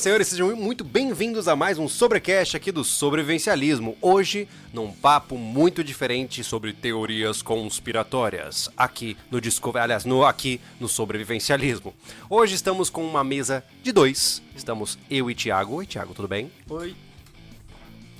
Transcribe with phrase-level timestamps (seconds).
[0.00, 3.98] Senhoras e senhores, sejam muito bem-vindos a mais um Sobrecast aqui do Sobrevivencialismo.
[4.00, 10.88] Hoje, num papo muito diferente sobre teorias conspiratórias, aqui no Discovery, aliás, no, aqui no
[10.88, 11.92] Sobrevivencialismo.
[12.30, 14.42] Hoje estamos com uma mesa de dois.
[14.56, 15.74] Estamos eu e Thiago.
[15.74, 16.50] Oi, Thiago, tudo bem?
[16.70, 16.96] Oi.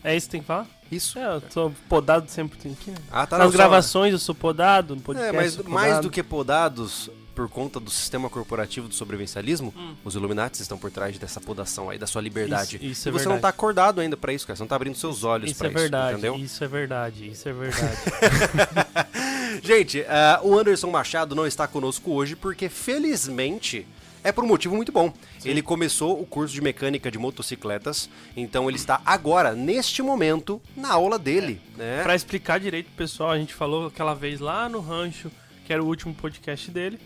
[0.04, 0.66] É isso que tem que falar?
[0.92, 1.18] Isso.
[1.18, 2.96] É, eu sou podado sempre tem aqui, né?
[3.10, 5.72] Ah, tá Nas não, só- gravações eu sou podado, no É, podcast mas eu sou
[5.72, 7.08] mais do que podados
[7.40, 9.94] por conta do sistema corporativo do sobrevivencialismo, Hum.
[10.04, 12.76] os Illuminati estão por trás dessa podação aí, da sua liberdade.
[12.76, 13.40] Isso- isso é e você não verdade.
[13.42, 14.56] tá acordado ainda pra isso, cara.
[14.58, 16.36] Você não tá abrindo seus olhos Isso pra é isso, verdade, entendeu?
[16.36, 17.96] isso é verdade, isso é verdade.
[19.64, 23.86] Gente, ah, o Anderson Machado não está conosco hoje porque, felizmente,
[24.22, 25.10] é por um motivo muito bom.
[25.42, 30.92] Ele começou o curso de mecânica de motocicletas, então ele está agora, neste momento, na
[30.92, 32.02] aula dele, né?
[32.02, 35.30] pra explicar direito pessoal, a gente falou aquela vez lá no rancho,
[35.66, 36.98] que era o último podcast dele,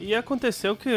[0.00, 0.88] e aconteceu que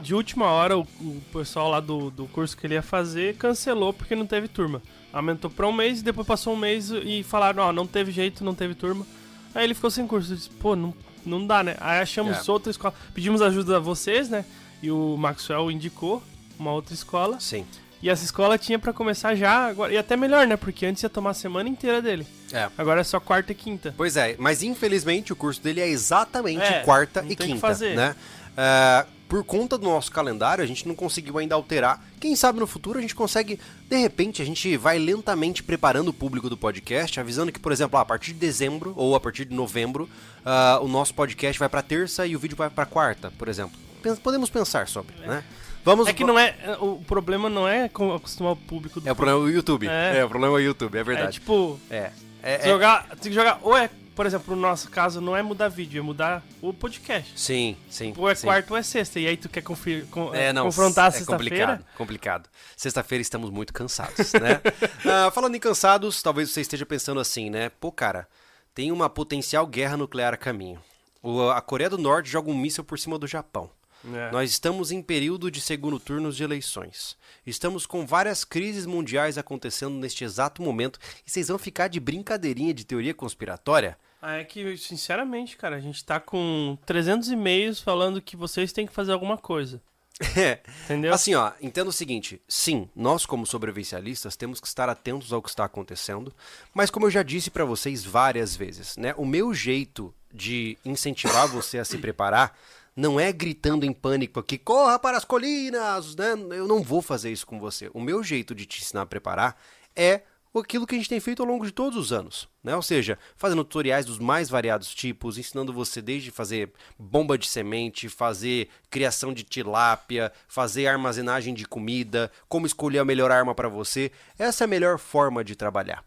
[0.00, 3.92] de última hora o, o pessoal lá do, do curso que ele ia fazer cancelou
[3.92, 4.80] porque não teve turma.
[5.12, 8.54] Aumentou pra um mês, depois passou um mês e falaram, ó, não teve jeito, não
[8.54, 9.06] teve turma.
[9.54, 10.92] Aí ele ficou sem curso, eu disse, pô, não,
[11.24, 11.76] não dá, né?
[11.80, 12.52] Aí achamos É.
[12.52, 14.44] outra escola, pedimos ajuda a vocês, né?
[14.82, 16.22] E o Maxwell indicou
[16.58, 17.40] uma outra escola.
[17.40, 17.64] Sim.
[18.02, 20.54] E essa escola tinha pra começar já, agora, e até melhor, né?
[20.54, 22.26] Porque antes ia tomar a semana inteira dele.
[22.52, 22.68] É.
[22.76, 23.94] Agora é só quarta e quinta.
[23.96, 27.46] Pois é, mas infelizmente o curso dele é exatamente É, quarta e tem o que
[27.46, 27.96] quinta, fazer.
[27.96, 28.14] né?
[28.56, 32.02] É, por conta do nosso calendário, a gente não conseguiu ainda alterar.
[32.20, 36.12] Quem sabe no futuro a gente consegue, de repente, a gente vai lentamente preparando o
[36.12, 39.44] público do podcast, avisando que, por exemplo, ah, a partir de dezembro ou a partir
[39.44, 40.08] de novembro,
[40.44, 43.76] ah, o nosso podcast vai pra terça e o vídeo vai pra quarta, por exemplo.
[44.22, 45.42] Podemos pensar sobre, né?
[45.84, 46.54] Vamos É que não é.
[46.80, 49.88] O problema não é acostumar o público do É o problema do YouTube.
[49.88, 50.24] É, É.
[50.24, 51.32] o problema do YouTube, é É verdade.
[51.34, 52.10] tipo, É.
[52.42, 53.58] É, é- jogar, tem que jogar.
[53.62, 57.38] Ou é, por exemplo, no nosso caso, não é mudar vídeo, é mudar o podcast.
[57.38, 58.12] Sim, sim.
[58.16, 58.46] Ou é sim.
[58.46, 59.20] quarta ou é sexta.
[59.20, 61.66] E aí tu quer confi- con- É, não, confrontar a é sexta-feira.
[61.66, 62.48] complicado, complicado.
[62.76, 64.60] Sexta-feira estamos muito cansados, né?
[65.04, 67.68] Ah, falando em cansados, talvez você esteja pensando assim, né?
[67.68, 68.26] Pô, cara,
[68.74, 70.80] tem uma potencial guerra nuclear a caminho.
[71.22, 73.70] O- a Coreia do Norte joga um míssil por cima do Japão.
[74.14, 74.30] É.
[74.30, 77.16] Nós estamos em período de segundo turno de eleições.
[77.44, 80.98] Estamos com várias crises mundiais acontecendo neste exato momento.
[81.26, 83.98] E vocês vão ficar de brincadeirinha de teoria conspiratória?
[84.28, 88.84] Ah, é que, sinceramente, cara, a gente tá com 300 e-mails falando que vocês têm
[88.84, 89.80] que fazer alguma coisa.
[90.36, 90.60] É.
[90.84, 91.14] Entendeu?
[91.14, 95.48] Assim, ó, entenda o seguinte: sim, nós, como sobrevivencialistas, temos que estar atentos ao que
[95.48, 96.34] está acontecendo,
[96.74, 99.14] mas como eu já disse pra vocês várias vezes, né?
[99.16, 102.58] O meu jeito de incentivar você a se preparar
[102.96, 106.32] não é gritando em pânico aqui, corra para as colinas, né?
[106.50, 107.90] Eu não vou fazer isso com você.
[107.94, 109.56] O meu jeito de te ensinar a preparar
[109.94, 110.22] é
[110.58, 112.74] aquilo que a gente tem feito ao longo de todos os anos, né?
[112.74, 118.08] Ou seja, fazendo tutoriais dos mais variados tipos, ensinando você desde fazer bomba de semente,
[118.08, 124.10] fazer criação de tilápia, fazer armazenagem de comida, como escolher a melhor arma para você.
[124.38, 126.04] Essa é a melhor forma de trabalhar.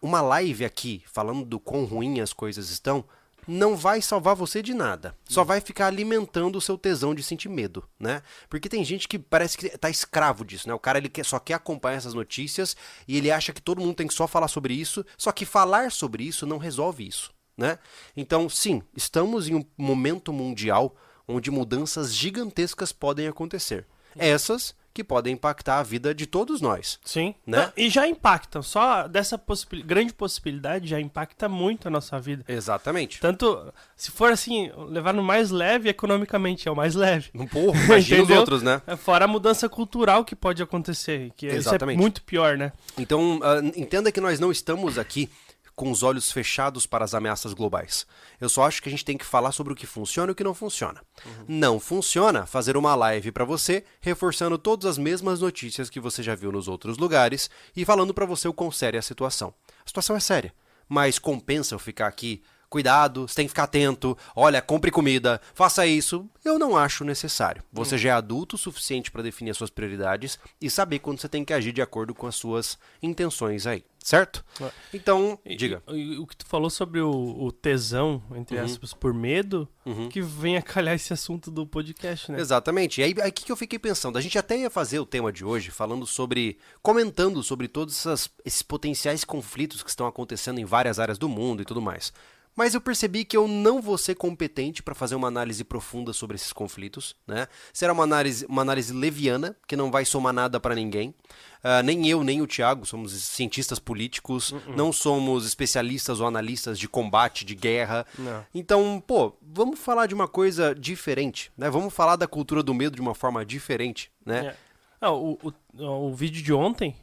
[0.00, 3.04] Uma live aqui falando do quão ruim as coisas estão
[3.46, 5.14] não vai salvar você de nada.
[5.28, 8.22] Só vai ficar alimentando o seu tesão de sentir medo, né?
[8.48, 10.74] Porque tem gente que parece que tá escravo disso, né?
[10.74, 12.76] O cara ele quer- só quer acompanhar essas notícias
[13.06, 15.90] e ele acha que todo mundo tem que só falar sobre isso, só que falar
[15.92, 17.78] sobre isso não resolve isso, né?
[18.16, 20.94] Então, sim, estamos em um momento mundial
[21.28, 23.86] onde mudanças gigantescas podem acontecer.
[24.16, 26.98] Essas que podem impactar a vida de todos nós.
[27.04, 27.34] Sim.
[27.46, 27.70] Né?
[27.76, 28.62] E já impactam.
[28.62, 32.42] Só dessa possibil- grande possibilidade já impacta muito a nossa vida.
[32.48, 33.20] Exatamente.
[33.20, 37.28] Tanto, se for assim, levar no mais leve, economicamente é o mais leve.
[37.34, 38.80] Um porra, imagina os outros, né?
[38.86, 41.98] É, Fora a mudança cultural que pode acontecer, que é Exatamente.
[41.98, 42.72] muito pior, né?
[42.96, 45.28] Então, ah, entenda que nós não estamos aqui
[45.76, 48.06] com os olhos fechados para as ameaças globais.
[48.40, 50.34] Eu só acho que a gente tem que falar sobre o que funciona e o
[50.34, 51.02] que não funciona.
[51.46, 56.34] Não funciona fazer uma live para você, reforçando todas as mesmas notícias que você já
[56.34, 59.52] viu nos outros lugares e falando para você o quão séria é a situação.
[59.84, 60.54] A situação é séria,
[60.88, 64.16] mas compensa eu ficar aqui Cuidado, você tem que ficar atento.
[64.34, 66.28] Olha, compre comida, faça isso.
[66.44, 67.62] Eu não acho necessário.
[67.72, 71.28] Você já é adulto o suficiente para definir as suas prioridades e saber quando você
[71.28, 74.44] tem que agir de acordo com as suas intenções aí, certo?
[74.92, 75.82] Então, E- diga.
[75.88, 78.64] E, o que tu falou sobre o, o tesão, entre Uhum.
[78.64, 79.68] aspas, por medo,
[80.10, 82.40] que vem a calhar esse assunto do podcast, né?
[82.40, 83.00] Exatamente.
[83.00, 84.18] E aí, aí que que eu fiquei pensando?
[84.18, 86.58] A gente até ia fazer o tema de hoje falando sobre.
[86.82, 91.62] comentando sobre todos essas- esses potenciais conflitos que estão acontecendo em várias áreas do mundo
[91.62, 92.12] e tudo mais.
[92.56, 96.36] Mas eu percebi que eu não vou ser competente para fazer uma análise profunda sobre
[96.36, 97.46] esses conflitos, né?
[97.70, 101.14] Será uma análise, uma análise leviana, que não vai somar nada para ninguém.
[101.62, 106.88] Ah, nem eu, nem o Thiago somos cientistas políticos, não somos especialistas ou analistas de
[106.88, 108.06] combate, de guerra.
[108.18, 108.46] Não.
[108.54, 111.68] Então, pô, vamos falar de uma coisa diferente, né?
[111.68, 114.46] Vamos falar da cultura do medo de uma forma diferente, né?
[114.46, 114.56] É.
[115.00, 116.96] Ah, o, o, o vídeo de ontem,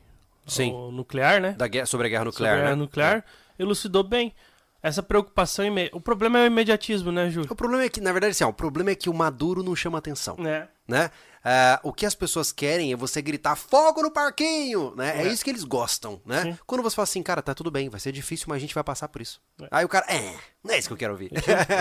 [0.48, 0.72] Sim.
[0.72, 1.52] o nuclear, né?
[1.52, 2.76] Da guerra, sobre a guerra Sobre nuclear, a guerra né?
[2.76, 3.26] nuclear,
[3.60, 4.34] elucidou bem.
[4.83, 5.63] Essa preocupação.
[5.65, 5.89] Ime...
[5.94, 7.50] O problema é o imediatismo, né, Júlio?
[7.51, 9.74] O problema é que, na verdade, assim, ó, o problema é que o Maduro não
[9.75, 10.68] chama atenção, É.
[10.85, 11.09] né?
[11.45, 15.21] Ah, o que as pessoas querem é você gritar fogo no parquinho, né?
[15.21, 15.31] É, É.
[15.31, 16.41] isso que eles gostam, né?
[16.44, 16.57] Sim.
[16.68, 18.83] Quando você fala assim, cara, tá tudo bem, vai ser difícil, mas a gente vai
[18.83, 19.41] passar por isso.
[19.62, 19.68] É.
[19.71, 21.31] Aí o cara, é, não é isso que eu quero ouvir.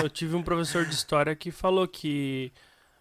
[0.03, 2.53] Eu tive um professor de história que falou que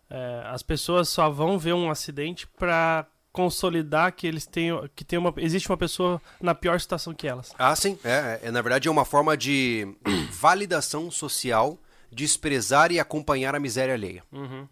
[0.09, 5.17] é, as pessoas só vão ver um acidente pra consolidar que eles tenham que tem
[5.17, 7.53] uma existe uma pessoa na pior situação que elas.
[7.57, 7.97] Ah, sim.
[8.03, 9.87] É, é, na verdade, é uma forma de
[10.31, 11.77] validação social,
[12.11, 14.23] desprezar e acompanhar a miséria alheia.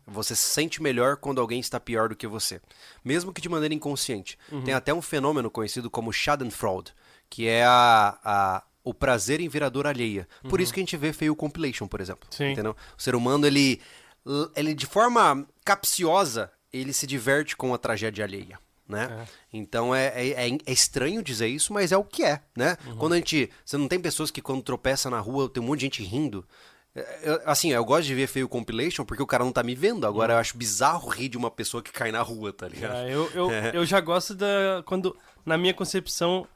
[0.06, 2.59] Você se sente melhor quando alguém está pior do que você,
[3.03, 4.38] mesmo que de maneira inconsciente.
[4.65, 6.94] Tem até um fenômeno conhecido como Schadenfreude,
[7.29, 10.27] que é a, a- o prazer em ver a dor alheia.
[10.50, 12.27] Por isso que a gente vê feio compilation, por exemplo.
[12.31, 12.51] Sim.
[12.51, 12.75] Entendeu?
[12.97, 13.79] O ser humano, ele,
[14.55, 18.60] ele de forma capciosa, ele se diverte com a tragédia alheia.
[18.88, 19.27] Né?
[19.54, 22.75] Então é, é, é- é estranho dizer isso, mas é o que é, né?
[22.98, 23.48] Quando a gente.
[23.63, 26.44] Você não tem pessoas que quando tropeça na rua tem um monte de gente rindo.
[26.95, 29.75] É, eu- assim, eu gosto de ver feio compilation porque o cara não tá me
[29.75, 30.07] vendo.
[30.07, 32.95] Agora eu acho bizarro rir de uma pessoa que cai na rua, tá ligado?
[32.95, 35.15] É, eu, eu, eu já gosto da quando
[35.45, 36.48] na minha concepção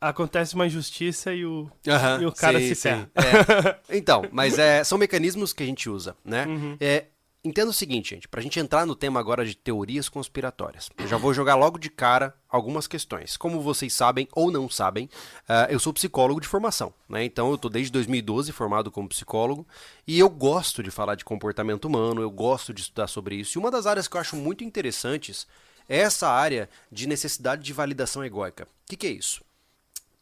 [0.00, 3.10] acontece uma injustiça e o Aham, e o cara sim, se ferra.
[3.16, 3.80] É.
[3.98, 6.46] Então, mas é, são mecanismos que a gente usa, né?
[6.46, 6.76] Uhum.
[6.80, 7.06] É,
[7.44, 10.88] entenda o seguinte, gente, pra gente entrar no tema agora de teorias conspiratórias.
[10.96, 13.36] Eu já vou jogar logo de cara algumas questões.
[13.36, 15.10] Como vocês sabem ou não sabem,
[15.48, 17.22] ah, eu sou psicólogo de formação, né?
[17.24, 19.66] Então eu tô desde 2012 formado como psicólogo
[20.06, 23.58] e eu gosto de falar de comportamento humano, eu gosto de estudar sobre isso.
[23.58, 25.46] E uma das áreas que eu acho muito interessantes
[25.88, 28.64] é essa área de necessidade de validação egóica.
[28.64, 29.44] O que, que é isso?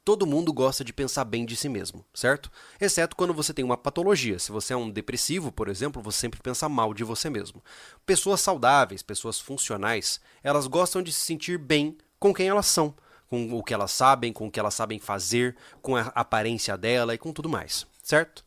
[0.05, 2.51] Todo mundo gosta de pensar bem de si mesmo, certo?
[2.81, 4.37] Exceto quando você tem uma patologia.
[4.39, 7.63] Se você é um depressivo, por exemplo, você sempre pensa mal de você mesmo.
[8.05, 12.95] Pessoas saudáveis, pessoas funcionais, elas gostam de se sentir bem com quem elas são,
[13.29, 17.15] com o que elas sabem, com o que elas sabem fazer, com a aparência dela
[17.15, 18.45] e com tudo mais, certo?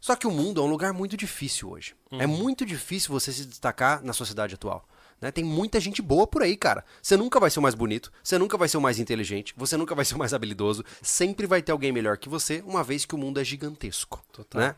[0.00, 1.94] Só que o mundo é um lugar muito difícil hoje.
[2.20, 4.86] É muito difícil você se destacar na sociedade atual.
[5.20, 5.30] Né?
[5.30, 6.84] Tem muita gente boa por aí, cara.
[7.02, 9.76] Você nunca vai ser o mais bonito, você nunca vai ser o mais inteligente, você
[9.76, 10.84] nunca vai ser o mais habilidoso.
[11.02, 14.22] Sempre vai ter alguém melhor que você, uma vez que o mundo é gigantesco.
[14.58, 14.76] Né?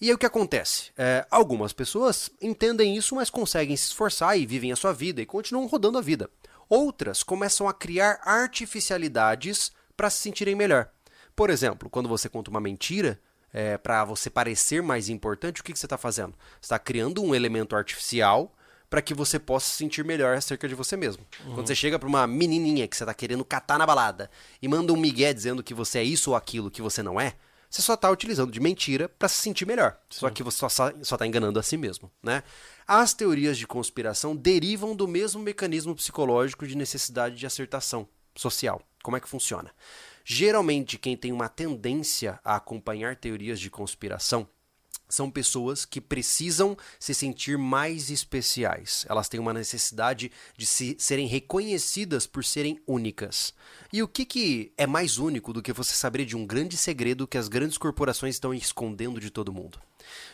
[0.00, 0.90] E aí o que acontece?
[0.98, 5.26] É, algumas pessoas entendem isso, mas conseguem se esforçar e vivem a sua vida e
[5.26, 6.28] continuam rodando a vida.
[6.68, 10.88] Outras começam a criar artificialidades para se sentirem melhor.
[11.36, 13.20] Por exemplo, quando você conta uma mentira,
[13.52, 16.32] é, para você parecer mais importante, o que, que você está fazendo?
[16.60, 18.52] Você está criando um elemento artificial
[18.92, 21.26] para que você possa se sentir melhor acerca de você mesmo.
[21.54, 24.30] Quando você chega para uma menininha que você está querendo catar na balada
[24.60, 27.34] e manda um migué dizendo que você é isso ou aquilo que você não é,
[27.70, 29.96] você só está utilizando de mentira para se sentir melhor.
[30.10, 32.42] Só que você só está enganando a si mesmo, né?
[32.86, 38.06] As teorias de conspiração derivam do mesmo mecanismo psicológico de necessidade de acertação
[38.36, 38.82] social.
[39.02, 39.70] Como é que funciona?
[40.22, 44.46] Geralmente, quem tem uma tendência a acompanhar teorias de conspiração
[45.12, 49.04] são pessoas que precisam se sentir mais especiais.
[49.08, 53.54] Elas têm uma necessidade de se, serem reconhecidas por serem únicas.
[53.92, 57.26] E o que, que é mais único do que você saber de um grande segredo
[57.26, 59.78] que as grandes corporações estão escondendo de todo mundo?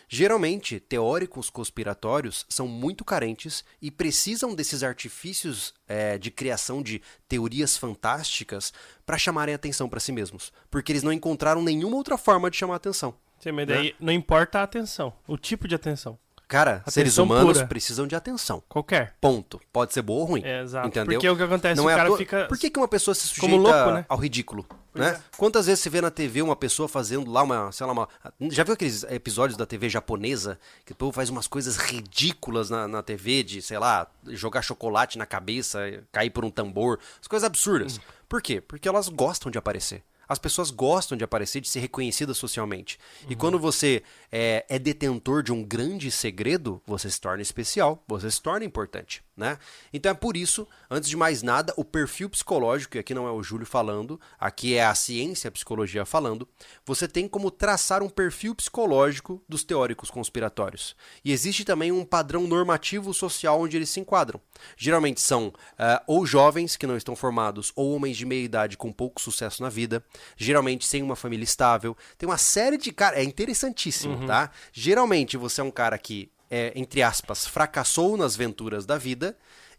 [0.09, 7.77] Geralmente, teóricos conspiratórios são muito carentes e precisam desses artifícios é, de criação de teorias
[7.77, 8.73] fantásticas
[9.05, 12.77] para chamarem atenção para si mesmos, porque eles não encontraram nenhuma outra forma de chamar
[12.77, 13.15] atenção.
[13.39, 16.19] Sim, mas daí não importa a atenção, o tipo de atenção.
[16.47, 17.67] Cara, Atenção seres humanos pura.
[17.67, 18.63] precisam de atenção.
[18.71, 19.15] Qualquer.
[19.21, 19.61] Ponto.
[19.71, 20.43] Pode ser boa ou ruim.
[20.43, 20.89] É, exato.
[20.89, 21.05] Entendeu?
[21.21, 22.47] Porque o que acontece, Não o é cara toa- fica.
[22.47, 24.07] Por que, que uma pessoa se sujeita louco, né?
[24.09, 24.65] ao ridículo?
[24.91, 25.11] Pois Né?
[25.13, 25.21] é.
[25.37, 28.09] Quantas vezes você vê na TV uma pessoa fazendo lá uma, sei lá, uma.
[28.51, 32.89] Já viu aqueles episódios da TV japonesa que o povo faz umas coisas ridículas na,
[32.89, 35.81] na TV de, sei lá, jogar chocolate na cabeça,
[36.11, 37.99] cair por um tambor, as coisas absurdas.
[37.99, 38.01] Hum.
[38.27, 38.59] Por quê?
[38.61, 40.03] Porque elas gostam de aparecer.
[40.29, 42.99] As pessoas gostam de aparecer, de ser reconhecidas socialmente.
[43.29, 43.39] E Uhum.
[43.39, 48.41] quando você é, é detentor de um grande segredo, você se torna especial, você se
[48.41, 49.59] torna importante, né?
[49.93, 53.31] Então é por isso, antes de mais nada, o perfil psicológico, e aqui não é
[53.31, 56.47] o Júlio falando, aqui é a ciência, a psicologia falando,
[56.85, 60.95] você tem como traçar um perfil psicológico dos teóricos conspiratórios.
[61.25, 64.41] E existe também um padrão normativo social onde eles se enquadram.
[64.77, 68.93] Geralmente são ah, ou jovens que não estão formados, ou homens de meia idade com
[68.93, 70.05] pouco sucesso na vida,
[70.37, 71.97] geralmente sem uma família estável.
[72.17, 74.51] Tem uma série de cara, é interessantíssimo, tá?
[74.73, 79.37] Geralmente você é um cara que é, entre aspas, fracassou nas venturas da vida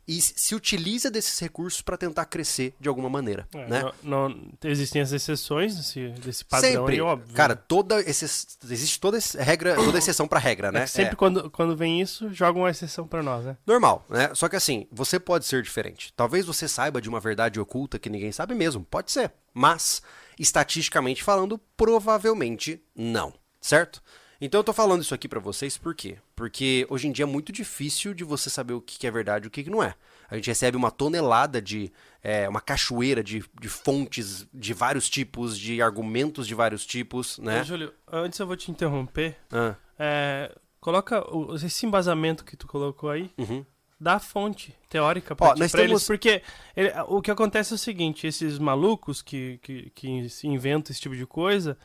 [0.07, 3.81] e se utiliza desses recursos para tentar crescer de alguma maneira, É, né?
[4.03, 7.35] não- não- existem as exceções desse, desse padrão sempre, aí, óbvio.
[7.35, 10.81] cara, toda exce- existe toda regra, toda exceção para regra, É né?
[10.85, 13.55] que sempre É quando, quando vem isso, jogam uma exceção pra nós, né?
[13.67, 14.31] normal, né?
[14.33, 16.11] Só que assim, você pode ser diferente.
[16.15, 20.01] Talvez você saiba de uma verdade oculta que ninguém sabe mesmo, pode ser, mas
[20.39, 24.01] estatisticamente falando, provavelmente não, certo?
[24.41, 26.17] Então eu tô falando isso aqui pra vocês por quê?
[26.35, 29.47] Porque hoje em dia é muito difícil de você saber o que é verdade e
[29.47, 29.93] o que não é.
[30.29, 31.91] A gente recebe uma tonelada de.
[32.23, 37.61] é, uma cachoeira de, de fontes de vários tipos, de argumentos de vários tipos, né?
[37.61, 39.35] Ô, Júlio, antes eu vou te interromper.
[39.51, 43.65] Ah, É, coloca o- esse embasamento que tu colocou aí, uhum.
[43.99, 46.41] dá a fonte teórica ti- nós pra temos- eles, porque
[46.77, 50.07] ele- o que acontece é o seguinte, esses malucos que, que, que
[50.47, 51.77] inventam esse tipo de coisa,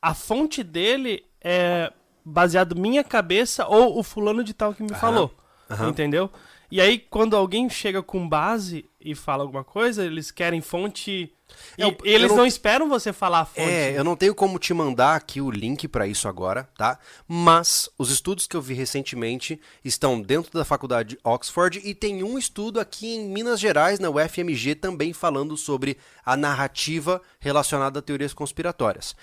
[0.00, 1.92] a fonte dele é
[2.24, 5.34] baseado minha cabeça ou o fulano de tal que me falou,
[5.70, 5.88] aham.
[5.88, 6.30] entendeu?
[6.70, 11.34] E aí, quando alguém chega com base e fala alguma coisa, eles querem fonte...
[11.76, 12.46] E, Eu- eles não- não...
[12.46, 13.68] esperam você falar a fonte.
[13.68, 16.96] É, eu não tenho como te mandar aqui o link pra isso agora, tá?
[17.26, 22.22] Mas os estudos que eu vi recentemente estão dentro da faculdade de Oxford e tem
[22.22, 28.02] um estudo aqui em Minas Gerais, na UFMG, também falando sobre a narrativa relacionada a
[28.02, 29.16] teorias conspiratórias.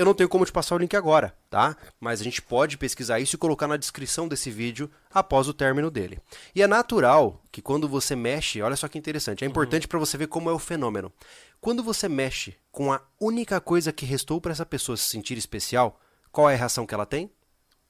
[0.00, 1.76] Eu não tenho como te passar o link agora, tá?
[2.00, 5.90] Mas a gente pode pesquisar isso e colocar na descrição desse vídeo após o término
[5.90, 6.18] dele.
[6.54, 10.16] E é natural que quando você mexe, olha só que interessante, é importante para você
[10.16, 11.12] ver como é o fenômeno.
[11.60, 16.00] Quando você mexe com a única coisa que restou para essa pessoa se sentir especial,
[16.32, 17.30] qual é a reação que ela tem?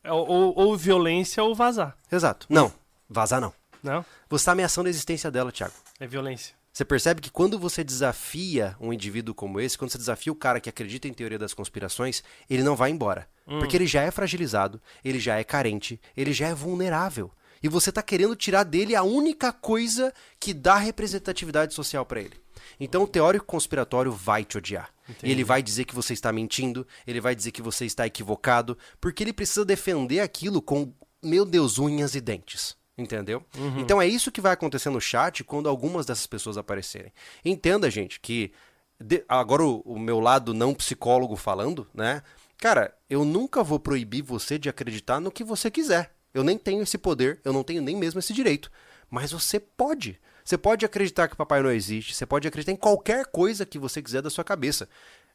[0.02, 2.44] É, Ou, ou violência ou vazar, Exato.
[2.50, 2.72] Não,
[3.08, 3.54] vazar não.
[3.84, 4.04] não?
[4.28, 5.74] Você está ameaçando a existência dela, Thiago.
[6.00, 6.56] É violência.
[6.72, 10.60] Você percebe que quando você desafia um indivíduo como esse, quando você desafia o cara
[10.60, 13.28] que acredita em teoria das conspirações, ele não vai embora.
[13.58, 17.32] Porque ele já é fragilizado, ele já é carente, ele já é vulnerável.
[17.62, 22.40] E você está querendo tirar dele a única coisa que dá representatividade social para ele.
[22.78, 24.90] Então o teórico conspiratório vai te odiar.
[25.22, 28.78] E ele vai dizer que você está mentindo, ele vai dizer que você está equivocado,
[29.00, 32.76] porque ele precisa defender aquilo com, meu Deus, unhas e dentes.
[33.00, 33.42] Entendeu?
[33.78, 37.12] Então é isso que vai acontecer no chat quando algumas dessas pessoas aparecerem.
[37.44, 38.52] Entenda, gente, que
[39.00, 42.22] de- agora o, o meu lado não psicólogo falando, né?
[42.58, 46.12] Cara, eu nunca vou proibir você de acreditar no que você quiser.
[46.34, 48.70] Eu nem tenho esse poder, eu não tenho nem mesmo esse direito.
[49.08, 50.20] Mas você pode.
[50.44, 54.02] Você pode acreditar que Papai não existe, você pode acreditar em qualquer coisa que você
[54.02, 54.88] quiser da sua cabeça.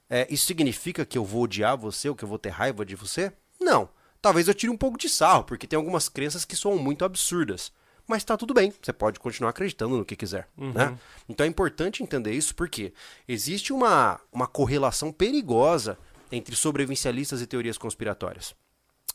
[0.10, 2.96] É, isso significa que eu vou odiar você ou que eu vou ter raiva de
[2.96, 3.32] você?
[3.60, 3.90] Não.
[4.26, 7.72] Talvez eu tire um pouco de sarro, porque tem algumas crenças que são muito absurdas.
[8.08, 10.50] Mas tá tudo bem, você pode continuar acreditando no que quiser.
[10.58, 10.98] Né?
[11.30, 12.92] Então é importante entender isso porque
[13.28, 15.96] existe uma, uma correlação perigosa
[16.32, 18.56] entre sobrevivencialistas e teorias conspiratórias.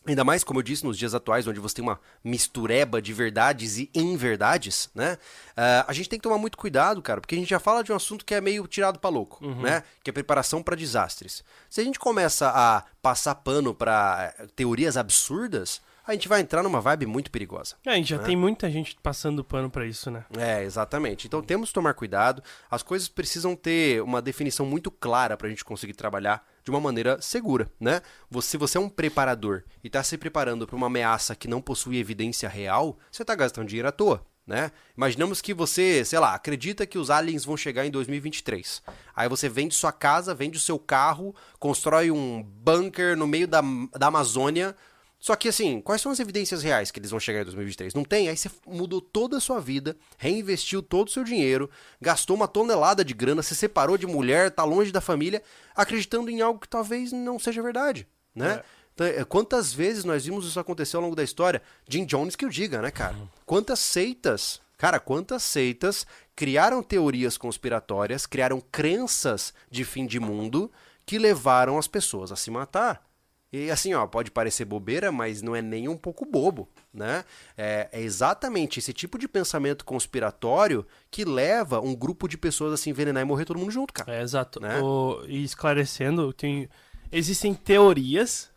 [0.06, 3.76] Ainda mais, como eu disse, nos dias atuais, onde você tem uma mistureba de verdades
[3.78, 5.18] e inverdades, né?
[5.54, 7.92] Ah, a gente tem que tomar muito cuidado, cara, porque a gente já fala de
[7.92, 9.82] um assunto que é meio tirado pra louco, né?
[10.02, 11.44] Que é preparação pra desastres.
[11.68, 16.62] Se a gente começa a passar pano pra eh, teorias absurdas, a gente vai entrar
[16.62, 17.76] numa vibe muito perigosa.
[17.84, 20.24] É, a gente já tem muita gente passando pano pra isso, né?
[20.36, 21.26] É, exatamente.
[21.26, 22.42] Então temos que tomar cuidado.
[22.70, 26.80] As coisas precisam ter uma definição muito clara para a gente conseguir trabalhar de uma
[26.80, 28.02] maneira segura, né?
[28.30, 31.60] Você, se você é um preparador e está se preparando para uma ameaça que não
[31.60, 34.24] possui evidência real, você está gastando dinheiro à toa.
[34.46, 34.72] Né?
[34.96, 38.82] Imaginamos que você, sei lá, acredita que os aliens vão chegar em 2023.
[39.14, 43.62] Aí você vende sua casa, vende o seu carro, constrói um bunker no meio da,
[43.96, 44.74] da Amazônia
[45.20, 47.92] só que assim, quais são as evidências reais que eles vão chegar em 2023?
[47.92, 48.28] Não tem?
[48.28, 51.68] Aí você mudou toda a sua vida, reinvestiu todo o seu dinheiro,
[52.00, 55.42] gastou uma tonelada de grana, se separou de mulher, tá longe da família,
[55.76, 58.62] acreditando em algo que talvez não seja verdade, né?
[58.94, 61.62] Então, é, quantas vezes nós vimos isso acontecer ao longo da história?
[61.86, 63.14] Jim Jones que o diga, né, cara?
[63.44, 70.72] Quantas seitas, cara, quantas seitas criaram teorias conspiratórias, criaram crenças de fim de mundo
[71.04, 73.09] que levaram as pessoas a se matar.
[73.52, 77.24] E assim, ó, pode parecer bobeira, mas não é nem um pouco bobo, né?
[77.58, 82.76] É, é exatamente esse tipo de pensamento conspiratório que leva um grupo de pessoas a
[82.76, 84.14] se envenenar e morrer todo mundo junto, cara.
[84.14, 84.60] É, exato.
[84.60, 84.78] Né?
[84.80, 86.68] O- e esclarecendo, tem,
[87.10, 88.48] existem teorias,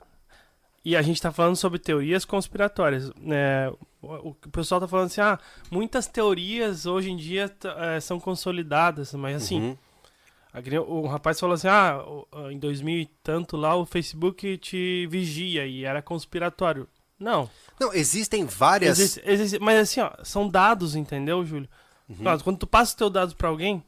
[0.86, 3.12] e a gente tá falando sobre teorias conspiratórias.
[3.18, 3.70] né?
[4.02, 5.40] o, o pessoal tá falando assim, ah,
[5.72, 9.78] muitas teorias hoje em dia eh, são consolidadas, mas assim, Uhum.
[10.88, 12.00] O rapaz falou assim, ah,
[12.52, 16.88] em 2000 e tanto lá o Facebook te vigia e era conspiratório.
[17.20, 17.50] Não.
[17.80, 19.00] Não, existem várias.
[19.00, 21.70] Existe- existe- mas assim, ó, são dados, entendeu, Júlio?
[22.10, 22.18] Uhum.
[22.44, 23.84] Quando tu passa os teus dados pra alguém,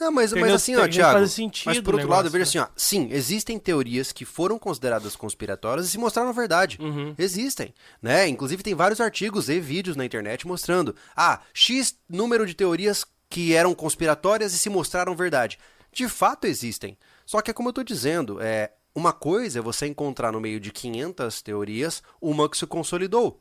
[0.00, 1.20] Não, mas, mas assim, ó, Thiago.
[1.66, 2.66] mas por outro lado, eu negócio, vejo assim, ó.
[2.74, 6.78] Sim, existem teorias que foram consideradas conspiratórias e se mostraram verdade.
[6.80, 7.14] Uhum.
[7.18, 8.26] Existem, né?
[8.26, 13.54] Inclusive tem vários artigos e vídeos na internet mostrando, ah, X número de teorias que
[13.54, 15.58] eram conspiratórias e se mostraram verdade.
[15.92, 16.96] De fato existem.
[17.26, 20.60] Só que é como eu tô dizendo, é uma coisa é você encontrar no meio
[20.60, 23.40] de 500 teorias uma que se consolidou.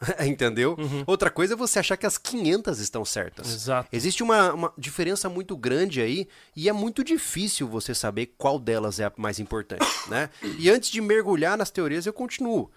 [0.24, 0.76] Entendeu?
[1.06, 3.52] Outra coisa é você achar que as 500 estão certas.
[3.52, 3.88] Exato.
[3.92, 9.00] Existe uma, uma diferença muito grande aí e é muito difícil você saber qual delas
[9.00, 10.30] é a mais importante, né?
[10.58, 12.70] E antes de mergulhar nas teorias, eu continuo.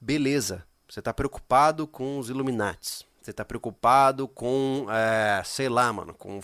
[0.00, 3.06] Beleza, você tá preocupado com os Illuminates.
[3.20, 6.40] Você tá preocupado com, é, sei lá, mano, com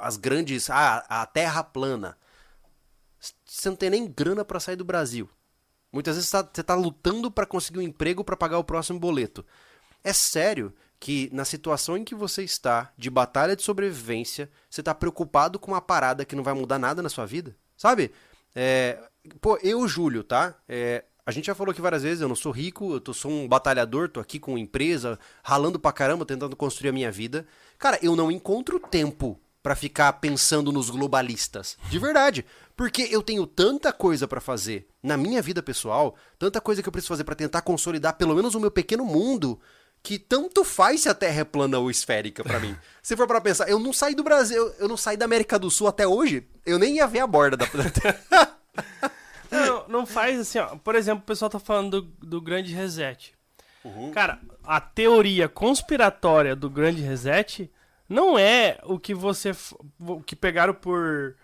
[0.00, 0.70] as grandes...
[0.70, 2.16] Ah, a Terra plana.
[3.44, 5.28] Você não tem nem grana pra sair do Brasil.
[5.92, 8.98] Muitas vezes você tá, você tá lutando pra conseguir um emprego pra pagar o próximo
[8.98, 9.44] boleto.
[10.04, 14.94] É sério que na situação em que você está, de batalha de sobrevivência, você tá
[14.94, 17.56] preocupado com uma parada que não vai mudar nada na sua vida?
[17.76, 18.12] Sabe?
[18.54, 18.98] É,
[19.40, 20.54] pô, eu, Júlio, tá?
[20.68, 23.30] É, a gente já falou aqui várias vezes, eu não sou rico, eu tô, sou
[23.30, 27.46] um batalhador, tô aqui com empresa, ralando pra caramba, tentando construir a minha vida.
[27.78, 31.76] Cara, eu não encontro tempo pra ficar pensando nos globalistas.
[31.90, 32.42] De verdade.
[32.74, 36.92] Porque eu tenho tanta coisa pra fazer na minha vida pessoal, tanta coisa que eu
[36.92, 39.60] preciso fazer pra tentar consolidar pelo menos o meu pequeno mundo,
[40.02, 42.74] que tanto faz se a Terra é plana ou esférica pra mim.
[43.02, 45.70] Se for pra pensar, eu não saí do Brasil, eu não saí da América do
[45.70, 48.56] Sul até hoje, eu nem ia ver a borda da da Terra.
[49.50, 50.76] Não, não faz assim, ó.
[50.76, 53.34] Por exemplo, o pessoal tá falando do, do grande reset.
[53.82, 54.10] Uhum.
[54.10, 57.70] Cara, a teoria conspiratória do grande reset
[58.08, 59.52] não é o que você.
[60.00, 61.36] o que pegaram por,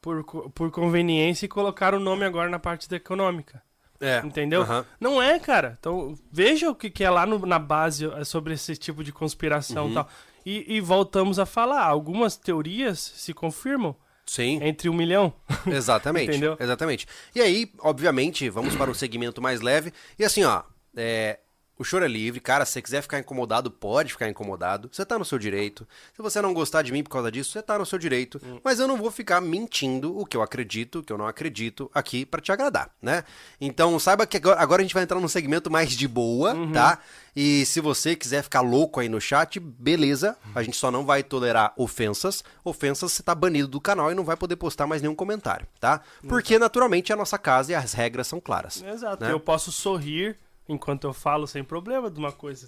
[0.00, 3.62] por, por conveniência e colocaram o nome agora na parte da econômica.
[4.00, 4.18] É.
[4.24, 4.62] Entendeu?
[4.62, 4.84] aham.
[4.98, 5.76] Não é, cara.
[5.78, 9.12] Então, veja o que, que é lá no- na base é, sobre esse tipo de
[9.12, 9.90] conspiração Uhum.
[9.90, 10.08] e tal.
[10.46, 11.84] E, e voltamos a falar.
[11.84, 14.58] Algumas teorias se confirmam Sim.
[14.62, 15.34] entre um milhão.
[15.66, 16.30] Exatamente.
[16.30, 16.56] Entendeu?
[16.58, 17.06] Exatamente.
[17.34, 19.92] E aí, obviamente, vamos para um segmento mais leve.
[20.18, 20.62] E assim, ó,
[20.96, 21.38] é,
[21.80, 22.66] o choro é livre, cara.
[22.66, 24.90] Se você quiser ficar incomodado, pode ficar incomodado.
[24.92, 25.88] Você tá no seu direito.
[26.14, 28.38] Se você não gostar de mim por causa disso, você tá no seu direito.
[28.62, 31.90] Mas eu não vou ficar mentindo o que eu acredito, o que eu não acredito
[31.94, 33.24] aqui pra te agradar, né?
[33.58, 36.98] Então, saiba que agora, a gente vai entrar num segmento mais de boa, tá?
[37.34, 40.36] E se você quiser ficar louco aí no chat, beleza.
[40.54, 42.44] A gente só não vai tolerar ofensas.
[42.62, 46.02] Ofensas você tá banido do canal e não vai poder postar mais nenhum comentário, tá?
[46.28, 48.82] Porque naturalmente é a nossa casa e as regras são claras.
[48.82, 49.24] Exato.
[49.24, 49.32] né?
[49.32, 50.36] Eu posso sorrir
[50.72, 52.66] enquanto eu falo sem problema de uma coisa.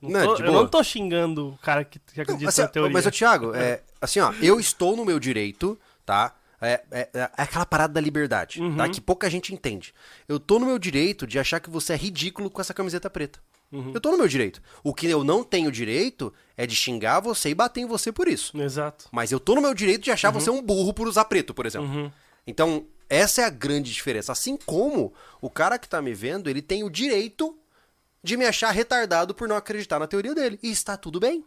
[0.00, 2.92] Não Não, tô- eu não tô xingando o cara que, que acredita Assim, na teoria.
[2.92, 6.34] Mas, Thiago, é, assim, ó, eu estou no meu direito, tá?
[6.60, 8.76] É, é- é aquela parada da liberdade, Uhum.
[8.76, 8.88] tá?
[8.88, 9.92] Que pouca gente entende.
[10.26, 13.38] Eu tô no meu direito de achar que você é ridículo com essa camiseta preta.
[13.72, 13.90] Uhum.
[13.94, 14.62] Eu tô no meu direito.
[14.84, 18.28] O que eu não tenho direito é de xingar você e bater em você por
[18.28, 18.56] isso.
[18.58, 19.06] Exato.
[19.12, 21.66] Mas eu tô no meu direito de achar você um burro por usar preto, por
[21.66, 21.88] exemplo.
[21.88, 22.10] Uhum.
[22.46, 24.32] Então, essa é a grande diferença.
[24.32, 27.56] Assim como o cara que tá me vendo, ele tem o direito
[28.22, 30.58] de me achar retardado por não acreditar na teoria dele.
[30.62, 31.44] E está tudo bem.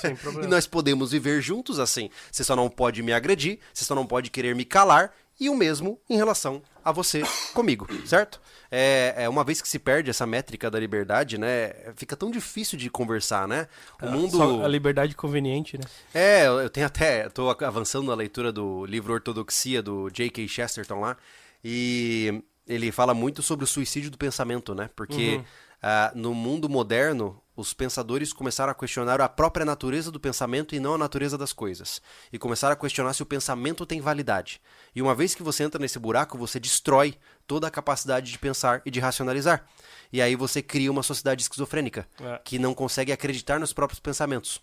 [0.00, 0.46] Sem problema.
[0.46, 2.08] e nós podemos viver juntos assim.
[2.30, 5.12] Você só não pode me agredir, você só não pode querer me calar.
[5.38, 8.40] E o mesmo em relação a você comigo, certo?
[8.70, 11.72] É, é, uma vez que se perde essa métrica da liberdade, né?
[11.96, 13.66] Fica tão difícil de conversar, né?
[14.02, 14.36] O mundo.
[14.42, 15.84] Ah, Só a liberdade conveniente, né?
[16.14, 17.28] É, eu tenho até.
[17.28, 20.46] Tô avançando na leitura do livro Ortodoxia do J.K.
[20.46, 21.16] Chesterton lá.
[21.64, 24.88] E ele fala muito sobre o suicídio do pensamento, né?
[24.94, 25.42] Porque
[25.82, 30.80] ah, no mundo moderno, os pensadores começaram a questionar a própria natureza do pensamento e
[30.80, 32.02] não a natureza das coisas.
[32.32, 34.60] E começaram a questionar se o pensamento tem validade.
[34.94, 37.14] E uma vez que você entra nesse buraco, você destrói
[37.46, 39.64] toda a capacidade de pensar e de racionalizar.
[40.12, 42.40] E aí você cria uma sociedade esquizofrênica, É.
[42.44, 44.60] que não consegue acreditar nos próprios pensamentos.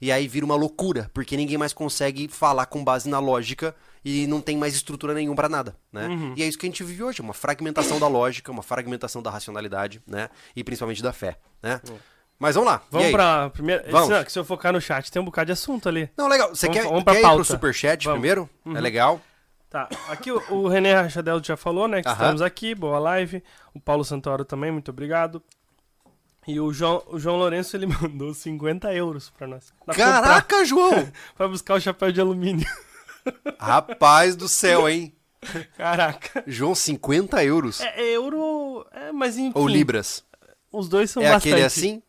[0.00, 4.26] E aí vira uma loucura, porque ninguém mais consegue falar com base na lógica e
[4.28, 6.06] não tem mais estrutura nenhuma pra nada, né?
[6.06, 6.34] Uhum.
[6.36, 9.30] E é isso que a gente vive hoje, uma fragmentação da lógica, uma fragmentação da
[9.30, 10.30] racionalidade, né?
[10.54, 11.80] E principalmente da fé, né?
[12.38, 12.76] Mas vamos lá.
[12.76, 12.86] É.
[12.92, 13.84] Vamos pra primeira.
[13.90, 14.06] Vamos.
[14.08, 16.08] Se, não, se eu focar no chat, tem um bocado de assunto ali.
[16.16, 16.50] Não, legal.
[16.54, 18.14] Você Vamos- quer, vamos pra quer ir pro superchat Vamos.
[18.16, 18.20] Uhum.
[18.20, 18.50] primeiro?
[18.76, 19.20] É legal.
[19.70, 22.00] Tá, aqui o, o René Rachadel já falou, né?
[22.02, 22.14] Que Aham.
[22.16, 23.42] estamos aqui, boa live.
[23.74, 25.42] O Paulo Santoro também, muito obrigado.
[26.46, 29.70] E o João, o João Lourenço, ele mandou 50 euros pra nós.
[29.84, 31.12] Pra comprar- Caraca, João!
[31.36, 32.66] Pra buscar o chapéu de alumínio.
[33.60, 35.14] Rapaz do céu, hein?
[35.76, 36.42] Caraca.
[36.46, 37.80] João, 50 euros.
[37.80, 38.86] É, é euro.
[38.90, 39.52] É, mas enfim.
[39.54, 40.24] Ou libras.
[40.72, 41.52] Os dois são É bastante.
[41.52, 42.02] aquele assim?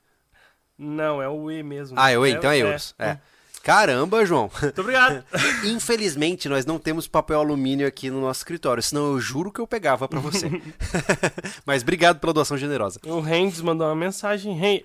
[0.78, 2.00] Não, é o E mesmo.
[2.00, 2.95] Ah, é o E, então é euros.
[2.98, 3.17] É.
[3.63, 4.50] Caramba, João.
[4.62, 5.24] Muito obrigado.
[5.65, 9.67] Infelizmente, nós não temos papel alumínio aqui no nosso escritório, senão eu juro que eu
[9.67, 10.50] pegava pra você.
[11.65, 13.00] Mas obrigado pela doação generosa.
[13.06, 14.54] o Rendes mandou uma mensagem.
[14.58, 14.80] Ren,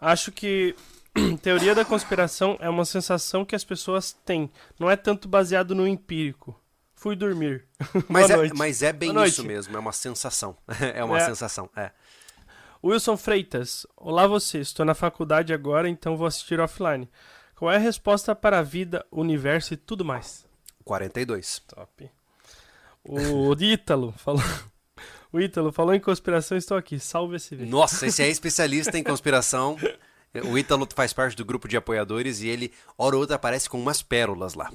[0.00, 0.74] acho que
[1.42, 4.50] Teoria da conspiração é uma sensação que as pessoas têm.
[4.78, 6.58] Não é tanto baseado no empírico.
[6.94, 7.64] Fui dormir.
[8.08, 8.54] Mas, Boa é, noite.
[8.56, 10.56] mas é bem isso mesmo, é uma sensação.
[10.94, 11.24] é uma É.
[11.26, 11.90] sensação, é.
[12.82, 13.86] Wilson Freitas.
[13.96, 17.08] Olá você, estou na faculdade agora, então vou assistir offline.
[17.62, 20.44] Qual é a resposta para a vida, universo e tudo mais?
[20.84, 21.62] 42.
[21.68, 22.10] Top.
[23.04, 24.42] O Ítalo falou.
[25.32, 26.98] O Ítalo falou em conspiração, estou aqui.
[26.98, 27.70] Salve esse vídeo.
[27.70, 29.78] Nossa, esse é especialista em conspiração.
[30.50, 33.78] O Ítalo faz parte do grupo de apoiadores e ele, hora ou outra, aparece com
[33.80, 34.68] umas pérolas lá.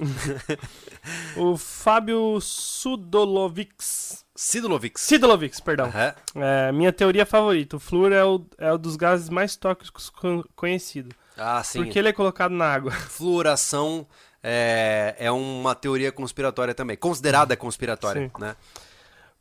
[1.36, 4.24] O Fábio Sudolovics.
[4.34, 5.02] Sidolovics.
[5.02, 5.86] Sidolovics, perdão.
[5.88, 6.14] Aham.
[6.36, 7.76] É, minha teoria favorita.
[7.76, 11.14] O flúor é o, é o dos gases mais tóxicos con- conhecido.
[11.38, 11.84] Ah, sim.
[11.84, 12.90] Porque ele é colocado na água.
[13.08, 14.06] Fluoração
[14.42, 16.96] é, é uma teoria conspiratória também.
[16.96, 18.40] Considerada conspiratória, Sim.
[18.40, 18.56] né?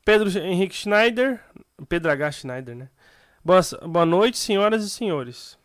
[0.06, 1.42] Pedro Henrique Schneider.
[1.90, 2.32] Pedro H.
[2.32, 2.90] Schneider, né?
[3.44, 5.58] Boa, boa noite, senhoras e senhores.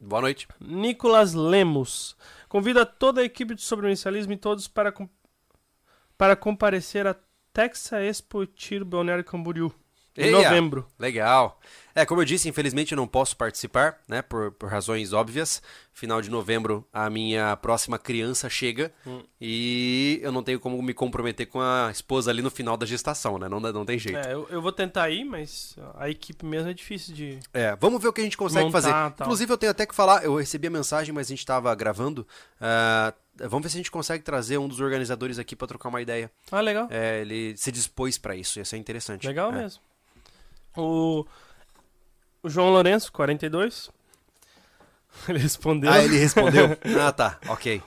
[0.00, 0.46] Boa noite.
[0.60, 2.16] Nicolas Lemos.
[2.48, 5.08] Convida toda a equipe de sobrevivencialismo e todos para, com-
[6.18, 7.16] para comparecer a
[7.52, 9.72] Texas Expo Tiro Balneário Camboriú.
[10.16, 10.32] Em Eia!
[10.42, 10.86] novembro.
[10.98, 11.58] Legal.
[11.94, 14.22] É, como eu disse, infelizmente eu não posso participar, né?
[14.22, 15.62] Por, por razões óbvias.
[15.92, 19.22] Final de novembro, a minha próxima criança chega Hum.
[19.38, 23.38] e eu não tenho como me comprometer com a esposa ali no final da gestação,
[23.38, 23.46] né?
[23.46, 24.16] Não, não tem jeito.
[24.26, 27.38] É, eu, eu vou tentar ir, mas a equipe mesmo é difícil de.
[27.52, 28.90] É, vamos ver o que a gente consegue Montar, fazer.
[28.90, 29.26] tal.
[29.26, 32.26] Inclusive, eu tenho até que falar, eu recebi a mensagem, mas a gente estava gravando.
[32.58, 36.00] ah, vamos ver se a gente consegue trazer um dos organizadores aqui para trocar uma
[36.00, 36.30] ideia.
[36.50, 36.86] Ah, legal.
[36.90, 39.26] É, ele se dispôs para isso, ia ser interessante.
[39.26, 39.56] Legal É.
[39.62, 39.82] mesmo.
[40.76, 41.26] O,
[42.42, 43.90] o João Lourenço, 42.
[45.28, 45.92] Ele respondeu.
[45.92, 46.76] Ah, ele respondeu?
[47.00, 47.82] ah, tá, ok.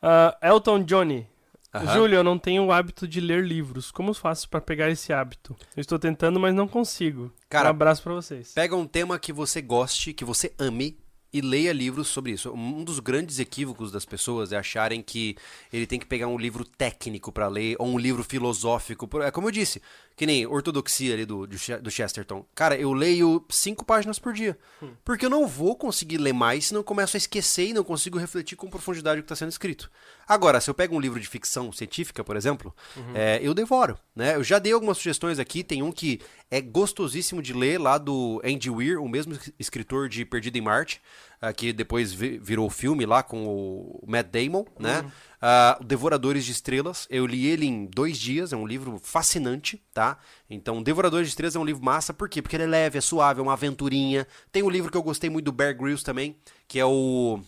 [0.00, 1.26] Ah, Elton Johnny.
[1.74, 1.94] Aham.
[1.94, 3.90] Júlio, eu não tenho o hábito de ler livros.
[3.90, 5.56] Como faço para pegar esse hábito?
[5.74, 7.32] Eu estou tentando, mas não consigo.
[7.48, 8.52] Cara, um abraço para vocês.
[8.52, 11.01] Pega um tema que você goste, que você ame
[11.32, 12.52] e leia livros sobre isso.
[12.52, 15.34] Um dos grandes equívocos das pessoas é acharem que
[15.72, 19.08] ele tem que pegar um livro técnico para ler ou um livro filosófico.
[19.22, 19.80] É como eu disse,
[20.14, 22.44] que nem Ortodoxia ali do, do Che- do Chesterton.
[22.54, 24.58] Cara, eu leio cinco páginas por dia.
[25.04, 28.18] Porque eu não vou conseguir ler mais senão eu começo a esquecer e não consigo
[28.18, 29.90] refletir com profundidade o que está sendo escrito.
[30.32, 32.74] Agora, se eu pego um livro de ficção científica, por exemplo,
[33.14, 33.98] é, eu devoro.
[34.16, 34.34] Né?
[34.36, 35.62] Eu já dei algumas sugestões aqui.
[35.62, 40.08] Tem um que é gostosíssimo de ler, lá do Andy Weir, o mesmo es- escritor
[40.08, 41.00] de Perdido em Marte,
[41.40, 45.04] ah, que depois vi- virou filme lá com o Matt Damon, né?
[45.40, 49.82] Ah, o Devoradores de Estrelas, eu li ele em dois dias, é um livro fascinante,
[49.92, 50.18] tá?
[50.48, 52.40] Então, Devoradores de Estrelas é um livro massa, por quê?
[52.40, 54.26] Porque ele é leve, é suave, é uma aventurinha.
[54.52, 56.36] Tem um livro que eu gostei muito do Bear Grylls também,
[56.68, 57.40] que é o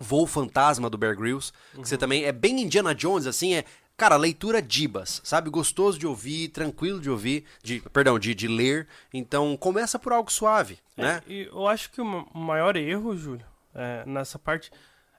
[0.00, 3.64] Voo Fantasma do Bear Grylls, que você também é bem Indiana Jones, assim, é,
[3.96, 5.50] cara, leitura dibas, sabe?
[5.50, 8.88] Gostoso de ouvir, tranquilo de ouvir, de, perdão, de, de ler.
[9.12, 11.22] Então, começa por algo suave, né?
[11.28, 14.70] É, e eu acho que o ma- o maior erro, Júlio, é, nessa parte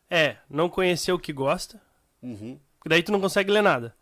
[0.09, 1.79] é não conhecer o que gosta.
[2.21, 2.59] Uhum.
[2.85, 3.95] Daí tu não consegue ler nada.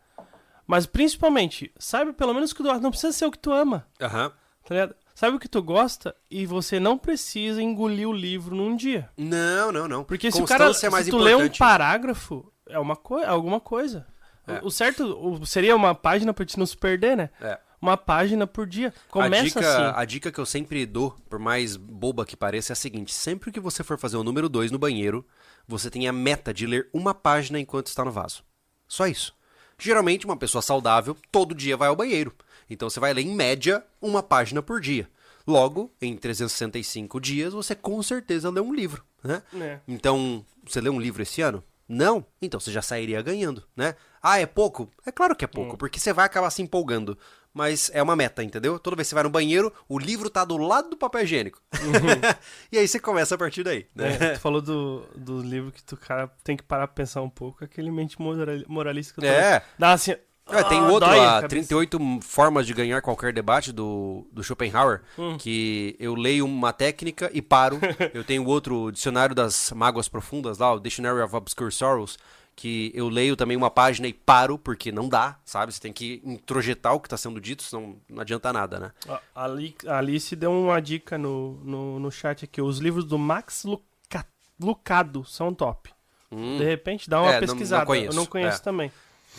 [0.65, 2.80] Mas principalmente, saiba pelo menos o que tu gosta.
[2.82, 4.32] Não precisa ser o que tu ama, Aham.
[4.65, 4.96] tá ligado?
[5.19, 9.10] Sabe o que tu gosta e você não precisa engolir o livro num dia.
[9.17, 10.01] Não, não, não.
[10.01, 11.60] Porque se o cara, Constância é se tu lê um importante.
[11.60, 14.08] parágrafo, é uma coisa, alguma coisa.
[14.47, 14.62] É.
[14.63, 17.29] O certo o- seria uma página pra te não se perder, né?
[17.41, 17.60] É.
[17.82, 18.93] Uma página por dia.
[19.10, 19.93] A Começa dica, assim.
[19.93, 23.51] a dica que eu sempre dou, por mais boba que pareça, é a seguinte: sempre
[23.51, 25.27] que você for fazer o número 2 no banheiro,
[25.67, 28.41] você tem a meta de ler uma página enquanto está no vaso.
[28.88, 29.36] Só isso.
[29.77, 32.34] Geralmente, uma pessoa saudável todo dia vai ao banheiro.
[32.69, 35.10] Então você vai ler, em média, uma página por dia.
[35.47, 39.03] Logo, em 365 dias, você com certeza lê um livro.
[39.23, 39.41] Né?
[39.60, 39.79] É.
[39.88, 41.63] Então, você lê um livro esse ano?
[41.88, 42.23] Não?
[42.39, 43.95] Então você já sairia ganhando, né?
[44.21, 44.91] Ah, é pouco?
[45.08, 47.17] É claro que é pouco, porque você vai acabar se empolgando.
[47.51, 48.77] Mas é uma meta, entendeu?
[48.77, 51.60] Toda vez que você vai no banheiro, o livro tá do lado do papel higiênico.
[52.71, 53.88] e aí você começa a partir daí.
[53.95, 54.17] Né?
[54.19, 57.29] É, tu falou do, do livro que tu cara tem que parar pra pensar um
[57.29, 59.63] pouco, aquele mente moral- moralista que eu tô É.
[59.79, 60.15] Dá assim.
[60.51, 61.47] Ah, tem outro, dói cabeça.
[61.47, 65.38] 38 formas de ganhar qualquer debate do, do Schopenhauer, Hum.
[65.38, 67.79] que eu leio uma técnica e paro.
[68.13, 72.17] eu tenho outro dicionário das mágoas profundas lá, o Dictionary of Obscure Sorrows,
[72.55, 75.71] que eu leio também uma página e paro, porque não dá, sabe?
[75.73, 78.91] Você tem que introjetar o que está sendo dito, senão não adianta nada, né?
[79.07, 82.62] A a Ali- a Alice deu uma dica no, no, no chat aqui.
[82.62, 84.25] Os livros do Max Luca-
[84.59, 85.89] Lucado são top.
[86.31, 87.85] De repente, dá uma É, não- não pesquisada.
[87.85, 88.63] conheço, Eu não conheço é.
[88.63, 88.91] também.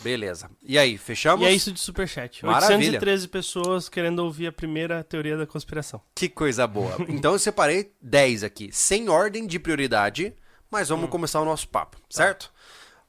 [0.03, 0.51] Beleza.
[0.63, 1.45] E aí, fechamos?
[1.45, 2.45] E é isso de superchat.
[2.45, 2.77] Maravilha.
[2.99, 6.01] 813 pessoas querendo ouvir a primeira teoria da conspiração.
[6.15, 6.97] Que coisa boa.
[7.09, 10.35] Então eu separei 10 aqui, sem ordem de prioridade,
[10.71, 11.11] mas vamos Hum.
[11.11, 12.05] começar o nosso papo, Tá.
[12.09, 12.51] certo?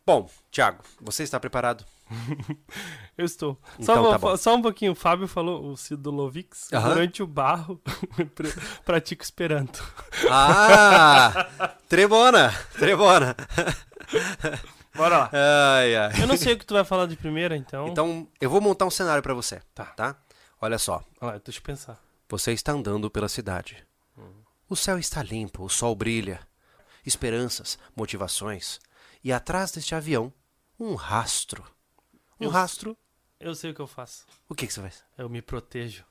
[0.06, 1.86] Bom, Thiago, você está preparado?
[3.18, 3.58] Eu estou.
[3.80, 4.36] Então só, tá bom.
[4.36, 6.90] só um pouquinho, o Fábio falou, o Sidulovics, Aham.
[6.90, 7.80] durante o barro,
[8.36, 8.50] pra-
[8.84, 9.82] pratica esperanto.
[10.30, 11.48] Ah!
[11.88, 12.52] Trebona!
[12.78, 13.36] Trebona!
[14.96, 15.30] Bora lá.
[15.34, 16.22] Ai, ai.
[16.22, 17.88] Eu não sei o que tu vai falar de primeira, então.
[17.88, 19.86] Então, eu vou montar um cenário pra você, Tá.
[19.86, 20.16] tá?
[20.60, 21.04] Olha só.
[21.22, 22.00] Olha lá, deixa eu pensar.
[22.30, 23.86] Você está andando pela cidade.
[24.70, 26.40] O céu está limpo, o sol brilha.
[27.06, 28.80] Esperanças, motivações.
[29.24, 30.32] E atrás deste avião,
[30.80, 31.64] um rastro.
[32.40, 32.98] Um Eu- rastro.
[33.40, 34.26] Eu sei o que eu faço.
[34.48, 35.04] O que, que você faz?
[35.18, 36.06] Eu me protejo.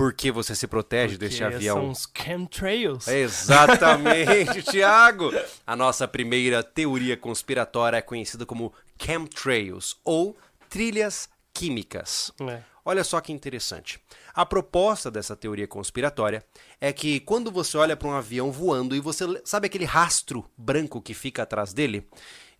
[0.00, 1.76] Por que você se protege deste Porque avião?
[1.76, 3.06] São os chemtrails.
[3.06, 5.30] Exatamente, Thiago!
[5.66, 10.38] A nossa primeira teoria conspiratória é conhecida como chemtrails, ou
[10.70, 12.32] trilhas químicas.
[12.48, 12.62] É.
[12.82, 14.00] Olha só que interessante.
[14.32, 16.42] A proposta dessa teoria conspiratória
[16.80, 21.02] é que quando você olha para um avião voando e você sabe aquele rastro branco
[21.02, 22.08] que fica atrás dele,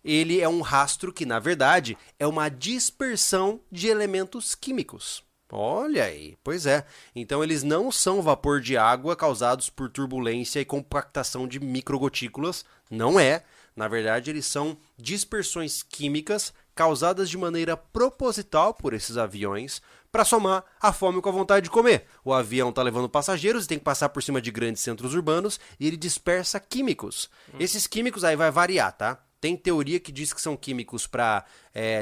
[0.05, 5.23] ele é um rastro que na verdade é uma dispersão de elementos químicos.
[5.51, 6.85] Olha aí, pois é.
[7.13, 13.19] Então eles não são vapor de água causados por turbulência e compactação de microgotículas, não
[13.19, 13.43] é.
[13.75, 20.63] Na verdade, eles são dispersões químicas causadas de maneira proposital por esses aviões para somar
[20.79, 22.05] a fome com a vontade de comer.
[22.23, 25.59] O avião está levando passageiros e tem que passar por cima de grandes centros urbanos
[25.79, 27.29] e ele dispersa químicos.
[27.59, 29.19] Esses químicos aí vai variar, tá?
[29.41, 31.43] Tem teoria que diz que são químicos para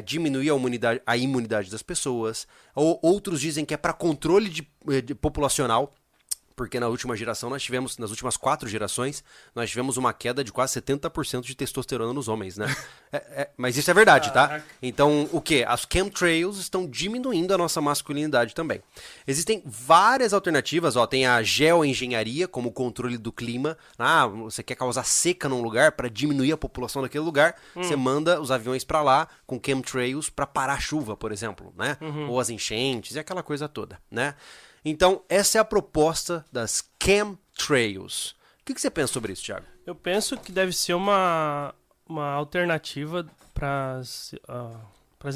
[0.05, 4.69] diminuir a imunidade, a imunidade das pessoas, ou outros dizem que é para controle de,
[4.89, 5.95] eh, de populacional.
[6.59, 9.23] Porque na última geração nós tivemos, nas últimas quatro gerações,
[9.55, 12.65] nós tivemos uma queda de quase 70% de testosterona nos homens, né?
[13.11, 14.61] É- é- mas isso é verdade, tá?
[14.83, 15.63] Então, o que?
[15.63, 18.83] As chemtrails estão diminuindo a nossa masculinidade também.
[19.25, 23.75] Existem várias alternativas, ó, tem a geoengenharia como controle do clima.
[23.97, 28.39] Ah, você quer causar seca num lugar para diminuir a população daquele lugar, você manda
[28.39, 31.97] os aviões para lá com chemtrails para parar a chuva, por exemplo, né?
[32.29, 34.35] Ou as enchentes e aquela coisa toda, né?
[34.83, 38.31] Então, essa é a proposta das chemtrails.
[38.61, 39.65] O que, que você pensa sobre isso, Thiago?
[39.85, 41.73] Eu penso que deve ser uma,
[42.07, 44.33] uma alternativa para as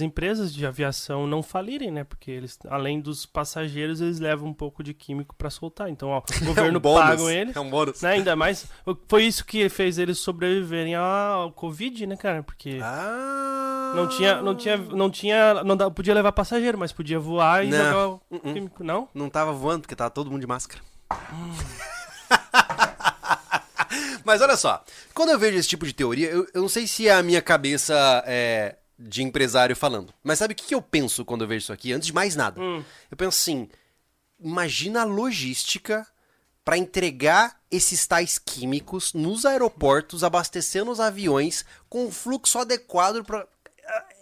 [0.02, 2.06] empresas de aviação não falirem, né?
[2.06, 5.90] Porque eles, além dos passageiros, eles levam um pouco de químico para soltar.
[5.90, 7.56] Então, ó, o governo paga eles.
[7.56, 8.02] É um bônus.
[8.02, 8.12] Né?
[8.12, 8.66] Ainda mais.
[9.10, 12.42] Foi isso que fez eles sobreviverem ao Covid, né, cara?
[12.42, 13.92] Porque Ah.
[13.96, 14.42] não tinha.
[14.42, 14.78] Não tinha.
[14.78, 15.64] Não tinha.
[15.66, 17.78] Não podia levar passageiro, mas podia voar e Não.
[17.78, 18.54] jogar o Uh-uh.
[18.54, 18.84] químico.
[18.84, 19.10] Não?
[19.14, 20.82] Não tava voando porque tava todo mundo de máscara.
[24.26, 27.08] Mas olha só, quando eu vejo esse tipo de teoria, eu, eu não sei se
[27.10, 30.14] é a minha cabeça é, de empresário falando.
[30.24, 31.92] Mas sabe o que, eu penso quando eu vejo isso aqui?
[31.92, 33.70] Antes de mais nada, eu penso assim:
[34.40, 36.08] imagina a logística
[36.64, 43.48] para entregar esses tais químicos nos aeroportos, abastecendo os aviões com um fluxo adequado para.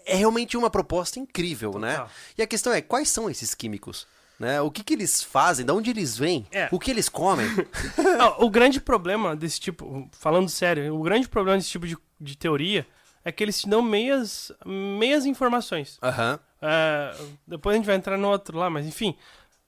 [0.03, 1.91] É realmente uma proposta incrível, né?
[1.91, 2.11] Total.
[2.39, 4.07] E a questão é, quais são esses químicos?
[4.39, 4.59] Né?
[4.59, 5.63] O que, que eles fazem?
[5.63, 6.47] De onde eles vêm?
[6.51, 6.67] É.
[6.71, 7.45] O que eles comem?
[8.17, 12.35] Não, o grande problema desse tipo, falando sério, o grande problema desse tipo de, de
[12.35, 12.87] teoria
[13.23, 15.97] é que eles te dão meias, meias informações.
[16.01, 16.39] Aham.
[16.61, 17.15] É,
[17.47, 19.15] depois a gente vai entrar no outro lá, mas enfim.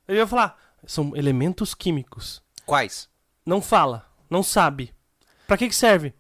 [0.08, 2.42] Eu ia falar, são elementos químicos.
[2.66, 3.10] Quais?
[3.46, 4.94] Não fala, não sabe.
[5.48, 6.14] Pra que que serve?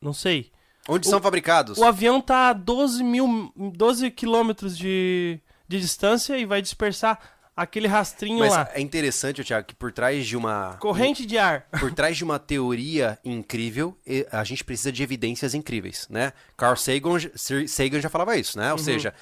[0.00, 0.52] Não sei.
[0.88, 1.78] Onde são fabricados?
[1.78, 7.18] O avião tá a 12 mil, 12 quilômetros de, de distância e vai dispersar
[7.56, 8.68] aquele rastrinho Mas lá.
[8.74, 10.76] é interessante, Thiago, que por trás de uma.
[10.78, 11.66] Corrente de ar.
[11.80, 13.96] Por trás de uma teoria incrível,
[14.30, 16.32] a gente precisa de evidências incríveis, né?
[16.56, 17.16] Carl Sagan,
[17.66, 18.72] Sagan já falava isso, né?
[18.72, 19.14] Ou seja,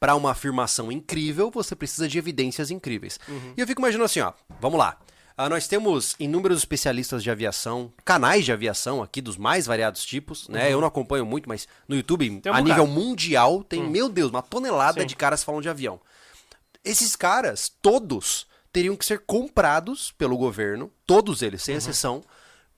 [0.00, 3.18] para uma afirmação incrível, você precisa de evidências incríveis.
[3.56, 4.98] E eu fico imaginando assim, ó, vamos lá.
[5.38, 10.48] Ah, nós temos inúmeros especialistas de aviação, canais de aviação aqui dos mais variados tipos,
[10.48, 10.72] né?
[10.72, 12.64] Eu não acompanho muito, mas no YouTube, um a bocado.
[12.64, 15.06] nível mundial, tem, meu Deus, uma tonelada Sim.
[15.06, 16.00] de caras falando de avião.
[16.86, 22.22] Esses caras, todos, teriam que ser comprados pelo governo, todos eles, sem exceção,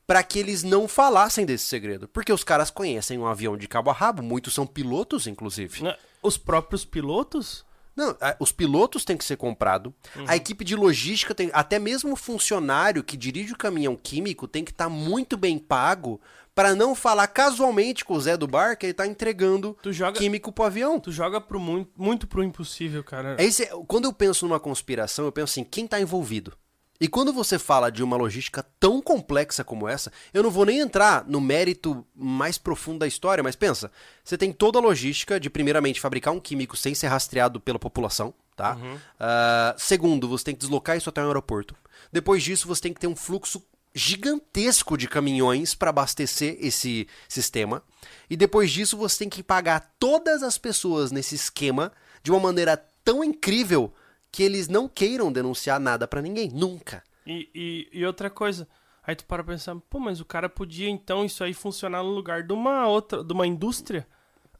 [0.06, 2.08] para que eles não falassem desse segredo.
[2.08, 5.84] Porque os caras conhecem um avião de cabo a rabo, muitos são pilotos, inclusive.
[5.84, 5.94] Né?
[6.22, 7.66] Os próprios pilotos?
[7.94, 9.92] Não, os pilotos têm que ser comprados,
[10.26, 11.50] a equipe de logística tem.
[11.52, 16.20] Até mesmo o funcionário que dirige o caminhão químico tem que estar muito bem pago
[16.58, 20.50] para não falar casualmente com o Zé do Bar que ele tá entregando joga- químico
[20.50, 20.98] pro avião.
[20.98, 23.36] Tu joga pro muito, muito pro impossível, cara.
[23.38, 26.52] É esse, quando eu penso numa conspiração, eu penso assim, quem tá envolvido?
[27.00, 30.80] E quando você fala de uma logística tão complexa como essa, eu não vou nem
[30.80, 33.88] entrar no mérito mais profundo da história, mas pensa,
[34.24, 38.34] você tem toda a logística de, primeiramente, fabricar um químico sem ser rastreado pela população,
[38.56, 38.76] tá?
[39.16, 41.76] Ah, segundo, você tem que deslocar isso até um aeroporto.
[42.12, 43.62] Depois disso, você tem que ter um fluxo
[43.98, 47.82] gigantesco de caminhões para abastecer esse sistema.
[48.30, 52.76] E depois disso, você tem que pagar todas as pessoas nesse esquema de uma maneira
[53.04, 53.92] tão incrível
[54.30, 57.02] que eles não queiram denunciar nada pra ninguém, nunca.
[57.26, 58.68] E, e, e outra coisa,
[59.02, 62.42] aí tu para pensar, pô, mas o cara podia então isso aí funcionar no lugar
[62.42, 64.06] de uma outra, de uma indústria?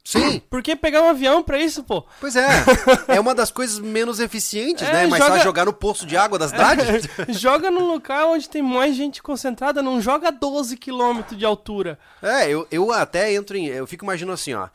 [0.09, 0.41] Sim.
[0.49, 2.03] Por que pegar um avião pra isso, pô?
[2.19, 2.47] Pois é,
[3.09, 5.07] é uma das coisas menos eficientes, É, né?
[5.07, 6.83] Mas joga- só jogar no poço de água da cidade.
[7.29, 11.99] joga num local onde tem mais gente concentrada, não joga a 12 km de altura.
[12.23, 13.67] É, eu, eu até entro em.
[13.67, 14.69] Eu fico imaginando assim, ó.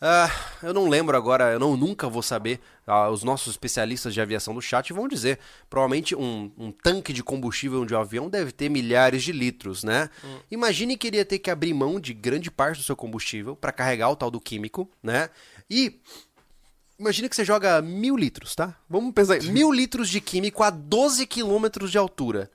[0.00, 0.30] Ah,
[0.62, 2.60] eu não lembro agora, eu não, nunca vou saber.
[2.86, 5.38] Ah, os nossos especialistas de aviação do chat vão dizer.
[5.70, 10.10] Provavelmente um, um tanque de combustível de um avião deve ter milhares de litros, né?
[10.50, 13.72] Imagine que ele ia ter que abrir mão de grande parte do seu combustível para
[13.72, 15.30] carregar o tal do químico, né?
[15.68, 15.98] E
[16.98, 18.74] Imagina que você joga mil litros, tá?
[18.88, 19.42] Vamos pensar aí.
[19.52, 22.50] Mil litros de químico a 12 quilômetros de altura.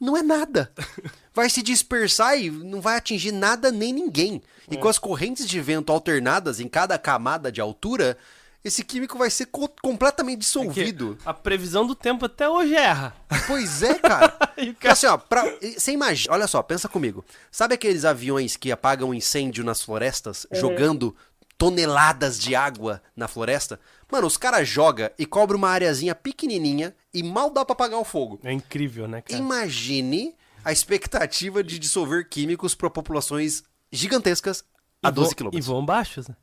[0.00, 0.72] Não é nada.
[1.34, 4.42] Vai se dispersar e não vai atingir nada nem ninguém.
[4.70, 8.18] E com as correntes de vento alternadas em cada camada de altura,
[8.64, 11.16] esse químico vai ser co- completamente dissolvido.
[11.24, 13.14] A previsão do tempo até hoje erra.
[13.46, 14.36] Pois é, cara.
[14.60, 15.44] E assim, ó, pra,
[15.78, 17.24] você imagina, olha só, pensa comigo.
[17.50, 21.16] Sabe aqueles aviões que apagam incêndio nas florestas, jogando
[21.56, 23.78] toneladas de água na floresta?
[24.10, 28.04] Mano, os caras jogam e cobrem uma areazinha pequenininha e mal dá pra apagar o
[28.04, 28.38] fogo.
[28.44, 29.38] É incrível, né, cara?
[29.38, 34.64] Imagine a expectativa de dissolver químicos para populações gigantescas
[35.02, 35.66] a E 12 vão- E quilômetros.
[35.66, 36.36] vão baixos, né?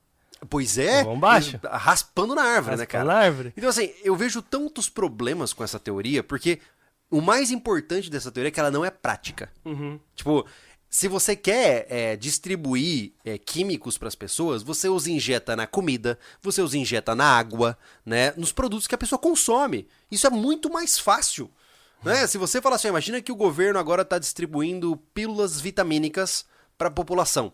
[0.49, 1.59] Pois é, vão baixo.
[1.71, 3.03] raspando na árvore, né, Raspando cara?
[3.05, 3.53] na árvore.
[3.57, 6.59] Então, assim, eu vejo tantos problemas com essa teoria, porque
[7.09, 9.51] o mais importante dessa teoria é que ela não é prática.
[9.65, 9.99] Uhum.
[10.15, 10.45] Tipo,
[10.89, 16.17] se você quer é, distribuir é, químicos para as pessoas, você os injeta na comida,
[16.41, 18.33] você os injeta na água, né?
[18.37, 19.87] Nos produtos que a pessoa consome.
[20.09, 21.51] Isso é muito mais fácil.
[22.03, 22.25] Né?
[22.27, 26.45] Se você falar assim, imagina que o governo agora está distribuindo pílulas vitamínicas
[26.77, 27.51] para a população.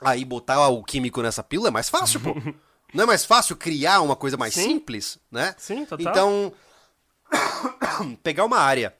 [0.00, 2.34] Aí botar o químico nessa pílula é mais fácil, pô.
[2.94, 4.62] Não é mais fácil criar uma coisa mais Sim.
[4.62, 5.54] simples, né?
[5.58, 6.12] Sim, total.
[6.12, 6.52] Então,
[8.22, 8.94] pegar uma área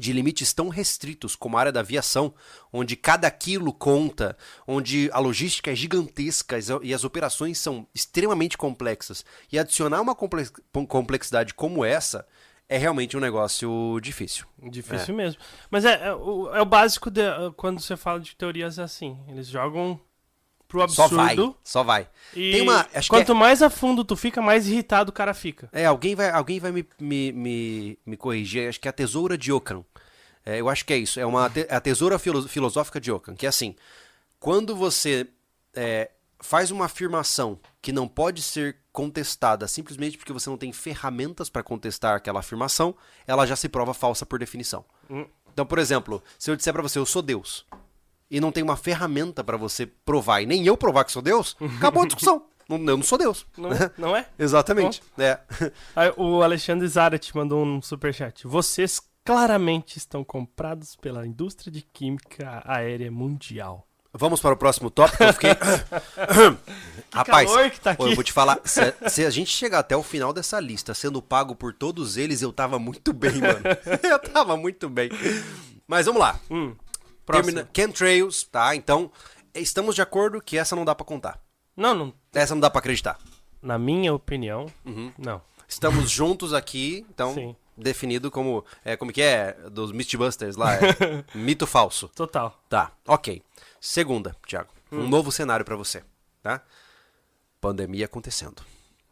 [0.00, 2.34] de limites tão restritos como a área da aviação,
[2.72, 4.36] onde cada quilo conta,
[4.66, 10.52] onde a logística é gigantesca e as operações são extremamente complexas, e adicionar uma complex-
[10.88, 12.26] complexidade como essa
[12.68, 14.46] é realmente um negócio difícil.
[14.70, 15.40] Difícil mesmo.
[15.70, 17.22] Mas é, é o, é o básico de,
[17.56, 19.18] quando você fala de teorias é assim.
[19.28, 20.00] Eles jogam
[20.70, 21.56] pro Só vai, absurdo.
[21.64, 22.08] só vai.
[22.34, 25.34] E Tem uma, que é- quanto mais a fundo tu fica, mais irritado o cara
[25.34, 25.68] fica.
[25.72, 28.68] É, alguém vai, alguém vai me, me, me, me corrigir.
[28.68, 29.84] Acho que é a tesoura de Ockham.
[30.46, 31.18] É, eu acho que é isso.
[31.20, 33.74] É uma te- a tesoura filo- filosófica de Ockham, que é assim:
[34.38, 35.26] quando você
[35.74, 41.48] é, faz uma afirmação que não pode ser contestada simplesmente porque você não tem ferramentas
[41.48, 42.94] para contestar aquela afirmação,
[43.26, 44.84] ela já se prova falsa por definição.
[45.08, 45.26] Hum.
[45.52, 47.64] Então, por exemplo, se eu disser para você eu sou Deus
[48.30, 51.56] e não tem uma ferramenta para você provar e nem eu provar que sou Deus,
[51.78, 52.42] acabou a discussão.
[52.68, 53.44] Não- Eu não sou Deus.
[53.58, 54.26] Não, não é?
[54.38, 55.02] Exatamente.
[55.18, 55.40] É.
[55.96, 58.46] Aí, o Alexandre Zarat mandou um superchat.
[58.46, 63.84] Vocês claramente estão comprados pela indústria de química aérea mundial.
[64.12, 65.20] Vamos para o próximo tópico.
[65.24, 65.50] Eu fiquei.
[67.12, 68.14] Rapaz, calor que tá pô, eu aqui.
[68.14, 68.60] vou te falar.
[68.64, 72.40] Se, se a gente chegar até o final dessa lista sendo pago por todos eles,
[72.42, 73.60] eu tava muito bem, mano.
[74.02, 75.10] eu tava muito bem.
[75.88, 76.38] Mas vamos lá.
[76.50, 76.74] Hum,
[77.30, 77.54] próximo.
[77.54, 77.70] Termina...
[77.74, 78.74] Chemtrails, tá?
[78.74, 79.10] Então,
[79.54, 81.40] estamos de acordo que essa não dá pra contar.
[81.76, 82.14] Não, não.
[82.34, 83.18] Essa não dá pra acreditar.
[83.62, 84.66] Na minha opinião,
[85.18, 85.42] não.
[85.68, 87.56] Estamos juntos aqui, então Sim.
[87.76, 88.64] definido como.
[88.84, 89.52] É, como que é?
[89.70, 90.74] Dos Mythbusters lá.
[90.74, 90.80] É,
[91.36, 92.08] mito falso.
[92.08, 92.58] Total.
[92.68, 93.42] Tá, ok.
[93.80, 94.70] Segunda, Thiago.
[94.90, 96.02] Um novo cenário pra você,
[96.42, 96.62] tá?
[97.60, 98.62] Pandemia acontecendo.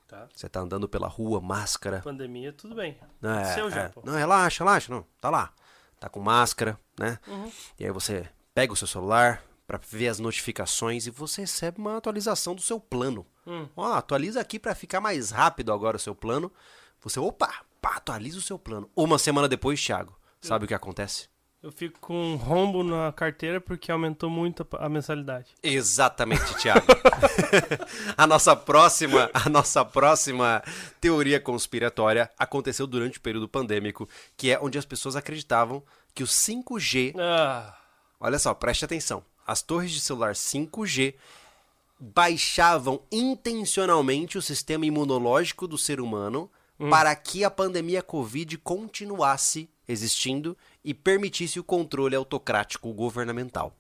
[0.08, 0.26] Tá.
[0.34, 2.00] Você tá andando pela rua, máscara.
[2.00, 2.98] Pandemia, tudo bem.
[3.22, 3.92] É, Seu já, é.
[4.02, 5.04] Não, relaxa, relaxa, não.
[5.20, 5.52] Tá lá.
[6.00, 7.18] Tá com máscara, né?
[7.26, 7.50] Uhum.
[7.78, 11.98] E aí você pega o seu celular pra ver as notificações e você recebe uma
[11.98, 13.26] atualização do seu plano.
[13.46, 13.68] Hum.
[13.76, 16.50] Ó, atualiza aqui pra ficar mais rápido agora o seu plano.
[17.00, 18.90] Você, opa, pá, atualiza o seu plano.
[18.96, 21.28] Uma semana depois, Thiago, sabe o que acontece?
[21.60, 25.48] Eu fico com um rombo na carteira porque aumentou muito a, a mensalidade.
[25.60, 26.86] Exatamente, Thiago.
[28.16, 30.62] a nossa próxima, a nossa próxima
[31.00, 35.82] teoria conspiratória aconteceu durante o período pandêmico, que é onde as pessoas acreditavam
[36.18, 37.76] que o 5G, Ah,
[38.18, 41.14] olha só, preste atenção, as torres de celular 5G
[42.00, 46.50] baixavam intencionalmente o sistema imunológico do ser humano
[46.90, 53.72] para que a pandemia Covid continuasse existindo e permitisse o controle autocrático governamental.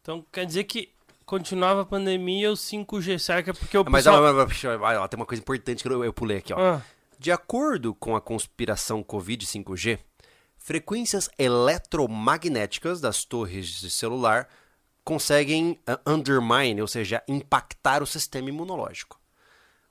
[0.00, 0.90] então quer dizer que
[1.26, 4.22] continuava a pandemia o 5G, será que é porque o Mas pessoal...
[4.22, 6.58] ó, ó, tem uma coisa importante que eu, eu pulei aqui, ó.
[6.58, 6.82] Ah,
[7.18, 9.98] De acordo com a conspiração Covid 5G,
[10.64, 14.48] frequências eletromagnéticas das torres de celular
[15.04, 19.20] conseguem uh, undermine, ou seja, impactar o sistema imunológico.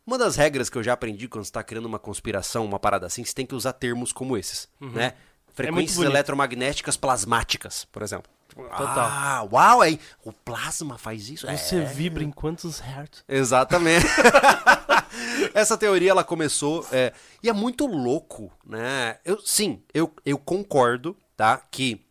[0.04, 3.06] Uma das regras que eu já aprendi quando você tá criando uma conspiração, uma parada
[3.06, 5.14] assim, você tem que usar termos como esses, né?
[5.54, 6.12] Frequências bonito.
[6.12, 8.33] eletromagnéticas plasmáticas, por exemplo.
[8.56, 9.10] Total.
[9.12, 9.99] Ah, uau, hein?
[10.24, 11.47] O plasma faz isso?
[11.47, 11.86] Você É.
[11.86, 13.24] vibra em quantos hertz?
[13.28, 14.06] Exatamente.
[15.54, 19.18] Essa teoria ela começou é, e é muito louco, né?
[19.24, 21.58] Eu, sim, eu, eu concordo, tá?
[21.72, 22.04] Que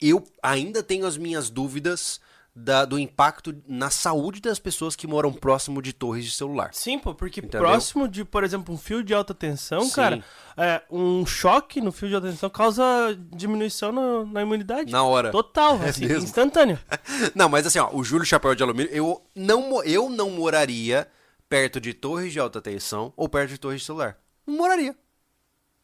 [0.00, 2.20] eu ainda tenho as minhas dúvidas
[2.56, 6.70] da- do impacto na saúde das pessoas que moram próximo de torres de celular.
[6.72, 7.60] Sim, pô, porque Entendeu?
[7.60, 9.90] próximo de, por exemplo, um fio de alta tensão, Sim.
[9.92, 10.24] cara,
[10.56, 12.84] é, um choque no fio de alta tensão causa
[13.32, 14.92] diminuição no- na imunidade.
[14.92, 15.30] Na hora.
[15.32, 16.22] Total, É assim, mesmo.
[16.24, 16.78] instantâneo.
[17.34, 21.08] Não, mas assim, ó, o Júlio Chapéu de Alumínio, eu não, eu não moraria
[21.48, 24.16] perto de torres de alta tensão ou perto de torres de celular.
[24.46, 24.94] Não moraria.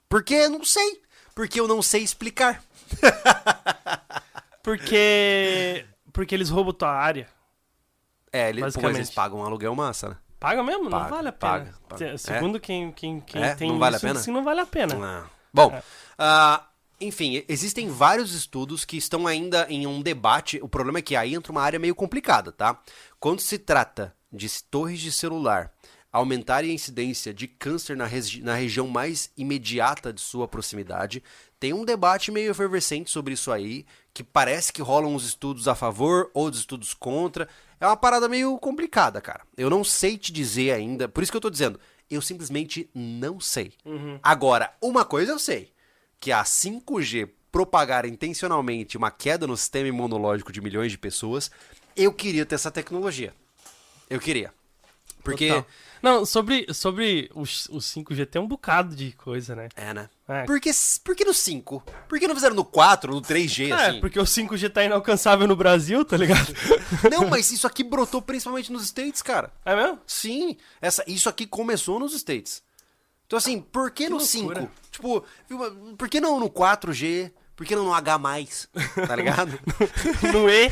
[0.08, 1.00] Porque eu não sei.
[1.34, 2.62] Porque eu não sei explicar.
[4.62, 5.84] Porque.
[6.12, 7.28] Porque eles roubam tua área.
[8.32, 10.16] É, ele, pô, mas eles pagam um aluguel massa, né?
[10.38, 10.84] Paga mesmo?
[10.84, 11.52] não Paga, vale a pena.
[11.52, 12.18] paga, paga.
[12.18, 13.54] Se- Segundo quem, quem, quem É?
[13.54, 14.20] tem Não vale a isso, pena?
[14.20, 14.94] sim, não vale a pena.
[15.04, 15.26] Ah.
[15.52, 15.82] Bom,
[16.18, 16.64] ah,
[17.00, 20.58] enfim, existem vários estudos que estão ainda em um debate.
[20.62, 22.78] O problema é que aí entra uma área meio complicada, tá?
[23.18, 25.72] Quando se trata de torres de celular
[26.12, 31.22] aumentarem a incidência de câncer na, regi- na região mais imediata de sua proximidade,
[31.58, 35.74] tem um debate meio efervescente sobre isso aí, que parece que rolam uns estudos a
[35.74, 37.48] favor, outros estudos contra.
[37.80, 39.42] É uma parada meio complicada, cara.
[39.56, 41.78] Eu não sei te dizer ainda, por isso que eu tô dizendo,
[42.10, 43.72] eu simplesmente não sei.
[44.22, 45.72] Agora, uma coisa eu sei,
[46.18, 51.50] que a 5G propagar intencionalmente uma queda no sistema imunológico de milhões de pessoas,
[51.96, 53.32] eu queria ter essa tecnologia.
[54.08, 54.52] Eu queria.
[55.22, 55.48] Porque.
[55.48, 55.66] Total.
[56.02, 57.44] Não, sobre, sobre o, o
[57.78, 59.68] 5G tem um bocado de coisa, né?
[59.76, 60.08] É, né?
[60.26, 60.44] É.
[60.44, 60.70] Por, que,
[61.04, 61.82] por que no 5?
[62.08, 64.00] Por que não fizeram no 4, no 3G, É, assim?
[64.00, 66.54] porque o 5G tá inalcançável no Brasil, tá ligado?
[67.10, 69.52] Não, mas isso aqui brotou principalmente nos States, cara.
[69.64, 69.98] É mesmo?
[70.06, 72.62] Sim, essa, isso aqui começou nos States.
[73.26, 74.60] Então, assim, por que, no loucura.
[74.60, 74.70] 5?
[74.90, 75.24] Tipo,
[75.96, 77.30] por que não no 4G?
[77.60, 78.18] Por que não no H+,
[79.06, 79.60] tá ligado?
[80.32, 80.70] No E.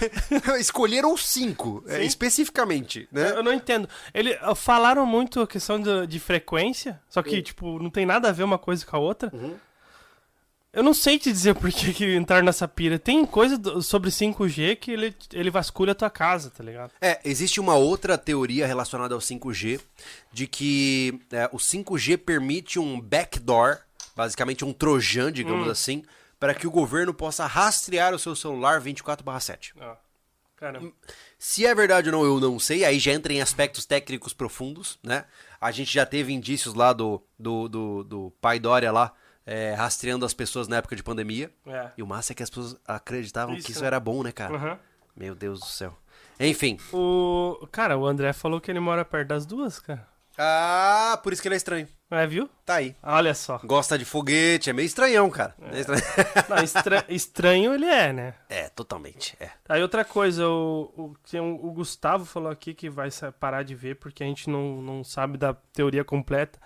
[0.59, 3.33] Escolheram o 5, é, especificamente, né?
[3.33, 3.87] Eu não entendo.
[4.15, 8.33] Ele falaram muito a questão de, de frequência, só que, tipo, não tem nada a
[8.33, 9.31] ver uma coisa com a outra.
[9.35, 9.55] Uhum.
[10.73, 12.99] Eu não sei te dizer por que, que entraram nessa pira.
[12.99, 16.93] Tem coisa do- sobre 5G que ele, ele vasculha a tua casa, tá ligado?
[17.03, 19.79] É, existe uma outra teoria relacionada ao 5G,
[20.33, 23.77] de que é, o 5G permite um backdoor,
[24.17, 26.03] basicamente um trojan, digamos assim,
[26.39, 29.75] para que o governo possa rastrear o seu celular 24/7.
[29.81, 29.97] Ó,
[30.57, 30.93] caramba.
[31.39, 32.85] Se é verdade ou não, eu não sei.
[32.85, 35.25] Aí já entra em aspectos técnicos profundos, né?
[35.61, 39.13] A gente já teve indícios lá do, do, do, do pai Dória lá,
[39.45, 41.51] é, rastreando as pessoas na época de pandemia.
[41.67, 41.91] É.
[41.97, 43.67] E o massa é que as pessoas acreditavam Isso.
[43.67, 44.55] que isso era bom, né, cara?
[44.55, 44.79] Aham.
[45.17, 45.99] Meu Deus do céu.
[46.39, 46.79] Enfim.
[46.93, 47.67] O.
[47.73, 50.07] Cara, o André falou que ele mora perto das duas, cara.
[50.41, 51.89] Ah, por isso que ele é estranho.
[52.11, 52.49] É, viu?
[52.65, 52.95] Tá aí.
[53.03, 53.61] Olha só.
[53.65, 55.55] Gosta de foguete, é meio estranhão, cara.
[55.73, 56.03] É, estranho.
[56.49, 58.35] Não, estra- estranho ele é, né?
[58.49, 59.37] é totalmente.
[59.41, 59.51] É.
[59.69, 63.09] Aí outra coisa, o, o, tem o Gustavo falou aqui que vai
[63.39, 66.59] parar de ver porque a gente não, não sabe da teoria completa.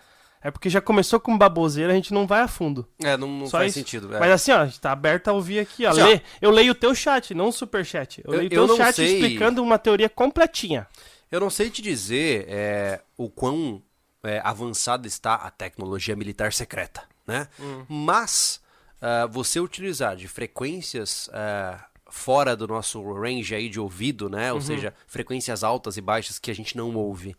[0.45, 2.87] É porque já começou com baboseira, a gente não vai a fundo.
[3.03, 3.79] É, não, não faz isso.
[3.79, 4.15] sentido.
[4.15, 4.19] é.
[4.21, 5.91] Mas assim, ó, a gente tá aberto a ouvir aqui, ó.
[5.91, 6.07] Assim, ó.
[6.07, 6.21] Lê.
[6.41, 8.21] Eu leio o teu chat, não o superchat.
[8.25, 10.87] Eu, Eu- leio o eu teu chat sei- explicando uma teoria completinha.
[11.33, 13.83] Eu não sei te dizer é, o quão
[14.23, 17.49] é, avançada está a tecnologia militar secreta, né?
[17.89, 18.61] Mas
[19.03, 24.53] ah, você utilizar de frequências ah, fora do nosso range aí de ouvido, né?
[24.53, 27.35] Ou seja, frequências altas e baixas que a gente não ouve,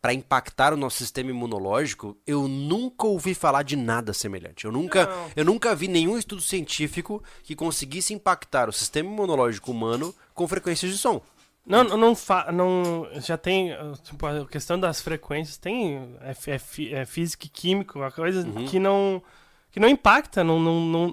[0.00, 4.64] para impactar o nosso sistema imunológico, eu nunca ouvi falar de nada semelhante.
[4.64, 5.30] Eu nunca, Não.
[5.34, 10.92] eu nunca vi nenhum estudo científico que conseguisse impactar o sistema imunológico humano com frequências
[10.92, 11.20] de som.
[11.68, 13.70] Não, não, fa- não já tem,
[14.02, 18.78] tipo, a questão das frequências, tem é, é, é física e química, uma coisa que
[18.78, 19.22] não
[19.70, 21.10] que não impacta, não não não, é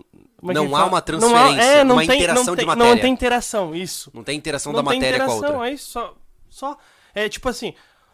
[0.48, 0.54] Uhum.
[0.54, 0.86] Não há fala?
[0.86, 2.90] uma Não transferência, é, não uma tem, interação não de tem, matéria.
[2.96, 4.12] Não tem interação, isso.
[4.14, 5.70] Não tem interação não da tem matéria interação, com a outra.
[5.70, 6.16] é isso, só,
[6.50, 6.78] só
[7.14, 7.74] é tipo assim,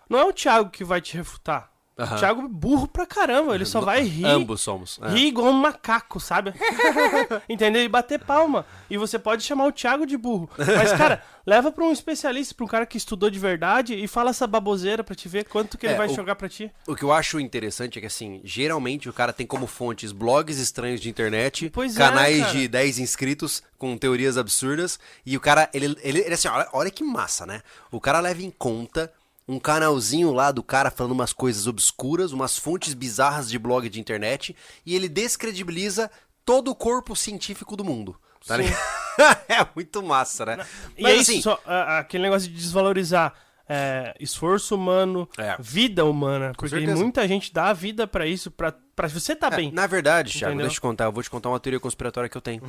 [0.10, 1.71] não é o Thiago que vai te refutar.
[2.00, 2.16] Aham.
[2.16, 4.26] O Thiago é burro pra caramba, ele só vai rir.
[4.26, 5.00] Ambos somos.
[5.04, 5.10] é.
[5.10, 6.54] Rir igual um macaco, sabe?
[7.50, 7.84] Entendeu?
[7.84, 8.66] E bater palma.
[8.90, 10.50] E você pode chamar o Thiago de burro.
[10.58, 14.30] Mas, cara, leva pra um especialista, pra um cara que estudou de verdade e fala
[14.32, 16.72] essa baboseira pra te ver quanto que ele É, vai o- jogar pra ti.
[16.88, 20.58] O que eu acho interessante é que, assim, geralmente o cara tem como fontes blogs
[20.60, 22.52] estranhos de internet, Pois é, canais cara.
[22.52, 26.92] de 10 inscritos com teorias absurdas, e o cara, ele, ele, ele assim, olha, olha
[26.92, 27.62] que massa, né?
[27.92, 29.12] O cara leva em conta
[29.52, 34.00] um canalzinho lá do cara falando umas coisas obscuras, umas fontes bizarras de blog de
[34.00, 36.10] internet, e ele descredibiliza
[36.46, 38.16] todo o corpo científico do mundo.
[38.48, 38.56] Tá
[39.48, 40.66] é muito massa, né?
[40.98, 43.34] E Mas é assim, isso, só, a- aquele negócio de desvalorizar
[43.70, 45.56] é, esforço humano, É.
[45.60, 46.52] vida humana.
[46.58, 46.96] porque certeza.
[47.02, 49.72] muita gente dá a vida pra isso, pra, pra você tá É, bem.
[49.72, 51.06] na verdade, Thiago, deixa eu te contar.
[51.06, 52.62] Eu vou te contar uma teoria conspiratória que eu tenho.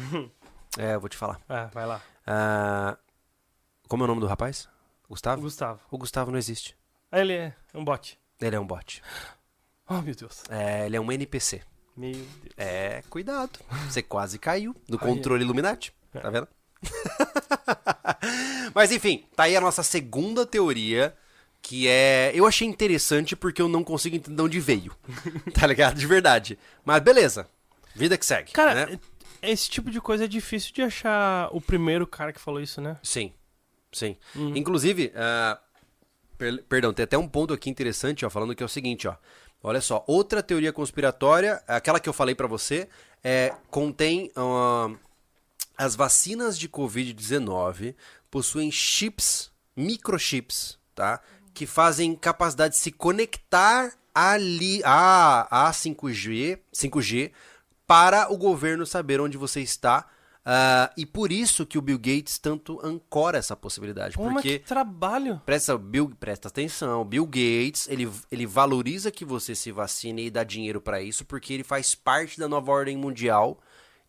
[0.78, 1.40] é, eu vou te falar.
[1.48, 2.00] Ah, vai lá.
[2.26, 2.96] Ah,
[3.88, 4.68] como é o nome do rapaz?
[5.12, 5.42] Gustavo?
[5.42, 5.80] Gustavo.
[5.90, 6.74] O Gustavo não existe.
[7.10, 8.18] Ah, Ele é um bot.
[8.40, 9.02] Ele é um bot.
[9.86, 10.42] Oh, meu Deus.
[10.48, 11.60] É, ele é um NPC.
[11.94, 12.26] Meu Deus.
[12.56, 13.60] É, cuidado.
[13.90, 15.92] Você quase caiu no Ai, controle Illuminati.
[16.14, 16.20] É.
[16.20, 16.48] Tá vendo?
[18.74, 21.14] Mas enfim, tá aí a nossa segunda teoria,
[21.60, 22.32] que é.
[22.34, 24.96] Eu achei interessante porque eu não consigo entender de onde veio.
[25.52, 25.98] Tá ligado?
[25.98, 26.58] De verdade.
[26.86, 27.46] Mas beleza.
[27.94, 28.52] Vida que segue.
[28.52, 28.98] Cara, né?
[29.42, 32.96] esse tipo de coisa é difícil de achar o primeiro cara que falou isso, né?
[33.02, 33.34] Sim.
[33.92, 34.16] Sim.
[34.34, 34.56] Uhum.
[34.56, 35.58] Inclusive, ah,
[36.38, 39.16] per- perdão, tem até um ponto aqui interessante, ó, falando que é o seguinte, ó.
[39.62, 42.88] Olha só, outra teoria conspiratória, aquela que eu falei pra você,
[43.22, 44.90] é, contém ah,
[45.78, 47.94] as vacinas de Covid-19
[48.30, 51.20] possuem chips, microchips, tá?
[51.54, 57.30] Que fazem capacidade de se conectar ali a, a 5G, 5G
[57.86, 60.06] para o governo saber onde você está.
[60.44, 64.16] Ah, e por isso que o Bill Gates tanto ancora essa possibilidade.
[64.16, 65.40] Pô, porque que trabalho.
[65.46, 70.42] Presta, Bill, presta atenção, Bill Gates, ele, ele valoriza que você se vacine e dá
[70.42, 73.60] dinheiro pra isso, porque ele faz parte da nova ordem mundial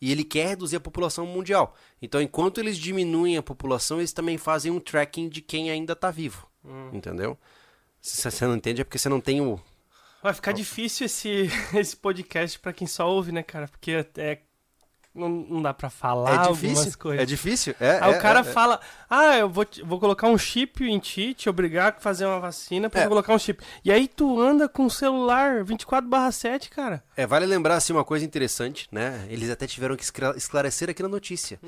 [0.02, 1.76] e ele quer reduzir a população mundial.
[2.02, 6.10] Então, enquanto eles diminuem a população, eles também fazem um tracking de quem ainda tá
[6.10, 6.48] vivo.
[6.92, 7.38] Entendeu?
[8.02, 9.60] Se você não entende, é porque você não tem o.
[10.22, 13.68] Vai ficar difícil esse, esse podcast pra quem só ouve, né, cara?
[13.68, 14.42] Porque é,
[15.16, 17.00] não, não dá pra falar É algumas difícil.
[17.00, 17.22] coisas.
[17.22, 17.76] É difícil?
[17.80, 18.44] É, Aí é, o cara é, é.
[18.44, 22.40] fala, ah, eu vou, vou colocar um chip em ti, te obrigar a fazer uma
[22.40, 23.08] vacina pra É.
[23.08, 23.64] colocar um chip.
[23.86, 27.04] E aí tu anda com o celular 24 7, cara.
[27.16, 29.26] É, vale lembrar assim uma coisa interessante, né?
[29.30, 31.60] Eles até tiveram que escla- esclarecer aqui na notícia.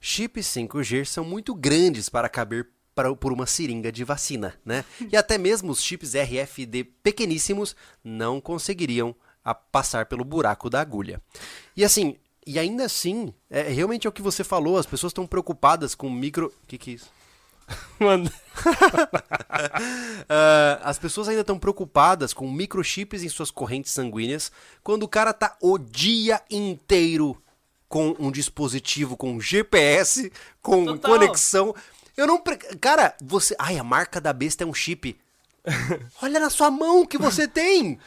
[0.00, 4.84] Chips 5G são muito grandes para caber para- por uma seringa de vacina, né?
[5.12, 7.74] E até mesmo os chips RFID pequeníssimos
[8.04, 11.20] não conseguiriam a- passar pelo buraco da agulha.
[11.76, 12.16] E assim,
[12.46, 16.10] e ainda assim, é, realmente é o que você falou, as pessoas estão preocupadas com
[16.10, 16.46] micro...
[16.62, 17.10] O que que é isso?
[17.98, 18.30] Mano,
[20.28, 24.50] Ah, as pessoas ainda estão preocupadas com microchips em suas correntes sanguíneas
[24.82, 27.40] quando o cara tá o dia inteiro
[27.88, 31.10] com um dispositivo com GPS, com Total.
[31.12, 31.74] conexão.
[32.16, 32.38] Eu não.
[32.40, 33.54] pre- Cara, você.
[33.58, 35.16] Ai, a marca da besta é um chip.
[36.22, 37.98] Olha na sua mão que você tem!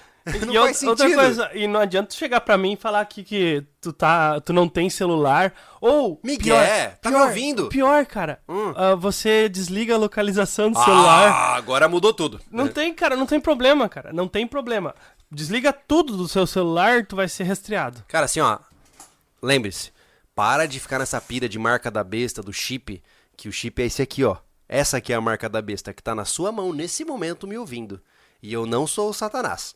[0.45, 1.19] Não e faz outra- sentido.
[1.21, 4.67] coisa, e não adianta chegar pra mim e falar aqui que tu, tá, tu não
[4.67, 6.19] tem celular, ou...
[6.23, 6.55] Miguel,
[7.01, 7.67] tá me ouvindo?
[7.69, 8.73] Pior, cara, Hum.
[8.75, 11.31] ah, você desliga a localização do celular.
[11.31, 12.39] Ah, agora mudou tudo.
[12.51, 14.93] Não tem, cara, não tem problema, cara, não tem problema.
[15.31, 18.03] Desliga tudo do seu celular, tu vai ser rastreado.
[18.07, 18.59] Cara, assim, ó.
[19.41, 19.91] Lembre-se,
[20.35, 23.01] para de ficar nessa pira de marca da besta, do chip,
[23.35, 24.37] que o chip é esse aqui, ó.
[24.69, 27.57] Essa aqui é a marca da besta que tá na sua mão nesse momento me
[27.57, 28.01] ouvindo.
[28.41, 29.73] E eu não sou o Satanás.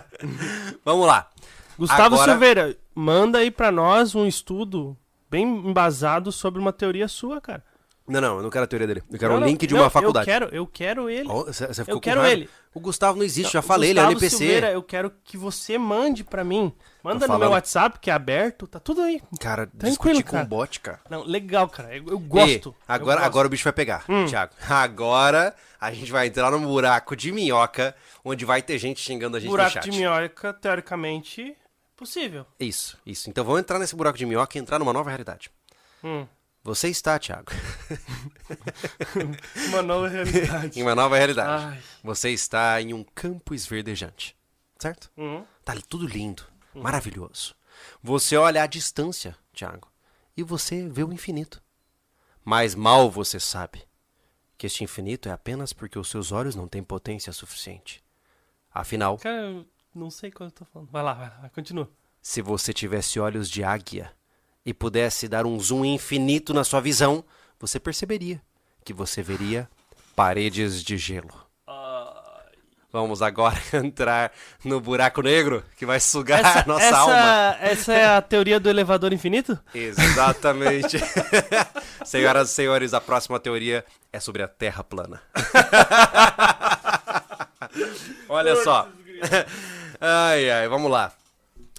[0.84, 1.30] Vamos lá.
[1.78, 4.96] Gustavo Agora- Silveira, manda aí pra nós um estudo
[5.30, 7.64] bem embasado sobre uma teoria sua, cara.
[8.10, 9.02] Não, não, eu não quero a teoria dele.
[9.10, 10.28] Eu quero Não, um não, link de não, uma faculdade.
[10.28, 11.28] Eu quero, eu quero ele.
[11.28, 12.48] Ó, Você você ficou Eu com quero ele.
[12.74, 14.36] O Gustavo não existe, já O falei, ele é Gustavo NPC.
[14.36, 16.72] Silveira, eu quero que você mande pra mim.
[17.02, 17.50] Manda no meu.
[17.50, 19.20] WhatsApp, que é aberto, tá tudo aí.
[19.40, 20.44] Cara, Tranquilo, com cara.
[20.44, 21.00] um bot, cara.
[21.08, 21.96] Não, legal, cara.
[21.96, 22.74] Eu, eu gosto.
[22.78, 23.26] E, agora, eu gosto.
[23.26, 24.52] agora o bicho vai pegar, Thiago.
[24.68, 27.94] Agora a gente vai entrar num buraco de minhoca,
[28.24, 29.88] onde vai ter gente xingando a gente no Buraco chat.
[29.88, 31.56] de minhoca, teoricamente,
[31.96, 32.44] possível.
[32.58, 33.30] Isso, isso.
[33.30, 35.50] Então vamos entrar nesse buraco de minhoca e entrar numa nova realidade.
[36.04, 36.26] Hum.
[36.62, 37.50] Você está, Thiago,
[39.68, 40.78] Uma nova realidade.
[40.78, 41.64] em uma nova realidade.
[41.76, 41.82] Ai.
[42.04, 44.36] Você está em um campo esverdejante,
[44.78, 45.10] certo?
[45.16, 45.44] Hum.
[45.64, 46.44] Tá tudo lindo,
[46.74, 47.54] maravilhoso.
[48.02, 49.90] Você olha à distância, Thiago,
[50.36, 51.62] e você vê o infinito.
[52.44, 53.82] Mas mal você sabe
[54.58, 58.02] que este infinito é apenas porque os seus olhos não têm potência suficiente.
[58.72, 60.90] Afinal, Cara, eu não sei qual eu tô falando.
[60.90, 61.90] Vai lá, vai lá, continua.
[62.20, 64.12] se você tivesse olhos de águia
[64.64, 67.24] e pudesse dar um zoom infinito na sua visão,
[67.58, 68.40] você perceberia
[68.84, 69.68] que você veria
[70.14, 71.32] paredes de gelo.
[72.92, 74.32] Vamos agora entrar
[74.64, 77.56] no buraco negro que vai sugar Essa, a nossa essa, alma.
[77.60, 79.56] essa é a teoria do elevador infinito?
[79.72, 80.98] Exatamente.
[82.04, 85.22] Senhoras e senhores, a próxima teoria é sobre a Terra plana.
[88.28, 88.88] Olha só.
[90.00, 91.12] Ai, ai, vamos lá.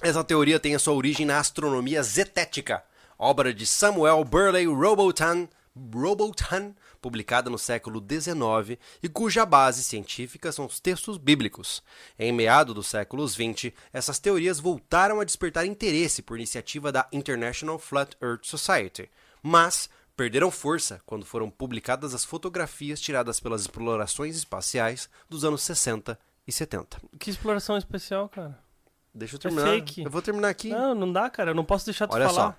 [0.03, 2.83] Essa teoria tem a sua origem na astronomia zetética,
[3.19, 10.65] obra de Samuel Burley Robotan, Robotan publicada no século XIX e cuja base científica são
[10.65, 11.83] os textos bíblicos.
[12.17, 17.77] Em meado dos séculos XX, essas teorias voltaram a despertar interesse por iniciativa da International
[17.77, 19.07] Flat Earth Society,
[19.43, 19.87] mas
[20.17, 26.51] perderam força quando foram publicadas as fotografias tiradas pelas explorações espaciais dos anos 60 e
[26.51, 26.99] 70.
[27.19, 28.70] Que exploração especial, cara.
[29.13, 29.67] Deixa eu É terminar.
[29.67, 30.03] fake.
[30.03, 30.69] Eu vou terminar aqui.
[30.69, 31.51] Não, não dá, cara.
[31.51, 32.51] Eu não posso deixar tu Olha falar.
[32.51, 32.55] só.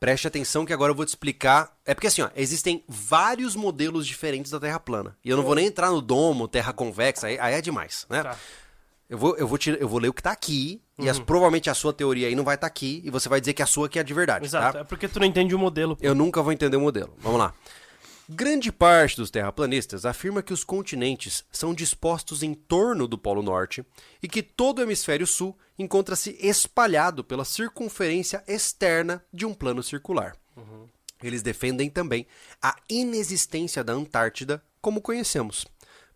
[0.00, 1.76] Preste atenção que agora eu vou te explicar.
[1.84, 5.16] É porque assim, ó, existem vários modelos diferentes da Terra plana.
[5.24, 8.22] E eu não vou nem entrar no domo, Terra convexa, aí, aí é demais, né?
[8.22, 8.36] Tá.
[9.08, 11.10] Eu vou, eu, vou te, eu vou ler o que tá aqui, e Uhum.
[11.10, 13.62] as, provavelmente a sua teoria aí não vai estar aqui, e você vai dizer que
[13.62, 14.74] a sua que é de verdade, Exato.
[14.74, 14.80] tá?
[14.80, 15.96] É porque tu não entende o modelo.
[16.00, 17.14] Eu nunca vou entender o modelo.
[17.18, 17.54] Vamos lá.
[18.30, 23.82] Grande parte dos terraplanistas afirma que os continentes são dispostos em torno do Polo Norte
[24.22, 30.36] e que todo o hemisfério sul encontra-se espalhado pela circunferência externa de um plano circular.
[31.22, 32.26] Eles defendem também
[32.60, 35.66] a inexistência da Antártida como conhecemos.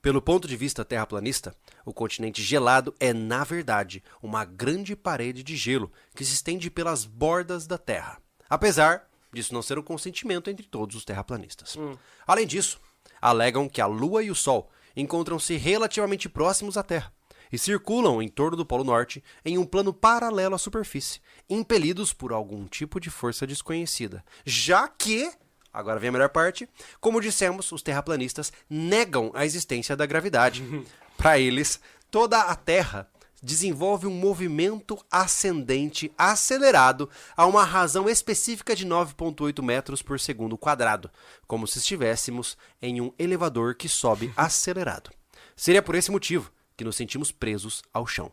[0.03, 5.57] Pelo ponto de vista terraplanista, o continente gelado é, na verdade, uma grande parede de
[5.57, 8.21] gelo que se estende pelas bordas da Terra.
[8.51, 11.77] Apesar disso não ser um consentimento entre todos os terraplanistas.
[12.27, 12.81] Além disso,
[13.21, 17.13] alegam que a Lua e o Sol encontram-se relativamente próximos à Terra
[17.53, 22.33] e circulam em torno do Polo Norte em um plano paralelo à superfície, impelidos por
[22.33, 24.25] algum tipo de força desconhecida.
[24.45, 25.31] Já que,
[25.73, 26.69] agora vem a melhor parte,
[26.99, 30.63] como dissemos, os terraplanistas negam a existência da gravidade.
[31.17, 31.79] Para eles,
[32.11, 33.09] toda a Terra
[33.43, 41.11] desenvolve um movimento ascendente acelerado a uma razão específica de 9,8 metros por segundo quadrado,
[41.47, 45.11] como se estivéssemos em um elevador que sobe acelerado.
[45.57, 48.31] Seria por esse motivo que nos sentimos presos ao chão.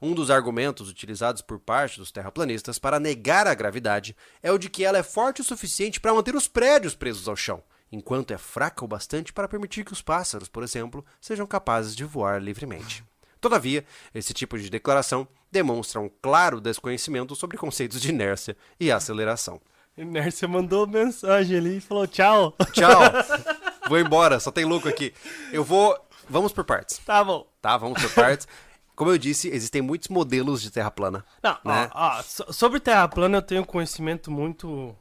[0.00, 4.68] Um dos argumentos utilizados por parte dos terraplanistas para negar a gravidade é o de
[4.68, 8.38] que ela é forte o suficiente para manter os prédios presos ao chão, enquanto é
[8.38, 13.04] fraca o bastante para permitir que os pássaros, por exemplo, sejam capazes de voar livremente.
[13.44, 13.84] Todavia,
[14.14, 19.60] esse tipo de declaração demonstra um claro desconhecimento sobre conceitos de inércia e aceleração.
[19.98, 22.56] Inércia mandou mensagem ali e falou tchau.
[22.72, 23.02] Tchau!
[23.86, 25.12] Vou embora, só tem louco aqui.
[25.52, 25.94] Eu vou.
[26.26, 27.46] Vamos por partes, tá bom.
[27.60, 27.76] tá?
[27.76, 28.48] Vamos por partes.
[28.96, 31.22] Como eu disse, existem muitos modelos de terra plana.
[31.42, 31.90] Não, Né?
[31.92, 34.96] ó, ó, so- sobre Terra plana eu tenho conhecimento muito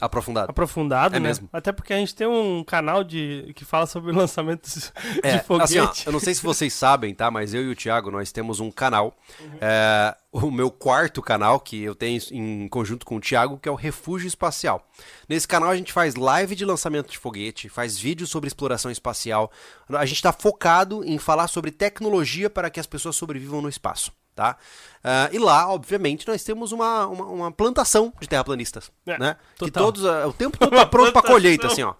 [0.00, 0.50] Aprofundado.
[0.50, 1.28] aprofundado, É né?
[1.28, 1.48] mesmo.
[1.52, 4.92] Até porque a gente tem um canal de que fala sobre lançamentos
[5.22, 5.78] É, de foguete.
[5.78, 7.30] assim, ó, eu não sei se vocês sabem, tá?
[7.30, 9.16] Mas eu e o Thiago, nós temos um canal.
[9.40, 9.58] Uhum.
[9.60, 13.72] é, o meu quarto canal, que eu tenho em conjunto com o Thiago, que é
[13.72, 14.88] o Refúgio Espacial.
[15.28, 19.50] Nesse canal a gente faz live de lançamento de foguete, faz vídeos sobre exploração espacial.
[19.88, 24.12] A gente está focado em falar sobre tecnologia para que as pessoas sobrevivam no espaço.
[24.34, 24.56] Tá?
[25.02, 28.90] Ah, e lá, obviamente, nós temos uma, uma, uma plantação de terraplanistas.
[29.06, 29.36] É, né?
[29.56, 29.84] Que total.
[29.84, 31.94] todos, ah, o tempo todo tá pronto para colheita, assim, ó.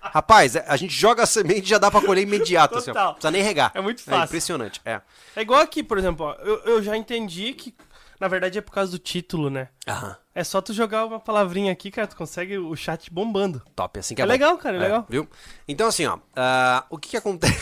[0.00, 2.94] Rapaz, a gente joga a semente e já dá pra colher imediato, assim, ó.
[2.94, 3.72] Não precisa nem regar.
[3.74, 4.24] É muito fácil.
[4.24, 5.00] impressionante, é.
[5.34, 7.74] É igual aqui, por exemplo, ó, eu, eu já entendi que,
[8.20, 9.68] na verdade, é por causa do título, né?
[9.88, 10.16] Aham.
[10.34, 13.60] É só tu jogar uma palavrinha aqui, cara, tu consegue o chat bombando.
[13.76, 15.06] Top, assim que é, É legal, cara, é legal.
[15.08, 15.28] Viu?
[15.68, 17.54] Então, assim, ó, ah, o que que acontece?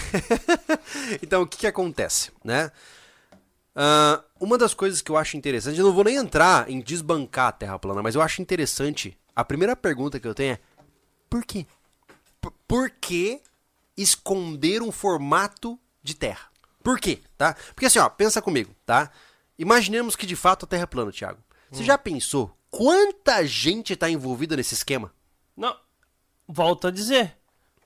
[1.21, 2.71] então, o que que acontece, né?
[3.75, 7.49] Ah, uma das coisas que eu acho interessante, eu não vou nem entrar em desbancar
[7.49, 10.61] a Terra plana, mas eu acho interessante, a primeira pergunta que eu tenho é,
[11.29, 11.67] por quê?
[12.41, 13.41] P- por que
[13.97, 16.49] esconder um formato de Terra?
[16.83, 17.55] Por quê, tá?
[17.75, 19.11] Porque assim, ó, pensa comigo, tá?
[19.59, 21.39] Imaginemos que de fato a Terra é plana, Thiago.
[21.71, 25.13] Você já pensou quanta gente tá envolvida nesse esquema?
[25.57, 25.77] Não,
[26.49, 27.37] volto a dizer.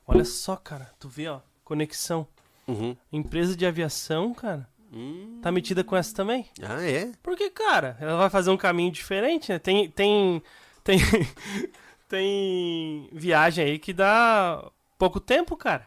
[0.07, 2.26] Olha só, cara, tu vê, ó, conexão.
[2.66, 2.97] Uhum.
[3.12, 5.40] Empresa de aviação, cara, Hum.
[5.42, 6.47] tá metida com essa também.
[6.62, 7.11] Ah, é?
[7.22, 9.59] Porque, cara, ela vai fazer um caminho diferente, né?
[9.59, 10.42] Tem, tem,
[10.84, 10.99] tem,
[12.09, 15.86] tem viagem aí que dá pouco tempo, cara.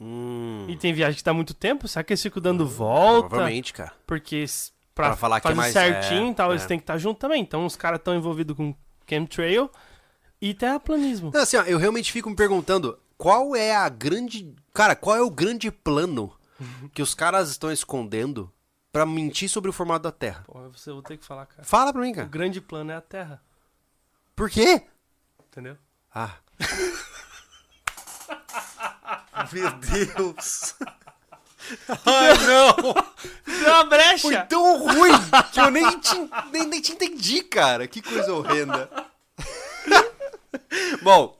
[0.00, 0.64] Hum.
[0.68, 3.28] E tem viagem que dá muito tempo, será que eles ficam dando volta?
[3.28, 3.92] Provavelmente, cara.
[4.06, 4.44] Porque
[4.94, 6.66] pra, Pra falar que é fazer mais- certinho é, e tal, eles é.
[6.68, 7.42] têm que estar junto também.
[7.42, 8.74] Então os caras estão envolvidos com
[9.08, 9.68] chemtrail
[10.40, 11.32] e terraplanismo.
[11.34, 14.54] Não, assim, ó, eu realmente fico me perguntando qual é a grande.
[14.72, 16.32] Cara, qual é o grande plano
[16.94, 18.52] que os caras estão escondendo
[18.92, 20.44] pra mentir sobre o formato da Terra?
[20.46, 21.64] Pô, você vou ter que falar, cara.
[21.64, 22.28] Fala pra mim, O cara.
[22.28, 23.42] grande plano é a Terra,
[24.34, 24.82] Por quê?
[25.50, 25.76] entendeu?
[26.14, 26.34] Ah.
[29.52, 30.74] Meu Deus.
[32.06, 32.94] Ai, não!
[33.46, 34.22] Deu uma brecha!
[34.22, 35.12] Foi tão ruim
[35.52, 36.14] que eu nem te,
[36.50, 37.86] nem, nem te entendi, cara.
[37.86, 38.90] Que coisa horrenda.
[41.02, 41.36] Bom,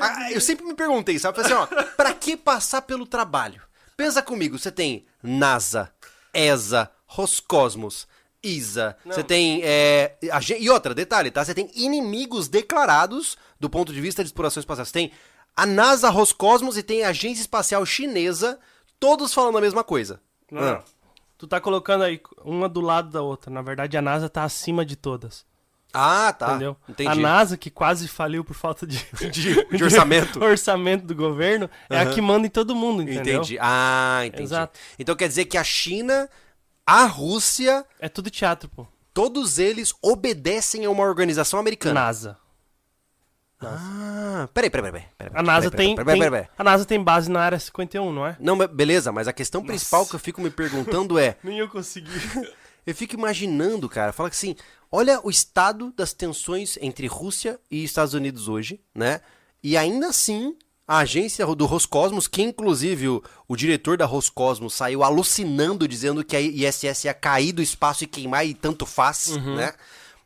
[0.00, 1.42] a- eu sempre me perguntei, sabe?
[1.42, 3.62] Falei Assim, ó, pra que passar pelo trabalho?
[3.96, 5.90] Pensa comigo, você tem NASA,
[6.34, 8.06] ESA, Roscosmos,
[8.42, 9.60] ISA, você tem.
[9.62, 10.16] é,
[10.58, 11.44] e outra, detalhe, tá?
[11.44, 14.84] Você tem inimigos declarados do ponto de vista de exploração espacial.
[14.86, 15.12] Você tem
[15.56, 18.58] a NASA, Roscosmos e tem a Agência Espacial Chinesa,
[18.98, 20.20] todos falando a mesma coisa.
[20.50, 20.82] Não, Ah.
[21.38, 23.50] Tu tá colocando aí uma do lado da outra.
[23.50, 25.44] Na verdade, a NASA tá acima de todas.
[25.92, 26.50] Ah, tá.
[26.50, 26.76] Entendeu?
[26.88, 27.10] Entendi.
[27.10, 30.40] A NASA, que quase faliu por falta de, De, de orçamento.
[30.42, 32.10] orçamento do governo, é a Aham.
[32.14, 33.36] que manda em todo mundo, entendeu?
[33.42, 33.58] Entendi.
[33.60, 34.42] Ah, entendi.
[34.44, 34.78] Exato.
[34.98, 36.28] Então quer dizer que a China,
[36.86, 38.86] a Rússia, É tudo teatro, pô.
[39.12, 42.00] todos eles obedecem a uma organização americana.
[42.00, 42.38] NASA.
[43.64, 45.06] Ah, peraí, peraí, peraí.
[45.16, 46.58] peraí, A NASA peraí, tem, peraí, peraí, tem- peraí, peraí.
[46.58, 48.36] a NASA tem base na área 51, não é?
[48.40, 52.10] Não, beleza, mas a questão principal que eu fico me perguntando é, Nem eu consegui.
[52.84, 54.56] eu fico imaginando, cara, fala que assim,
[54.92, 59.20] olha o estado das tensões entre Rússia e Estados Unidos hoje, né?
[59.62, 60.54] E ainda assim,
[60.86, 66.36] a agência do Roscosmos, que inclusive o, o diretor da Roscosmos saiu alucinando dizendo que
[66.36, 69.56] a ISS ia cair do espaço e queimar e tanto faz, Uhum.
[69.56, 69.72] né?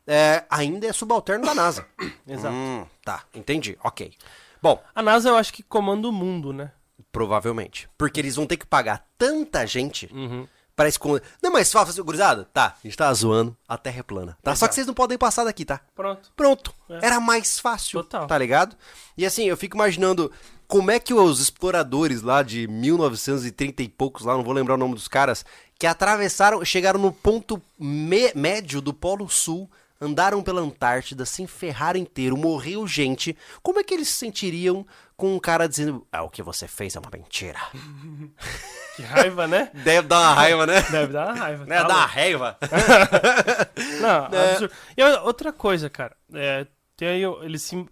[0.05, 1.85] É, ainda é subalterno da NASA.
[2.27, 2.53] Exato.
[2.55, 4.13] Hum, tá, entendi, ok.
[4.61, 6.71] Bom, A NASA eu acho que comanda o mundo, né?
[7.11, 7.89] provavelmente.
[7.97, 10.47] Porque eles vão ter que pagar tanta gente Uhum.
[10.77, 11.23] Pra esconder.
[11.41, 14.37] Não, mas fala assim, gurizada, tá, a gente tá zoando, a Terra é plana.
[14.43, 14.55] Tá?
[14.55, 15.81] Só que vocês não podem passar daqui, tá?
[15.95, 16.31] Pronto.
[16.37, 16.73] Pronto.
[16.87, 17.07] É.
[17.07, 18.03] Era mais fácil.
[18.03, 18.27] Total.
[18.27, 18.77] Tá ligado?
[19.17, 20.31] E assim, eu fico imaginando
[20.67, 24.77] como é que os exploradores lá de 1930 e poucos, lá, não vou lembrar o
[24.77, 25.43] nome dos caras,
[25.79, 29.67] que atravessaram, chegaram no ponto médio do Polo Sul,
[29.99, 33.35] andaram pela Antártida, se enferraram inteiro, morreu gente.
[33.63, 34.85] Como é que eles se sentiriam
[35.17, 37.59] com um cara dizendo: Ah, o que você fez é uma mentira?
[38.95, 39.69] Que raiva, né?
[39.75, 40.81] Deve dar uma raiva, né?
[40.89, 41.65] Deve dar uma raiva.
[41.65, 42.57] Deve tá dar uma raiva.
[44.01, 44.51] Não, É.
[44.53, 44.73] absurdo.
[44.97, 46.15] E outra coisa, cara.
[46.33, 46.65] É,
[46.95, 47.85] tem aí, eles se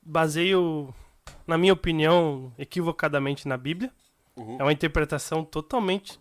[0.00, 0.94] baseiam,
[1.48, 3.90] na minha opinião, equivocadamente na Bíblia.
[4.36, 4.56] Uhum.
[4.60, 6.16] É uma interpretação totalmente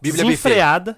[0.00, 0.36] Bíblia buffet.
[0.36, 0.96] desenfreada.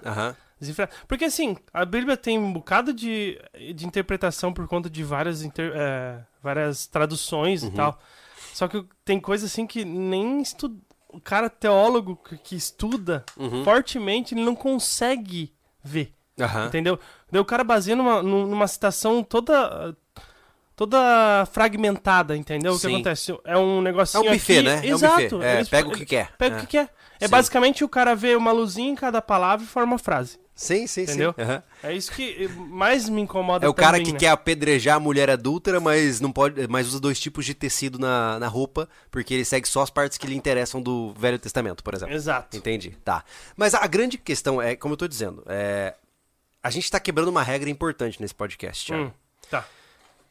[0.59, 0.91] Desenfreada.
[1.07, 3.41] Porque assim, a Bíblia tem um bocado de,
[3.73, 7.69] de interpretação por conta de várias, inter- é, várias traduções Uhum.
[7.69, 7.99] e tal.
[8.53, 10.75] Só que tem coisa assim que nem estu...
[11.09, 13.63] o cara teólogo que, estuda Uhum.
[13.63, 16.13] fortemente, ele não consegue ver.
[16.39, 16.67] Aham.
[16.67, 16.99] Entendeu?
[17.31, 19.95] Daí o cara baseia numa, num- numa citação toda
[20.75, 22.71] toda fragmentada, entendeu?
[22.73, 22.95] O que Sim.
[22.95, 23.37] acontece?
[23.43, 24.75] É um É negocinho um buffet, aqui, né?
[24.87, 25.21] É um Exato.
[25.37, 25.43] buffet.
[25.45, 26.31] É, Eles- pega o que quer.
[26.37, 26.57] Pega É.
[26.57, 26.89] o que quer.
[27.19, 27.31] É Sim.
[27.31, 30.39] basicamente o cara vê uma luzinha em cada palavra e forma uma frase.
[30.61, 31.33] Sim, sim, Entendeu?
[31.35, 31.41] sim.
[31.41, 31.63] Aham.
[31.81, 34.19] É isso que mais me incomoda É o cara também, que né?
[34.19, 38.37] quer apedrejar a mulher adúltera, mas não pode, mas usa dois tipos de tecido na,
[38.37, 41.95] na roupa, porque ele segue só as partes que lhe interessam do Velho Testamento, por
[41.95, 42.13] exemplo.
[42.13, 42.55] Exato.
[42.55, 43.23] Entendi, tá.
[43.57, 45.95] Mas a, grande questão é, como eu tô dizendo, é,
[46.61, 48.93] a gente tá quebrando uma regra importante nesse podcast.
[48.93, 49.11] Hum,
[49.49, 49.65] tá.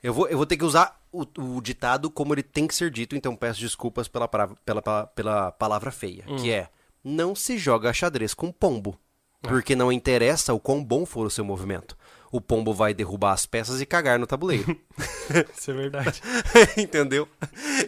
[0.00, 1.26] Eu, vou, eu vou ter que usar o,
[1.56, 5.50] o ditado como ele tem que ser dito, então peço desculpas pela, pela, pela, pela
[5.50, 6.36] palavra feia, Hum.
[6.36, 6.68] que é,
[7.02, 8.96] não se joga xadrez com pombo.
[9.42, 11.96] Porque não interessa o quão bom for o seu movimento.
[12.32, 14.76] O pombo vai derrubar as peças e cagar no tabuleiro.
[15.56, 16.22] Isso é verdade.
[16.78, 17.26] Entendeu?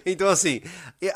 [0.05, 0.61] Então, assim,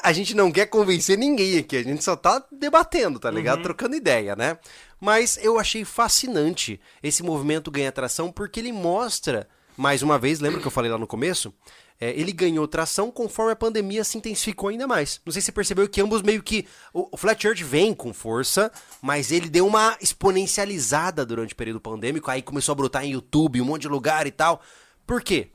[0.03, 3.63] a gente não quer convencer ninguém aqui, a gente só tá debatendo, tá ligado?
[3.63, 4.59] Trocando ideia, né?
[5.01, 10.61] Mas eu achei fascinante esse movimento ganhar tração porque ele mostra, mais uma vez, lembra
[10.61, 11.53] que eu falei lá no começo?
[11.99, 15.21] É, ele ganhou tração conforme a pandemia se intensificou ainda mais.
[15.25, 16.67] Não sei se você percebeu que ambos meio que.
[16.93, 18.71] O, o Flat Earth vem com força,
[19.01, 23.61] mas ele deu uma exponencializada durante o período pandêmico, aí começou a brotar em YouTube,
[23.61, 24.61] um monte de lugar e tal.
[25.07, 25.49] Por quê?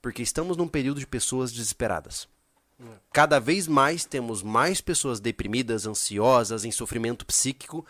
[0.00, 2.28] Porque estamos num período de pessoas desesperadas.
[3.12, 7.84] Cada vez mais temos mais pessoas deprimidas, ansiosas, em sofrimento psíquico,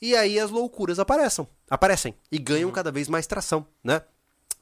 [0.00, 4.02] e aí as loucuras aparecem, aparecem e ganham cada vez mais tração, né?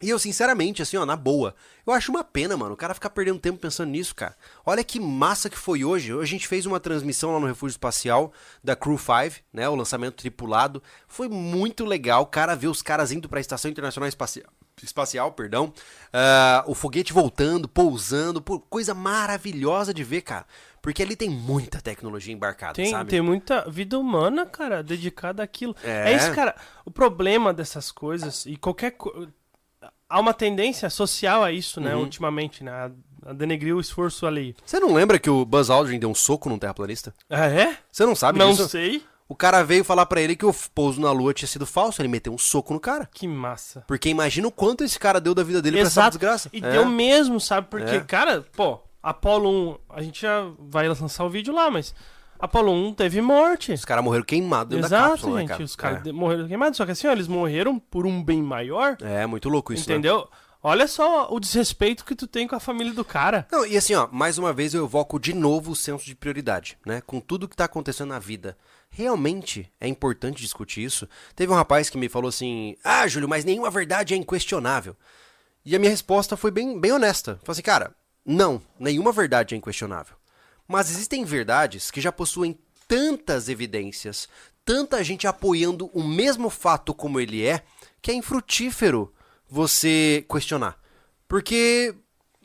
[0.03, 1.55] E eu, sinceramente, assim, ó, na boa,
[1.87, 4.35] eu acho uma pena, mano, o cara ficar perdendo tempo pensando nisso, cara.
[4.65, 6.19] Olha que massa que foi hoje.
[6.19, 8.33] A gente fez uma transmissão lá no Refúgio Espacial
[8.65, 10.83] da Crew 5, né, o lançamento tripulado.
[11.07, 14.51] Foi muito legal, cara, ver os caras indo pra Estação Internacional Espacial,
[14.83, 15.71] espacial perdão,
[16.13, 20.47] ah, o foguete voltando, pousando, pô, coisa maravilhosa de ver, cara.
[20.81, 23.11] Porque ali tem muita tecnologia embarcada, Tem, sabe?
[23.11, 25.77] tem muita vida humana, cara, dedicada àquilo.
[25.85, 26.13] É.
[26.13, 26.17] É.
[26.17, 26.55] isso, cara.
[26.87, 28.93] O problema dessas coisas, e qualquer.
[28.93, 29.29] Co...
[30.11, 32.03] Há uma tendência social a isso, né, Uhum.
[32.03, 32.73] ultimamente, né?
[32.73, 32.91] A,
[33.31, 34.57] a denegrir o esforço ali.
[34.67, 37.15] Você não lembra que o Buzz Aldrin deu um soco num terraplanista?
[37.31, 37.77] Ah, é?
[37.93, 38.69] Você não sabe Não disso?
[38.69, 39.03] sei.
[39.29, 42.09] O cara veio falar pra ele que o pouso na lua tinha sido falso, ele
[42.09, 43.09] meteu um soco no cara.
[43.15, 43.85] Que massa.
[43.87, 46.19] Porque imagina o quanto esse cara deu da vida dele pra essa Exato.
[46.19, 46.51] desgraça.
[46.53, 46.71] E É.
[46.73, 47.69] deu mesmo, sabe?
[47.71, 48.01] Porque, É.
[48.01, 51.95] cara, pô, Apolo 1, a gente já vai lançar o vídeo lá, mas
[52.41, 53.73] Apolo 1 teve morte.
[53.73, 55.49] Os caras morreram queimados dentro da Exato, cápsula, né, gente.
[55.51, 55.63] cara?
[55.65, 56.77] Os caras de- morreram queimados.
[56.77, 58.97] Só que assim, ó, eles morreram por um bem maior.
[59.03, 59.23] é.
[59.23, 59.95] é, muito louco isso, né?
[59.97, 60.29] entendeu?
[60.63, 63.47] Olha só o desrespeito que tu tem com a família do cara.
[63.51, 66.77] Não, e assim, ó, mais uma vez eu evoco de novo o senso de prioridade,
[66.85, 67.01] né?
[67.07, 68.57] Com tudo que tá acontecendo na vida.
[68.91, 71.09] Realmente é importante discutir isso.
[71.35, 74.95] Teve um rapaz que me falou assim: Ah, Júlio, mas nenhuma verdade é inquestionável.
[75.65, 77.39] E a minha resposta foi bem, bem honesta.
[77.43, 80.15] Falei assim, cara, não, nenhuma verdade é inquestionável.
[80.71, 82.57] Mas existem verdades que já possuem
[82.87, 84.29] tantas evidências,
[84.65, 87.65] tanta gente apoiando o mesmo fato como ele é,
[88.01, 89.13] que é infrutífero
[89.49, 90.79] você questionar.
[91.27, 91.93] Porque,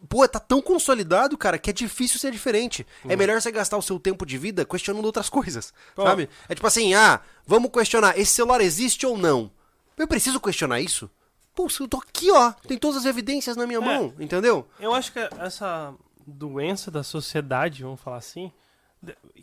[0.09, 2.83] pô, tá tão consolidado, cara, que é difícil ser diferente.
[3.07, 6.01] É melhor você gastar o seu tempo de vida questionando outras coisas, Pô.
[6.01, 6.27] sabe?
[6.49, 9.51] É tipo assim, ah, vamos questionar, esse celular existe ou não?
[9.95, 11.11] Eu preciso questionar isso?
[11.53, 14.67] Pô, eu tô aqui, ó, tem todas as evidências na minha mão, entendeu?
[14.79, 15.93] Eu acho que essa
[16.25, 18.51] doença da sociedade, vamos falar assim,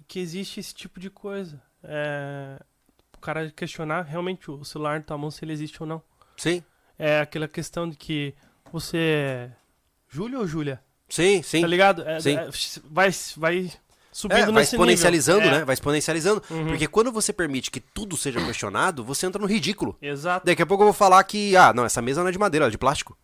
[0.08, 1.60] que existe esse tipo de coisa.
[1.84, 2.60] É,
[3.16, 6.02] o cara questionar realmente o celular na tua mão se ele existe ou não.
[6.36, 6.62] Sim,
[6.98, 8.34] É aquela questão de que
[8.72, 9.50] você é
[10.08, 10.82] Júlio ou Júlia?
[11.08, 11.60] sim, sim.
[11.60, 12.02] Tá ligado?
[12.08, 12.36] É, Sim.
[12.36, 12.48] é,
[12.84, 13.70] vai, vai
[14.10, 15.54] subindo É, vai exponencializando, nível.
[15.54, 15.64] É, né?
[15.64, 16.42] Vai exponencializando.
[16.50, 16.68] Uhum.
[16.68, 19.96] Porque quando você permite que tudo seja questionado, você entra no ridículo.
[20.00, 20.46] Exato.
[20.46, 22.64] Daqui a pouco eu vou falar que, ah, não, essa mesa não é de madeira,
[22.64, 23.16] ela é de plástico.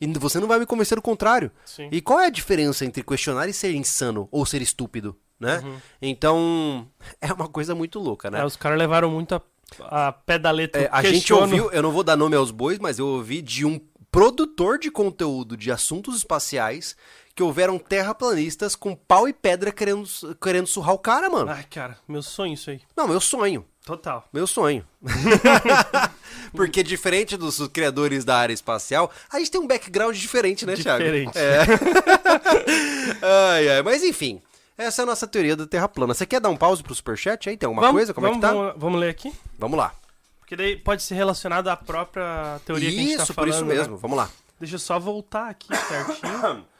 [0.00, 1.50] E você não vai me convencer do contrário.
[1.64, 1.88] Sim.
[1.90, 5.62] E qual é a diferença entre questionar e ser insano ou ser estúpido, né?
[6.02, 6.88] Então,
[7.20, 8.40] é uma coisa muito louca, né?
[8.40, 10.82] É, os caras levaram muito a, a pé da letra.
[10.82, 13.64] É, a gente ouviu, eu não vou dar nome aos bois, mas eu ouvi de
[13.64, 13.80] um
[14.10, 16.96] produtor de conteúdo de assuntos espaciais
[17.34, 20.08] que houveram terraplanistas com pau e pedra querendo,
[20.40, 21.50] querendo surrar o cara, mano.
[21.50, 22.80] Ai, cara, meu sonho isso aí.
[22.96, 23.64] Não, meu sonho.
[23.84, 24.26] Total.
[24.32, 24.86] Meu sonho.
[26.56, 31.02] Porque diferente dos criadores da área espacial, a gente tem um background diferente, né, Thiago?
[31.02, 31.36] Diferente.
[31.36, 31.64] É.
[33.52, 33.82] ai, ai.
[33.82, 34.40] Mas enfim,
[34.78, 36.14] essa é a nossa teoria da Terra plana.
[36.14, 37.56] Você quer dar um pause pro superchat aí?
[37.56, 38.14] Tem alguma vamos, coisa?
[38.14, 38.52] Como vamos, é que tá?
[38.52, 39.32] Vamos, vamos ler aqui?
[39.58, 39.94] Vamos lá.
[40.40, 43.50] Porque daí pode ser relacionado à própria teoria que a gente tá Isso, falando.
[43.50, 43.74] por isso né?
[43.74, 43.96] mesmo.
[43.96, 44.30] Vamos lá.
[44.60, 46.64] Deixa eu só voltar aqui certinho.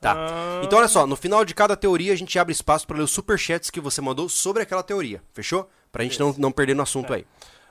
[0.00, 0.14] Tá.
[0.16, 0.62] Ah.
[0.64, 3.10] Então, olha só, no final de cada teoria a gente abre espaço para ler os
[3.10, 5.22] superchats que você mandou sobre aquela teoria.
[5.34, 5.68] Fechou?
[5.92, 7.26] Pra gente não, não perder no assunto aí.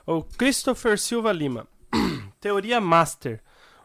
[0.06, 1.66] O Christopher Silva Lima.
[2.40, 3.40] Teoria Master.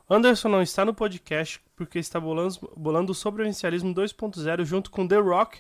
[0.10, 5.18] Anderson não está no podcast porque está bolando, bolando o sobrevivencialismo 2.0 junto com The
[5.18, 5.60] Rock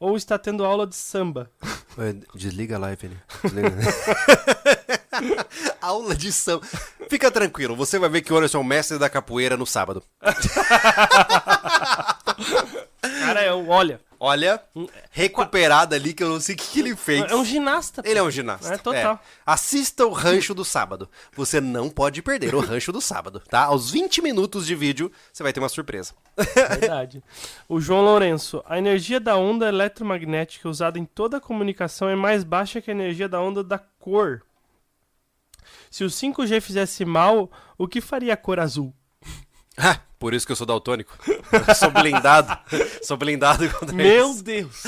[0.00, 1.50] ou está tendo aula de samba.
[1.98, 3.18] É, Desliga a live ali.
[3.42, 3.68] Desliga.
[5.82, 6.64] Aula de samba.
[7.10, 10.02] Fica tranquilo, você vai ver que o Anderson é o mestre da capoeira no sábado.
[13.20, 14.62] Cara, é, um- olha, Olha,
[15.10, 17.28] recuperada ali que eu não sei o que, que ele fez.
[17.28, 18.04] é um ginasta.
[18.04, 18.08] pô.
[18.08, 18.74] Ele é um ginasta.
[18.74, 19.20] É, total.
[19.44, 21.10] Assista o rancho do sábado.
[21.34, 23.64] Você não pode perder o rancho do sábado, tá?
[23.64, 26.14] Aos 20 minutos de vídeo, você vai ter uma surpresa.
[26.78, 27.20] Verdade.
[27.68, 28.62] O João Lourenço.
[28.64, 32.94] A energia da onda eletromagnética usada em toda a comunicação é mais baixa que a
[32.94, 34.42] energia da onda da cor.
[35.90, 38.94] Se o 5G fizesse mal, o que faria a cor azul?
[40.22, 41.18] Por isso que eu sou daltônico.
[41.26, 42.56] Eu sou blindado.
[43.02, 44.44] sou blindado contra Meu isso.
[44.44, 44.82] Deus!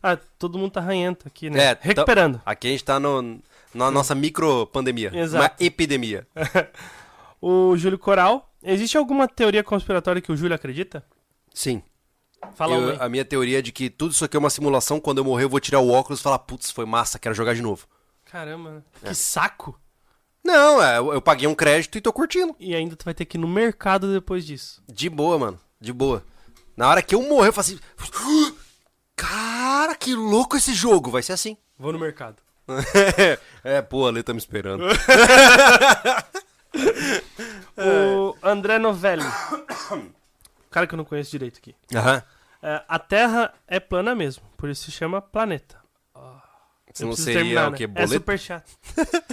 [0.00, 1.64] ah, todo mundo tá ranhento aqui, né?
[1.64, 2.40] É, tá- Recuperando.
[2.46, 3.40] Aqui a gente tá no,
[3.74, 5.10] na nossa micro pandemia.
[5.12, 5.42] Exato.
[5.44, 6.24] Uma epidemia.
[7.42, 8.50] O Júlio Coral.
[8.62, 11.04] Existe alguma teoria conspiratória que o Júlio acredita?
[11.52, 11.82] Sim.
[12.54, 14.98] Fala Eu- a minha teoria é de que tudo isso aqui é uma simulação.
[14.98, 17.54] Quando eu morrer, eu vou tirar o óculos e falar, putz, foi massa, quero jogar
[17.54, 17.86] de novo.
[18.24, 18.82] Caramba, né?
[19.02, 19.08] É.
[19.08, 19.78] que saco!
[20.46, 22.54] Não, é, eu, paguei um crédito e tô curtindo.
[22.60, 24.80] E ainda tu vai ter que ir no mercado depois disso.
[24.86, 25.60] De boa, mano.
[25.80, 26.22] De boa.
[26.76, 27.80] Na hora que eu morrer, eu falo assim.
[29.16, 31.10] Cara, que louco esse jogo.
[31.10, 31.56] Vai ser assim.
[31.76, 32.36] Vou no mercado.
[33.64, 34.84] é, pô, a Lê tá me esperando.
[37.78, 39.24] O André Novelli.
[40.70, 41.74] Cara que eu não conheço direito aqui.
[41.94, 42.22] Aham.
[42.62, 45.78] É, a Terra é plana mesmo, por isso se chama planeta.
[47.02, 47.86] Eu não seria terminar, o que?
[47.86, 47.92] né?
[47.94, 48.12] É Boleto?
[48.14, 48.64] superchat.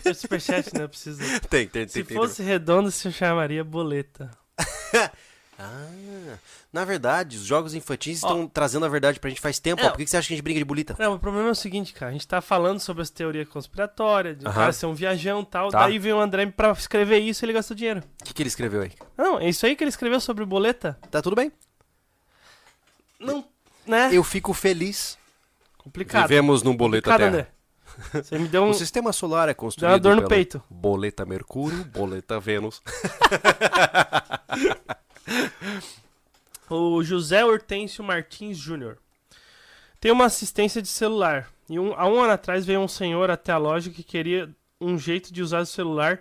[0.06, 0.84] É superchat, né?
[0.84, 1.20] Eu preciso.
[1.50, 1.88] Tem, tem, tem.
[1.88, 4.30] Se tem, fosse redondo, se chamaria boleta.
[5.60, 6.38] Ah,
[6.74, 8.28] na verdade, os jogos infantis Ó.
[8.28, 9.82] estão trazendo a verdade pra gente faz tempo.
[9.82, 9.86] É.
[9.86, 9.90] ó.
[9.92, 10.96] Por que que você acha que a gente briga de bolita?
[10.98, 12.10] Não, o problema é o seguinte, cara.
[12.10, 14.56] A gente tá falando sobre as teorias conspiratórias, de o Aham.
[14.58, 15.70] cara ser um viajão e tal.
[15.70, 15.82] Tá.
[15.82, 18.02] Daí vem o André pra escrever isso e ele gastou dinheiro.
[18.20, 18.92] O que, que ele escreveu aí?
[19.16, 20.98] Não, é isso aí que ele escreveu sobre boleta?
[21.12, 21.52] Tá tudo bem.
[23.20, 23.46] Não,
[23.86, 24.10] né?
[24.12, 25.18] Eu fico feliz.
[25.78, 26.24] Complicado.
[26.28, 27.34] Vivemos num boleta Complicado.
[27.34, 27.48] André.
[28.14, 28.70] Você me deu um...
[28.70, 30.62] O sistema solar é construído Deu uma dor no peito.
[30.70, 32.82] Boleta Mercúrio, boleta Vênus.
[36.70, 38.98] O José Hortêncio Martins Júnior.
[40.00, 41.48] Tem uma assistência de celular.
[41.70, 44.50] E um, há um ano atrás veio um senhor até a loja que queria
[44.82, 46.20] um jeito de usar o celular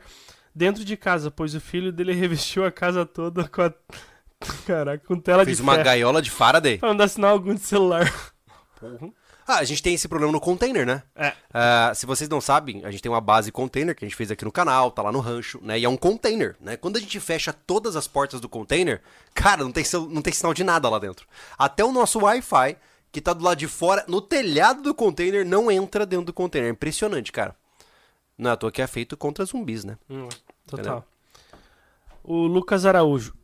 [0.55, 3.73] dentro de casa, pois o filho dele revestiu a casa toda com a.
[4.67, 5.85] Caraca, com tela Fez de uma ferro.
[5.85, 6.79] gaiola de Faraday.
[6.79, 8.13] Pra não dar sinal algum de celular.
[9.47, 11.03] Ah, a gente tem esse problema no container, né?
[11.17, 11.33] É.
[11.53, 14.31] Ah, se vocês não sabem, a gente tem uma base container que a gente fez
[14.31, 15.79] aqui no canal, tá lá no rancho, né?
[15.79, 16.77] E é um container, né?
[16.77, 19.03] Quando a gente fecha todas as portas do container,
[19.35, 21.27] cara, não tem, não tem sinal de nada lá dentro.
[21.59, 22.77] Até o nosso Wi-Fi,
[23.11, 26.69] que tá do lado de fora, no telhado do container, não entra dentro do container.
[26.69, 27.55] É impressionante, cara.
[28.39, 29.99] Não é à toa que é feito contra zumbis, né?
[30.09, 30.29] Hum,
[30.67, 31.05] total.
[32.25, 33.35] O Lucas Araújo.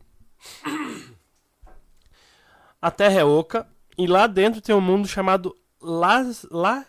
[2.80, 3.66] A Terra é oca
[3.98, 6.84] e lá dentro tem um mundo chamado Las, La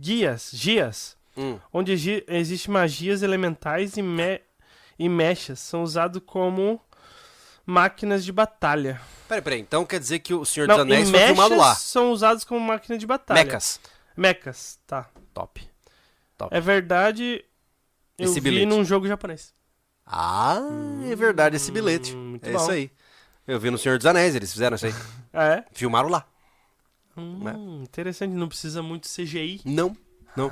[0.00, 1.16] Guias, Gias.
[1.36, 1.58] Hum.
[1.72, 4.40] onde exi- existe magias elementais e, me
[4.96, 6.80] e mechas são usados como
[7.66, 9.00] máquinas de batalha.
[9.28, 9.58] Peraí, peraí.
[9.60, 11.74] Então quer dizer que o Senhor Não, dos Anéis foi filmado mechas lá.
[11.74, 13.42] são usados como máquina de batalha.
[13.44, 13.80] Mecas.
[14.16, 15.10] Mechas, tá.
[15.32, 15.68] Top.
[16.52, 17.44] É verdade,
[18.16, 18.66] eu Esse vi bilhete.
[18.66, 19.52] num jogo japonês.
[20.06, 20.60] Ah,
[21.10, 22.14] é verdade esse bilhete.
[22.14, 22.58] Hum, muito é bom.
[22.58, 22.90] isso aí.
[23.46, 24.94] Eu vi no Senhor dos Anéis, eles fizeram isso aí.
[25.36, 25.64] É?
[25.72, 26.24] Filmaram lá.
[27.16, 29.60] Hum, interessante, não precisa muito CGI.
[29.64, 29.96] Não,
[30.36, 30.48] não.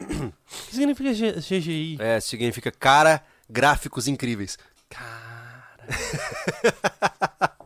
[0.00, 0.32] O
[0.66, 1.98] que significa CGI?
[2.00, 4.58] É, significa cara, gráficos incríveis.
[4.88, 5.76] Cara.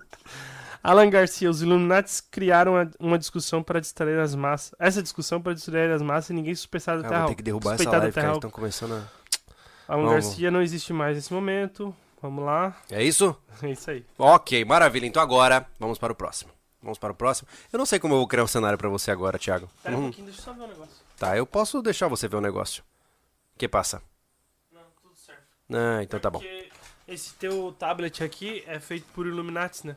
[0.82, 4.74] Alan Garcia, os Illuminates criaram uma, discussão para distrair as massas.
[4.78, 7.26] Essa discussão para distrair as massas e ninguém suspeitar da Ah, Terra.
[7.28, 8.12] ter que derrubar essa live, cara.
[8.12, 8.34] Terra.
[8.34, 9.02] Estão começando a...
[9.88, 10.12] Alan Vamos.
[10.26, 11.96] Garcia não existe mais nesse momento.
[12.20, 12.76] Vamos lá.
[12.90, 13.34] É isso?
[13.62, 14.04] É isso aí.
[14.18, 15.06] Ok, maravilha.
[15.06, 16.50] Então agora, vamos para o próximo.
[16.84, 17.48] Vamos para o próximo.
[17.72, 19.70] Eu não sei como eu vou criar um cenário pra você agora, Thiago.
[19.82, 20.94] Pera um pouquinho, deixa eu só ver um negócio.
[21.18, 22.84] tá, eu posso deixar você ver o negócio.
[23.54, 24.02] O que passa?
[24.70, 25.42] Não, tudo certo.
[25.72, 26.40] Ah, então tá bom.
[26.40, 26.68] Porque
[27.08, 29.96] esse teu tablet aqui é feito por Illuminates, né?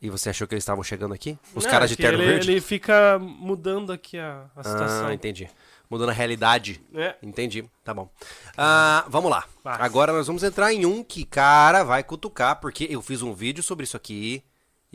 [0.00, 1.38] E você achou que eles estavam chegando aqui?
[1.54, 2.50] Os Não, caras é de que terno ele, verde?
[2.50, 5.06] ele fica mudando aqui a, a situação.
[5.06, 5.48] Ah, entendi.
[5.88, 6.82] Mudando a realidade.
[6.92, 7.14] É.
[7.22, 8.10] Entendi, tá bom.
[8.58, 9.46] Ah, vamos lá.
[9.64, 9.80] Vai.
[9.80, 13.62] Agora nós vamos entrar em um que, cara, vai cutucar, porque eu fiz um vídeo
[13.62, 14.44] sobre isso aqui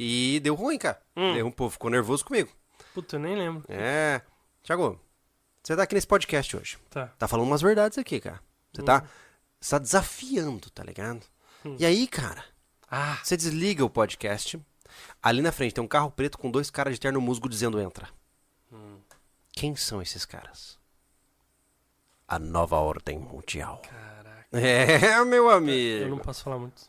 [0.04, 1.00] e deu ruim, cara.
[1.16, 1.34] Hum.
[1.34, 2.50] Deu um povo ficou nervoso comigo.
[2.94, 3.64] Puta, eu nem lembro.
[3.70, 4.22] É.
[4.64, 5.00] Thiago,
[5.62, 6.78] você tá aqui nesse podcast hoje.
[6.90, 7.08] Tá.
[7.20, 8.40] Tá falando umas verdades aqui, cara.
[8.74, 9.04] Você tá,
[9.60, 11.22] você tá desafiando, tá ligado?
[11.78, 12.44] E aí, cara,
[12.90, 14.60] Ah, você desliga o podcast.
[15.22, 18.10] Ali na frente tem um carro preto com dois caras de terno musgo dizendo entra.
[19.54, 20.80] Quem são esses caras?
[22.28, 23.82] A nova ordem mundial.
[23.84, 24.42] caraca.
[24.54, 26.18] É, meu Eu não amigo.
[26.20, 26.82] posso falar muito.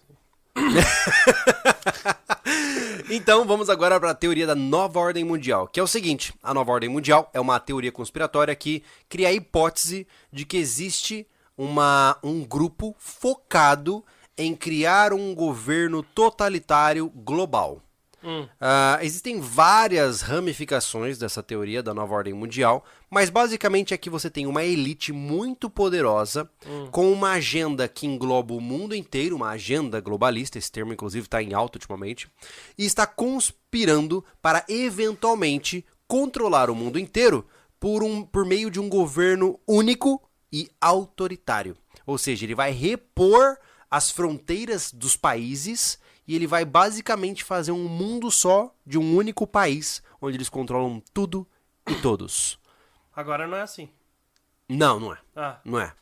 [3.10, 6.54] Então vamos agora para a teoria da nova ordem mundial, que é o seguinte: a
[6.54, 11.26] nova ordem mundial é uma teoria conspiratória que cria a hipótese de que existe
[11.56, 14.04] uma, um grupo focado
[14.36, 17.82] em criar um governo totalitário global.
[18.24, 18.46] Hum.
[18.60, 24.30] Ah, existem várias ramificações dessa teoria da nova ordem mundial, mas basicamente é que você
[24.30, 26.48] tem uma elite muito poderosa
[26.90, 31.42] com uma agenda que engloba o mundo inteiro, uma agenda globalista, esse termo inclusive está
[31.42, 32.28] em alta ultimamente,
[32.78, 37.46] e está conspirando para eventualmente controlar o mundo inteiro
[37.80, 41.76] por, um, por meio de um governo único e autoritário.
[42.06, 43.56] Ou seja, ele vai repor
[43.90, 49.46] as fronteiras dos países e ele vai basicamente fazer um mundo só de um único
[49.46, 51.46] país, onde eles controlam tudo
[51.88, 52.58] e todos.
[53.14, 53.88] Agora não é assim.
[54.68, 55.18] Não, não é.
[55.36, 55.92] Ah, Não é.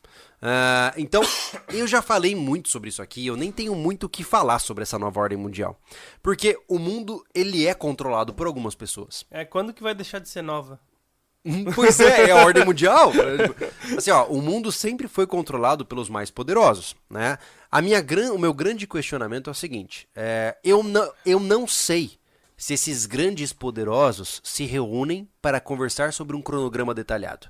[0.42, 1.22] Ah, então,
[1.68, 4.82] eu já falei muito sobre isso aqui, eu nem tenho muito o que falar sobre
[4.82, 5.78] essa nova ordem mundial.
[6.22, 9.24] Porque o mundo, ele é controlado por algumas pessoas.
[9.30, 10.80] é quando que vai deixar de ser nova?
[11.74, 13.12] Pois é, é a ordem mundial.
[13.96, 17.38] Assim, ó, o mundo sempre foi controlado pelos mais poderosos, né?
[17.70, 18.32] A minha gran...
[18.32, 22.18] O meu grande questionamento é o seguinte: é, eu, não, eu não sei
[22.56, 27.48] se esses grandes poderosos se reúnem para conversar sobre um cronograma detalhado.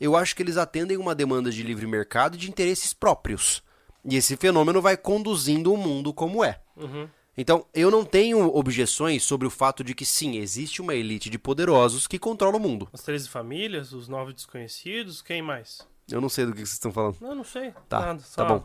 [0.00, 3.62] Eu acho que eles atendem uma demanda de livre mercado e de interesses próprios.
[4.04, 6.60] E esse fenômeno vai conduzindo o mundo como é.
[6.76, 7.08] Uhum.
[7.38, 11.38] Então, eu não tenho objeções sobre o fato de que sim, existe uma elite de
[11.38, 12.88] poderosos que controla o mundo.
[12.92, 15.86] As 13 famílias, os nove desconhecidos, quem mais?
[16.10, 17.16] Eu não sei do que vocês estão falando.
[17.20, 17.72] Não, não sei.
[17.88, 18.64] Tá, Nada, tá só bom.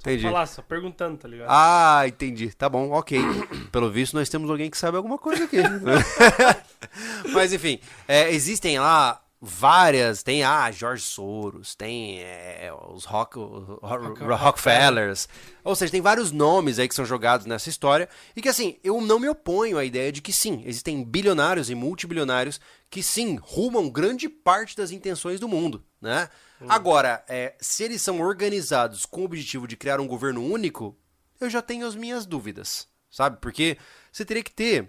[0.00, 0.22] Entendi.
[0.22, 1.48] Falar, só perguntando, tá ligado?
[1.50, 2.52] Ah, entendi.
[2.54, 3.18] Tá bom, ok.
[3.70, 5.58] Pelo visto, nós temos alguém que sabe alguma coisa aqui.
[7.32, 10.22] Mas enfim, é, existem lá várias.
[10.22, 15.28] Tem ah, George Soros, tem é, os Rock, o- Ro- Rockefellers.
[15.64, 18.08] Ou seja, tem vários nomes aí que são jogados nessa história.
[18.34, 21.74] E que assim, eu não me oponho à ideia de que sim, existem bilionários e
[21.74, 22.60] multibilionários
[22.90, 26.28] que sim, rumam grande parte das intenções do mundo, né?
[26.68, 30.96] Agora, é, se eles são organizados com o objetivo de criar um governo único,
[31.40, 33.38] eu já tenho as minhas dúvidas, sabe?
[33.40, 33.78] Porque
[34.10, 34.88] você teria que ter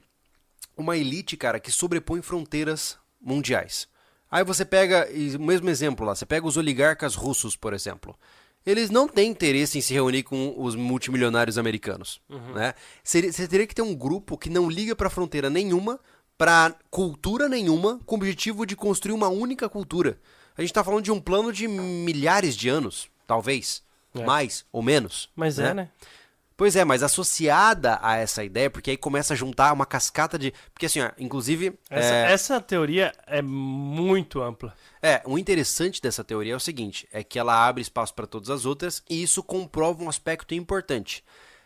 [0.76, 3.88] uma elite, cara, que sobrepõe fronteiras mundiais.
[4.32, 5.08] Aí você pega,
[5.38, 8.16] o mesmo exemplo lá, você pega os oligarcas russos, por exemplo.
[8.66, 12.22] Eles não têm interesse em se reunir com os multimilionários americanos,
[12.54, 12.74] né?
[13.04, 16.00] Seria- Você teria que ter um grupo que não liga pra fronteira nenhuma,
[16.38, 20.20] pra cultura nenhuma, com o objetivo de construir uma única cultura.
[20.58, 23.82] A gente tá falando de um plano de milhares de anos, talvez,
[24.14, 24.24] É.
[24.26, 25.30] mais ou menos.
[25.36, 25.90] Mas é, né?
[26.60, 30.54] Pois é, mas associada a essa ideia, porque aí começa a juntar uma cascata de.
[30.74, 31.74] Porque assim, ó, inclusive.
[31.90, 34.76] Essa, é, essa teoria é muito ampla.
[35.02, 38.50] é, o interessante dessa teoria é o seguinte: é que ela abre espaço para todas
[38.50, 41.24] as outras e isso comprova um aspecto importante.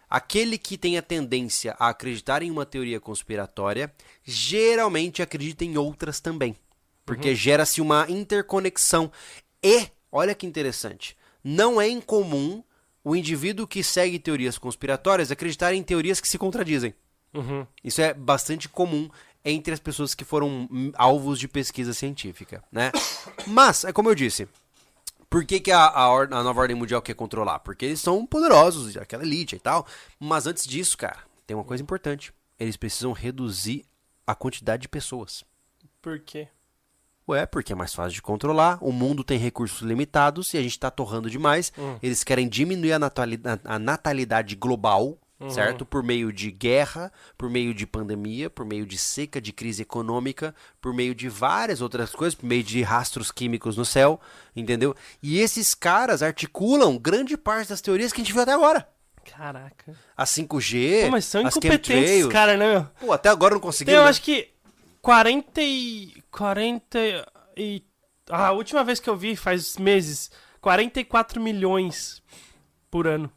[0.08, 3.92] Aquele que tem a tendência a acreditar em uma teoria conspiratória
[4.24, 6.56] geralmente acredita em outras também.
[7.04, 9.12] Porque gera-se uma interconexão.
[9.64, 11.18] E olha que interessante.
[11.44, 12.64] Não é incomum
[13.04, 16.94] o indivíduo que segue teorias conspiratórias acreditar em teorias que se contradizem.
[17.34, 17.66] Uhum.
[17.84, 19.10] Isso é bastante comum
[19.44, 22.92] entre as pessoas que foram alvos de pesquisa científica, né?
[23.48, 24.48] Mas, é como eu disse,
[25.30, 27.60] por que, que a, a, a nova ordem mundial quer controlar?
[27.60, 29.86] Porque eles são poderosos, aquela elite e tal.
[30.20, 32.32] Mas antes disso, cara, tem uma coisa importante.
[32.60, 33.84] Eles precisam reduzir
[34.26, 35.44] a quantidade de pessoas.
[36.02, 36.48] Por quê?
[37.28, 40.78] Ué, porque é mais fácil de controlar, o mundo tem recursos limitados e a gente
[40.78, 41.72] tá torrando demais.
[42.02, 45.18] Eles querem diminuir a natalidade, a natalidade global,
[45.50, 45.86] certo?
[45.86, 50.54] Por meio de guerra, por meio de pandemia, por meio de seca, de crise econômica,
[50.82, 54.20] por meio de várias outras coisas, por meio de rastros químicos no céu,
[54.56, 54.94] entendeu?
[55.22, 58.88] E esses caras articulam grande parte das teorias que a gente viu até agora.
[59.26, 59.96] Caraca.
[60.18, 62.88] A 5G, Pô, mas são incompetentes, cara, né, meu?
[63.00, 64.00] Pô, até agora não Tem, conseguiram.
[64.00, 64.10] eu né?
[64.10, 64.53] acho que
[65.04, 66.24] 40 e...
[66.32, 67.00] 40
[67.58, 67.84] e...
[68.30, 70.32] Ah, a última vez que eu vi, faz meses,
[70.62, 72.24] 44 milhões
[72.90, 73.30] por ano.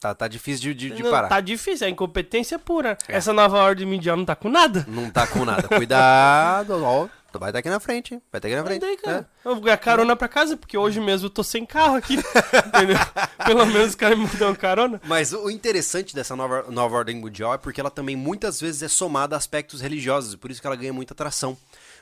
[0.00, 1.28] Tá, tá difícil de, de, de parar.
[1.28, 2.98] Tá difícil, é incompetência pura.
[3.06, 3.16] É.
[3.16, 4.84] Essa nova ordem mundial não tá com nada.
[4.88, 5.68] Não tá com nada.
[5.68, 7.08] Cuidado, ó.
[7.38, 8.10] Vai estar aqui na frente.
[8.30, 8.80] Vai estar aqui na frente.
[8.80, 9.26] daí, cara, né?
[9.44, 12.14] eu vou ganhar carona pra casa, porque hoje mesmo eu tô sem carro aqui.
[12.66, 12.98] entendeu?
[13.44, 15.00] Pelo menos os caras me dão carona.
[15.06, 18.88] Mas o interessante dessa nova, nova ordem mundial é porque ela também muitas vezes é
[18.88, 21.56] somada a aspectos religiosos, por isso que ela ganha muita atração.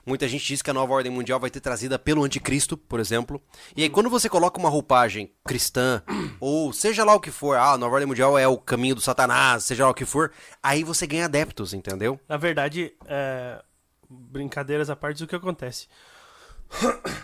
[0.05, 3.41] Muita gente diz que a nova ordem mundial vai ter trazida pelo anticristo, por exemplo.
[3.77, 6.03] E aí, quando você coloca uma roupagem cristã,
[6.41, 9.01] ou seja lá o que for, ah, a nova ordem mundial é o caminho do
[9.01, 12.19] satanás, seja lá o que for, aí você ganha adeptos, entendeu?
[12.29, 13.63] Na verdade, é,
[14.11, 15.87] brincadeiras à parte, o que acontece?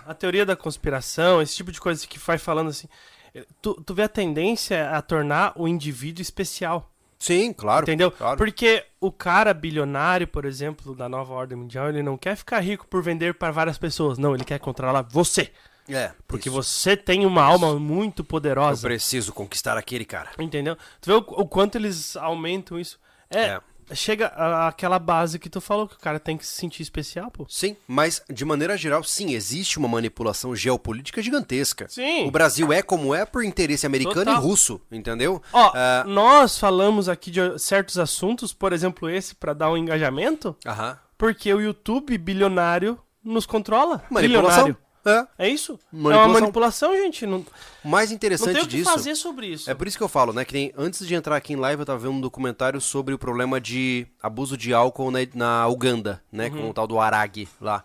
[0.07, 2.89] A teoria da conspiração, esse tipo de coisa que vai falando assim,
[3.63, 6.91] tu, tu vê a tendência a tornar o indivíduo especial.
[7.19, 7.85] Sim, claro.
[7.85, 8.11] Entendeu?
[8.11, 8.37] Claro.
[8.37, 12.87] Porque o cara bilionário, por exemplo, da nova ordem mundial, ele não quer ficar rico
[12.87, 14.19] por vender para várias pessoas.
[14.19, 15.51] Não, ele quer controlar você.
[15.89, 16.57] É, Porque isso.
[16.63, 18.87] você tem uma alma muito Eu poderosa.
[18.87, 20.31] preciso conquistar aquele cara.
[20.39, 20.77] Entendeu?
[21.01, 22.99] Tu vê o, o quanto eles aumentam isso.
[23.31, 23.61] É,
[23.95, 27.31] chega a- àquela base que tu falou que o cara tem que se sentir especial,
[27.31, 27.47] pô.
[27.49, 31.87] Sim, mas de maneira geral, sim, existe uma manipulação geopolítica gigantesca.
[31.89, 32.27] Sim.
[32.27, 34.35] O Brasil é como é por interesse americano Total.
[34.35, 35.43] e russo, entendeu?
[35.53, 40.57] Ó, Ah, nós falamos aqui de certos assuntos, por exemplo, esse pra dar um engajamento,
[40.67, 40.99] Aham.
[41.19, 44.03] porque o YouTube bilionário nos controla.
[44.11, 44.65] Manipulação.
[44.65, 44.77] Bilionário.
[45.07, 45.27] É.
[45.39, 45.79] É isso?
[45.93, 46.29] É Manipulação.
[46.31, 47.27] uma manipulação, gente.
[47.27, 47.47] Não,
[47.85, 48.91] O mais não interessante tem o que disso.
[48.91, 49.71] fazer sobre isso.
[49.71, 50.45] É por isso que eu falo, né?
[50.45, 53.19] Que nem, antes de entrar aqui em live, eu tava vendo um documentário sobre o
[53.19, 56.49] problema de abuso de álcool na, na Uganda, né?
[56.49, 56.63] Uhum.
[56.63, 57.85] Com o tal do Arag lá.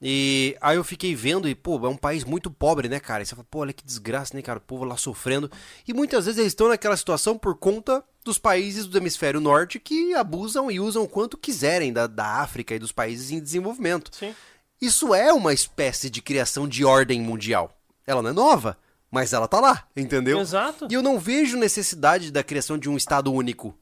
[0.00, 3.22] E aí eu fiquei vendo e, pô, é um país muito pobre, né, cara?
[3.22, 4.58] E você fala, pô, olha que desgraça, né, cara?
[4.58, 5.50] O povo lá sofrendo.
[5.88, 10.12] E muitas vezes eles estão naquela situação por conta dos países do hemisfério norte que
[10.14, 14.10] abusam e usam o quanto quiserem da, da África e dos países em desenvolvimento.
[14.14, 14.34] Sim.
[14.80, 17.76] Isso é uma espécie de criação de ordem mundial.
[18.06, 18.76] Ela não é nova,
[19.10, 20.40] mas ela tá lá, entendeu?
[20.40, 20.86] Exato.
[20.90, 23.74] E eu não vejo necessidade da criação de um Estado único.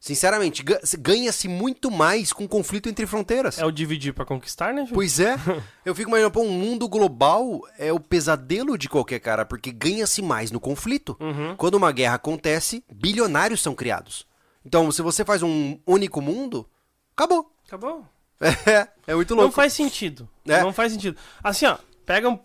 [0.00, 3.58] Sinceramente, ga- ganha-se muito mais com conflito entre fronteiras.
[3.58, 4.94] É o dividir pra conquistar, né, gente?
[4.94, 5.34] Pois é,
[5.84, 10.22] eu fico imaginando, pô, um mundo global é o pesadelo de qualquer cara, porque ganha-se
[10.22, 11.16] mais no conflito.
[11.18, 11.56] Uhum.
[11.56, 14.24] Quando uma guerra acontece, bilionários são criados.
[14.64, 16.68] Então, se você faz um único mundo,
[17.16, 17.52] acabou.
[17.66, 18.06] Acabou.
[18.40, 19.56] É, é muito Não louco.
[19.56, 20.28] faz sentido.
[20.46, 20.60] É.
[20.62, 21.18] Não faz sentido.
[21.42, 21.76] Assim, ó,
[22.06, 22.38] pega um,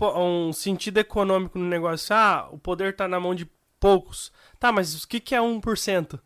[0.48, 2.16] um sentido econômico no negócio.
[2.16, 4.32] Ah, o poder tá na mão de poucos.
[4.60, 6.20] Tá, mas o que, que é 1%?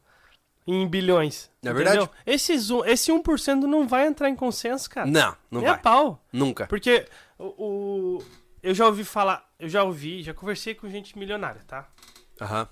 [0.69, 1.49] Em bilhões.
[1.63, 2.09] É verdade.
[2.25, 5.07] Esses, esse 1% não vai entrar em consenso, cara.
[5.09, 5.79] Não, não Nem vai.
[5.81, 6.25] pau.
[6.31, 6.67] Nunca.
[6.67, 7.05] Porque
[7.39, 8.23] o, o-
[8.61, 11.87] eu já ouvi falar, eu já ouvi, já conversei com gente milionária, tá?
[12.41, 12.67] Aham.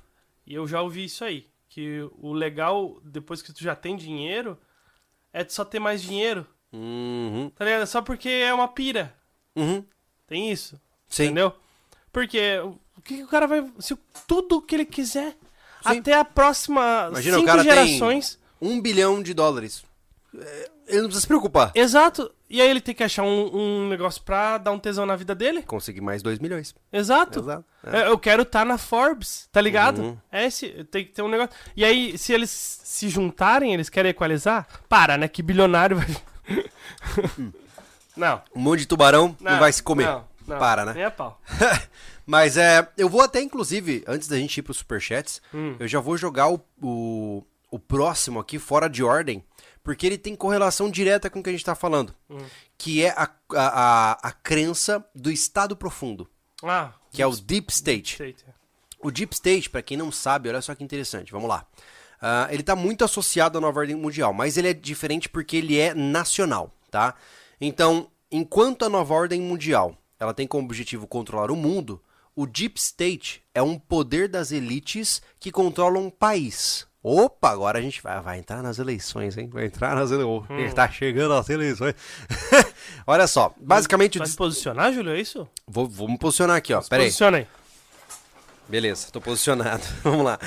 [0.45, 4.57] E eu já ouvi isso aí, que o legal depois que tu já tem dinheiro
[5.31, 6.45] é só ter mais dinheiro,
[6.75, 7.51] Uhum.
[7.55, 7.85] tá ligado?
[7.87, 9.13] Só porque é uma pira.
[9.55, 9.83] Uhum.
[10.27, 11.25] Tem isso, Sim.
[11.25, 11.53] entendeu?
[12.11, 15.31] Porque o o que, que o cara vai, se o- tudo que ele quiser
[15.87, 15.99] Sim.
[15.99, 18.39] até a próxima Imagina, o cinco cara tem- gerações.
[18.59, 19.83] Um bilhão de dólares.
[20.35, 21.71] É, Ele não precisa se preocupar.
[21.75, 22.31] Exato.
[22.49, 25.35] E aí ele tem que achar um, um negócio pra dar um tesão na vida
[25.35, 25.61] dele.
[25.63, 26.73] Conseguir mais dois milhões.
[26.91, 27.39] Exato.
[27.39, 27.65] Exato.
[27.83, 28.01] É.
[28.01, 30.01] É, Eu quero estar na Forbes, tá ligado?
[30.01, 30.17] Uhum.
[30.31, 31.53] É esse, tem que ter um negócio.
[31.75, 34.67] E aí, se eles se juntarem, eles querem equalizar?
[34.87, 35.27] Para, né?
[35.27, 36.07] Que bilionário vai.
[38.15, 39.59] Não, Um monte de tubarão não, não.
[39.59, 40.05] vai se comer.
[40.05, 40.93] Não, não, Para, né?
[40.93, 41.39] Nem a pau.
[42.25, 42.87] Mas é.
[42.97, 45.75] Eu vou até, inclusive, antes da gente ir pros superchats, Hum.
[45.79, 49.43] eu já vou jogar o, o, o próximo aqui fora de ordem,
[49.83, 52.13] porque ele tem correlação direta com o que a gente tá falando.
[52.29, 52.37] Hum.
[52.77, 56.27] Que é a, a, a, crença do estado profundo,
[56.63, 58.17] Ah, que é o Deep State.
[58.17, 58.35] sei.
[58.99, 61.65] O Deep State, pra quem não sabe, olha só que interessante, vamos lá.
[62.27, 65.79] Ah, ele tá muito associado à nova ordem mundial, mas ele é diferente porque ele
[65.79, 67.13] é nacional, tá?
[67.61, 72.01] Então, enquanto a nova ordem mundial ela tem como objetivo controlar o mundo,
[72.35, 76.87] o Deep State é um poder das elites que controlam um país.
[77.03, 79.47] Opa, agora a gente vai, vai entrar nas eleições, hein?
[79.53, 80.49] Vai entrar nas eleições.
[80.49, 80.73] Hum.
[80.73, 81.93] Tá chegando as eleições.
[83.05, 84.17] Olha só, basicamente...
[84.17, 85.47] Vai se posicionar, Júlio, é isso?
[85.67, 86.81] Vou, vou me posicionar aqui, ó.
[86.81, 87.09] Pera aí.
[87.09, 87.47] Posiciona aí.
[88.67, 89.83] Beleza, tô posicionado.
[90.01, 90.39] Vamos lá.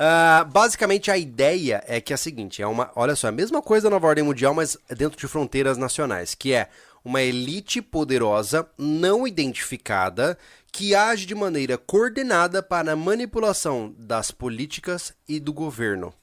[0.00, 3.32] Uh, basicamente a ideia é que é a seguinte, é uma, olha só, é a
[3.32, 6.70] mesma coisa da nova ordem mundial, mas dentro de fronteiras nacionais, que é
[7.04, 10.38] uma elite poderosa não identificada
[10.72, 16.14] que age de maneira coordenada para a manipulação das políticas e do governo.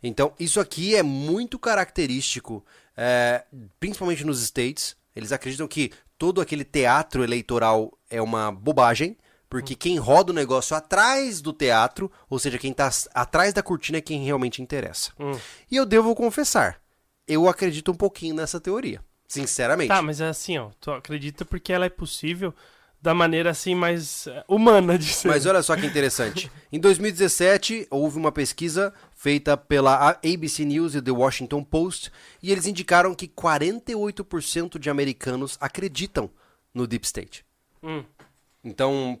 [0.00, 2.64] Então, isso aqui é muito característico,
[2.96, 3.44] é,
[3.80, 4.96] principalmente nos States.
[5.16, 9.16] Eles acreditam que todo aquele teatro eleitoral é uma bobagem
[9.48, 13.98] porque quem roda o negócio atrás do teatro, ou seja, quem está atrás da cortina
[13.98, 15.12] é quem realmente interessa.
[15.18, 15.38] Hum.
[15.70, 16.80] E eu devo confessar,
[17.26, 19.00] eu acredito um pouquinho nessa teoria.
[19.26, 19.88] Sinceramente.
[19.88, 20.70] Tá, mas é assim, ó.
[20.80, 22.54] Tu acredita porque ela é possível
[23.00, 25.28] da maneira assim mais eh, humana de ser.
[25.28, 26.50] Mas olha só que interessante.
[26.72, 32.10] em 2017, houve uma pesquisa feita pela ABC News e The Washington Post
[32.42, 36.30] e eles indicaram que 48% de americanos acreditam
[36.72, 37.44] no Deep State.
[37.82, 38.02] Hum.
[38.64, 39.20] Então,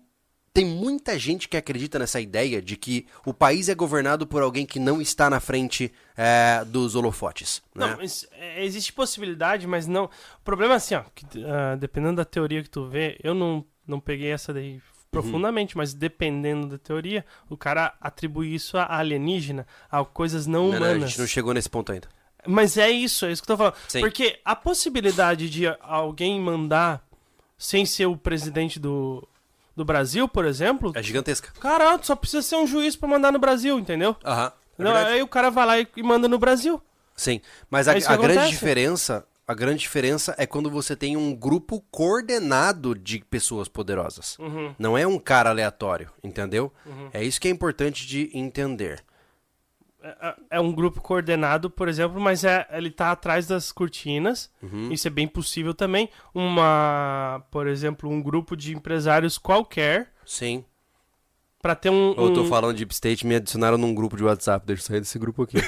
[0.58, 4.66] tem muita gente que acredita nessa ideia de que o país é governado por alguém
[4.66, 7.62] que não está na frente é, dos holofotes.
[7.72, 7.86] Né?
[7.86, 7.98] Não,
[8.32, 10.06] é, existe possibilidade, mas não.
[10.06, 13.64] O problema é assim, ó, que, uh, dependendo da teoria que tu vê, eu não,
[13.86, 14.80] não peguei essa daí
[15.12, 15.78] profundamente, uhum.
[15.78, 20.98] mas dependendo da teoria, o cara atribui isso a alienígena, a coisas não, não humanas.
[20.98, 22.08] Não, a gente não chegou nesse ponto ainda.
[22.44, 23.76] Mas é isso, é isso que eu tô falando.
[23.86, 24.00] Sim.
[24.00, 27.06] Porque a possibilidade de alguém mandar
[27.56, 29.26] sem ser o presidente do,
[29.78, 30.92] do Brasil, por exemplo.
[30.94, 31.50] É gigantesca.
[31.60, 34.14] Caralho, só precisa ser um juiz para mandar no Brasil, entendeu?
[34.24, 34.52] Aham.
[34.78, 36.80] É aí o cara vai lá e manda no Brasil.
[37.16, 41.34] Sim, mas a, é a grande diferença, a grande diferença é quando você tem um
[41.34, 44.38] grupo coordenado de pessoas poderosas.
[44.38, 44.74] Uhum.
[44.78, 46.72] Não é um cara aleatório, entendeu?
[46.86, 47.08] Uhum.
[47.12, 49.02] É isso que é importante de entender.
[50.02, 54.50] É, é, é um grupo coordenado, por exemplo, mas é, ele está atrás das cortinas.
[54.62, 54.92] Uhum.
[54.92, 56.08] Isso é bem possível também.
[56.32, 60.12] Uma, por exemplo, um grupo de empresários qualquer.
[60.24, 60.64] Sim.
[61.60, 64.64] Para ter um, Eu tô falando de Deep State, me adicionaram num grupo de WhatsApp.
[64.64, 65.56] Deixa eu sair desse grupo aqui.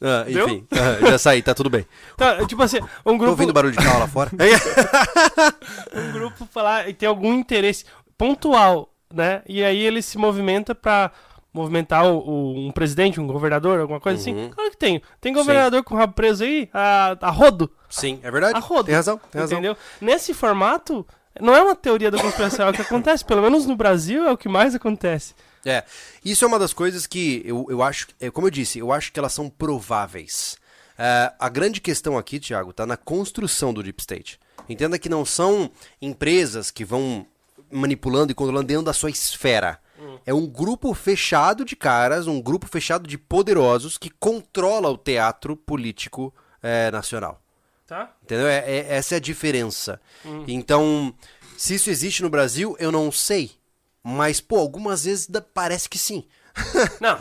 [0.00, 1.84] ah, enfim, ah, já saí, tá tudo bem.
[2.16, 3.24] Tá, tipo assim, um grupo.
[3.26, 4.30] Tô ouvindo barulho de carro lá fora?
[5.92, 7.84] um grupo falar e tem algum interesse
[8.16, 9.42] pontual, né?
[9.46, 11.12] E aí ele se movimenta para
[11.56, 14.32] movimentar o, o, um presidente, um governador, alguma coisa assim?
[14.32, 14.40] uhum.
[14.42, 14.50] assim?
[14.50, 15.02] Claro que tem.
[15.20, 15.84] Tem governador Sim.
[15.84, 17.70] com o rabo preso aí, a, a rodo.
[17.88, 18.56] Sim, é verdade.
[18.56, 18.84] A rodo.
[18.84, 19.58] Tem razão, tem razão.
[19.58, 19.76] Entendeu?
[20.00, 21.06] Nesse formato,
[21.40, 23.24] não é uma teoria da conspiração, é o que acontece.
[23.24, 25.34] Pelo menos no Brasil é o que mais acontece.
[25.64, 25.82] É,
[26.24, 29.12] isso é uma das coisas que eu, eu acho, é, como eu disse, eu acho
[29.12, 30.56] que elas são prováveis.
[30.98, 34.38] É, a grande questão aqui, Thiago, está na construção do Deep State.
[34.68, 35.70] Entenda que não são
[36.00, 37.26] empresas que vão
[37.70, 39.78] manipulando e controlando dentro da sua esfera.
[40.24, 45.56] É um grupo fechado de caras, um grupo fechado de poderosos que controla o teatro
[45.56, 47.40] político é, nacional.
[47.86, 48.12] Tá.
[48.22, 48.48] Entendeu?
[48.48, 50.00] É, é, essa é a diferença.
[50.24, 50.44] Hum.
[50.48, 51.14] Então,
[51.56, 53.52] se isso existe no Brasil, eu não sei.
[54.02, 56.24] Mas, pô, algumas vezes parece que sim.
[57.00, 57.18] Não.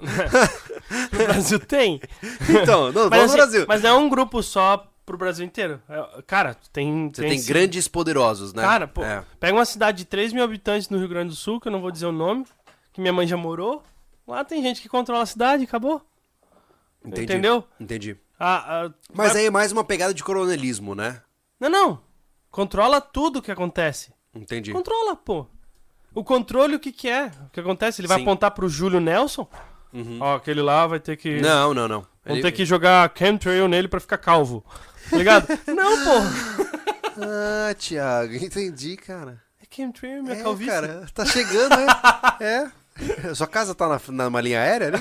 [1.12, 2.00] no Brasil tem.
[2.48, 3.64] Então, não, mas, assim, no Brasil.
[3.68, 5.80] Mas é um grupo só pro Brasil inteiro.
[5.88, 7.08] É, cara, tem.
[7.08, 8.62] Você tem, tem grandes poderosos, né?
[8.62, 9.24] Cara, pô, é.
[9.40, 11.80] pega uma cidade de 3 mil habitantes no Rio Grande do Sul, que eu não
[11.80, 12.44] vou dizer o nome,
[12.92, 13.82] que minha mãe já morou.
[14.26, 16.02] Lá tem gente que controla a cidade, acabou.
[17.02, 17.22] Entendi.
[17.22, 17.64] Entendeu?
[17.80, 18.16] Entendi.
[18.38, 21.22] Ah, ah, mas aí é mais uma pegada de coronelismo, né?
[21.58, 22.00] Não, não.
[22.50, 24.12] Controla tudo que acontece.
[24.34, 24.72] Entendi.
[24.72, 25.46] Controla, pô.
[26.14, 27.32] O controle, o que, que é?
[27.46, 28.00] O que acontece?
[28.00, 28.24] Ele vai Sim.
[28.24, 29.48] apontar pro Júlio Nelson?
[29.92, 30.18] Uhum.
[30.20, 31.40] Ó, aquele lá vai ter que.
[31.40, 32.06] Não, não, não.
[32.24, 32.42] Vão Ele...
[32.42, 34.64] ter que jogar chemtrail nele pra ficar calvo.
[35.10, 35.46] Tá ligado?
[35.66, 37.18] Não, pô.
[37.20, 39.42] Ah, Thiago, entendi, cara.
[39.60, 40.70] É chemtrail, minha é, calvície.
[40.70, 41.86] cara, tá chegando, né?
[42.40, 43.34] é.
[43.34, 44.98] Sua casa tá na, numa linha aérea, né?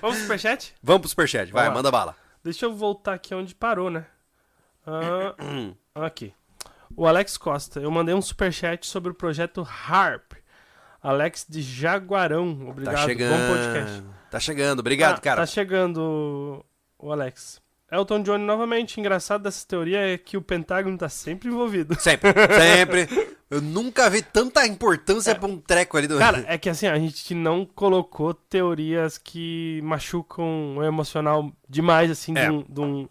[0.00, 0.74] Vamos pro superchat?
[0.82, 2.16] Vamos pro superchat, vai, manda bala.
[2.42, 4.04] Deixa eu voltar aqui onde parou, né?
[4.86, 6.32] Ah, aqui.
[6.96, 10.32] O Alex Costa, eu mandei um superchat sobre o projeto HARP.
[11.02, 12.96] Alex de Jaguarão, obrigado.
[12.96, 13.30] Tá chegando.
[13.30, 14.02] Bom podcast.
[14.30, 15.40] Tá chegando, obrigado, ah, cara.
[15.40, 16.64] Tá chegando
[16.98, 17.60] o Alex.
[17.90, 19.00] Elton John novamente.
[19.00, 21.98] Engraçado dessa teoria é que o Pentágono tá sempre envolvido.
[22.00, 23.30] Sempre, sempre.
[23.50, 25.34] Eu nunca vi tanta importância é.
[25.34, 26.16] pra um treco ali do.
[26.18, 32.32] Cara, é que assim, a gente não colocou teorias que machucam o emocional demais, assim,
[32.36, 32.44] é.
[32.44, 33.08] de, um, de, um, de,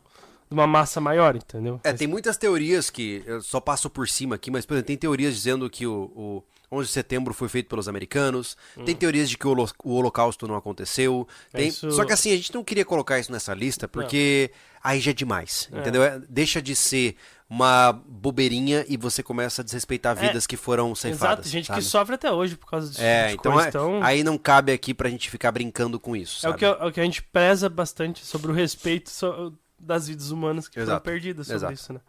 [0.52, 1.82] uma massa maior, entendeu?
[1.84, 4.98] É, tem muitas teorias que eu só passo por cima aqui, mas, por exemplo, tem
[4.98, 8.56] teorias dizendo que o, o 11 de setembro foi feito pelos americanos.
[8.86, 11.28] Tem teorias de que o, holo- o holocausto não aconteceu.
[11.52, 14.52] Tem- Isso- Só que assim, a gente não queria colocar isso nessa lista porque
[14.84, 16.04] aí já é demais, entendeu?
[16.04, 17.16] É- Deixa de ser
[17.50, 21.40] uma bobeirinha e você começa a desrespeitar vidas que foram ceifadas.
[21.40, 21.80] Exato, gente sabe?
[21.80, 23.02] que sofre até hoje por causa disso.
[23.02, 23.68] É, então, coisa.
[23.68, 26.64] é- Então, aí não cabe aqui pra gente ficar brincando com isso, é, o que,
[26.66, 30.78] é o que a gente preza bastante sobre o respeito so- das vidas humanas que
[30.80, 31.74] Exato, foram perdidas sobre exato.
[31.74, 32.02] isso, né?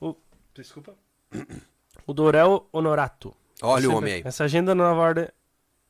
[0.00, 0.14] O,
[0.54, 0.92] desculpa.
[2.06, 3.34] O Dorel Honorato.
[3.62, 4.22] Olha o homem aí.
[4.24, 5.28] Essa agenda na nova ordem,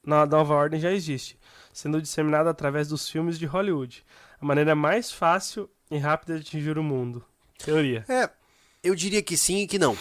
[0.05, 1.39] na nova ordem já existe,
[1.73, 4.05] sendo disseminada através dos filmes de Hollywood.
[4.41, 7.25] A maneira mais fácil e rápida de atingir o mundo.
[7.59, 8.05] Teoria.
[8.09, 8.31] É,
[8.83, 9.97] eu diria que sim e que não.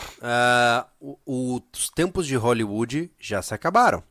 [1.02, 4.04] O- o- os tempos de Hollywood já se acabaram,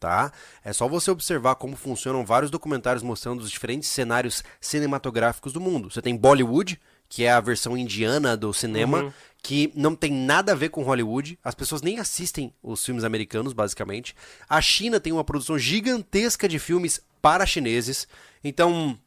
[0.00, 0.32] tá?
[0.64, 5.90] É só você observar como funcionam vários documentários mostrando os diferentes cenários cinematográficos do mundo.
[5.90, 9.12] Você tem Bollywood, que é a versão indiana do cinema, Uhum.
[9.42, 11.38] que não tem nada a ver com Hollywood.
[11.44, 14.14] As pessoas nem assistem os filmes americanos, basicamente.
[14.48, 18.08] A China tem uma produção gigantesca de filmes para chineses.
[18.42, 18.98] Então,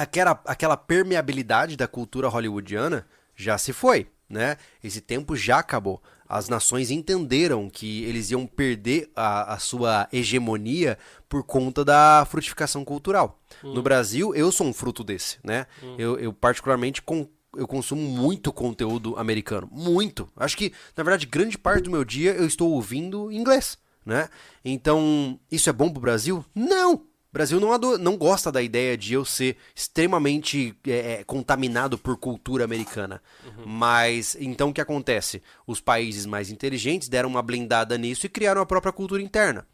[0.00, 3.06] aquela, aquela permeabilidade da cultura hollywoodiana
[3.36, 4.56] já se foi, né?
[4.82, 6.02] Esse tempo já acabou.
[6.26, 10.96] As nações entenderam que eles iam perder a, a sua hegemonia
[11.28, 13.38] por conta da frutificação cultural.
[13.62, 15.66] No Brasil, eu sou um fruto desse, né?
[15.98, 20.30] Eu, eu particularmente com, eu consumo muito conteúdo americano, muito.
[20.36, 24.28] Acho que, na verdade, grande parte do meu dia eu estou ouvindo inglês, né?
[24.64, 26.44] Então, isso é bom pro Brasil?
[26.54, 27.09] Não!
[27.30, 32.16] O Brasil não, não gosta da ideia de eu ser extremamente é, é, contaminado por
[32.16, 33.22] cultura americana.
[33.64, 35.40] Mas, então o que acontece?
[35.64, 39.64] Os países mais inteligentes deram uma blindada nisso e criaram a própria cultura interna.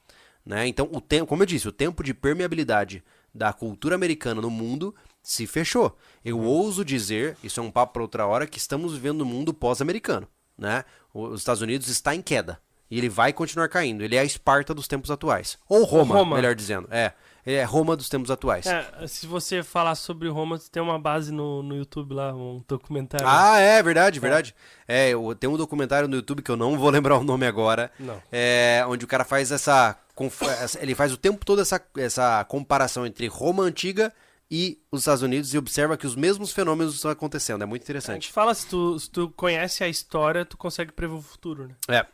[0.44, 0.66] Né?
[0.66, 3.02] Então, o tempo, como eu disse, o tempo de permeabilidade
[3.34, 5.96] da cultura americana no mundo se fechou.
[6.24, 9.52] Eu ouso dizer, isso é um papo para outra hora, que estamos vivendo um mundo
[9.52, 10.28] pós-americano.
[10.56, 10.84] Né?
[11.12, 12.60] Os Estados Unidos está em queda.
[12.90, 14.04] E ele vai continuar caindo.
[14.04, 15.58] Ele é a Esparta dos tempos atuais.
[15.68, 16.36] Ou Roma, Roma.
[16.36, 16.86] melhor dizendo.
[16.90, 17.12] É.
[17.46, 18.66] É Roma dos tempos atuais.
[18.66, 23.24] É, se você falar sobre Roma, tem uma base no, no YouTube lá, um documentário.
[23.28, 24.54] Ah, é verdade, verdade.
[24.88, 27.90] É, eu- tem um documentário no YouTube que eu não vou lembrar o nome agora.
[28.00, 28.20] Não.
[28.32, 32.44] É, onde o cara faz essa, conf- essa- Ele faz o tempo todo essa, essa
[32.44, 34.12] comparação entre Roma antiga
[34.50, 37.62] e os Estados Unidos e observa que os mesmos fênomenos estão acontecendo.
[37.62, 38.32] É muito A gente interessante.
[38.32, 41.74] fala, se tu, se tu conhece a história, tu consegue prever o futuro, né?
[41.88, 42.06] É.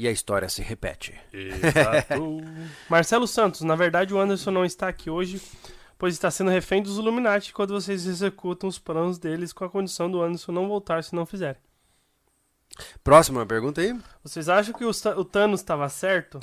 [0.00, 1.12] E a história se repete.
[1.30, 2.42] Exato.
[2.88, 5.42] Marcelo Santos, na verdade o Anderson não está aqui hoje,
[5.98, 10.10] pois está sendo refém dos Illuminati quando vocês executam os planos deles com a condição
[10.10, 11.60] do Anderson não voltar se não fizerem.
[13.04, 13.94] Próxima pergunta aí.
[14.24, 16.40] Vocês acham que o, Thanos estava certo?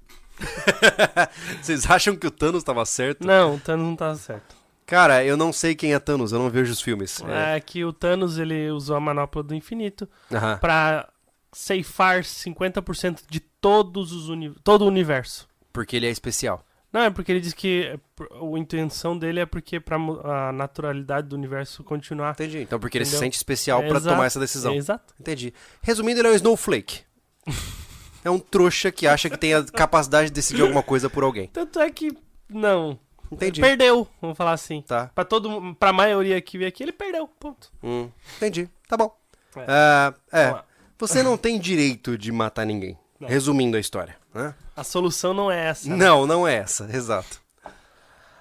[1.62, 3.26] Vocês acham que o Thanos estava certo?
[3.26, 4.54] Não, o Thanos não estava certo.
[4.84, 7.22] Cara, eu não sei quem é Thanos, eu não vejo os filmes.
[7.26, 7.58] É.
[7.58, 10.58] que o Thanos ele usou a manopla do infinito Aham.
[10.58, 11.08] para
[11.52, 15.48] ceifar 50% de todos os uni todo o universo.
[15.72, 16.64] Porque ele é especial.
[16.92, 21.28] Não, é porque ele diz que é a intenção dele é porque para a naturalidade
[21.28, 22.32] do universo continuar.
[22.32, 22.58] Entendi.
[22.58, 24.74] Então porque ele se sente especial pra Exato, tomar essa decisão.
[24.74, 25.14] Exato.
[25.18, 25.54] Entendi.
[25.80, 27.02] Resumindo, ele é um snowflake.
[28.24, 31.46] é um trouxa que acha que tem a capacidade de decidir alguma coisa por alguém.
[31.48, 32.16] Tanto é que
[32.48, 32.98] não.
[33.30, 33.60] Entendi.
[33.60, 34.82] Perdeu, vamos falar assim.
[34.82, 35.06] Tá.
[35.14, 37.28] Pra todo, pra maioria que veio aqui, ele perdeu.
[37.28, 37.70] Ponto.
[37.82, 38.68] Hum, entendi.
[38.88, 39.16] Tá bom.
[39.56, 39.64] É.
[39.68, 40.69] Ah, é.
[41.00, 42.98] Você não tem direito de matar ninguém.
[43.18, 43.28] Não.
[43.28, 44.16] Resumindo a história.
[44.34, 44.54] né?
[44.76, 45.88] A solução não é essa.
[45.94, 46.88] Não, não é essa.
[46.92, 47.40] Exato.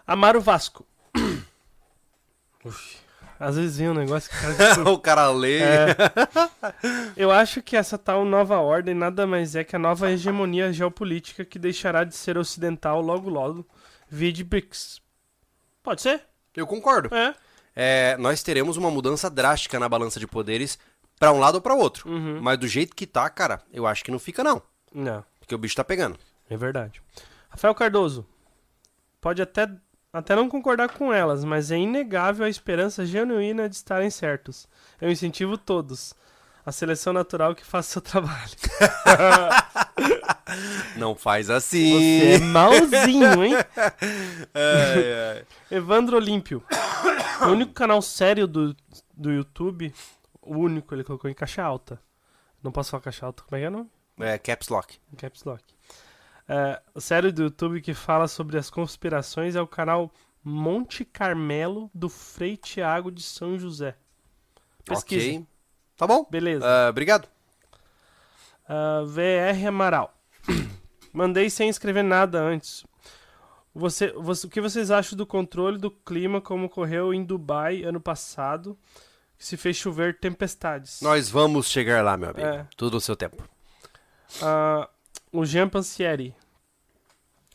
[0.06, 0.86] Amar o Vasco.
[2.64, 2.98] Uf,
[3.40, 4.90] às vezes vem um negócio que o cara...
[4.91, 5.60] o cara lê.
[5.60, 5.95] É.
[7.15, 11.45] Eu acho que essa tal nova ordem nada mais é que a nova hegemonia geopolítica
[11.45, 13.65] que deixará de ser ocidental logo logo,
[14.10, 15.02] vide BRICS.
[15.81, 16.23] Pode ser?
[16.56, 17.14] Eu concordo.
[17.15, 17.34] É.
[17.76, 20.77] É, nós teremos uma mudança drástica na balança de poderes
[21.19, 22.09] pra um lado ou pra outro.
[22.09, 22.39] Uhum.
[22.41, 24.61] Mas do jeito que tá, cara, eu acho que não fica não.
[24.93, 26.17] Não, Porque o bicho tá pegando.
[26.49, 27.01] é verdade.
[27.49, 28.25] Rafael Cardoso.
[29.21, 29.69] Pode até,
[30.13, 34.67] até não concordar com elas, mas é inegável a esperança genuína de estarem certos.
[35.01, 36.13] Eu incentivo todos.
[36.65, 38.51] A seleção natural que faça seu trabalho.
[40.95, 42.43] Não faz Você é assim.
[42.45, 43.53] malzinho, hein?
[44.53, 45.45] Ai, ai.
[45.71, 46.63] Evandro Olímpio.
[47.41, 48.75] O único canal sério do,
[49.15, 49.93] do YouTube,
[50.49, 52.01] o único, ele colocou em caixa alta.
[52.63, 53.89] Não posso falar caixa alta, como é que é o nome?
[54.19, 54.99] É, caps lock.
[55.17, 55.63] Caps lock.
[56.47, 60.11] É, o sério do YouTube que fala sobre as conspirações é o canal
[60.43, 63.95] Monte Carmelo do Frei Tiago de São José.
[64.84, 65.26] Pesquisa.
[65.38, 65.45] Ok.
[65.95, 66.26] Tá bom.
[66.30, 66.65] Beleza.
[66.65, 67.27] Ah, obrigado.
[68.67, 70.13] Ah, VR Amaral.
[71.13, 72.85] Mandei sem escrever nada antes.
[73.73, 77.99] Você, você- o que vocês acham do controle do clima como ocorreu em Dubai ano
[78.01, 78.77] passado,
[79.40, 81.02] se fez chover tempestades?
[81.02, 82.45] Nós vamos chegar lá, meu amigo.
[82.45, 82.68] É.
[82.76, 83.41] Tudo no seu tempo.
[84.41, 84.88] Ah,
[85.32, 86.36] O Jean Pansieri.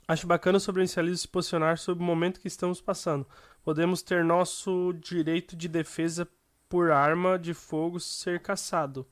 [0.09, 3.27] Acho bacana o sobrevivencialismo se posicionar sobre o momento que estamos passando.
[3.62, 6.28] Podemos ter nosso direito de defesa
[6.69, 9.06] por arma de fogo ser caçado.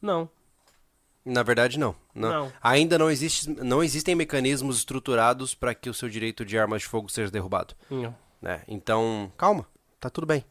[0.00, 0.28] Não.
[1.24, 1.96] Na verdade, não.
[2.14, 2.30] não.
[2.30, 2.52] Não.
[2.62, 6.88] Ainda não, existe, não existem mecanismos estruturados para que o seu direito de armas de
[6.88, 7.74] fogo seja derrubado.
[7.90, 8.14] Não.
[8.40, 8.62] né?
[8.68, 9.66] Então, calma,
[9.98, 10.44] tá tudo bem.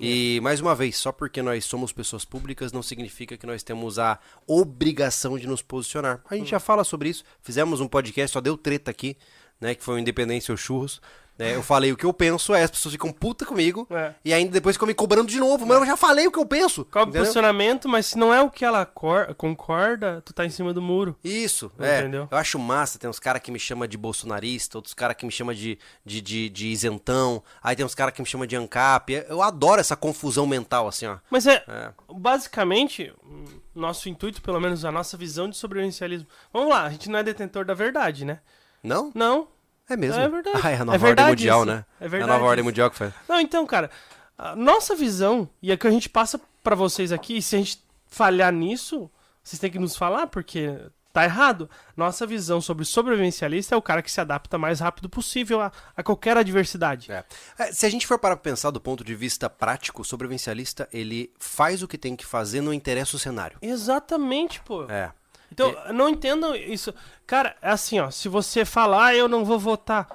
[0.00, 3.98] E mais uma vez, só porque nós somos pessoas públicas não significa que nós temos
[3.98, 6.22] a obrigação de nos posicionar.
[6.30, 7.24] A gente já fala sobre isso.
[7.42, 9.16] Fizemos um podcast, só deu treta aqui,
[9.60, 9.74] né?
[9.74, 11.00] Que foi o Independência ou Churros.
[11.38, 11.54] Né?
[11.54, 13.86] Eu falei o que eu penso, aí as pessoas ficam puta comigo.
[13.90, 14.12] É.
[14.24, 15.64] E ainda depois ficam me cobrando de novo.
[15.64, 16.82] Mas eu já falei o que eu penso.
[16.82, 17.20] O entendeu?
[17.22, 20.82] posicionamento, mas se não é o que ela cor- concorda, tu tá em cima do
[20.82, 21.16] muro.
[21.22, 22.00] Isso, é.
[22.00, 22.26] Entendeu?
[22.30, 22.98] Eu acho massa.
[22.98, 26.20] Tem uns caras que me chamam de bolsonarista, outros caras que me chamam de, de,
[26.20, 27.42] de, de isentão.
[27.62, 29.24] Aí tem uns caras que me chamam de ANCAP.
[29.28, 31.18] Eu adoro essa confusão mental, assim, ó.
[31.30, 31.92] Mas é, É.
[32.12, 33.44] basicamente, hum,
[33.74, 36.26] nosso intuito, pelo menos a nossa visão de sobrevivencialismo.
[36.52, 38.40] Vamos lá, a gente não é detentor da verdade, né?
[38.82, 39.10] Não?
[39.14, 39.48] Não.
[39.88, 40.20] É mesmo.
[40.20, 40.60] É verdade.
[40.62, 41.66] Ah, é a É nova verdade ordem mundial, isso.
[41.66, 41.84] né?
[42.00, 42.64] É a verdade nova ordem isso.
[42.68, 43.12] mundial que foi.
[43.28, 43.90] Não, então, cara,
[44.36, 47.58] a nossa visão, e é que a gente passa pra vocês aqui, e se a
[47.58, 49.10] gente falhar nisso,
[49.42, 50.78] vocês têm que nos falar, porque
[51.12, 51.68] tá errado.
[51.96, 56.02] Nossa visão sobre sobrevivencialista é o cara que se adapta mais rápido possível a, a
[56.02, 57.10] qualquer adversidade.
[57.10, 57.24] É.
[57.58, 61.32] É, se a gente for para pensar do ponto de vista prático, o sobrevivencialista, ele
[61.38, 63.58] faz o que tem que fazer, não interessa o cenário.
[63.62, 64.84] Exatamente, pô.
[64.84, 65.10] É.
[65.50, 66.94] Então, não entendam isso.
[67.26, 70.08] Cara, é assim, ó, se você falar, eu não vou votar,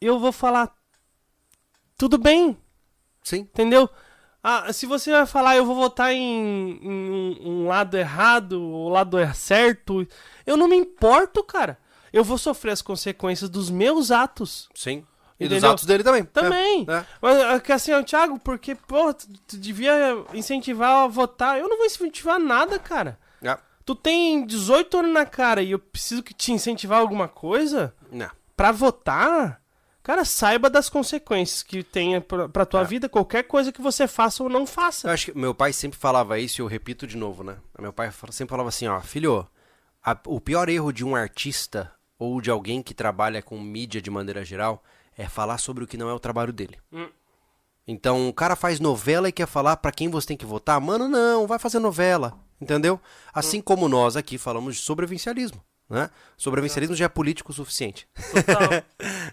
[0.00, 0.74] eu vou falar,
[1.96, 2.56] tudo bem,
[3.22, 3.40] Sim.
[3.40, 3.88] entendeu?
[4.42, 9.16] Ah, se você vai falar, eu vou votar em, em um, lado errado, o lado
[9.16, 10.06] é certo,
[10.46, 11.78] eu não me importo, cara.
[12.12, 14.68] Eu vou sofrer as consequências dos meus atos.
[14.74, 15.04] Sim.
[15.40, 15.70] E dos Entendeu?
[15.70, 16.24] atos dele também.
[16.24, 16.86] Também.
[16.88, 16.92] É.
[16.92, 17.06] É.
[17.20, 21.58] Mas é que assim, ó, Thiago, porque, pô, tu, tu devia incentivar a votar.
[21.58, 23.18] Eu não vou incentivar nada, cara.
[23.42, 23.58] É.
[23.84, 28.30] Tu tem 18 anos na cara e eu preciso que te incentivar alguma coisa Não.
[28.56, 29.60] pra votar?
[30.02, 32.84] Cara, saiba das consequências que tenha pra, pra tua É.
[32.84, 35.10] vida, qualquer coisa que você faça ou não Eu faça.
[35.10, 37.56] acho que meu pai sempre falava isso e eu repito de novo, né?
[37.78, 39.46] Meu pai sempre falava assim, ó, filho,
[40.04, 44.10] a- o pior erro de um artista ou de alguém que trabalha com mídia de
[44.10, 44.82] maneira geral
[45.16, 46.78] é falar sobre o que não é o trabalho dele.
[46.92, 47.08] Hum.
[47.86, 50.80] Então, o cara faz novela e quer falar pra quem você tem que votar?
[50.80, 52.98] Mano, não, vai fazer novela, entendeu?
[53.32, 56.10] Assim como nós aqui falamos de sobrevivencialismo, né?
[56.36, 58.08] Sobrevivencialismo já é político o suficiente.
[58.32, 58.84] Total.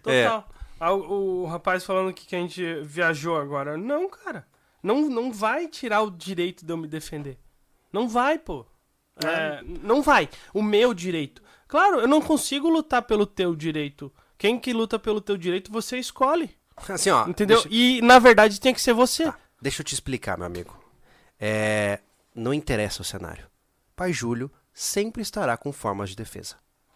[0.11, 0.23] É.
[0.23, 0.49] Total.
[0.79, 3.77] Ah, o, o rapaz falando aqui que a gente viajou agora.
[3.77, 4.47] Não, cara.
[4.81, 7.37] Não, não vai tirar o direito de eu me defender.
[7.93, 8.65] Não vai, pô.
[9.23, 10.27] É, não vai.
[10.53, 11.43] O meu direito.
[11.67, 14.11] Claro, eu não consigo lutar pelo teu direito.
[14.37, 16.49] Quem que luta pelo teu direito, você escolhe.
[16.89, 17.61] Assim, ó, Entendeu?
[17.61, 19.25] deixa- E, na verdade, tem que ser você.
[19.25, 20.77] Tá, deixa eu te explicar, meu amigo.
[21.39, 21.99] É,
[22.35, 23.47] não interessa o cenário.
[23.95, 26.55] Pai Júlio sempre estará com formas de defesa.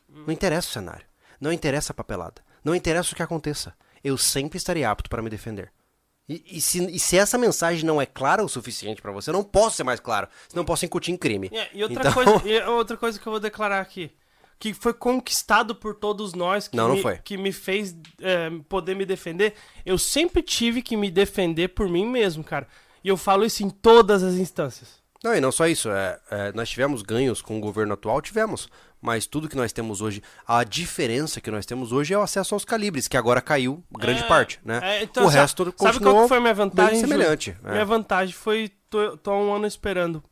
[0.09, 1.05] Não interessa o cenário.
[1.39, 2.41] Não interessa a papelada.
[2.63, 3.73] Não interessa o que aconteça.
[4.03, 5.71] Eu sempre estarei apto para me defender.
[6.27, 9.33] E, e se, e se essa mensagem não é clara o suficiente para você, eu
[9.33, 10.27] não posso ser mais claro.
[10.47, 11.49] Senão eu posso incutir em crime.
[11.53, 14.11] É, e, outra Então- coisa, e outra coisa que eu vou declarar aqui.
[14.57, 17.18] Que foi conquistado por todos nós, que, Não, me, foi.
[17.18, 19.53] que me fez é, poder me defender.
[19.86, 22.68] Eu sempre tive que me defender por mim mesmo, cara.
[23.03, 25.03] E eu falo isso em todas as instâncias.
[25.23, 25.90] Não, e não só isso.
[25.90, 28.69] É, é, nós tivemos ganhos com o governo atual, tivemos.
[29.02, 32.56] Mas tudo que nós temos hoje, a diferença que nós temos hoje é o acesso
[32.56, 34.80] aos calibres, que agora caiu grande É, parte, né?
[34.82, 36.99] é, então, o sabe- resto Sabe continuou qual que foi a minha vantagem?
[36.99, 37.56] semelhante.
[37.64, 37.72] é.
[37.72, 40.23] Minha vantagem foi tô, tô há um ano esperando.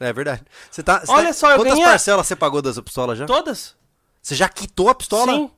[0.00, 0.42] É verdade.
[0.70, 3.26] Você tá, você Olha tá- só, eu Quantas ganhei parcelas você pagou dessa pistola já?
[3.26, 3.76] Todas?
[4.22, 5.32] Você já quitou a pistola?
[5.32, 5.50] Sim.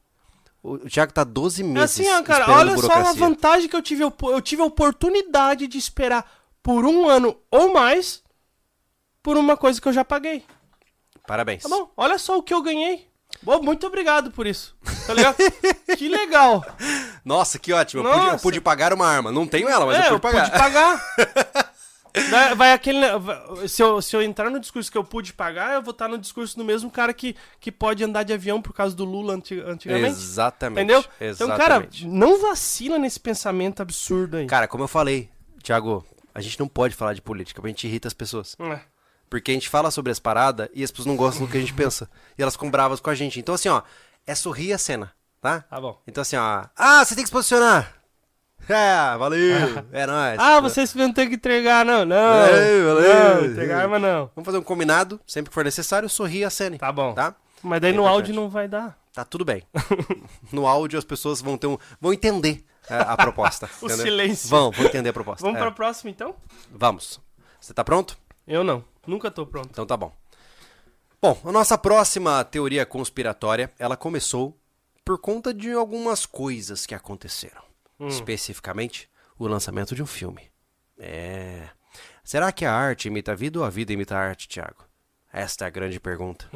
[0.63, 3.83] O Thiago tá 12 É meses assim, ó, cara, olha só a vantagem que eu
[3.83, 4.05] tive.
[4.05, 6.25] Eu, eu tive a oportunidade de esperar
[6.63, 8.23] por um ano ou mais
[9.23, 10.45] por uma coisa que eu já paguei.
[11.27, 11.63] Parabéns.
[11.63, 11.91] Tá bom?
[11.97, 13.09] Olha só o que eu ganhei.
[13.43, 14.77] Bom, muito obrigado por isso.
[15.07, 15.37] Tá ligado?
[15.99, 16.65] que legal.
[17.25, 18.07] Nossa, que ótimo.
[18.07, 19.33] Eu pude, eu pude pagar uma arma.
[19.33, 20.45] Não tenho ela, mas é, eu pude pagar.
[20.51, 21.03] pude pagar.
[22.31, 23.19] Vai- Vai aquele.
[23.19, 26.09] vai- Se eu, se eu entrar no discurso que eu pude pagar, eu vou estar
[26.09, 29.35] no discurso do mesmo cara que, que pode andar de avião por causa do Lula
[29.35, 30.11] anti- antigamente.
[30.11, 30.79] Exatamente.
[30.85, 31.05] Entendeu?
[31.21, 32.07] Então, cara, Exatamente.
[32.07, 34.47] não vacila nesse pensamento absurdo aí.
[34.47, 35.31] Cara, como eu falei,
[35.63, 38.57] Thiago, a gente não pode falar de política, porque a gente irrita as pessoas.
[38.61, 38.81] É.
[39.31, 41.61] Porque a gente fala sobre as paradas e as pessoas não gostam do que a
[41.61, 42.11] gente pensa.
[42.37, 43.41] E elas ficam bravas com a gente.
[43.41, 43.81] Então, assim, ó,
[44.27, 45.11] é sorrir a cena,
[45.41, 45.61] tá?
[45.63, 45.99] Tá bom.
[46.07, 46.65] Então, assim, ó.
[46.77, 47.95] Ah, você tem que se posicionar!
[48.69, 49.85] É, valeu!
[49.93, 50.39] É nóis.
[50.39, 52.05] Ah, vocês não tem que entregar, não.
[52.05, 52.17] Não.
[52.17, 53.35] Valeu, valeu.
[53.35, 54.31] Não, entregar arma não.
[54.35, 56.79] Vamos fazer um combinado, sempre que for necessário, sorrir a cena.
[56.79, 57.13] Tá bom.
[57.13, 57.35] Tá?
[57.63, 58.17] Mas daí É no importante.
[58.17, 58.97] áudio não vai dar.
[59.13, 59.63] Tá tudo bem.
[60.53, 61.79] No áudio as pessoas vão ter um.
[62.01, 63.69] vão entender a, a proposta.
[63.81, 64.05] O entendeu?
[64.05, 64.49] silêncio.
[64.49, 65.43] Vão, vão entender a proposta.
[65.43, 65.63] Vamos é.
[65.63, 66.35] pra próxima, então?
[66.71, 67.21] Vamos.
[67.61, 68.19] Você tá pronto?
[68.47, 68.85] Eu não.
[69.07, 69.69] Nunca tô pronto.
[69.71, 70.13] Então tá bom.
[71.21, 74.59] Bom, a nossa próxima teoria conspiratória, ela começou
[75.05, 77.63] por conta de algumas coisas que aconteceram.
[78.01, 79.09] Especificamente,
[79.39, 80.51] o lançamento de um filme.
[80.99, 81.69] É.
[82.25, 84.85] Será que a arte imita a vida ou a vida imita a arte, Thiago?
[85.33, 86.49] Esta é a grande pergunta.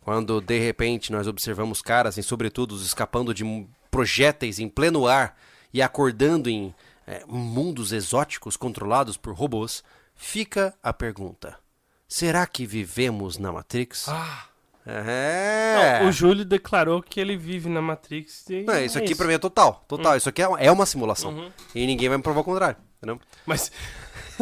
[0.00, 3.44] Quando de repente nós observamos caras em sobretudos escapando de
[3.90, 5.36] projéteis em pleno ar
[5.72, 6.74] e acordando em
[7.06, 9.82] é, mundos exóticos controlados por robôs,
[10.14, 11.58] fica a pergunta:
[12.06, 14.08] será que vivemos na Matrix?
[14.08, 14.48] Ah.
[14.88, 16.00] É.
[16.04, 18.48] O Júlio declarou que ele vive na Matrix.
[18.48, 20.16] E Não, isso é aqui pra mim é total, total.
[20.16, 21.30] Isso aqui é uma, é uma simulação.
[21.32, 21.50] Uhum.
[21.74, 23.20] E ninguém vai me provar o contrário, entendeu?
[23.44, 23.70] Mas.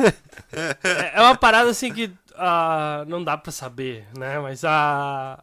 [0.82, 4.38] é é uma parada assim que ah, não dá pra saber, né?
[4.38, 5.42] Mas a.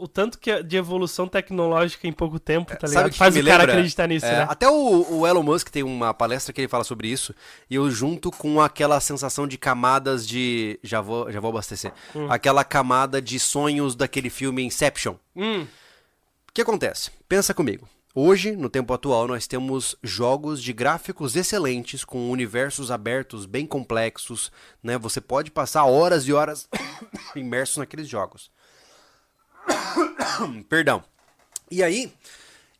[0.00, 3.14] O tanto que é de evolução tecnológica em pouco tempo, tá Sabe ligado?
[3.16, 4.46] Faz o cara acreditar nisso, É, né?
[4.48, 7.34] Até o, o Elon Musk tem uma palestra que ele fala sobre isso,
[7.68, 10.78] e eu junto com aquela sensação de camadas de.
[10.82, 11.92] Já vou, já vou abastecer.
[12.16, 12.30] Hum.
[12.30, 15.16] Aquela camada de sonhos daquele filme Inception.
[15.36, 15.66] Hum,
[16.48, 17.10] O que acontece?
[17.28, 17.88] Pensa comigo.
[18.12, 24.50] Hoje, no tempo atual, nós temos jogos de gráficos excelentes, com universos abertos bem complexos,
[24.82, 24.98] né?
[24.98, 26.68] Você pode passar horas e horas
[27.36, 28.50] imerso naqueles jogos.
[30.68, 31.02] Perdão.
[31.70, 32.12] E aí,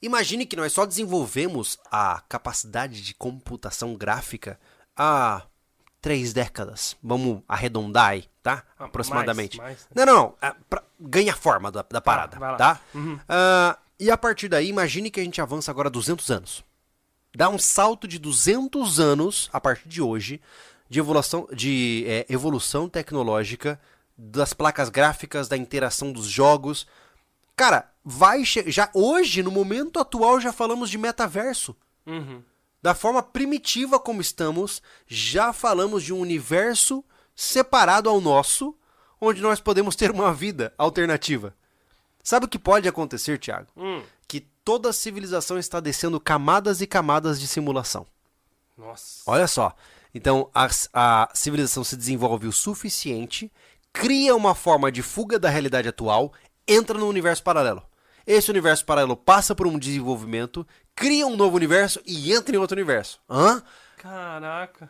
[0.03, 4.59] imagine que nós só desenvolvemos a capacidade de computação gráfica
[4.97, 5.43] há
[6.01, 6.97] três décadas.
[7.03, 8.65] Vamos arredondar aí, tá?
[8.79, 9.59] Aproximadamente.
[9.59, 10.35] mais, Não, não, não.
[10.41, 12.57] É pra- ganha forma da, da parada, vai lá.
[12.57, 12.81] tá?
[13.29, 16.65] Ah, e a partir daí, imagine que a gente avança agora 200 anos.
[17.37, 20.41] Dá um salto de 200 anos, a partir de hoje,
[20.89, 23.81] de evolução, de, é, evolução tecnológica
[24.23, 26.87] das placas gráficas, da interação dos jogos.
[27.57, 31.75] Cara, vai já hoje, no momento atual, já falamos de metaverso.
[32.07, 32.43] uhum.
[32.83, 37.05] Da forma primitiva como estamos, já falamos de um universo
[37.37, 38.75] separado ao nosso,
[39.21, 41.55] onde nós podemos ter uma vida alternativa.
[42.23, 43.69] Sabe o que pode acontecer, Thiago?
[43.77, 44.03] Hum.
[44.27, 48.07] Que toda civilização está descendo camadas e camadas de simulação.
[48.79, 49.23] Nossa.
[49.27, 49.77] Olha só.
[50.15, 53.53] Então, a, a civilização se desenvolve o suficiente,
[53.93, 56.33] cria uma forma de fuga da realidade atual,
[56.67, 57.83] entra no universo paralelo.
[58.27, 62.77] Esse universo paralelo passa por um desenvolvimento, cria um novo universo e entra em outro
[62.77, 63.19] universo.
[63.29, 63.63] Hã?
[63.97, 64.89] Caraca.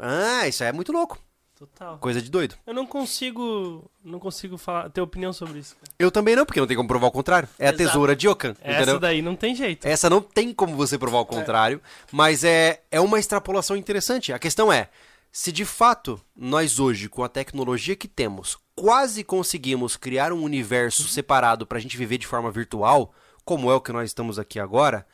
[0.00, 1.18] Ah, isso aí é muito louco.
[1.58, 1.98] Total.
[1.98, 2.54] Coisa de doido.
[2.64, 3.90] Eu não consigo.
[4.04, 5.90] Não consigo falar, ter opinião sobre isso, cara.
[5.98, 7.48] Eu também não, porque não tem como provar o contrário.
[7.58, 7.78] É a Exato.
[7.78, 9.00] tesoura de Okan, Essa entendeu?
[9.00, 9.84] daí não tem jeito.
[9.84, 14.32] Essa não tem como você provar o contrário, mas é, é uma extrapolação interessante.
[14.32, 14.88] A questão é,
[15.30, 21.08] se de fato nós hoje, com a tecnologia que temos, quase conseguimos criar um universo
[21.08, 23.12] separado para a gente viver de forma virtual,
[23.44, 25.06] como é o que nós estamos aqui agora,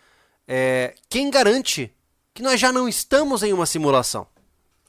[0.46, 1.92] é, quem garante
[2.32, 4.26] que nós já não estamos em uma simulação?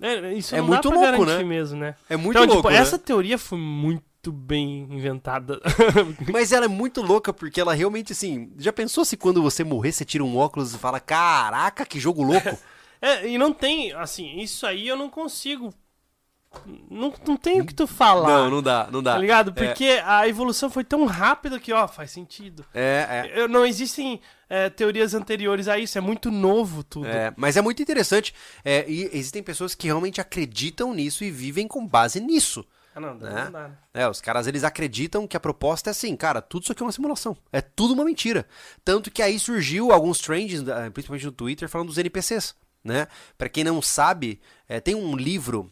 [0.01, 1.43] É, isso É muito louco, né?
[1.43, 1.95] mesmo, né?
[2.09, 2.77] É muito então, louco, tipo, né?
[2.77, 5.61] essa teoria foi muito bem inventada.
[6.33, 9.93] Mas ela é muito louca porque ela realmente, assim, já pensou se quando você morrer
[9.93, 12.57] você tira um óculos e fala, caraca, que jogo louco?
[13.01, 15.73] É, e não tem, assim, isso aí eu não consigo.
[16.89, 18.29] Não, não tem o que tu falar.
[18.29, 19.13] Não, não dá, não dá.
[19.13, 19.49] Tá ligado?
[19.57, 19.65] É.
[19.67, 22.65] Porque a evolução foi tão rápida que, ó, faz sentido.
[22.73, 23.41] É, é.
[23.41, 27.07] Eu- Não existem é, teorias anteriores a isso, é muito novo tudo.
[27.07, 28.33] É, mas é muito interessante.
[28.63, 32.65] é, e existem pessoas que realmente acreditam nisso e vivem com base nisso.
[32.95, 33.43] Ah, não, Né?
[33.45, 33.67] não dá.
[33.67, 33.71] né?
[33.93, 36.85] É, os caras eles acreditam que a proposta é assim, cara, tudo isso aqui é
[36.85, 37.35] uma simulação.
[37.51, 38.47] É tudo uma mentira.
[38.85, 42.55] Tanto que aí surgiu alguns trends, eh, principalmente no Twitter, falando dos NPCs,
[42.85, 43.07] né?
[43.37, 44.39] Pra quem não sabe,
[44.69, 45.69] eh, tem um livro,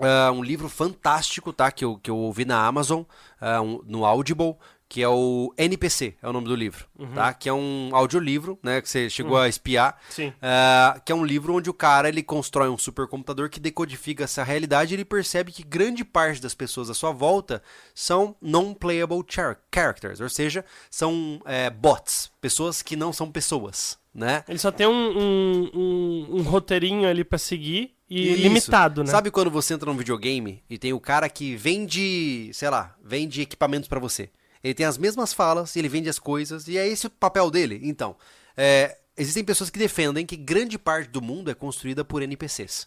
[0.00, 1.70] ah, um livro fantástico, tá?
[1.70, 3.02] Que eu, que eu ouvi na Amazon,
[3.40, 4.56] ah, um- no Audible,
[4.88, 6.84] que é o NPC, é o nome do livro,
[7.14, 7.32] tá?
[7.32, 8.80] Que é um audiolivro, né?
[8.80, 9.96] Que você chegou a espiar.
[10.10, 10.32] Sim.
[10.42, 14.42] Ah, que é um livro onde o cara ele constrói um supercomputador que decodifica essa
[14.42, 17.62] realidade e ele percebe que grande parte das pessoas à sua volta
[17.94, 24.44] são non-playable char- characters, ou seja, são é, bots, pessoas que não são pessoas, né?
[24.48, 28.42] Ele só tem um, um, um- um roteirinho ali pra seguir e Isso.
[28.42, 29.10] limitado, né?
[29.10, 33.40] Sabe quando você entra num videogame e tem o cara que vende, sei lá, vende
[33.40, 34.30] equipamentos pra você?
[34.62, 37.80] Ele tem as mesmas falas, ele vende as coisas e é esse o papel dele.
[37.84, 38.16] Então,
[38.56, 42.86] é, existem pessoas que defendem que grande parte do mundo é construída por NPCs.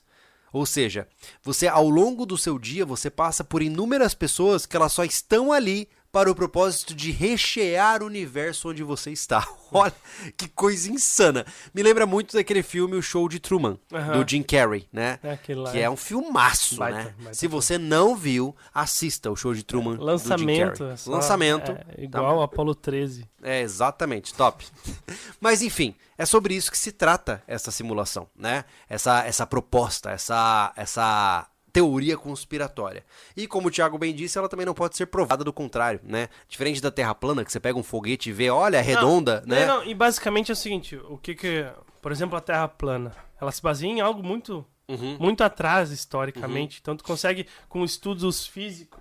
[0.51, 1.07] Ou seja,
[1.41, 5.51] você ao longo do seu dia você passa por inúmeras pessoas que elas só estão
[5.51, 9.47] ali para o propósito de rechear o universo onde você está.
[9.73, 9.91] Olha
[10.37, 11.43] que coisa insana.
[11.73, 15.17] Me lembra muito daquele filme O Show de Truman, do Jim Carrey, né?
[15.23, 15.35] É.
[15.35, 17.15] Que é um filmaço, Baita, né?
[17.17, 19.93] baita Se você não viu, assista o show de Truman.
[19.95, 20.77] do Jim Lançamento.
[20.77, 20.93] Carrey.
[20.93, 21.71] é só- Lançamento.
[21.71, 21.85] é, tá?
[21.97, 23.27] igual Apollo 13.
[23.41, 24.67] É, exatamente, top.
[25.41, 28.65] Mas enfim, é sobre isso que se trata essa simulação, né?
[28.87, 33.03] Essa, essa proposta, essa, essa teoria conspiratória.
[33.35, 36.29] E como o Thiago bem disse, ela também não pode ser provada do contrário, né?
[36.47, 39.55] Diferente da Terra plana, que você pega um foguete e vê, olha, é redonda, não,
[39.55, 39.65] né?
[39.65, 41.65] Não, e basicamente é o seguinte, o que que,
[42.01, 45.15] por exemplo, a Terra plana, ela se baseia em algo muito Uhum.
[45.17, 48.99] muito atrás historicamente, então tu consegue com estudos físicos,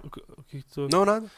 [0.72, 1.28] tu Não, nada.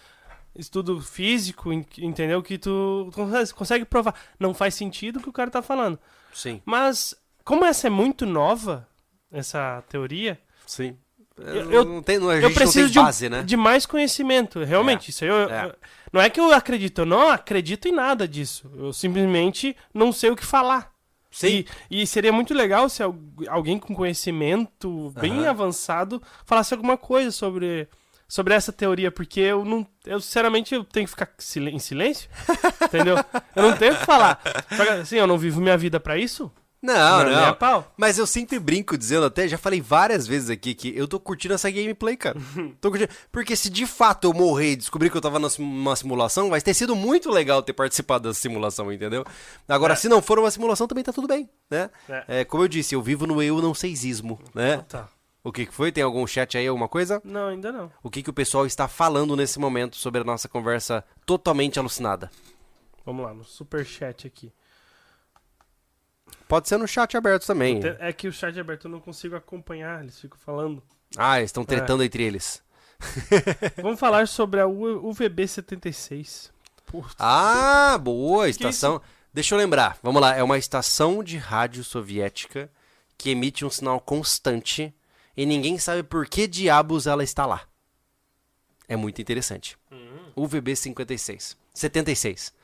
[0.54, 3.10] estudo físico, en- entendeu que tu
[3.56, 4.14] consegue provar.
[4.38, 5.98] Não faz sentido o que o cara tá falando.
[6.32, 8.86] Sim, Mas como essa é muito nova,
[9.32, 10.96] essa teoria, sim.
[11.36, 13.42] Eu- eu- não tem, não, eu preciso tem de, base, né?
[13.42, 14.62] de mais conhecimento.
[14.62, 15.74] Realmente, É, isso aí eu, é.
[16.12, 18.70] não é que eu acredito, eu não acredito em nada disso.
[18.76, 20.92] Eu simplesmente não sei o que falar.
[21.30, 21.64] Sim.
[21.90, 23.16] E, e seria muito legal se al-
[23.48, 25.50] alguém com conhecimento bem Aham.
[25.50, 27.88] avançado falasse alguma coisa sobre,
[28.28, 29.84] sobre essa teoria, porque eu não.
[30.06, 31.28] Eu, sinceramente, eu tenho que ficar
[31.72, 32.30] em silêncio.
[32.84, 33.16] entendeu?
[33.56, 34.40] Eu não tenho o que falar.
[35.00, 36.52] Assim, eu não vivo minha vida pra isso.
[36.84, 37.54] Não, é a não.
[37.54, 37.92] pau.
[37.96, 41.54] Mas eu sempre brinco dizendo até, já falei várias vezes aqui que eu tô curtindo
[41.54, 42.38] essa gameplay, cara.
[42.80, 43.10] Tô curtindo.
[43.32, 46.50] Porque se de fato eu morrer e descobrir que eu tava numa sim- numa simulação,
[46.50, 49.24] vai ter sido muito legal ter participado dessa simulação, entendeu?
[49.68, 49.96] Agora, É.
[49.96, 51.88] se não for uma simulação, também tá tudo bem, né?
[52.08, 52.24] É.
[52.40, 54.84] É, como eu disse, eu vivo no eu não seisismo, né?
[54.88, 55.08] Tá.
[55.42, 55.90] O que que foi?
[55.92, 57.20] Tem algum chat aí, alguma coisa?
[57.24, 57.90] Não, ainda não.
[58.02, 62.30] O que que o pessoal está falando nesse momento sobre a nossa conversa totalmente alucinada?
[63.04, 64.50] Vamos lá, no superchat aqui.
[66.48, 67.80] Pode ser no chat aberto também.
[67.80, 70.82] Te- É que o chat aberto eu não consigo acompanhar, eles ficam falando.
[71.16, 72.62] Ah, eles estão tretando entre eles.
[73.82, 76.50] Vamos falar sobre a U- UVB76.
[76.86, 77.14] Putz.
[77.18, 79.00] Ah, boa, Que estação.
[79.32, 82.70] Deixa eu lembrar, vamos lá, é uma estação de rádio soviética
[83.18, 84.94] que emite um sinal constante
[85.36, 87.62] e ninguém sabe por que diabos ela está lá.
[88.86, 89.76] É muito interessante.
[90.36, 91.56] UVB 56.
[91.72, 92.54] 76.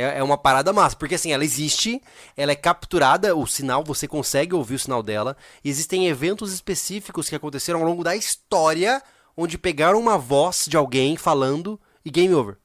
[0.00, 2.02] É, é uma parada massa, porque assim, ela existe,
[2.36, 5.36] ela é capturada, o sinal, você consegue ouvir o sinal dela.
[5.64, 9.02] E existem eventos específicos que aconteceram ao longo da história,
[9.36, 12.56] onde pegaram uma voz de alguém falando e game over.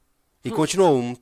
[0.44, 1.14] E continuou um.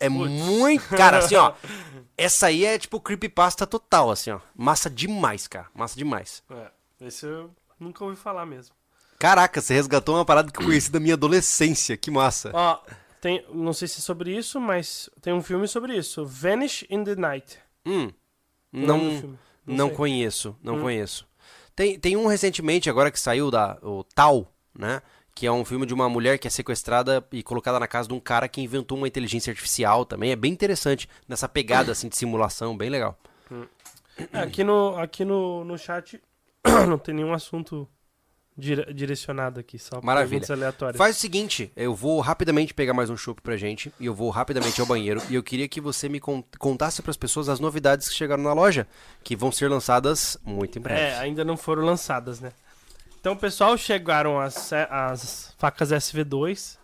[0.00, 0.88] É muito.
[0.88, 1.54] Cara, assim, ó.
[2.18, 4.40] Essa aí é tipo creepypasta total, assim, ó.
[4.54, 5.68] Massa demais, cara.
[5.74, 6.42] Massa demais.
[6.50, 8.74] É, esse eu nunca ouvi falar mesmo.
[9.18, 11.96] Caraca, você resgatou uma parada que eu conheci da minha adolescência.
[11.96, 12.50] Que massa.
[12.52, 12.80] Ó,
[13.22, 16.26] tem, não sei se é sobre isso, mas tem um filme sobre isso.
[16.26, 17.56] Vanish in the Night.
[17.86, 18.10] Hum.
[18.72, 18.98] Não,
[19.64, 19.96] não sei.
[19.96, 20.80] conheço, não Hum.
[20.80, 21.24] conheço.
[21.76, 25.00] Tem, tem um recentemente agora que saiu da o Tal, né?
[25.36, 28.14] Que é um filme de uma mulher que é sequestrada e colocada na casa de
[28.14, 30.32] um cara que inventou uma inteligência artificial também.
[30.32, 33.16] É bem interessante nessa pegada assim de simulação, bem legal.
[34.32, 36.20] É, aqui no, aqui no, no chat
[36.88, 37.88] não tem nenhum assunto
[38.56, 40.44] dire- direcionado aqui, só Maravilha.
[40.50, 40.96] aleatórias.
[40.98, 44.30] Faz o seguinte, eu vou rapidamente pegar mais um chopp pra gente e eu vou
[44.30, 48.08] rapidamente ao banheiro e eu queria que você me con- contasse pras pessoas as novidades
[48.08, 48.86] que chegaram na loja,
[49.22, 51.00] que vão ser lançadas muito em breve.
[51.00, 52.52] É, ainda não foram lançadas, né?
[53.20, 56.76] Então, pessoal, chegaram as, as facas SV2.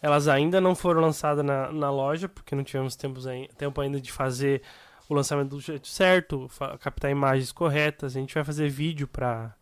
[0.00, 3.24] Elas ainda não foram lançadas na, na loja, porque não tivemos tempos
[3.58, 4.62] tempo ainda de fazer
[5.08, 6.50] o lançamento do jeito certo,
[6.80, 8.16] captar imagens corretas.
[8.16, 9.54] A gente vai fazer vídeo para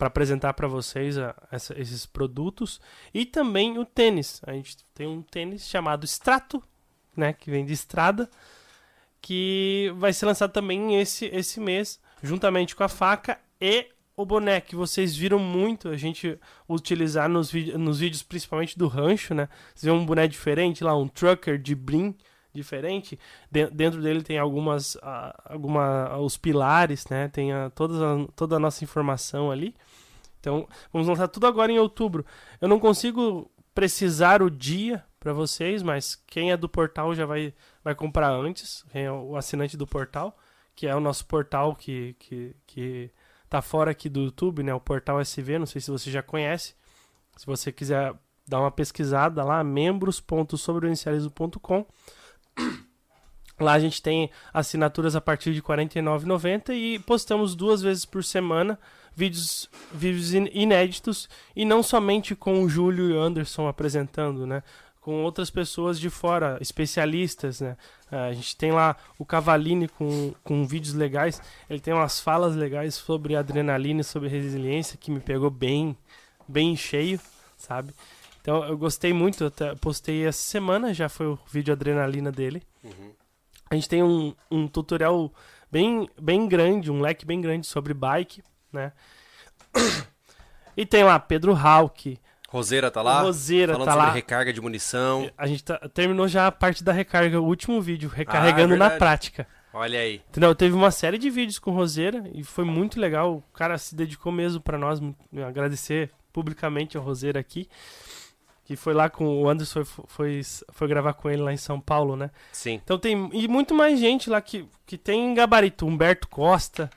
[0.00, 2.80] para apresentar para vocês a- essa- esses produtos
[3.12, 4.40] e também o tênis.
[4.46, 6.62] A gente tem um tênis chamado Strato,
[7.14, 8.28] né, que vem de estrada,
[9.20, 14.60] que vai ser lançado também esse esse mês, juntamente com a faca e o boné
[14.60, 19.48] que vocês viram muito a gente utilizar nos, vídeos, nos vídeos, principalmente do rancho, né?
[19.74, 22.14] Vocês vê um boné diferente lá, um trucker de brim
[22.52, 23.18] diferente.
[23.50, 27.28] De- dentro dele tem algumas, ah, alguma, os pilares, né?
[27.28, 29.74] Tem a, todas a- toda a nossa informação ali.
[30.40, 32.26] Então, vamos lançar tudo agora em outubro.
[32.60, 37.54] Eu não consigo precisar o dia para vocês, mas quem é do portal já vai,
[37.84, 38.84] vai comprar antes.
[38.90, 40.36] Quem é o assinante do portal,
[40.74, 43.10] que é o nosso portal que, que, que
[43.48, 44.72] tá fora aqui do YouTube, né?
[44.74, 46.74] O portal SV, não sei se você já conhece.
[47.36, 48.14] Se você quiser
[48.48, 51.86] dar uma pesquisada lá, membros.sobrevivencialismo.com.
[53.60, 58.24] Lá a gente tem assinaturas a partir de R$ 49,90 e postamos duas vezes por
[58.24, 58.78] semana
[59.14, 64.62] vídeos, vídeos in- inéditos e não somente com o Júlio e o Anderson apresentando, né?
[65.00, 67.76] Com outras pessoas de fora, especialistas, né?
[68.12, 71.40] Ah, A gente tem lá o Cavaline com, com vídeos legais.
[71.70, 75.96] Ele tem umas falas legais sobre adrenalina e sobre resiliência que me pegou bem,
[76.46, 77.18] bem cheio,
[77.56, 77.92] sabe?
[78.42, 82.62] Então eu gostei muito, eu até postei essa semana, já foi o vídeo adrenalina dele.
[83.70, 85.32] A gente tem um, um tutorial
[85.70, 88.92] bem, bem grande, um leque bem grande sobre bike, né?
[90.76, 92.18] E tem lá Pedro Hawk,
[92.48, 93.20] Roseira tá lá?
[93.22, 94.12] Roseira falando tá sobre lá.
[94.12, 95.30] recarga de munição.
[95.38, 98.98] A gente tá- terminou já a parte da recarga, o último vídeo, recarregando na verdade.
[98.98, 99.46] prática.
[99.72, 100.20] Olha aí.
[100.28, 100.52] Entendeu?
[100.52, 103.36] Teve uma série de vídeos com Roseira e foi muito legal.
[103.36, 105.00] O cara se dedicou mesmo pra nós.
[105.46, 107.68] Agradecer publicamente ao Roseira aqui.
[108.64, 110.40] Que foi lá com o Anderson, foi, foi,
[110.72, 112.30] foi gravar com ele lá em São Paulo, né?
[112.50, 112.80] Sim.
[112.82, 113.30] Então tem.
[113.32, 115.86] E muito mais gente lá que, que tem gabarito.
[115.86, 116.90] Humberto Costa,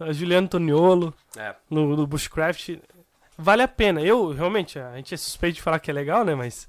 [0.00, 1.54] a Juliano Toniolo, É.
[1.70, 2.70] no, no Bushcraft.
[3.38, 4.00] Vale a pena.
[4.00, 6.34] Eu, realmente, a gente é suspeito de falar que é legal, né?
[6.34, 6.68] Mas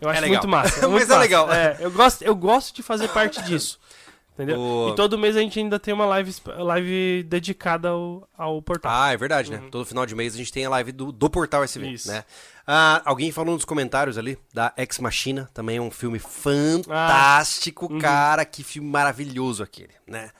[0.00, 0.34] eu acho legal.
[0.36, 0.80] muito massa.
[0.82, 1.18] Mas muito é massa.
[1.20, 1.52] legal.
[1.52, 3.78] É, eu, gosto, eu gosto de fazer parte disso.
[4.34, 4.60] Entendeu?
[4.60, 8.92] O- E todo mês a gente ainda tem uma live, live dedicada ao, ao portal.
[8.94, 9.60] Ah, é verdade, né?
[9.68, 12.06] Todo final de mês a gente tem a live do, do Portal SV, Isso.
[12.08, 12.24] né?
[12.64, 18.44] Ah, alguém falou nos comentários ali da Ex Machina, também é um filme fantástico, cara,
[18.44, 20.30] que filme maravilhoso aquele, né?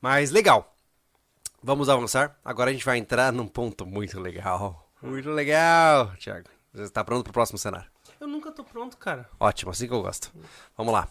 [0.00, 0.74] Mas legal.
[1.66, 2.38] Vamos avançar.
[2.44, 4.88] Agora a gente vai entrar num ponto muito legal.
[5.02, 6.48] Muito legal, Thiago.
[6.72, 7.90] Você está pronto pro próximo cenário?
[8.20, 9.28] Eu nunca tô pronto, cara.
[9.40, 10.30] Ótimo, assim que eu gosto.
[10.76, 11.08] Vamos lá.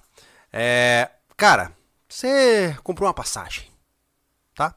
[0.53, 1.73] É, cara,
[2.07, 3.67] você comprou uma passagem,
[4.55, 4.73] tá?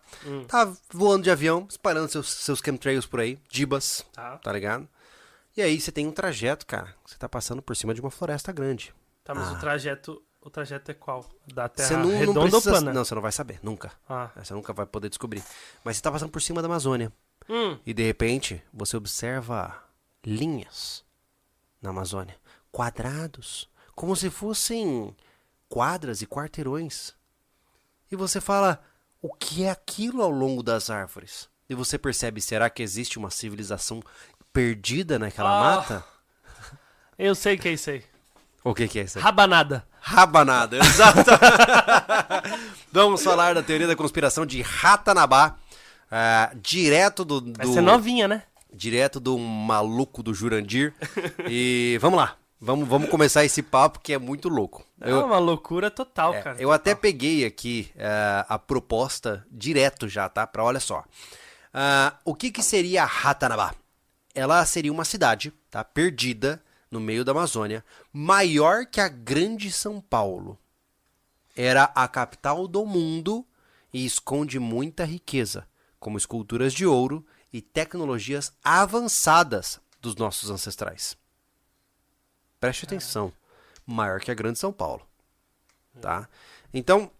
[0.49, 4.37] Tá voando de avião, espalhando seus, seus chemtrails por aí, dibas, Tá.
[4.39, 4.89] tá ligado?
[5.57, 8.51] E aí você tem um trajeto, cara, você tá passando por cima de uma floresta
[8.51, 8.93] grande.
[9.23, 10.21] Tá, mas o trajeto.
[10.49, 11.29] O trajeto é qual?
[11.53, 12.71] Da Terra não, não redonda precisa...
[12.71, 12.91] ou plana?
[12.95, 13.93] Não, você não vai saber, nunca.
[14.09, 14.31] Ah.
[14.35, 15.45] Você nunca vai poder descobrir.
[15.85, 17.13] Mas você tá passando por cima da Amazônia.
[17.51, 17.79] Hum.
[17.85, 19.77] E de repente, você observa
[20.25, 21.05] linhas
[21.83, 22.35] na Amazônia,
[22.73, 25.15] quadrados, como se fossem
[25.69, 27.15] quadras e quarteirões.
[28.11, 28.83] E você fala:
[29.21, 31.51] o que é aquilo ao longo das árvores?
[31.69, 34.03] E você percebe: será que existe uma civilização
[34.51, 35.77] perdida naquela Ah.
[35.77, 36.05] mata?
[37.19, 38.03] Eu sei que é isso aí.
[38.65, 39.25] O que, que é isso aí?
[39.25, 39.87] Rabanada.
[40.01, 41.31] Rabanada, exato.
[42.93, 45.57] Vamos falar da teoria da conspiração de Ratanabá,
[46.11, 48.43] ah, direto do, do Essa é novinha, né?
[48.73, 50.95] direto do maluco do Jurandir.
[51.49, 52.37] E vamos lá.
[52.61, 54.85] Vamos, vamos começar esse papo que é muito louco.
[55.01, 56.57] É Eu, uma loucura total, é, cara.
[56.61, 60.45] eu até peguei aqui eh, a proposta direto já, tá?
[60.45, 61.05] Pra olha só.
[61.73, 63.75] Ah, o que que seria Ratanabá?
[64.35, 65.85] Ela seria uma cidade, tá?
[65.85, 70.59] Perdida no meio da Amazônia, maior que a grande São Paulo.
[71.57, 73.45] Era a capital do mundo
[73.93, 75.67] e esconde muita riqueza,
[75.99, 81.17] como esculturas de ouro e tecnologias avançadas dos nossos ancestrais.
[82.61, 83.33] Preste atenção.
[83.87, 85.07] Maior que a Grande São Paulo.
[86.01, 86.29] Tá?
[86.73, 87.11] Então,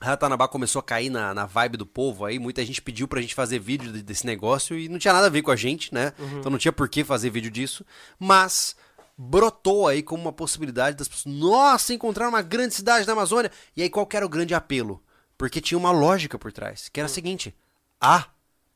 [0.00, 2.38] Ratanabá começou a cair na, na vibe do povo aí.
[2.38, 5.30] Muita gente pediu pra gente fazer vídeo de- desse negócio e não tinha nada a
[5.30, 6.12] ver com a gente, né?
[6.38, 7.84] Então não tinha por que fazer vídeo disso.
[8.18, 8.74] Mas
[9.22, 11.34] brotou aí como uma possibilidade das pessoas.
[11.34, 13.52] Nossa, encontrar uma grande cidade na Amazônia.
[13.76, 15.02] E aí qual que era o grande apelo?
[15.36, 17.54] Porque tinha uma lógica por trás, que era a seguinte:
[18.00, 18.28] ah,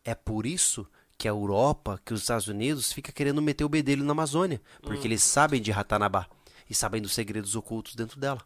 [0.05, 4.05] é por isso que a Europa, que os Estados Unidos fica querendo meter o bedelho
[4.05, 6.27] na Amazônia, porque eles sabem de Ratanabá
[6.69, 8.43] e sabem dos segredos ocultos dentro dela.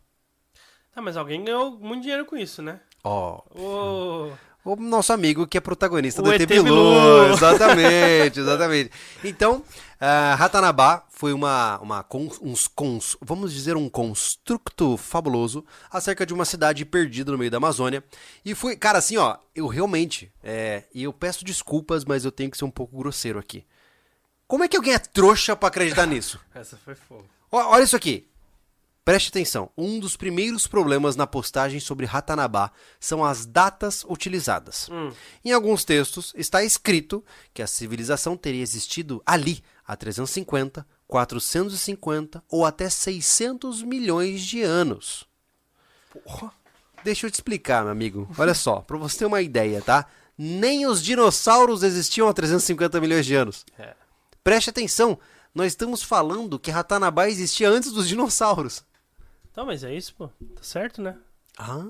[0.94, 2.80] Tá, mas alguém ganhou muito dinheiro com isso, né?
[3.02, 4.32] Ó, Ô,
[4.72, 6.64] o nosso amigo que é protagonista O do ET ET Bilu.
[6.64, 7.32] Bilu.
[7.32, 8.90] Exatamente, exatamente.
[9.24, 9.62] Então,
[10.00, 16.32] ah, Ratanabá foi uma, uma cons- uns cons- vamos dizer um construto fabuloso acerca de
[16.34, 18.04] uma cidade perdida no meio da Amazônia.
[18.44, 22.50] E foi, cara, assim, ó, eu realmente, é, e eu peço desculpas, mas eu tenho
[22.50, 23.64] que ser um pouco grosseiro aqui.
[24.46, 26.38] Como é que alguém é trouxa pra acreditar nisso?
[26.54, 27.24] essa foi fogo.
[27.50, 28.26] Olha isso aqui.
[29.08, 29.70] Preste atenção.
[29.74, 32.70] Um dos primeiros problemas na postagem sobre Ratanabá
[33.00, 34.90] são as datas utilizadas.
[35.42, 37.24] Em alguns textos está escrito
[37.54, 45.26] que a civilização teria existido ali há 350, 450 ou até 600 milhões de anos.
[46.12, 46.52] Porra.
[47.02, 48.28] Deixa eu te explicar, meu amigo.
[48.36, 50.04] Olha só, para você ter uma ideia, tá?
[50.36, 53.64] Nem os dinossauros existiam há 350 milhões de anos.
[53.78, 53.94] É.
[54.44, 55.18] Preste atenção,
[55.54, 58.86] nós estamos falando que Ratanabá existia antes dos dinossauros.
[59.58, 60.28] Então, mas é isso, pô.
[60.54, 61.16] Tá certo, né?
[61.58, 61.84] Ah,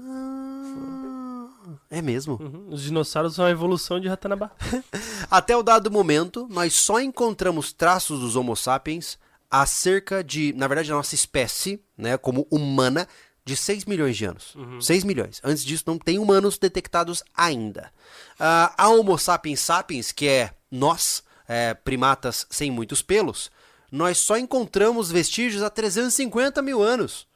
[1.91, 2.39] é mesmo.
[2.41, 2.69] Uhum.
[2.71, 4.51] Os dinossauros são a evolução de Ratanabá.
[5.31, 9.19] Até o dado momento, nós só encontramos traços dos Homo sapiens
[9.51, 13.07] acerca de, na verdade, a nossa espécie, né, como humana,
[13.45, 14.57] de 6 milhões de anos.
[14.81, 15.39] 6 milhões.
[15.45, 17.93] Antes disso, não tem humanos detectados ainda.
[18.41, 23.51] Ah, a Homo sapiens sapiens, que é nós, é, primatas sem muitos pelos,
[23.93, 27.28] nós só encontramos vestígios há 350 mil anos.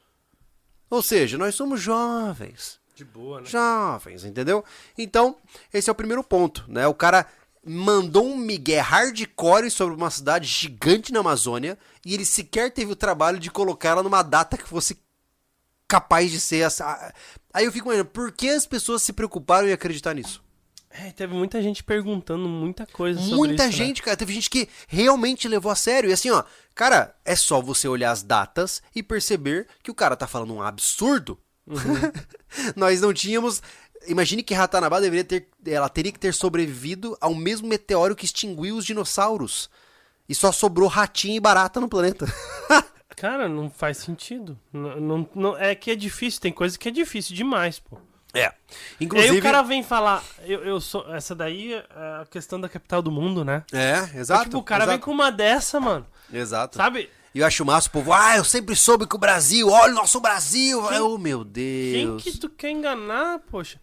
[0.93, 2.79] Ou seja, nós somos jovens.
[2.95, 3.47] De boa, né?
[3.47, 4.63] Jovens, entendeu?
[4.95, 5.35] Então,
[5.73, 6.85] esse é o primeiro ponto, né?
[6.85, 7.25] O cara
[7.65, 12.95] mandou um migué hardcore sobre uma cidade gigante na Amazônia e ele sequer teve o
[12.95, 14.99] trabalho de colocar ela numa data que fosse
[15.87, 17.11] capaz de ser essa.
[17.51, 20.42] Aí eu fico imaginando, por que as pessoas se preocuparam em acreditar nisso?
[20.95, 23.85] É, teve muita gente perguntando muita coisa sobre Muita isso, né?
[23.85, 26.09] gente, cara, teve gente que realmente levou a sério.
[26.09, 26.43] E assim, ó,
[26.75, 30.61] cara, é só você olhar as datas e perceber que o cara tá falando um
[30.61, 31.39] absurdo.
[31.65, 31.77] Uhum.
[32.75, 33.61] Nós não tínhamos
[34.07, 35.47] imagine que Ratanabá deveria ter.
[35.65, 39.69] Ela teria que ter sobrevivido ao mesmo meteoro que extinguiu os dinossauros.
[40.27, 42.25] E só sobrou ratinho e barata no planeta.
[43.15, 44.59] Cara, não faz sentido.
[44.71, 47.97] Não, não, não- é que é difícil, tem coisa que é difícil demais, pô.
[48.33, 48.39] É.
[48.39, 48.51] E aí
[49.01, 49.37] Inclusive.
[49.39, 51.13] o cara vem falar, eu, eu sou.
[51.13, 51.85] Essa daí é
[52.21, 53.63] a questão da capital do mundo, né?
[53.71, 54.45] É, exato.
[54.45, 55.05] tipo, o cara vem exato.
[55.05, 56.05] com uma dessa, mano.
[56.31, 56.77] Exato.
[56.77, 57.09] Sabe?
[57.35, 59.95] E eu acho massa o povo, ah, eu sempre soube que o Brasil, olha o
[59.95, 60.81] nosso Brasil.
[60.87, 62.23] Quem- oh, meu Quem Deus.
[62.23, 63.79] que tu quer enganar, poxa?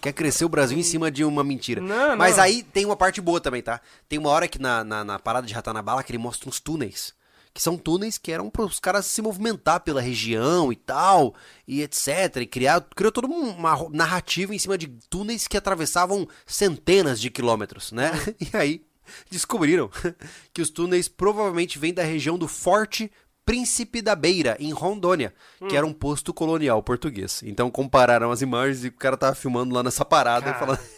[0.00, 1.80] Quer crescer o Brasil em cima de uma mentira.
[1.80, 2.44] Não, Mas não.
[2.44, 3.80] aí tem uma parte boa também, tá?
[4.08, 7.14] Tem uma hora que na, na, na parada de Ratanabala que ele mostra uns túneis.
[7.56, 11.34] Que são túneis que eram para os caras se movimentar pela região e tal,
[11.66, 12.36] e etc.
[12.42, 17.92] E criar, criou toda uma narrativa em cima de túneis que atravessavam centenas de quilômetros,
[17.92, 18.12] né?
[18.38, 18.84] E aí
[19.30, 19.90] descobriram
[20.52, 23.10] que os túneis provavelmente vêm da região do Forte
[23.46, 25.32] Príncipe da Beira, em Rondônia,
[25.66, 27.42] que era um posto colonial português.
[27.42, 30.58] Então compararam as imagens e o cara tava filmando lá nessa parada e Cara.
[30.58, 30.80] falando.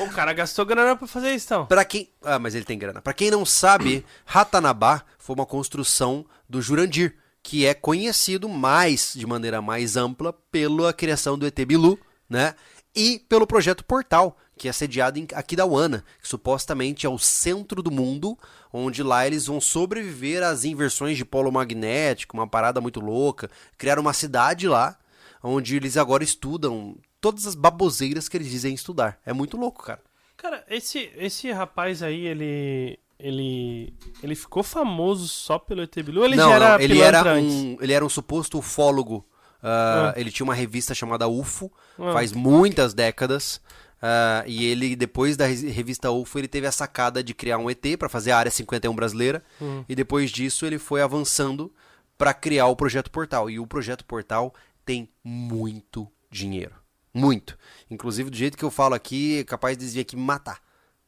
[0.00, 1.66] O cara gastou grana pra fazer isso, então.
[1.66, 2.10] Pra quem.
[2.24, 3.00] Ah, mas ele tem grana.
[3.00, 9.26] Pra quem não sabe, Ratanabá foi uma construção do Jurandir, que é conhecido mais, de
[9.26, 11.98] maneira mais ampla, pela criação do ET Bilu,
[12.28, 12.54] né?
[12.94, 17.90] E pelo projeto Portal, que é sediado em Aquidauana, que supostamente é o centro do
[17.90, 18.38] mundo,
[18.70, 23.50] onde lá eles vão sobreviver às inversões de polo magnético, uma parada muito louca.
[23.78, 24.98] Criaram uma cidade lá,
[25.42, 29.18] onde eles agora estudam todas as baboseiras que eles dizem estudar.
[29.24, 30.02] É muito louco, cara.
[30.36, 32.98] Cara, esse, esse rapaz aí, ele.
[33.26, 33.94] Ele.
[34.22, 36.20] Ele ficou famoso só pelo ET Bilu?
[36.20, 37.52] ou Ele não, já era não, ele era antes?
[37.54, 39.26] um, ele era um suposto ufólogo.
[39.62, 40.20] Ah, Ah.
[40.20, 42.12] Ele tinha uma revista chamada UFO, Ah.
[42.12, 43.60] faz muitas décadas.
[44.02, 47.70] Ah, e ele, depois da re- revista UFO, ele teve a sacada de criar um
[47.70, 49.42] ET para fazer a área 51 brasileira.
[49.62, 49.82] Hum.
[49.88, 51.72] E depois disso, ele foi avançando
[52.18, 53.48] para criar o projeto Portal.
[53.48, 54.52] E o projeto Portal
[54.84, 56.74] tem muito dinheiro.
[57.14, 57.56] Muito.
[57.90, 60.58] Inclusive, do jeito que eu falo aqui, é capaz de aqui me matar.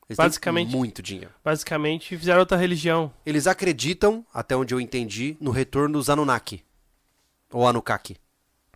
[0.09, 1.31] Eles têm Basicamente- muito dinheiro.
[1.45, 3.13] Basicamente, fizeram outra religião.
[3.25, 6.65] Eles acreditam, até onde eu entendi, no retorno dos Anunnaki.
[7.53, 8.17] Ou Anunnaki.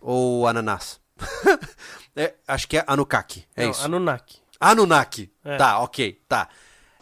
[0.01, 0.99] Ou Ananás.
[2.13, 3.45] É, acho que é Anunnaki.
[3.55, 3.85] É Não, isso.
[3.85, 4.39] Anunnaki.
[4.59, 5.31] Anunnaki.
[5.45, 5.55] É.
[5.55, 6.49] Tá, ok, tá.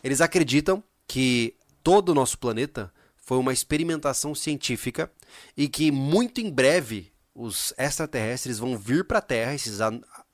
[0.04, 5.12] Eles acreditam que todo o nosso planeta foi uma experimentação científica
[5.58, 9.80] e que muito em breve os extraterrestres vão vir pra Terra, esses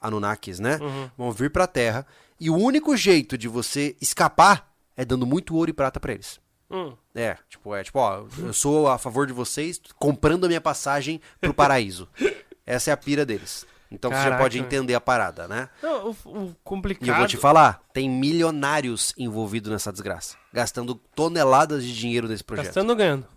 [0.05, 0.77] Anunnakis, né?
[0.81, 1.09] Uhum.
[1.17, 2.05] Vão vir pra Terra
[2.39, 6.39] e o único jeito de você escapar é dando muito ouro e prata pra eles.
[6.69, 6.93] Hum.
[7.13, 11.21] É, tipo, é tipo, ó, eu sou a favor de vocês comprando a minha passagem
[11.39, 12.07] pro paraíso.
[12.65, 13.65] Essa é a pira deles.
[13.91, 15.69] Então você já Caraca, pode entender a parada, né?
[15.81, 17.05] Não, o, o complicado.
[17.05, 22.43] E eu vou te falar, tem milionários envolvidos nessa desgraça, gastando toneladas de dinheiro nesse
[22.43, 22.65] projeto.
[22.65, 23.27] Gastando ganhando?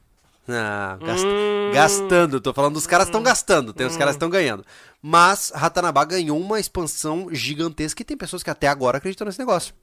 [0.49, 1.70] Ah, gast- Hum.
[1.75, 4.65] Gastando, tô falando dos caras estão gastando, tem os caras estão ganhando.
[5.03, 9.75] Mas Ratanabá ganhou uma expansão gigantesca e tem pessoas que até agora acreditam nesse negócio.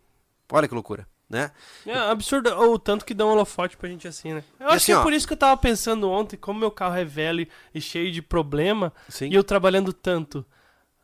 [0.52, 1.52] Olha que loucura, né?
[1.86, 4.44] É absurdo o tanto que dão holofote pra gente assim, né?
[4.60, 5.04] Eu acho assim, que é ó.
[5.04, 8.12] por isso que eu tava pensando ontem, como meu carro é velho e- e cheio
[8.12, 9.30] de problema, Sim.
[9.30, 10.44] e eu trabalhando tanto.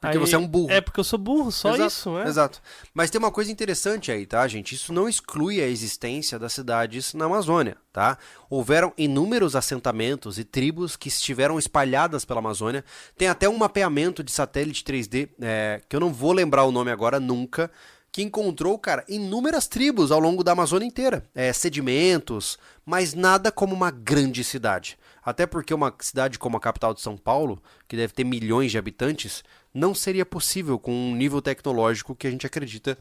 [0.02, 0.72] Porque você é um burro.
[0.72, 2.28] É, porque eu sou burro, só Exato, isso, né?
[2.28, 2.60] Exato.
[2.92, 4.74] Mas tem uma coisa interessante aí, tá, gente?
[4.74, 8.18] Isso não exclui a existência das cidades na Amazônia, tá?
[8.50, 12.84] Houveram inúmeros assentamentos e tribos que estiveram espalhadas pela Amazônia.
[13.16, 16.90] Tem até um mapeamento de satélite 3D, é, que eu não vou lembrar o nome
[16.90, 17.70] agora nunca,
[18.12, 21.24] que encontrou, cara, inúmeras tribos ao longo da Amazônia inteira.
[21.36, 24.98] É, sedimentos, mas nada como uma grande cidade.
[25.24, 28.78] Até porque uma cidade como a capital de São Paulo, que deve ter milhões de
[28.78, 29.44] habitantes,
[29.74, 32.98] não seria possível com um nível tecnológico que a gente acredita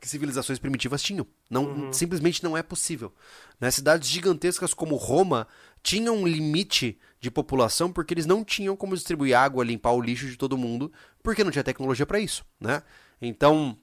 [0.00, 1.24] que civilizações primitivas tinham.
[1.48, 3.12] Não, Simplesmente não é possível.
[3.60, 3.70] Né?
[3.70, 5.46] Cidades gigantescas como Roma
[5.80, 10.26] tinham um limite de população porque eles não tinham como distribuir água, limpar o lixo
[10.26, 10.92] de todo mundo,
[11.22, 12.44] porque não tinha tecnologia para isso.
[12.60, 12.82] Né?
[13.20, 13.78] Então,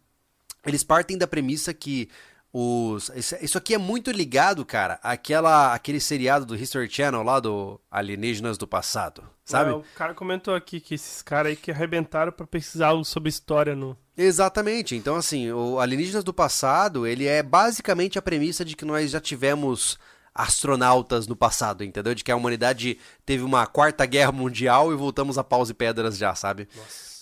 [0.66, 2.10] eles partem da premissa que
[2.52, 7.80] os isso- aqui é muito ligado, cara, àquela aquele seriado do History Channel lá do
[7.92, 9.72] Alienígenas do Passado, sabe?
[9.72, 13.30] É, o cara comentou aqui que esses caras aí que arrebentaram pra pesquisar algo sobre
[13.30, 13.98] história no.
[14.18, 14.96] Exatamente.
[14.96, 19.20] Então, assim, o Alienígenas do Passado, ele é basicamente a premissa de que nós já
[19.20, 19.98] tivemos
[20.36, 22.14] astronautas no passado, entendeu?
[22.16, 26.18] De que a humanidade teve uma quarta guerra mundial e voltamos a paus e pedras
[26.18, 26.68] já, sabe?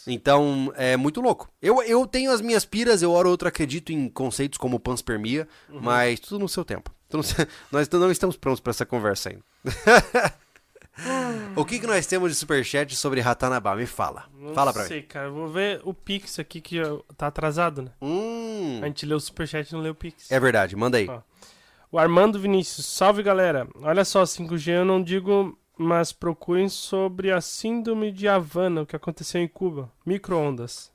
[0.05, 1.49] Então, é muito louco.
[1.61, 5.47] Eu, eu tenho as minhas piras, eu hora ou outra acredito em conceitos como panspermia,
[5.69, 6.91] mas tudo no seu tempo.
[7.23, 9.43] Seu- Nós não estamos prontos para essa conversa ainda.
[11.55, 13.75] o que, que nós temos de superchat sobre Ratanabá?
[13.75, 14.25] Me fala.
[14.37, 14.87] Não fala pra mim.
[14.87, 15.27] sei, cara.
[15.27, 16.81] Eu vou ver o Pix aqui que
[17.15, 17.91] tá atrasado, né?
[18.01, 20.31] Hum, A gente leu o Superchat e não leu o Pix.
[20.31, 21.07] é verdade, manda aí.
[21.09, 21.21] Ó.
[21.91, 23.67] O Armando Vinícius, salve galera.
[23.81, 28.95] Olha só, 5G eu não digo, mas procurem sobre a síndrome de Havana, o que
[28.95, 29.89] aconteceu em Cuba.
[30.05, 30.91] Microondas.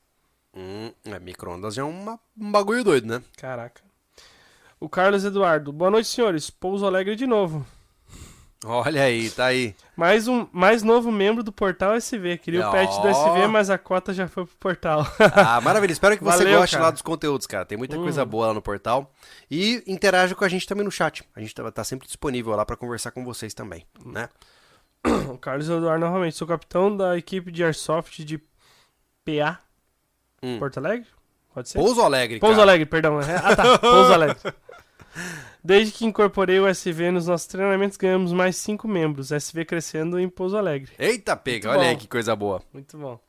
[0.54, 3.22] Hum, é, micro-ondas é uma, um bagulho doido, né?
[3.38, 3.80] Caraca.
[4.78, 5.72] O Carlos Eduardo.
[5.72, 6.50] Boa noite, senhores.
[6.50, 7.64] Pouso Alegre de novo.
[8.64, 9.74] Olha aí, tá aí.
[9.96, 12.38] Mais um mais novo membro do Portal SV.
[12.38, 13.08] Queria o pet do.
[13.08, 15.04] SV, mas a cota já foi pro portal.
[15.34, 15.90] Ah, maravilha.
[15.92, 16.84] Espero que você Valeu, goste cara.
[16.86, 17.64] lá dos conteúdos, cara.
[17.64, 18.26] Tem muita coisa Hum.
[18.26, 19.12] boa lá no portal.
[19.50, 21.24] E interaja com a gente também no chat.
[21.34, 24.28] A gente tá, tá sempre disponível lá pra conversar com vocês também, né?
[25.28, 26.36] o Carlos Eduardo novamente.
[26.36, 28.38] Sou capitão da equipe de Airsoft de
[29.24, 29.58] PA.
[30.40, 30.60] Hum.
[30.60, 31.06] Porto Alegre?
[31.52, 31.78] Pode ser?
[31.78, 32.60] Pouso Alegre, Pouso.
[32.60, 33.20] Alegre, perdão.
[33.20, 33.76] É, Ah, tá.
[33.78, 34.36] Pouso Alegre.
[35.64, 39.30] Desde que incorporei o SV nos nossos treinamentos, ganhamos mais cinco membros.
[39.30, 40.92] SV crescendo em Pouso Alegre.
[40.98, 41.68] Eita, pega.
[41.68, 42.00] Muito Olha aí bom.
[42.00, 42.62] que coisa boa.
[42.72, 43.20] Muito bom.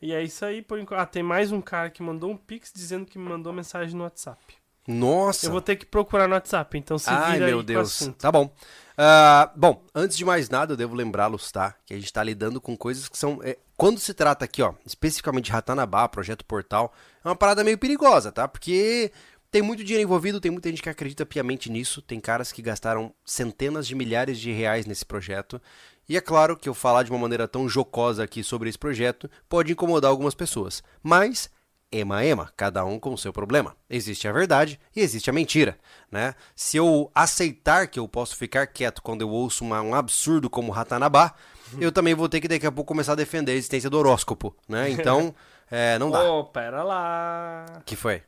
[0.00, 0.80] E é isso aí por.
[0.94, 4.04] Ah, tem mais um cara que mandou um pix dizendo que me mandou mensagem no
[4.04, 4.40] WhatsApp.
[4.86, 5.46] Nossa.
[5.46, 8.08] Eu vou ter que procurar no WhatsApp, então se Ai, vira aí meu o Deus.
[8.18, 8.50] Tá bom.
[8.96, 11.74] Ah, bom, antes de mais nada, eu devo lembrá-los, tá?
[11.84, 13.38] Que a gente tá lidando com coisas que são.
[13.44, 16.92] é, quando se trata aqui, ó, especificamente de Ratanabá, projeto Portal,
[17.22, 18.48] é uma parada meio perigosa, tá?
[18.48, 19.12] Porque
[19.50, 23.14] tem muito dinheiro envolvido, tem muita gente que acredita piamente nisso, tem caras que gastaram
[23.24, 25.60] centenas de milhares de reais nesse projeto.
[26.08, 29.30] E é claro que eu falar de uma maneira tão jocosa aqui sobre esse projeto
[29.48, 30.82] pode incomodar algumas pessoas.
[31.02, 31.50] Mas
[31.90, 33.74] ema ema, cada um com o seu problema.
[33.88, 35.78] Existe a verdade e existe a mentira,
[36.12, 36.34] né?
[36.54, 40.70] Se eu aceitar que eu posso ficar quieto quando eu ouço uma- um absurdo como
[40.72, 41.34] Ratanabá,
[41.80, 44.54] eu também vou ter que daqui a pouco começar a defender a existência do horóscopo,
[44.68, 44.90] né?
[44.90, 45.34] Então,
[45.70, 46.30] é, não dá.
[46.30, 47.64] Ô, pera lá.
[47.80, 48.22] O que foi?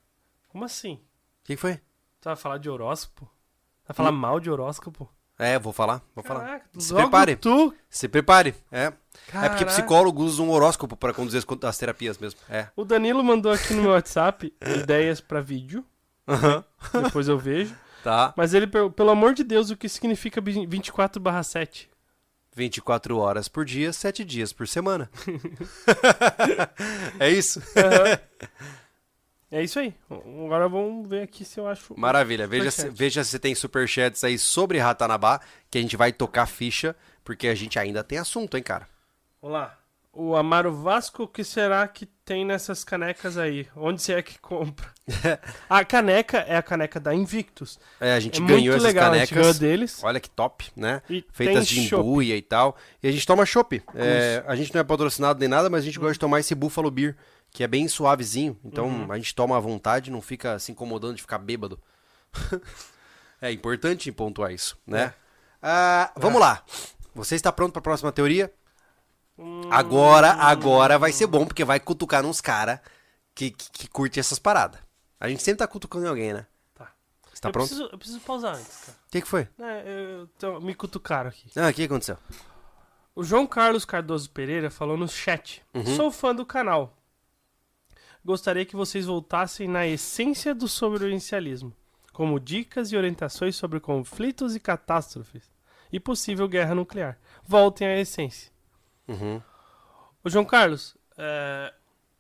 [0.49, 0.99] Como assim?
[1.51, 1.75] O que foi?
[2.21, 3.29] Tu vai falar de horóscopo?
[3.85, 5.11] Vai falar mal de horóscopo?
[5.37, 6.45] É, vou falar, vou falar.
[6.45, 7.35] Caraca, Se logo prepare.
[7.35, 7.75] tu.
[7.89, 8.85] Se prepare, é.
[8.85, 9.67] É porque Caraca.
[9.67, 12.39] psicólogos usam um horóscopo para conduzir as, as terapias mesmo.
[12.49, 12.69] É.
[12.77, 15.85] O Danilo mandou aqui no meu WhatsApp ideias pra vídeo.
[16.29, 16.65] Aham.
[17.03, 17.75] Depois eu vejo.
[18.03, 18.33] Tá.
[18.35, 21.91] Mas ele, pelo amor de Deus, o que significa 24 7?
[22.57, 25.11] 24 horas por dia, 7 dias por semana.
[27.21, 27.61] é isso?
[29.51, 29.93] É isso aí.
[30.09, 31.99] Agora vamos ver aqui se eu acho.
[31.99, 32.47] Maravilha.
[32.47, 36.95] Veja se, veja se tem superchats aí sobre Ratanabá, que a gente vai tocar ficha,
[37.25, 38.89] porque a gente ainda tem assunto, hein, cara?
[39.43, 39.77] Vamos lá.
[40.13, 43.69] O Amaro Vasco, o que será que tem nessas canecas aí?
[43.77, 44.89] Onde você é que compra?
[45.71, 47.79] a caneca é a caneca da Invictus.
[48.01, 49.59] É, a gente é ganhou essas legal, a gente ganhou canecas.
[49.61, 50.01] deles.
[50.03, 51.01] Olha que top, né?
[51.09, 52.77] E Feitas de embuia e tal.
[53.01, 53.81] E a gente toma chopp.
[53.95, 56.57] É, a gente não é patrocinado nem nada, mas a gente gosta de tomar esse
[56.57, 57.17] Buffalo Beer,
[57.51, 58.59] que é bem suavezinho.
[58.65, 59.13] Então Uhum.
[59.13, 61.81] a gente toma à vontade, não fica se incomodando de ficar bêbado.
[63.41, 65.03] é importante pontuar isso, né?
[65.03, 65.15] É.
[65.63, 66.63] Ah, vamos lá.
[67.15, 68.53] Você está pronto para a próxima teoria?
[69.39, 69.63] Hum.
[69.71, 72.83] Agora, agora vai ser bom, porque vai cutucar uns cara
[73.35, 74.81] que, que, que curte essas paradas.
[75.19, 76.47] A gente sempre tá cutucando alguém, né?
[76.75, 76.91] Tá.
[77.33, 77.69] Você tá eu pronto?
[77.69, 78.99] Preciso, eu preciso pausar antes, cara.
[79.07, 79.49] O que, que foi?
[79.59, 81.51] É, eu, tô- me cutucaram aqui.
[81.57, 82.17] Ah, o que aconteceu?
[83.15, 85.97] O João Carlos Cardoso Pereira falou no chat: Uhum.
[85.97, 86.97] Sou fã do canal.
[88.25, 91.75] Gostaria que vocês voltassem na essência do sobrevivencialismo,
[92.13, 95.51] como dicas e orientações sobre conflitos e catástrofes
[95.93, 97.19] e possível guerra nuclear.
[97.43, 98.53] Voltem à essência.
[99.09, 99.41] Uhum.
[100.23, 101.73] Ô João Carlos, é,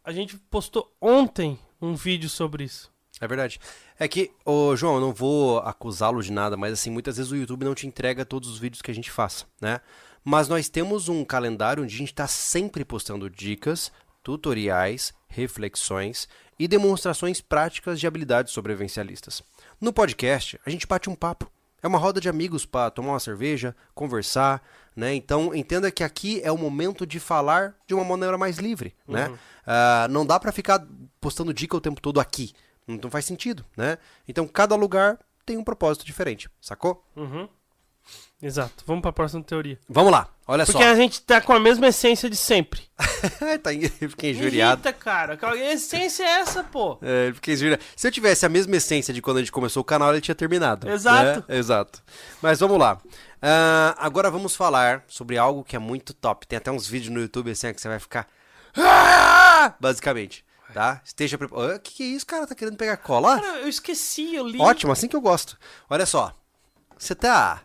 [0.02, 2.90] a gente postou ontem um vídeo sobre isso.
[3.20, 3.60] É verdade.
[3.98, 7.36] É que, ô João, eu não vou acusá-lo de nada, mas assim, muitas vezes o
[7.36, 9.80] YouTube não te entrega todos os vídeos que a gente faça, né?
[10.24, 16.28] Mas nós temos um calendário onde a gente está sempre postando dicas, tutoriais, reflexões
[16.58, 19.42] e demonstrações práticas de habilidades sobrevivencialistas.
[19.80, 21.50] No podcast, a gente bate um papo.
[21.82, 24.62] É uma roda de amigos para tomar uma cerveja, conversar,
[24.94, 25.14] né?
[25.14, 29.32] Então entenda que aqui é o momento de falar de uma maneira mais livre, né?
[29.66, 30.86] Ah, não dá para ficar
[31.20, 32.52] postando dica o tempo todo aqui.
[32.86, 33.96] Não faz sentido, né?
[34.28, 37.02] Então cada lugar tem um propósito diferente, sacou?
[37.16, 37.48] Uhum.
[38.42, 38.84] Exato.
[38.86, 39.78] Vamos para a próxima teoria.
[39.86, 40.88] Vamos lá, olha Porque só.
[40.90, 42.80] a gente tá com a mesma essência de sempre.
[43.62, 43.70] tá,
[44.08, 44.80] fiquei injuriado.
[44.80, 45.36] Eita, cara.
[45.36, 46.96] Que essência é essa, pô?
[47.02, 47.82] É, fiquei injuriado.
[47.94, 50.34] Se eu tivesse a mesma essência de quando a gente começou o canal, ele tinha
[50.34, 50.88] terminado.
[50.88, 51.44] Exato.
[51.46, 51.58] né?
[51.58, 52.02] Exato.
[52.40, 52.98] Mas vamos lá.
[53.42, 56.46] Ah, agora vamos falar sobre algo que é muito top.
[56.46, 58.26] Tem até uns vídeos no YouTube assim que você vai ficar.
[58.74, 60.44] "Ah!" Basicamente.
[60.72, 61.00] Tá?
[61.04, 61.76] Esteja preparado.
[61.76, 62.46] O que, que é isso, cara?
[62.46, 63.40] Tá querendo pegar cola?
[63.40, 64.58] Cara, eu esqueci, eu li.
[64.60, 65.58] Ótimo, assim que eu gosto.
[65.90, 66.32] Olha só.
[66.96, 67.60] Você tá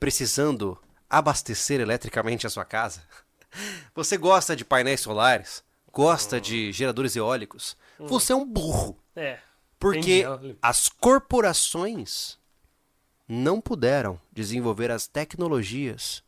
[0.00, 0.76] precisando
[1.08, 3.02] abastecer eletricamente a sua casa?
[3.94, 5.62] Você gosta de painéis solares?
[5.92, 7.76] Gosta de geradores eólicos?
[7.98, 8.98] Você é um burro.
[9.14, 9.38] É.
[9.78, 10.56] Porque Entendi.
[10.62, 12.38] as corporações
[13.28, 16.22] não puderam desenvolver as tecnologias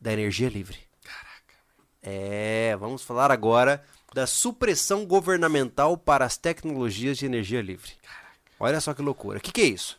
[0.00, 0.78] da energia livre.
[1.02, 1.54] Caraca.
[2.02, 3.84] É, vamos falar agora
[4.14, 7.92] da supressão governamental para as tecnologias de energia livre.
[8.60, 9.38] Olha só que loucura.
[9.38, 9.98] O que, que é isso?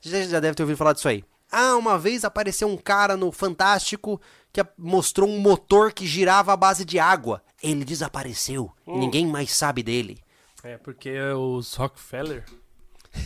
[0.00, 1.24] Você já, já deve ter ouvido falar disso aí.
[1.50, 4.20] Ah, uma vez apareceu um cara no Fantástico
[4.52, 7.42] que mostrou um motor que girava à base de água.
[7.62, 8.72] Ele desapareceu.
[8.86, 10.22] e Ninguém mais sabe dele.
[10.62, 12.44] É, porque os Rockefeller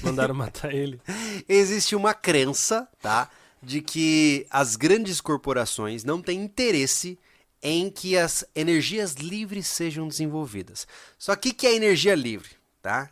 [0.03, 1.01] mandaram matar ele.
[1.49, 3.28] Existe uma crença, tá?
[3.62, 7.19] De que as grandes corporações não têm interesse
[7.62, 10.86] em que as energias livres sejam desenvolvidas.
[11.16, 12.51] Só que o que é energia livre,
[12.81, 13.09] tá?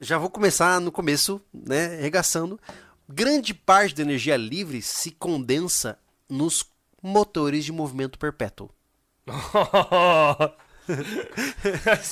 [0.00, 2.58] Já vou começar no começo, né, regaçando.
[3.08, 5.98] Grande parte da energia livre se condensa
[6.28, 6.64] nos
[7.02, 8.70] motores de movimento perpétuo.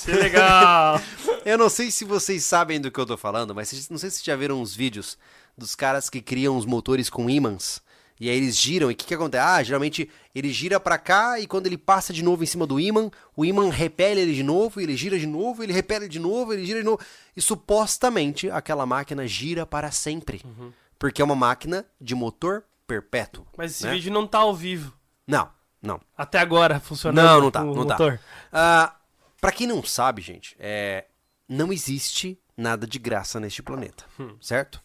[0.06, 1.00] É legal.
[1.46, 4.22] Eu não sei se vocês sabem do que eu tô falando, mas não sei se
[4.22, 5.16] já viram uns vídeos
[5.56, 7.80] dos caras que criam os motores com ímãs.
[8.18, 9.44] E aí eles giram, e o que, que acontece?
[9.44, 12.80] Ah, geralmente ele gira para cá e quando ele passa de novo em cima do
[12.80, 16.52] ímã, o ímã repele ele de novo, ele gira de novo, ele repele de novo,
[16.52, 17.00] ele gira de novo.
[17.36, 20.42] E supostamente aquela máquina gira para sempre.
[20.44, 20.72] Uhum.
[20.98, 23.46] Porque é uma máquina de motor perpétuo.
[23.56, 23.92] Mas esse né?
[23.92, 24.96] vídeo não tá ao vivo.
[25.26, 25.50] Não,
[25.82, 26.00] não.
[26.16, 28.18] Até agora funcionando Não, não tá, o não motor.
[28.50, 28.94] tá.
[28.94, 31.06] Uh, pra quem não sabe, gente, é,
[31.48, 34.04] não existe nada de graça neste planeta,
[34.40, 34.82] certo?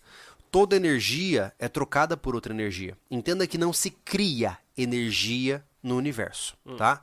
[0.51, 2.97] Toda energia é trocada por outra energia.
[3.09, 7.01] Entenda que não se cria energia no universo, tá?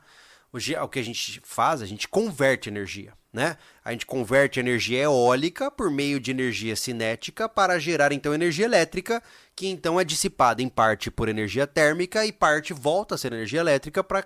[0.53, 3.57] Hoje, o que a gente faz, a gente converte energia, né?
[3.83, 9.21] A gente converte energia eólica por meio de energia cinética para gerar então energia elétrica,
[9.55, 13.59] que então é dissipada em parte por energia térmica e parte volta a ser energia
[13.59, 14.25] elétrica para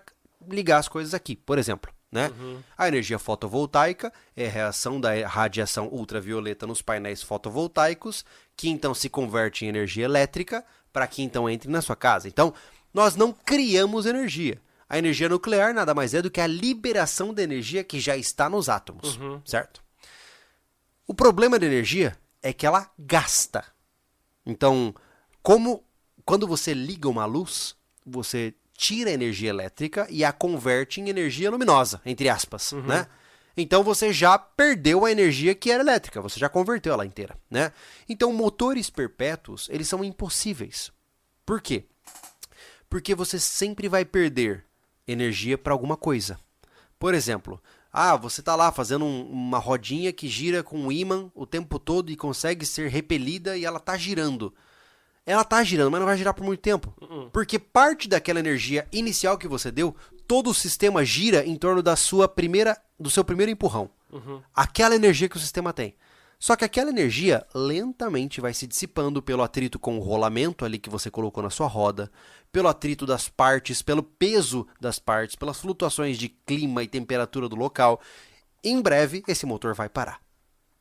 [0.49, 1.35] ligar as coisas aqui.
[1.35, 2.31] Por exemplo, né?
[2.77, 8.23] A energia fotovoltaica é a reação da radiação ultravioleta nos painéis fotovoltaicos,
[8.55, 10.63] que então se converte em energia elétrica
[10.93, 12.27] para que então entre na sua casa.
[12.27, 12.53] Então,
[12.93, 14.61] nós não criamos energia.
[14.93, 18.47] A energia nuclear nada mais é do que a liberação da energia que já está
[18.47, 19.81] nos átomos, certo?
[21.07, 23.65] O problema da energia é que ela gasta.
[24.45, 24.93] Então,
[25.41, 25.83] como
[26.23, 27.75] quando você liga uma luz,
[28.05, 33.07] você tira a energia elétrica e a converte em energia luminosa, entre aspas, né?
[33.57, 37.71] Então você já perdeu a energia que era elétrica, você já converteu ela inteira, né?
[38.07, 40.91] Então motores perpétuos, eles são impossíveis.
[41.43, 41.87] Por quê?
[42.87, 44.63] Porque você sempre vai perder
[45.07, 46.39] energia para alguma coisa.
[46.97, 47.61] Por exemplo,
[47.91, 51.77] ah, você está lá fazendo um, uma rodinha que gira com um ímã o tempo
[51.77, 54.53] todo e consegue ser repelida e ela está girando.
[55.25, 56.93] Ela está girando, mas não vai girar por muito tempo.
[57.31, 59.95] Porque parte daquela energia inicial que você deu,
[60.27, 63.89] todo o sistema gira em torno da sua primeira, do seu primeiro empurrão.
[64.53, 65.95] Aquela energia que o sistema tem.
[66.43, 70.89] Só que aquela energia lentamente vai se dissipando pelo atrito com o rolamento ali que
[70.89, 72.11] você colocou na sua roda,
[72.51, 77.55] pelo atrito das partes, pelo peso das partes, pelas flutuações de clima e temperatura do
[77.55, 78.01] local.
[78.61, 80.19] Em breve, esse motor vai parar.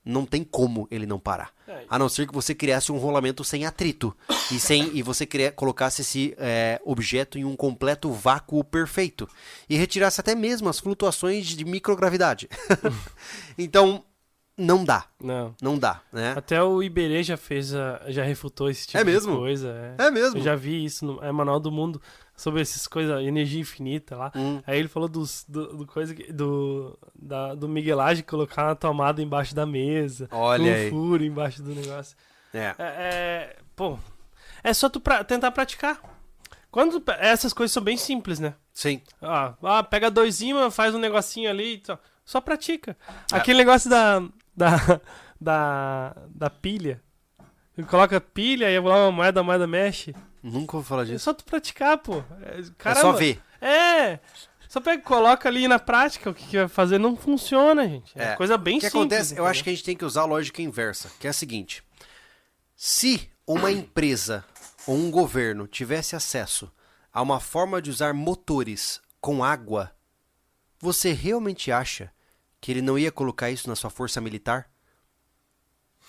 [0.04, 1.52] Não tem como ele não parar.
[1.68, 1.84] É.
[1.88, 4.12] A não ser que você criasse um rolamento sem atrito
[4.50, 9.28] e sem e você cria, colocasse esse é, objeto em um completo vácuo perfeito
[9.70, 12.48] e retirasse até mesmo as flutuações de microgravidade.
[13.56, 14.04] então
[14.62, 15.54] não dá, Não.
[15.60, 16.34] não dá, né?
[16.36, 19.32] Até o Iberê já fez, a- já refutou esse tipo É mesmo?
[19.32, 19.94] de coisa.
[19.98, 20.06] É.
[20.06, 20.38] É mesmo.
[20.38, 22.00] Eu já vi isso no é Manual do Mundo
[22.36, 24.32] sobre essas coisas, energia infinita lá.
[24.34, 24.60] Hum.
[24.66, 29.20] Aí ele falou dos, do, do coisa que- do, da, do Miguelagem colocar uma tomada
[29.22, 30.28] embaixo da mesa.
[30.32, 30.90] Olha um aí.
[30.90, 32.16] furo embaixo do negócio.
[32.54, 32.66] É.
[32.66, 33.98] É, é, pô,
[34.62, 36.00] é só tu pra, tentar praticar.
[36.70, 38.54] Quando essas coisas são bem simples, né?
[38.72, 39.02] Sim.
[39.20, 42.96] Ah, ah, pega dois ímãs, faz um negocinho ali, e só, só pratica.
[43.30, 43.36] É.
[43.36, 44.22] Aquele negócio da,
[44.56, 45.00] da,
[45.40, 47.02] da, da pilha.
[47.88, 50.14] Coloca pilha e lá uma moeda, a moeda mexe.
[50.42, 51.24] Nunca vou falar É disso.
[51.24, 52.22] só tu praticar, pô.
[52.42, 53.00] É, É caramba.
[53.00, 53.40] só ver.
[53.60, 54.18] É.
[54.68, 56.98] Só pega, coloca ali na prática o que, que vai fazer.
[56.98, 58.12] Não funciona, gente.
[58.18, 58.36] É, É.
[58.36, 59.00] coisa bem O que simples.
[59.12, 59.36] acontece?
[59.38, 61.82] Eu acho que a gente tem que usar a lógica inversa, que é a seguinte:
[62.74, 64.44] se uma empresa
[64.86, 66.70] ou um governo tivesse acesso
[67.12, 69.92] a uma forma de usar motores com água,
[70.80, 72.10] você realmente acha
[72.62, 74.70] que ele não ia colocar isso na sua força militar?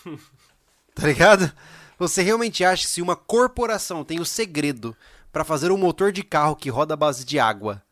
[0.94, 1.52] tá ligado?
[1.98, 4.96] Você realmente acha que se uma corporação tem o segredo
[5.32, 7.84] para fazer um motor de carro que roda à base de água,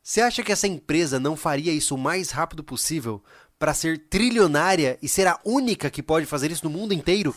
[0.00, 3.20] você acha que essa empresa não faria isso o mais rápido possível
[3.58, 7.34] para ser trilionária e ser a única que pode fazer isso no mundo inteiro?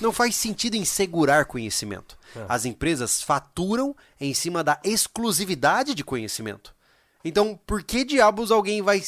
[0.00, 2.18] Não faz sentido em segurar conhecimento.
[2.48, 6.74] As empresas faturam em cima da exclusividade de conhecimento.
[7.24, 9.00] Então, por que diabos alguém vai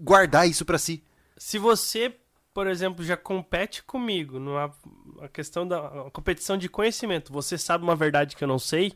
[0.00, 1.02] guardar isso para si?
[1.36, 2.14] Se você,
[2.52, 4.72] por exemplo, já compete comigo numa
[5.20, 8.92] a questão da competição de conhecimento, você sabe uma verdade que eu não sei.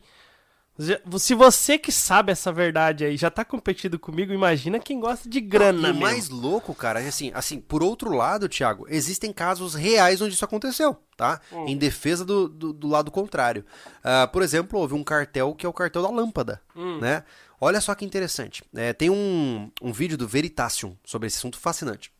[1.17, 5.39] Se você que sabe essa verdade aí já tá competindo comigo, imagina quem gosta de
[5.39, 5.91] grana.
[5.91, 10.33] o mais louco, cara, é assim, assim, por outro lado, Thiago, existem casos reais onde
[10.33, 11.39] isso aconteceu, tá?
[11.65, 13.65] Em defesa do, do, do lado contrário.
[14.03, 16.61] Ah, por exemplo, houve um cartel que é o cartel da lâmpada,
[16.99, 17.23] né?
[17.65, 18.63] Olha só que interessante.
[18.75, 22.11] É, tem um, um vídeo do Veritasium sobre esse assunto fascinante.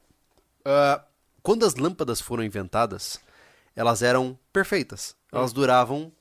[0.63, 1.03] Ah,
[1.43, 3.19] quando as lâmpadas foram inventadas,
[3.75, 5.15] elas eram perfeitas.
[5.31, 6.11] Elas duravam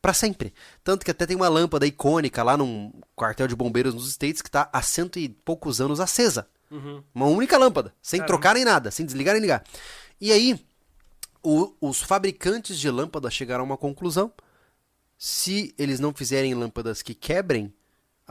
[0.00, 0.52] pra sempre.
[0.82, 4.50] Tanto que até tem uma lâmpada icônica lá num quartel de bombeiros nos States que
[4.50, 6.48] tá há cento e poucos anos acesa.
[7.14, 8.26] Uma única lâmpada, sem Caramba.
[8.26, 9.62] trocar nem nada, sem desligar nem ligar.
[10.20, 10.58] E aí,
[11.42, 14.32] o- os fabricantes de lâmpadas chegaram a uma conclusão.
[15.18, 17.72] Se eles não fizerem lâmpadas que quebrem,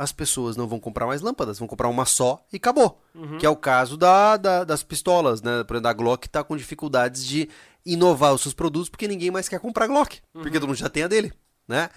[0.02, 3.00] as pessoas não vão comprar mais lâmpadas, vão comprar uma só e acabou.
[3.38, 5.64] Que é o caso da, da- das pistolas, né?
[5.64, 7.48] Por exemplo, a Glock tá com dificuldades de
[7.86, 11.04] inovar os seus produtos porque ninguém mais quer comprar Glock, porque todo mundo já tem
[11.04, 11.32] a dele,
[11.68, 11.90] né?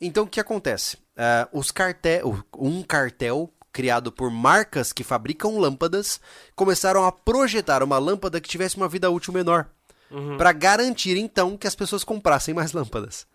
[0.00, 0.98] Então o que acontece?
[1.16, 6.20] Ah, os cartel, um cartel criado por marcas que fabricam lâmpadas
[6.54, 9.66] começaram a projetar uma lâmpada que tivesse uma vida útil menor,
[10.38, 13.26] para garantir então que as pessoas comprassem mais lâmpadas.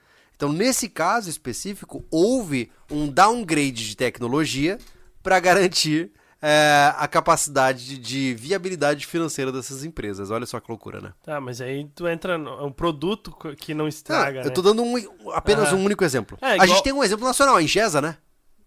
[0.41, 4.79] Então, nesse caso específico, houve um downgrade de tecnologia
[5.21, 6.09] para garantir
[6.41, 10.31] é, a capacidade de, de viabilidade financeira dessas empresas.
[10.31, 11.13] Olha só que loucura, né?
[11.21, 14.49] Tá, mas aí tu entra no é um produto que não estraga, Ah, né?
[14.49, 14.97] eu tô dando um-
[15.31, 16.39] apenas um único exemplo.
[16.41, 18.17] É, A igual- gente tem um exemplo nacional, a Ingesa, né?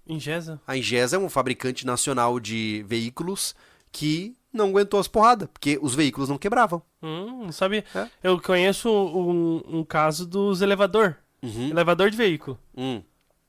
[0.06, 0.60] Ingesa.
[0.68, 3.52] A Ingesa é um fabricante nacional de veículos
[3.90, 6.80] que não aguentou as porradas, porque os veículos não quebravam.
[7.02, 7.84] Hum, não sabia.
[7.92, 8.06] É?
[8.22, 11.16] Eu conheço um, um caso dos elevador.
[11.46, 11.68] Uhum.
[11.70, 12.58] Elevador de veículo.
[12.76, 13.02] Hum.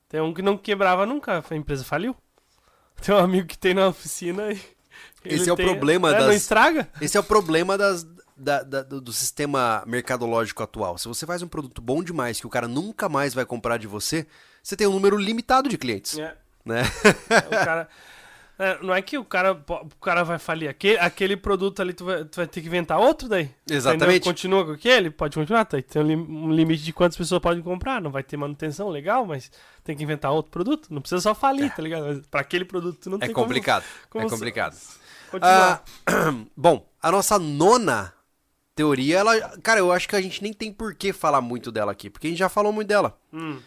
[0.08, 2.14] Tem um que não quebrava nunca, a empresa faliu.
[3.02, 4.60] Tem um amigo que tem na oficina e.
[5.24, 6.88] Esse é o tem- problema é, Não das- estraga?
[7.00, 8.06] Esse é o problema das,
[8.36, 10.96] da- da- do, do sistema mercadológico atual.
[10.98, 13.86] Se você faz um produto bom demais que o cara nunca mais vai comprar de
[13.86, 14.26] você,
[14.62, 16.16] você tem um número limitado de clientes.
[16.18, 16.36] É.
[16.64, 16.82] Né?
[17.46, 17.88] O cara.
[18.58, 20.68] é, não é que o cara, o cara vai falir.
[20.68, 23.50] Aquele, aquele produto ali, tu vai, tu vai ter que inventar outro daí.
[23.68, 24.04] Exatamente.
[24.06, 24.20] Entendeu?
[24.22, 25.10] Continua com aquele?
[25.10, 25.64] Pode continuar.
[25.66, 25.80] Tá?
[25.82, 28.00] Tem um, lim- um limite de quantas pessoas podem comprar.
[28.00, 29.50] Não vai ter manutenção legal, mas
[29.84, 30.88] tem que inventar outro produto.
[30.90, 32.06] Não precisa só falir, tá ligado?
[32.06, 33.84] Mas pra aquele produto tu não É tem complicado.
[34.08, 34.72] como é se- complicado.
[35.30, 35.84] como continuar.
[36.06, 38.12] Ah, bom, a nossa nona
[38.74, 39.58] teoria, ela.
[39.58, 42.26] Cara, eu acho que a gente nem tem por que falar muito dela aqui, porque
[42.26, 43.18] a gente já falou muito dela.
[43.32, 43.58] Hum.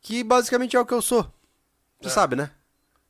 [0.00, 1.30] Que basicamente é o que eu sou.
[2.00, 2.50] Você sabe, né?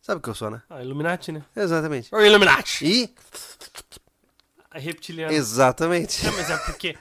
[0.07, 0.63] Sabe o que eu sou, né?
[0.71, 1.43] Ah, Illuminati, né?
[1.57, 2.15] Exatamente.
[2.15, 2.87] O Illuminati!
[2.87, 3.15] E.
[4.73, 5.33] É reptiliano.
[5.33, 6.25] Exatamente.
[6.25, 6.97] Não, mas é porque.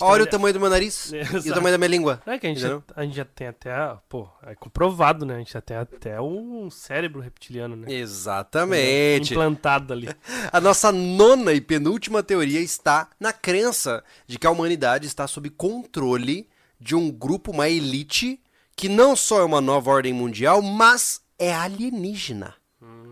[0.00, 1.12] Olha o tamanho do meu nariz
[1.44, 2.22] e o tamanho da minha língua.
[2.24, 3.74] Não é que a gente, já, a gente já tem até.
[4.08, 5.34] Pô, é comprovado, né?
[5.34, 7.92] A gente já tem até um cérebro reptiliano, né?
[7.92, 9.34] Exatamente.
[9.34, 10.08] Implantado ali.
[10.50, 15.50] A nossa nona e penúltima teoria está na crença de que a humanidade está sob
[15.50, 16.48] controle
[16.80, 18.40] de um grupo, uma elite,
[18.74, 22.54] que não só é uma nova ordem mundial, mas é alienígena.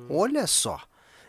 [0.09, 0.81] Olha só.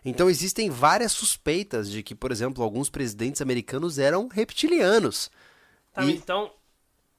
[0.03, 5.31] Então existem várias suspeitas de que, por exemplo, alguns presidentes americanos eram reptilianos.
[5.93, 6.51] Tá, E- então.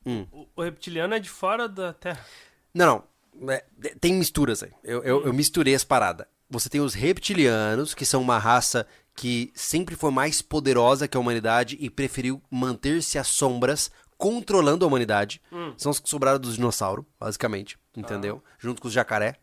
[0.05, 0.25] Hum.
[0.55, 2.25] O, reptiliano é de fora da Terra.
[2.73, 3.03] Não,
[3.35, 3.51] não.
[3.51, 3.65] é,
[4.01, 4.71] tem misturas aí.
[4.85, 6.27] Eu, eu, eu misturei as paradas.
[6.49, 8.87] Você tem os reptilianos, que são uma raça
[9.17, 14.89] que sempre foi mais poderosa que a humanidade e preferiu manter-se às sombras, controlando a
[14.89, 15.43] humanidade.
[15.77, 17.77] São os que sobraram dos dinossauros, basicamente.
[17.97, 18.43] Entendeu?
[18.59, 19.37] Junto com os jacaré.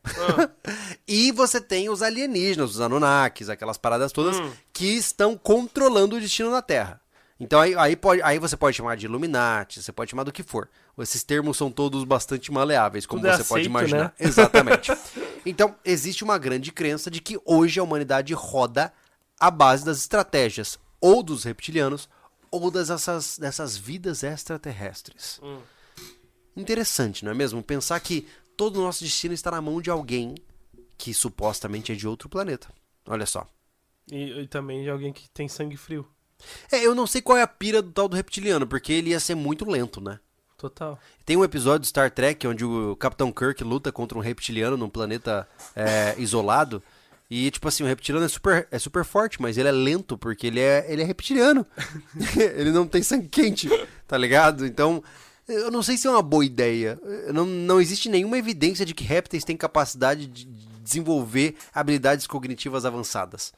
[1.07, 4.37] e você tem os alienígenas, os Anunnakis, aquelas paradas todas
[4.71, 7.01] que estão controlando o destino da Terra.
[7.39, 10.43] Então aí, aí, pode, aí você pode chamar de Illuminati, você pode chamar do que
[10.43, 10.69] for.
[10.99, 14.03] Esses termos são todos bastante maleáveis, como Tudo é você pode aceito, imaginar.
[14.03, 14.11] né?
[14.19, 14.91] Exatamente.
[15.45, 18.93] Então, existe uma grande crença de que hoje a humanidade roda
[19.37, 22.07] à base das estratégias ou dos reptilianos
[22.49, 25.41] ou das, essas, dessas vidas extraterrestres.
[25.43, 25.59] Hum.
[26.55, 27.61] Interessante, não é mesmo?
[27.61, 28.25] Pensar que
[28.55, 30.35] todo o nosso destino está na mão de alguém
[30.97, 32.69] que supostamente é de outro planeta.
[33.07, 33.47] Olha só.
[34.11, 36.07] E, e também de alguém que tem sangue frio.
[36.71, 39.19] É, eu não sei qual é a pira do tal do reptiliano, porque ele ia
[39.19, 40.19] ser muito lento, né?
[40.57, 40.97] Total.
[41.25, 44.89] Tem um episódio do Star Trek onde o Capitão Kirk luta contra um reptiliano num
[44.89, 46.81] planeta é, isolado.
[47.29, 50.47] E, tipo assim, o reptiliano é super, é super forte, mas ele é lento porque
[50.47, 51.65] ele é, ele é reptiliano.
[52.55, 53.69] ele não tem sangue quente,
[54.07, 54.65] tá ligado?
[54.65, 55.03] Então,
[55.47, 56.99] eu não sei se é uma boa ideia.
[57.33, 60.45] Não, não existe nenhuma evidência de que répteis têm capacidade de
[60.81, 63.53] desenvolver habilidades cognitivas avançadas.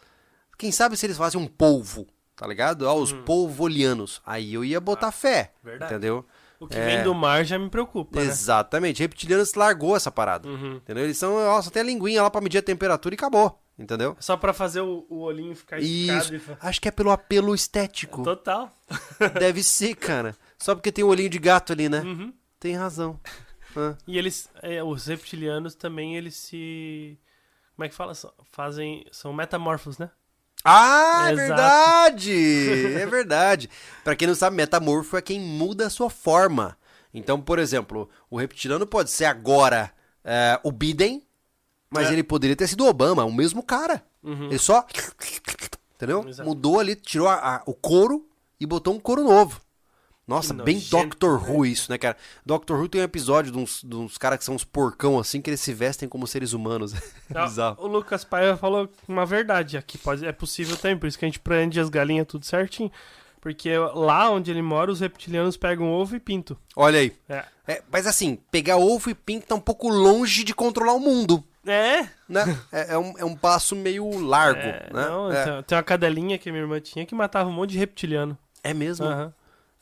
[0.57, 2.87] Quem sabe se eles fazem um polvo, tá ligado?
[2.87, 4.21] Ah, os polvolianos.
[4.25, 5.91] Aí eu ia botar fé, verdade.
[5.91, 6.25] entendeu?
[6.59, 6.85] O que É.
[6.85, 8.25] vem do mar já me preocupa, né?
[8.25, 9.01] Exatamente.
[9.01, 10.47] Reptilianos largou essa parada.
[10.47, 10.75] Uhum.
[10.75, 11.03] Entendeu?
[11.03, 13.59] Eles são, ó, só tem a linguinha lá pra medir a temperatura e acabou.
[13.77, 14.15] Entendeu?
[14.21, 16.51] Só pra fazer o, o olhinho ficar esticado Isso.
[16.51, 16.57] e...
[16.61, 18.23] Acho que é pelo apelo estético.
[18.23, 18.71] Total.
[19.37, 20.33] Deve ser, cara.
[20.57, 22.01] Só porque tem o olhinho de gato ali, né?
[22.01, 22.33] Uhum.
[22.59, 23.19] Tem razão.
[23.77, 23.93] Ah.
[24.07, 27.19] E eles, é, os reptilianos também, eles se...
[27.75, 28.13] Como é que fala?
[28.49, 29.05] Fazem...
[29.11, 30.09] São metamorfos, né?
[30.63, 31.35] Ah, é Exato.
[31.47, 32.95] verdade!
[33.01, 33.69] É verdade.
[34.01, 36.77] Pra quem não sabe, metamorfo é quem muda a sua forma.
[37.13, 39.91] Então, por exemplo, o reptiliano pode ser agora
[40.23, 41.21] é, o Biden,
[41.89, 42.13] mas É.
[42.13, 44.05] ele poderia ter sido o Obama, o mesmo cara.
[44.23, 44.45] Uhum.
[44.45, 44.87] Ele só
[45.95, 46.25] Entendeu?
[46.29, 46.47] Exato.
[46.47, 48.25] Mudou ali, tirou a- a- o couro
[48.57, 49.59] e botou um couro novo.
[50.27, 52.17] Nossa, Que bem nojento, Doctor Who isso, né, cara?
[52.45, 55.39] Doctor Who tem um episódio de uns, de uns caras que são uns porcão assim,
[55.41, 56.93] que eles se vestem como seres humanos.
[57.29, 57.83] Não, Bizarro.
[57.83, 61.27] O Lucas Paiva falou uma verdade aqui, pode, é possível também, por isso que a
[61.27, 62.91] gente prende as galinhas tudo certinho.
[63.39, 66.57] Porque lá onde ele mora, os reptilianos pegam ovo e pinto.
[66.75, 67.13] Olha aí.
[67.29, 67.43] É.
[67.67, 71.43] É, mas assim, pegar ovo e pinto tá um pouco longe de controlar o mundo,
[71.67, 72.07] É?
[72.27, 72.59] né?
[72.71, 75.05] é, é um, é um passo meio largo, É, né?
[75.07, 75.43] não, é.
[75.43, 78.35] Tem, tem uma cadelinha que a minha irmã tinha que matava um monte de reptiliano.
[78.63, 79.05] É mesmo?
[79.05, 79.31] Aham.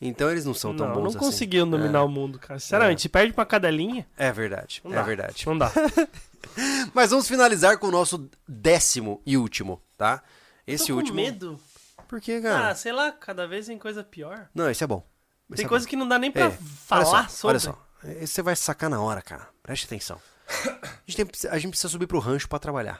[0.05, 1.17] Então eles não são tão não, bons não assim.
[1.19, 2.59] conseguiam dominar o mundo, cara.
[2.59, 5.01] Sinceramente, se perde pra uma cadelinha, É verdade, não é dá.
[5.03, 5.45] verdade.
[5.45, 5.71] Não dá.
[6.93, 10.21] Mas vamos finalizar com o nosso décimo e último, tá?
[10.67, 11.15] Esse Tô com último.
[11.15, 11.59] medo.
[12.07, 12.69] Por que, cara?
[12.69, 14.49] Ah, sei lá, cada vez tem coisa pior.
[14.53, 15.05] Não, esse é bom.
[15.49, 15.89] Esse Tem é coisa bom.
[15.89, 16.51] que não dá nem pra É,
[16.85, 17.47] falar olha só, sobre.
[17.53, 17.85] Olha só,
[18.21, 19.47] esse você vai sacar na hora, cara.
[19.63, 20.19] Preste atenção.
[20.47, 22.97] A gente, tem- a gente precisa subir pro rancho pra trabalhar.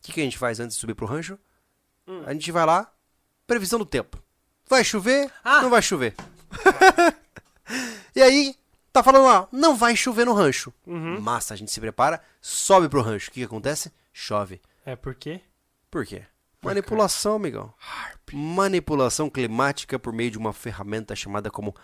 [0.00, 1.38] O que, que a gente faz antes de subir pro rancho?
[2.06, 2.22] Hum.
[2.26, 2.92] A gente vai lá,
[3.46, 4.22] previsão do tempo.
[4.68, 5.30] Vai chover?
[5.44, 5.62] Ah!
[5.62, 6.14] Não vai chover.
[8.14, 8.54] e aí,
[8.92, 10.72] tá falando lá, não vai chover no rancho.
[10.86, 11.20] Uhum.
[11.20, 13.30] Massa, a gente se prepara, sobe pro rancho.
[13.30, 13.92] O que, que acontece?
[14.12, 14.60] Chove.
[14.86, 15.40] É por quê?
[15.90, 16.22] Por quê?
[16.62, 17.72] Manipulação, amigão.
[18.32, 21.74] Manipulação climática por meio de uma ferramenta chamada como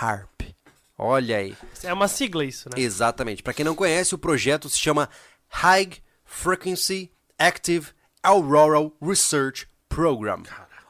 [0.00, 0.54] HARP.
[0.98, 1.56] Olha aí.
[1.82, 2.80] É uma sigla isso, né?
[2.80, 3.42] Exatamente.
[3.42, 5.08] Para quem não conhece, o projeto se chama
[5.48, 5.92] High
[6.24, 7.88] Frequency Active
[8.22, 10.42] Auroral Research Program.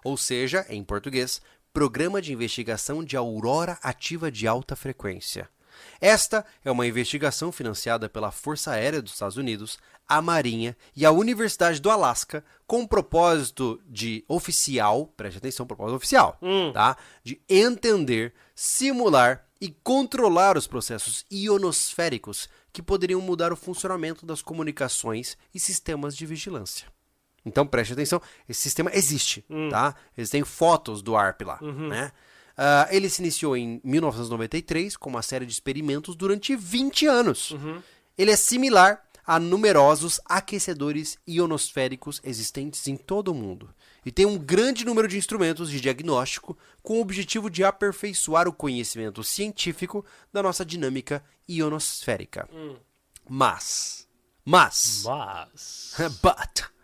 [0.06, 1.42] Ou seja, em português,
[1.72, 5.48] Programa de Investigação de Aurora Ativa de Alta Frequência.
[6.00, 11.10] Esta é uma investigação financiada pela Força Aérea dos Estados Unidos, a Marinha e a
[11.10, 16.38] Universidade do Alasca, com o propósito de oficial, preste atenção, propósito oficial,
[16.72, 16.96] tá?
[17.24, 25.36] De entender, simular e controlar os processos ionosféricos que poderiam mudar o funcionamento das comunicações
[25.52, 26.86] e sistemas de vigilância.
[27.46, 29.94] Então preste atenção, esse sistema existe, tá?
[30.18, 32.12] Eles têm fotos do ARP lá, né?
[32.56, 37.54] Ah, ele se iniciou em 1993 com uma série de experimentos durante 20 anos.
[38.18, 43.74] Ele é similar a numerosos aquecedores ionosféricos existentes em todo o mundo
[44.04, 48.52] e tem um grande número de instrumentos de diagnóstico com o objetivo de aperfeiçoar o
[48.52, 52.48] conhecimento científico da nossa dinâmica ionosférica.
[53.28, 54.06] Mas,
[54.44, 55.94] mas, Mas.
[56.22, 56.75] But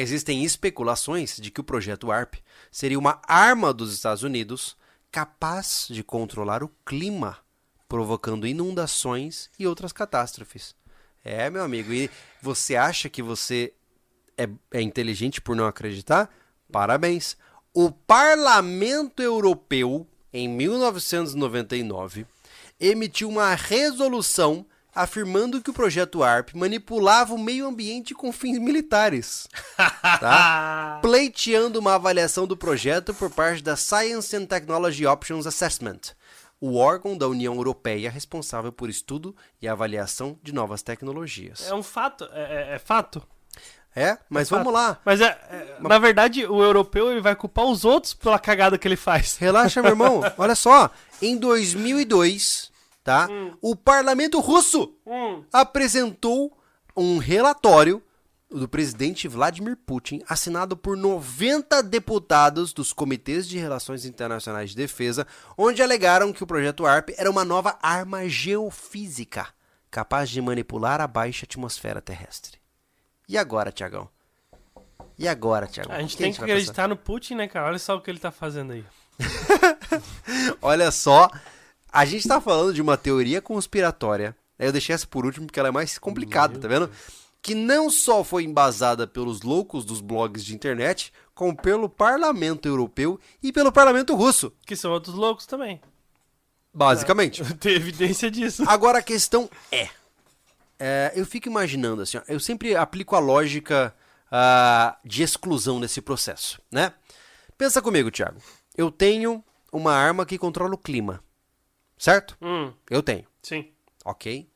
[0.00, 2.36] existem especulações de que o projeto ARP
[2.70, 4.76] seria uma arma dos Estados Unidos
[5.10, 7.38] capaz de controlar o clima,
[7.88, 10.74] provocando inundações e outras catástrofes.
[11.22, 12.10] É, meu amigo, e
[12.40, 13.72] você acha que você
[14.36, 16.34] é, é inteligente por não acreditar?
[16.70, 17.36] Parabéns.
[17.74, 22.26] O Parlamento Europeu, em 1999,
[22.80, 29.48] emitiu uma resolução afirmando que o projeto ARP manipulava o meio ambiente com fins militares,
[30.20, 30.98] tá?
[31.02, 36.00] pleiteando uma avaliação do projeto por parte da Science and Technology Options Assessment,
[36.60, 41.66] o órgão da União Europeia responsável por estudo e avaliação de novas tecnologias.
[41.68, 42.28] É um fato.
[42.32, 43.22] É, é- é fato.
[43.94, 44.60] É, mas Fato.
[44.60, 44.98] vamos lá.
[45.04, 48.88] Mas é, é, na verdade, o europeu ele vai culpar os outros pela cagada que
[48.88, 49.36] ele faz.
[49.36, 50.22] Relaxa, meu irmão.
[50.38, 50.90] Olha só,
[51.20, 52.71] em 2002,
[53.04, 53.28] tá?
[53.60, 55.44] O parlamento russo Hum.
[55.52, 56.56] apresentou
[56.96, 58.02] um relatório
[58.50, 65.26] do presidente Vladimir Putin, assinado por 90 deputados dos comitês de relações internacionais de defesa,
[65.56, 69.46] onde alegaram que o projeto ARP era uma nova arma geofísica
[69.90, 72.58] capaz de manipular a baixa atmosfera terrestre.
[73.28, 74.08] E agora, Tiagão?
[75.18, 75.94] E agora, Tiagão?
[75.94, 76.60] A gente tem a que vai pensar?
[76.60, 77.68] acreditar no Putin, né, cara?
[77.68, 78.84] Olha só o que ele tá fazendo aí.
[80.60, 81.30] Olha só,
[81.92, 84.34] a gente tá falando de uma teoria conspiratória.
[84.58, 86.90] Eu deixei essa por último porque ela é mais complicada, tá vendo?
[87.42, 93.18] Que não só foi embasada pelos loucos dos blogs de internet, como pelo parlamento europeu
[93.42, 95.80] e pelo parlamento russo, Que são outros loucos também.
[96.72, 97.42] basicamente.
[97.56, 98.62] Tem evidência disso.
[98.66, 99.88] Agora a questão é,
[100.78, 103.94] é, eu fico imaginando assim, ó, eu sempre aplico a lógica
[104.30, 106.92] ah, de exclusão nesse processo, né?
[107.58, 108.40] Pensa comigo, Thiago.
[108.76, 111.22] Eu tenho uma arma que controla o clima,
[112.02, 112.36] certo?
[112.42, 113.24] Hum, Eu tenho.
[113.42, 113.70] sim.
[114.04, 114.50] Ok.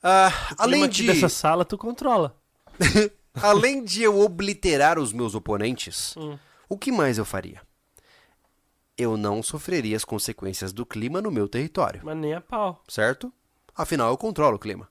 [0.00, 2.36] Clima além, de, dessa sala, tu controla.
[3.42, 6.38] além de eu obliterar os meus oponentes, Hum.
[6.68, 7.60] o que mais eu faria?
[8.96, 12.80] Eu não sofreria as consequências do clima no meu território, Mas nem a pau.
[12.88, 13.32] certo?
[13.74, 14.88] Afinal, eu controlo o clima.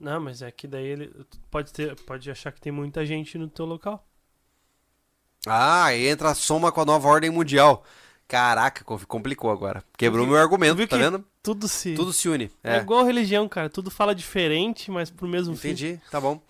[0.00, 1.14] Não, mas é que daí ele
[1.50, 4.04] pode ter, pode achar que tem muita gente no teu local.
[5.46, 7.84] Ah, entra a soma com a nova ordem mundial.
[8.28, 9.82] Caraca, co- complicou agora.
[9.96, 11.24] Quebrou meu argumento, tá vendo?
[11.42, 12.50] Tudo se Tudo se une.
[12.62, 12.76] é.
[12.76, 13.70] É, igual religião, cara.
[13.70, 15.68] Tudo fala diferente, mas pro mesmo fim.
[15.70, 16.40] entendi, tá bom.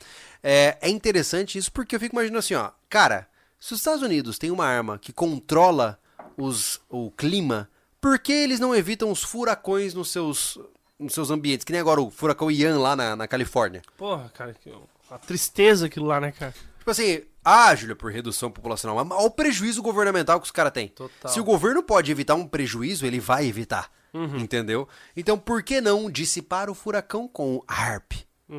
[0.43, 2.71] É, é interessante isso porque eu fico imaginando assim, ó.
[2.89, 3.29] Cara,
[3.61, 5.99] Se os Estados Unidos têm uma arma que controla
[6.37, 7.69] os, o clima,
[8.01, 10.59] por que eles não evitam os furacões nos seus,
[10.99, 11.65] nos seus ambientes?
[11.65, 13.83] Que nem agora o furacão Ian lá na, na Califórnia.
[13.97, 14.73] Porra, cara, que,
[15.11, 16.55] a tristeza aquilo lá, né, cara?
[16.89, 20.73] Tipo assim, ah, Júlio, por redução populacional, mas olha o prejuízo governamental que os caras
[20.73, 20.89] têm.
[20.89, 21.31] Total.
[21.31, 23.91] Se o governo pode evitar um prejuízo, ele vai evitar.
[24.15, 24.89] Entendeu?
[25.15, 28.13] Então, por que não dissipar o furacão com ARP?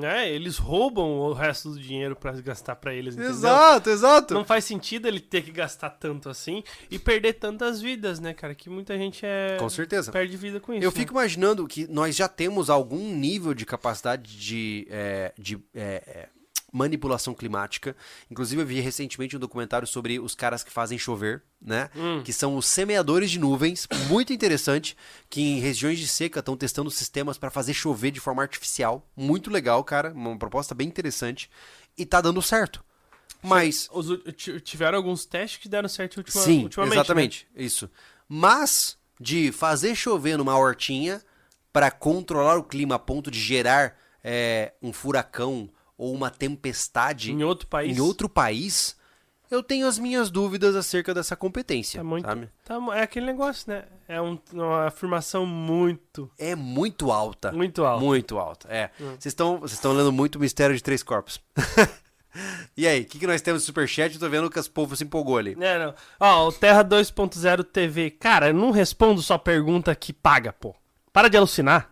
[0.04, 3.32] É, eles roubam o resto do dinheiro pra gastar pra eles, entendeu?
[3.32, 4.34] Exato, exato.
[4.36, 8.54] Não faz sentido ele ter que gastar tanto assim e perder tantas vidas, né, cara?
[8.54, 9.58] Que muita gente é.
[9.58, 10.12] Com certeza.
[10.12, 10.84] Perde vida com isso.
[10.84, 10.96] Eu né?
[10.96, 16.30] fico imaginando que nós já temos algum nível de capacidade de, é, de é, é,
[16.72, 17.96] manipulação climática.
[18.30, 21.90] Inclusive, eu vi recentemente um documentário sobre os caras que fazem chover, né?
[22.24, 23.88] Que são os semeadores de nuvens.
[24.08, 24.96] Muito interessante.
[25.30, 29.08] Que em regiões de seca estão testando sistemas para fazer chover de forma artificial.
[29.16, 30.12] Muito legal, cara.
[30.14, 31.50] Uma proposta bem interessante.
[31.98, 32.84] E tá dando certo.
[33.42, 33.90] Mas.
[33.92, 34.08] Os,
[34.64, 36.96] tiveram alguns testes que deram certo ultima, Sim, ultimamente.
[36.96, 37.02] né?
[37.02, 37.48] exatamente.
[37.56, 37.90] Isso.
[38.28, 41.22] Mas de fazer chover numa hortinha
[41.74, 47.44] para controlar o clima a ponto de gerar é, um furacão ou uma tempestade Em
[47.44, 47.96] outro país.
[47.98, 48.96] em outro país,
[49.52, 52.00] eu tenho as minhas dúvidas acerca dessa competência.
[52.00, 52.26] É muito.
[52.26, 52.50] sabe?
[52.64, 53.84] tá é aquele negócio, né?
[54.08, 57.52] É um- uma afirmação muito, É muito alta.
[57.52, 58.04] muito alta.
[58.06, 58.68] Muito alta.
[58.72, 58.90] É.
[58.98, 61.42] Vocês estão vocês estão lendo muito Mistério de Três Corpos.
[62.78, 64.14] e aí, o que, que nós temos no Superchat?
[64.14, 65.58] Eu tô vendo que as povo se empolgou ali.
[65.60, 65.94] É, não.
[66.20, 68.12] Ó, o Terra 2.0 TV.
[68.12, 70.74] Cara, eu não respondo só pergunta que paga, pô.
[71.12, 71.90] Para de alucinar.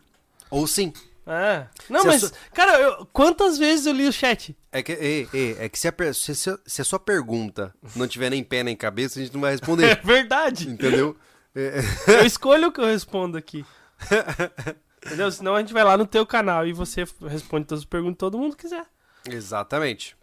[0.49, 0.93] Ou sim.
[1.29, 1.67] É.
[1.89, 4.57] Não, Se mas, sua- cara, eu- quantas vezes eu li o chat?
[4.71, 7.73] É que, é, é, é que se, a, per- se, se- se a sua pergunta
[7.95, 10.01] não tiver nem pé nem cabeça, a gente não vai É responder.
[10.03, 10.69] verdade.
[10.69, 11.17] entendeu?
[11.53, 12.21] É, é.
[12.21, 13.65] Eu escolho o que eu respondo aqui.
[15.05, 15.31] Entendeu?
[15.31, 18.19] Senão a gente vai lá no teu canal e você responde todas as perguntas que
[18.19, 18.85] todo mundo quiser.
[19.29, 20.15] Exatamente.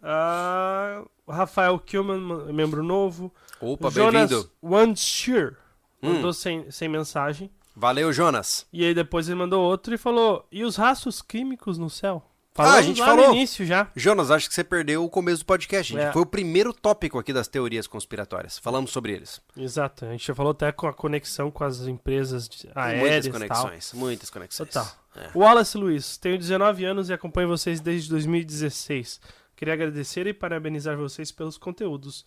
[1.25, 2.19] O Rafael Kilman,
[2.53, 3.33] membro novo.
[3.59, 4.51] Opa, Jonas bem-vindo.
[4.63, 5.55] Wanshire
[6.03, 6.13] Hum.
[6.15, 7.49] mandou sem, sem mensagem.
[7.75, 8.65] Valeu, Jonas.
[8.71, 12.23] E aí depois ele mandou outro e falou: E os rastros químicos no céu?
[12.57, 13.27] Ah, a Falamos gente falou.
[13.27, 13.91] no início já.
[13.93, 15.91] Jonas, acho que você perdeu o começo do podcast.
[15.91, 16.01] gente.
[16.01, 16.13] É.
[16.13, 18.57] Foi o primeiro tópico aqui das teorias conspiratórias.
[18.57, 19.41] Falamos sobre eles.
[19.57, 20.05] Exato.
[20.05, 23.61] A gente já falou até com a conexão com as empresas aéreas muitas e tal.
[23.61, 23.93] conexões.
[23.93, 24.69] Muitas conexões.
[24.69, 24.89] Total.
[25.17, 25.29] É.
[25.37, 29.19] Wallace Luiz, tenho 19 anos e acompanho vocês desde 2016.
[29.53, 32.25] Queria agradecer e parabenizar vocês pelos conteúdos.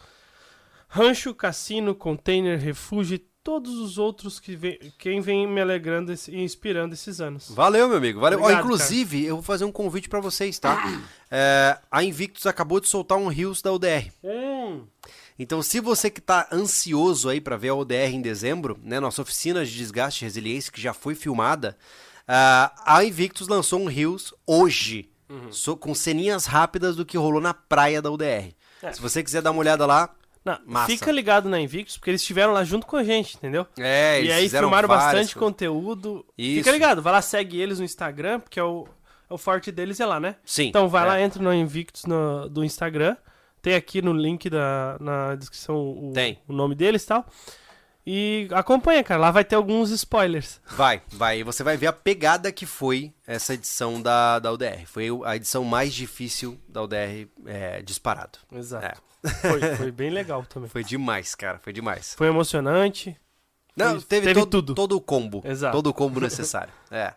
[0.89, 6.95] Rancho, cassino, container, refúgio todos os outros que vem, quem vem me alegrando e inspirando
[6.95, 7.51] esses anos.
[7.51, 8.21] Valeu, meu amigo.
[8.21, 8.39] Valeu.
[8.39, 10.79] Ó, Obrigado, inclusive, eu vou fazer um convite pra vocês, tá?
[11.31, 14.11] É, a Invictus acabou de soltar um Rios da UDR.
[14.25, 14.87] Hum,
[15.39, 19.21] Então, se você que tá ansioso aí pra ver a ODR em dezembro, né, nossa
[19.21, 21.77] oficina de desgaste e resiliência que já foi filmada,
[22.27, 25.53] ah, a Invictus lançou um Rios hoje, Uhum.
[25.53, 28.55] so- com ceninhas rápidas do que rolou na praia da UDR.
[28.83, 28.91] É.
[28.91, 30.09] Se você quiser dar uma olhada lá,
[30.49, 30.87] não, Massa.
[30.87, 33.67] fica ligado na Invictus, porque eles estiveram lá junto com a gente, entendeu?
[33.79, 35.35] é, e aí filmaram bastante coisas.
[35.35, 36.25] conteúdo.
[36.37, 36.59] Isso.
[36.59, 38.87] Fica ligado, vai lá, segue eles no Instagram, porque é o,
[39.31, 40.37] é o forte deles é lá, né?
[40.45, 40.67] Sim.
[40.69, 41.07] Então vai é.
[41.07, 43.17] lá, entra no Invictus no- do Instagram.
[43.61, 46.13] Tem aqui no link da, na descrição o,
[46.47, 47.27] o nome deles e tal.
[48.11, 49.21] E acompanha, cara.
[49.21, 50.61] Lá vai ter alguns spoilers.
[50.71, 51.41] Vai, vai.
[51.41, 54.87] E você vai ver a pegada que foi essa edição da, da UDR.
[54.87, 58.39] Foi a edição mais difícil da UDR é, disparado.
[58.51, 59.03] Exato.
[59.41, 60.69] Foi, foi bem legal também.
[60.69, 61.59] Foi demais, cara.
[61.59, 62.15] Foi demais.
[62.15, 63.17] Foi emocionante.
[63.77, 64.75] Não, Foi- teve, teve todo, tudo.
[64.75, 65.43] todo o combo.
[65.45, 65.77] Exato.
[65.77, 66.73] Todo o combo necessário.
[66.91, 67.15] É.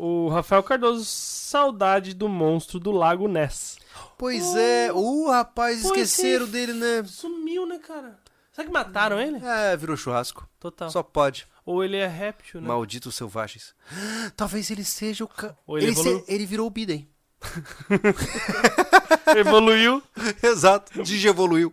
[0.00, 3.78] O Rafael Cardoso, saudade do monstro do Lago Ness.
[4.16, 4.92] Pois é.
[4.92, 6.48] Uh, rapaz, Pois esqueceram é.
[6.48, 7.02] dele, né?
[7.04, 8.16] Sumiu, né, cara?
[8.52, 9.44] Será que mataram ele?
[9.44, 10.48] É, virou churrasco.
[10.60, 10.88] Total.
[10.88, 11.48] Só pode.
[11.66, 12.68] Ou ele é réptil, né?
[12.68, 13.74] Malditos selvagens.
[14.36, 15.28] Talvez ele seja o.
[15.28, 15.56] Ca...
[15.66, 17.08] Ou ele ele, se- ele virou o Biden.
[19.36, 20.02] Evoluiu.
[20.42, 21.02] Exato.
[21.02, 21.72] Digievoluiu.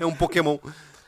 [0.00, 0.58] É um Pokémon.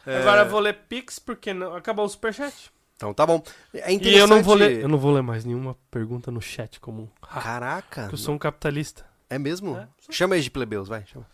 [0.07, 1.75] É, Agora eu vou ler Pix, porque não...
[1.77, 2.71] acabou o superchat.
[2.97, 3.43] Então tá bom.
[3.75, 4.21] É E interessante.
[4.21, 4.81] eu não vou ler.
[4.81, 7.09] Eu não vou ler mais nenhuma pergunta no chat comum.
[7.21, 8.03] Caraca.
[8.03, 9.05] Porque eu sou um capitalista.
[9.29, 9.77] É mesmo?
[9.77, 11.05] É, Chama eles de plebeus, vai.
[11.07, 11.27] Chama.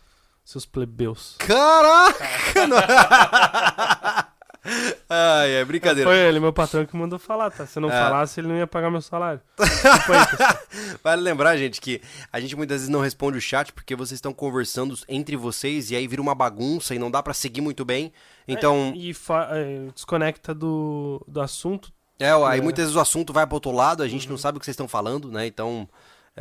[0.45, 1.35] Seus plebeus.
[1.37, 2.25] Caraca!
[5.09, 6.09] Ai, é brincadeira.
[6.09, 7.65] Foi ele, meu patrão, que mandou falar, tá?
[7.65, 7.93] Se eu não É.
[7.93, 9.41] falasse, ele não ia pagar meu salário.
[9.59, 10.59] Aí, pessoal.
[11.03, 12.01] Vale lembrar, gente, que
[12.31, 15.95] a gente muitas vezes não responde o chat porque vocês estão conversando entre vocês e
[15.95, 18.11] aí vira uma bagunça e não dá pra seguir muito bem.
[18.47, 21.91] Então, E fa- é, desconecta do, do assunto.
[22.19, 22.61] é, aí É.
[22.61, 24.31] muitas vezes o assunto vai pro outro lado, a gente Uhum.
[24.31, 25.45] não sabe o que vocês estão falando, né?
[25.47, 25.87] Então,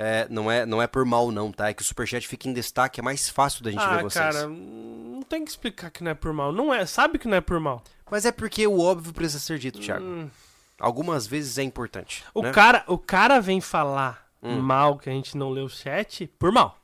[0.01, 1.69] é, não, é, não é por mal, não, tá?
[1.69, 4.15] É que o superchat fica em destaque, é mais fácil da gente ver ah, vocês.
[4.15, 6.53] cara, não tem que explicar que não é por mal.
[6.53, 7.83] Não é, sabe que não é por mal.
[8.09, 10.05] Mas é porque o óbvio precisa ser dito, Thiago.
[10.05, 10.31] Hum.
[10.79, 12.25] Algumas vezes é importante.
[12.33, 12.53] O, né?
[12.53, 14.61] cara, o cara vem falar Hum.
[14.61, 16.79] mal que a gente não leu o chat por mal.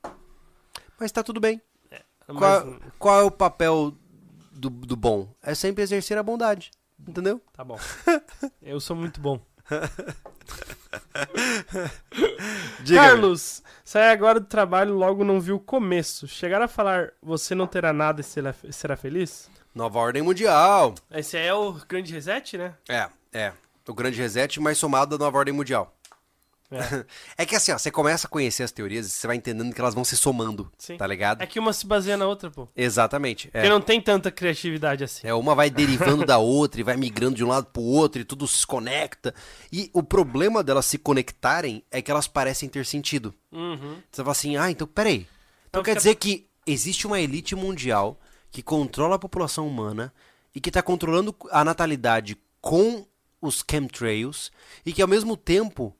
[0.98, 1.62] Mas tá tudo bem.
[2.26, 3.94] Mas- Qual, qual é o papel
[4.50, 5.32] do, do bom?
[5.40, 6.72] É sempre exercer a bondade.
[6.98, 7.40] Entendeu?
[7.52, 7.78] Tá bom.
[8.60, 9.38] Eu sou muito bom.
[12.82, 16.28] Diga, Carlos, sai agora do trabalho logo não viu o começo.
[16.28, 19.50] Chegar a falar você não terá nada e será, será feliz?
[19.74, 20.94] Nova ordem mundial.
[21.10, 22.74] Esse é o grande reset, né?
[22.88, 23.52] É, é.
[23.86, 25.93] O grande reset, mais somado da nova ordem mundial.
[26.70, 27.04] É.
[27.38, 29.80] É que assim, ó, você começa a conhecer as teorias e você vai entendendo que
[29.80, 30.96] elas vão se somando, Sim.
[30.96, 31.42] tá ligado?
[31.42, 32.68] É que uma se baseia na outra, pô.
[32.74, 33.48] Exatamente.
[33.48, 33.70] Porque É.
[33.70, 35.26] não tem tanta criatividade assim.
[35.26, 38.24] É, uma vai derivando da outra e vai migrando de um lado pro outro e
[38.24, 39.34] tudo se conecta.
[39.72, 43.34] E o problema delas se conectarem é que elas parecem ter sentido.
[43.52, 43.98] Uhum.
[44.10, 45.26] Você fala assim, ah, então peraí.
[45.68, 48.18] Então Então quer fica- dizer que existe uma elite mundial
[48.50, 50.12] que controla a população humana
[50.54, 53.06] e que está controlando a natalidade com
[53.40, 54.50] os chemtrails
[54.86, 55.94] e que ao mesmo tempo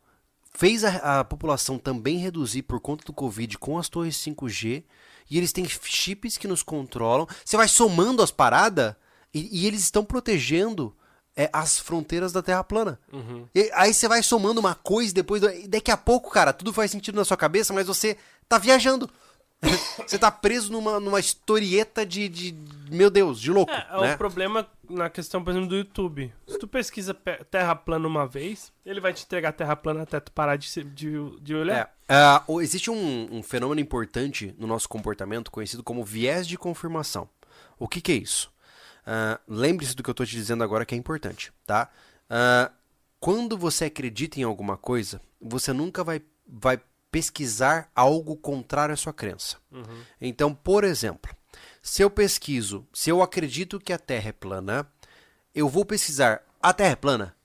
[0.56, 4.84] fez a, a população também reduzir por conta do Covid com as torres 5G
[5.30, 7.26] e eles têm chips que nos controlam.
[7.44, 8.94] Você vai somando as paradas
[9.32, 10.94] e, e eles estão protegendo
[11.36, 13.00] é, as fronteiras da Terra plana.
[13.54, 15.40] E aí você vai somando uma coisa depois.
[15.40, 18.16] do- daqui a pouco, cara, tudo faz sentido na sua cabeça, mas você
[18.48, 19.10] tá viajando.
[20.06, 22.54] você tá preso numa, numa historieta de, de.
[22.90, 23.72] Meu Deus, de louco.
[23.72, 24.14] É, é né?
[24.14, 26.32] o problema na questão, por exemplo, do YouTube.
[26.46, 30.20] Se tu pesquisa pe- terra plana uma vez, ele vai te entregar terra plana até
[30.20, 31.94] tu parar de, de, de olhar.
[32.08, 37.28] É, o- existe um, um fenômeno importante no nosso comportamento conhecido como viés de confirmação.
[37.78, 38.52] O que, que é isso?
[39.06, 41.90] Ah, Lembre-se do que eu estou te dizendo agora que é importante, tá?
[42.28, 42.70] Ah,
[43.18, 46.78] quando você acredita em alguma coisa, você nunca vai, vai
[47.14, 49.56] pesquisar algo contrário à sua crença.
[50.20, 51.32] Então, por exemplo,
[51.80, 54.84] se eu pesquiso, se eu acredito que a Terra é plana,
[55.54, 57.36] eu vou pesquisar a Terra é plana?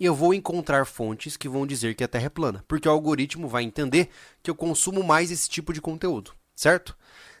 [0.00, 2.90] e eu vou encontrar fontes que vão dizer que a Terra é plana, porque o
[2.90, 4.08] algoritmo vai entender
[4.42, 6.96] que eu consumo mais esse tipo de conteúdo, certo?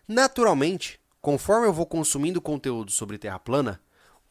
[0.06, 3.80] Naturalmente, conforme eu vou consumindo conteúdo sobre Terra plana,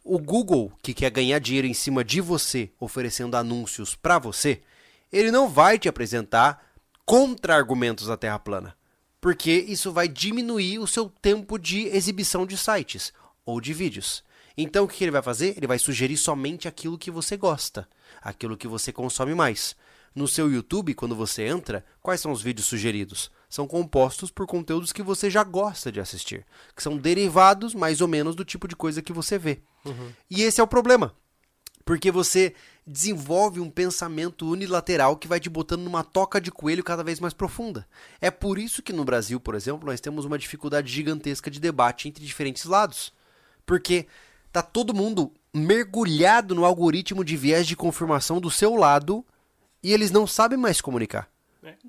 [0.02, 4.62] o Google, que quer ganhar dinheiro em cima de você, oferecendo anúncios para você,
[5.12, 6.71] ele não vai te apresentar
[7.12, 8.74] contra-argumentos da Terra plana,
[9.20, 13.12] porque isso vai diminuir o seu tempo de exibição de sites
[13.46, 14.24] ou de vídeos.
[14.58, 15.58] Então o que ele vai fazer?
[15.58, 17.86] Ele vai sugerir somente aquilo que você gosta,
[18.22, 19.76] aquilo que você consome mais.
[20.16, 23.30] No seu YouTube, quando você entra, quais são os vídeos sugeridos?
[23.50, 28.08] São compostos por conteúdos que você já gosta de assistir, que são derivados mais ou
[28.08, 29.62] menos do tipo de coisa que você vê.
[30.30, 31.14] E esse é o problema.
[31.86, 32.54] Porque você
[32.86, 37.34] desenvolve um pensamento unilateral que vai te botando numa toca de coelho cada vez mais
[37.34, 37.88] profunda.
[38.20, 42.08] É por isso que no Brasil, por exemplo, nós temos uma dificuldade gigantesca de debate
[42.08, 43.14] entre diferentes lados.
[43.66, 44.08] Porque
[44.52, 49.26] tá todo mundo mergulhado no algoritmo de viés de confirmação do seu lado
[49.84, 51.30] e eles não sabem mais comunicar.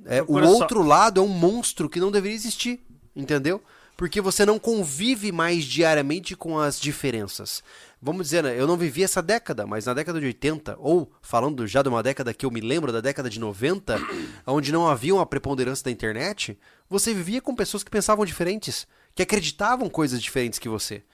[0.07, 2.81] É, o Procura só- outro lado é um monstro que não deveria existir,
[3.17, 3.63] entendeu?
[3.97, 7.63] Porque você não convive mais diariamente com as diferenças.
[8.05, 11.69] Vamos dizer, né, eu não vivi essa década, mas na década de 80, ou falando
[11.69, 13.97] já de uma década que eu me lembro, da década de 90,
[14.45, 16.59] onde não havia uma preponderância da internet,
[16.89, 21.05] você vivia com pessoas que pensavam diferentes, que acreditavam coisas diferentes que você.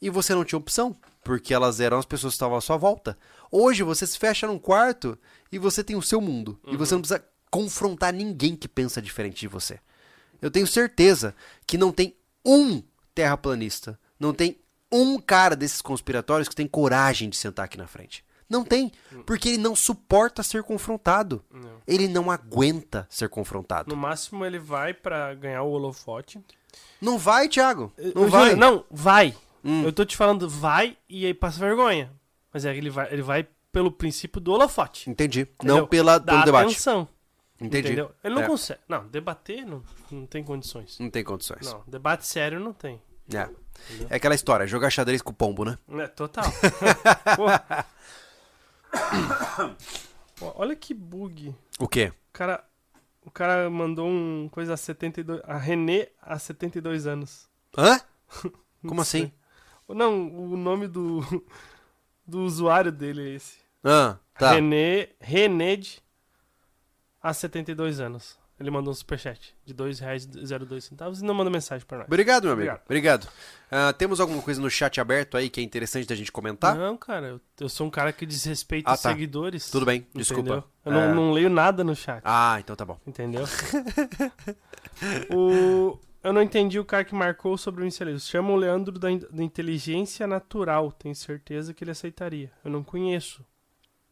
[0.00, 3.18] E você não tinha opção, porque elas eram as pessoas que estavam à sua volta.
[3.50, 5.18] Hoje você se fecha num quarto
[5.52, 6.58] e você tem o seu mundo.
[6.66, 9.80] E você não precisa confrontar ninguém que pensa diferente de você.
[10.40, 11.34] Eu tenho certeza
[11.66, 12.82] que não tem um
[13.14, 14.56] terraplanista, não tem
[14.90, 18.24] um cara desses conspiratórios que tem coragem de sentar aqui na frente.
[18.48, 18.90] Não tem,
[19.26, 21.44] porque ele não suporta ser confrontado.
[21.86, 23.90] Ele não aguenta ser confrontado.
[23.94, 26.40] No máximo ele vai pra ganhar o holofote.
[27.00, 27.92] Não vai, Thiago.
[28.14, 28.44] Não Eu vai.
[28.50, 29.34] juro, não, vai.
[29.62, 29.84] Hum.
[29.84, 32.10] Eu tô te falando, vai e aí passa vergonha.
[32.52, 35.10] Mas é que ele vai, ele vai pelo princípio do holofote.
[35.10, 35.40] Entendi.
[35.42, 35.76] entendeu?
[35.76, 36.70] Não pela, da pelo debate.
[36.70, 37.06] atenção.
[37.60, 37.88] Entendi.
[37.88, 38.12] Entendeu?
[38.24, 38.46] Ele não É.
[38.46, 38.80] consegue.
[38.88, 40.98] Não, debater não, não tem condições.
[40.98, 41.70] Não tem condições.
[41.70, 43.02] Não, debate sério não tem.
[43.34, 43.46] É.
[44.10, 45.78] É aquela história, jogar xadrez com o pombo, né?
[45.90, 46.44] É, total.
[47.36, 47.46] Pô.
[50.56, 51.54] Olha que bug.
[51.78, 52.12] O quê?
[52.30, 52.64] O cara,
[53.24, 55.40] o cara mandou um coisa a 72.
[55.44, 57.48] A René há 72 anos.
[57.76, 58.00] Hã?
[58.86, 59.22] Como sei.
[59.24, 59.32] assim?
[59.88, 61.20] Não, o nome do,
[62.26, 63.58] do usuário dele é esse.
[63.82, 64.52] Ah, tá.
[64.52, 66.02] René, Rened
[67.22, 68.37] há 72 anos.
[68.60, 72.06] Ele mandou um superchat de R$ 2,02 e não mandou mensagem pra nós.
[72.08, 72.72] Obrigado, meu amigo.
[72.84, 73.22] Obrigado.
[73.28, 73.28] Obrigado.
[73.70, 76.74] Ah, temos alguma coisa no chat aberto aí que é interessante da gente comentar?
[76.76, 79.10] Não, cara, eu, eu sou um cara que desrespeita Ah, os tá.
[79.10, 79.70] seguidores.
[79.70, 80.18] Tudo bem, entendeu?
[80.20, 80.64] desculpa.
[80.84, 81.14] Eu não, É.
[81.14, 82.20] não leio nada no chat.
[82.24, 82.98] Ah, então tá bom.
[83.06, 83.44] Entendeu?
[85.34, 85.98] o...
[86.22, 88.26] Eu não entendi o cara que marcou sobre o Inceleiros.
[88.28, 90.90] Chama o Leandro da, in- da Inteligência Natural.
[90.92, 92.50] Tenho certeza que ele aceitaria.
[92.64, 93.44] Eu não conheço.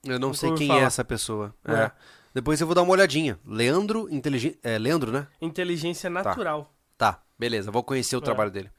[0.05, 0.81] Eu não Nunca sei quem falar.
[0.81, 1.53] é essa pessoa.
[1.65, 1.73] É.
[1.75, 1.93] É.
[2.37, 3.41] Depois eu vou dar uma olhadinha.
[3.47, 4.59] Leandro Inteligente.
[4.63, 5.27] É, Leandro, né?
[5.41, 6.71] Inteligência natural.
[6.99, 7.71] Tá, beleza.
[7.71, 8.23] Vou conhecer o É.
[8.23, 8.71] trabalho dele.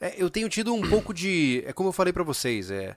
[0.00, 1.64] É, eu tenho tido um pouco de.
[1.66, 2.96] É como eu falei pra vocês, é.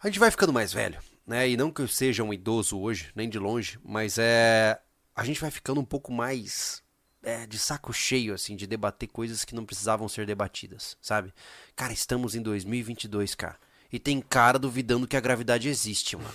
[0.00, 0.96] A gente vai ficando mais velho,
[1.26, 1.48] né?
[1.48, 4.80] E não que eu seja um idoso hoje, nem de longe, mas é.
[5.12, 6.80] A gente vai ficando um pouco mais.
[7.20, 11.34] É, de saco cheio, assim, de debater coisas que não precisavam ser debatidas, sabe?
[11.74, 13.58] Cara, estamos em 2022, cara.
[13.92, 16.32] E tem cara duvidando que a gravidade existe, mano.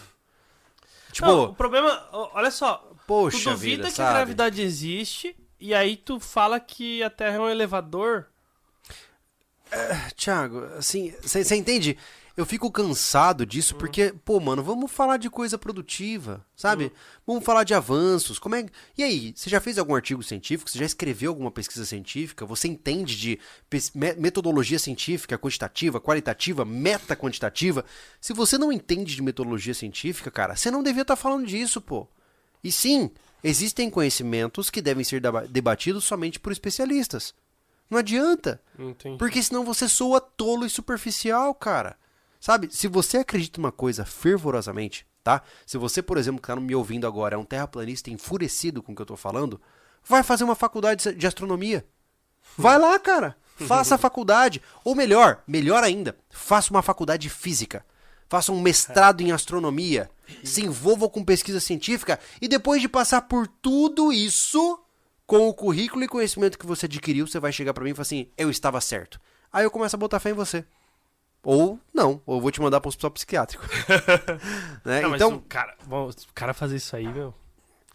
[1.16, 4.10] Tipo, Não, o problema, olha só, poxa tu duvida vida, que sabe?
[4.10, 8.28] a gravidade existe e aí tu fala que a Terra é um elevador.
[10.18, 11.98] Thiago, assim, você entende?
[12.38, 16.92] Eu fico cansado disso porque, pô, mano, vamos falar de coisa produtiva, sabe?
[17.26, 18.38] Vamos falar de avanços.
[18.38, 18.66] Como é?
[18.98, 20.70] E aí, você já fez algum artigo científico?
[20.70, 22.46] Você já escreveu alguma pesquisa científica?
[22.46, 23.40] Você entende de
[24.18, 27.86] metodologia científica, quantitativa, qualitativa, meta-quantitativa?
[28.20, 32.06] Se você não entende de metodologia científica, cara, você não devia estar falando disso, pô.
[32.62, 37.34] E sim, existem conhecimentos que devem ser deba- debatidos somente por especialistas.
[37.90, 38.62] Não adianta.
[38.78, 39.18] Entendi.
[39.18, 41.96] Porque senão você soa tolo e superficial, cara.
[42.46, 42.70] Sabe?
[42.72, 45.42] Se você acredita numa coisa fervorosamente, tá?
[45.66, 48.96] Se você, por exemplo, que tá me ouvindo agora, é um terraplanista enfurecido com o
[48.96, 49.60] que eu tô falando,
[50.04, 51.84] vai fazer uma faculdade de astronomia.
[52.56, 53.36] Vai lá, cara.
[53.56, 54.62] Faça a faculdade.
[54.84, 57.84] Ou melhor, melhor ainda, faça uma faculdade de física.
[58.30, 60.08] Faça um mestrado em astronomia.
[60.44, 62.20] Se envolva com pesquisa científica.
[62.40, 64.80] E depois de passar por tudo isso,
[65.26, 68.04] com o currículo e conhecimento que você adquiriu, você vai chegar pra mim e falar
[68.04, 69.20] assim: eu estava certo.
[69.52, 70.64] Aí eu começo a botar fé em você.
[71.46, 73.64] Ou não, ou eu vou te mandar para um hospital psiquiátrico.
[74.84, 75.02] Né?
[75.02, 77.34] Não, Então, o cara, bom, o cara fazer isso aí, meu,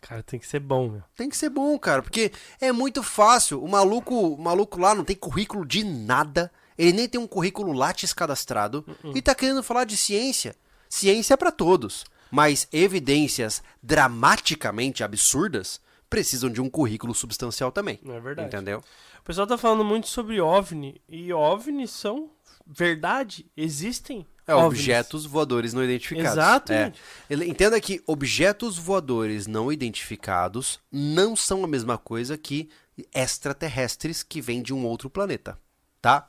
[0.01, 1.03] cara tem que ser bom, meu.
[1.15, 3.63] tem que ser bom, cara, porque é muito fácil.
[3.63, 7.73] O maluco, o maluco lá não tem currículo de nada, ele nem tem um currículo
[7.73, 10.57] Lattes cadastrado e tá querendo falar de ciência.
[10.89, 18.01] Ciência é pra todos, mas evidências dramaticamente absurdas precisam de um currículo substancial também.
[18.03, 18.49] Não é verdade.
[18.49, 18.83] Entendeu?
[19.21, 22.31] O pessoal tá falando muito sobre OVNI e OVNIs são
[22.73, 24.81] verdade, existem É, OVNIs.
[24.81, 26.33] objetos voadores não identificados.
[26.33, 27.01] Exatamente.
[27.29, 27.35] É.
[27.35, 32.69] Entenda que objetos voadores não identificados não são a mesma coisa que
[33.15, 35.59] extraterrestres que vêm de um outro planeta,
[36.01, 36.29] tá?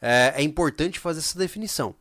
[0.00, 1.94] É, é importante fazer essa definição.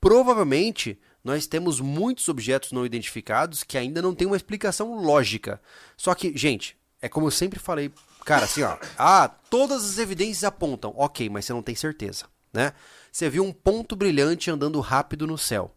[0.00, 5.60] Provavelmente nós temos muitos objetos não identificados que ainda não têm uma explicação lógica.
[5.96, 7.92] Só que, gente, é como eu sempre falei,
[8.24, 12.72] cara, assim, ó, ah, todas as evidências apontam, ok, mas você não tem certeza, né?
[13.10, 15.74] Você viu um ponto brilhante andando rápido no céu.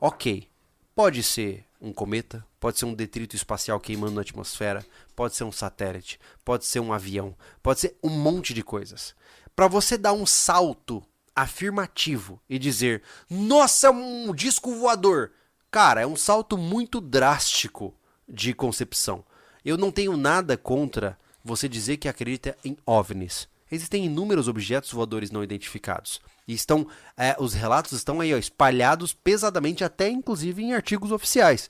[0.00, 0.48] Ok,
[0.94, 4.84] pode ser um cometa, pode ser um detrito espacial queimando na atmosfera,
[5.14, 9.14] pode ser um satélite, pode ser um avião, pode ser um monte de coisas.
[9.54, 11.02] Para você dar um salto
[11.34, 15.32] afirmativo e dizer, nossa, um disco voador,
[15.70, 17.94] cara, é um salto muito drástico
[18.28, 19.24] de concepção.
[19.64, 23.48] Eu não tenho nada contra você dizer que acredita em OVNIs.
[23.70, 26.20] Existem inúmeros objetos voadores não identificados.
[26.48, 31.68] E estão, é, os relatos estão aí ó, espalhados pesadamente, até inclusive em artigos oficiais.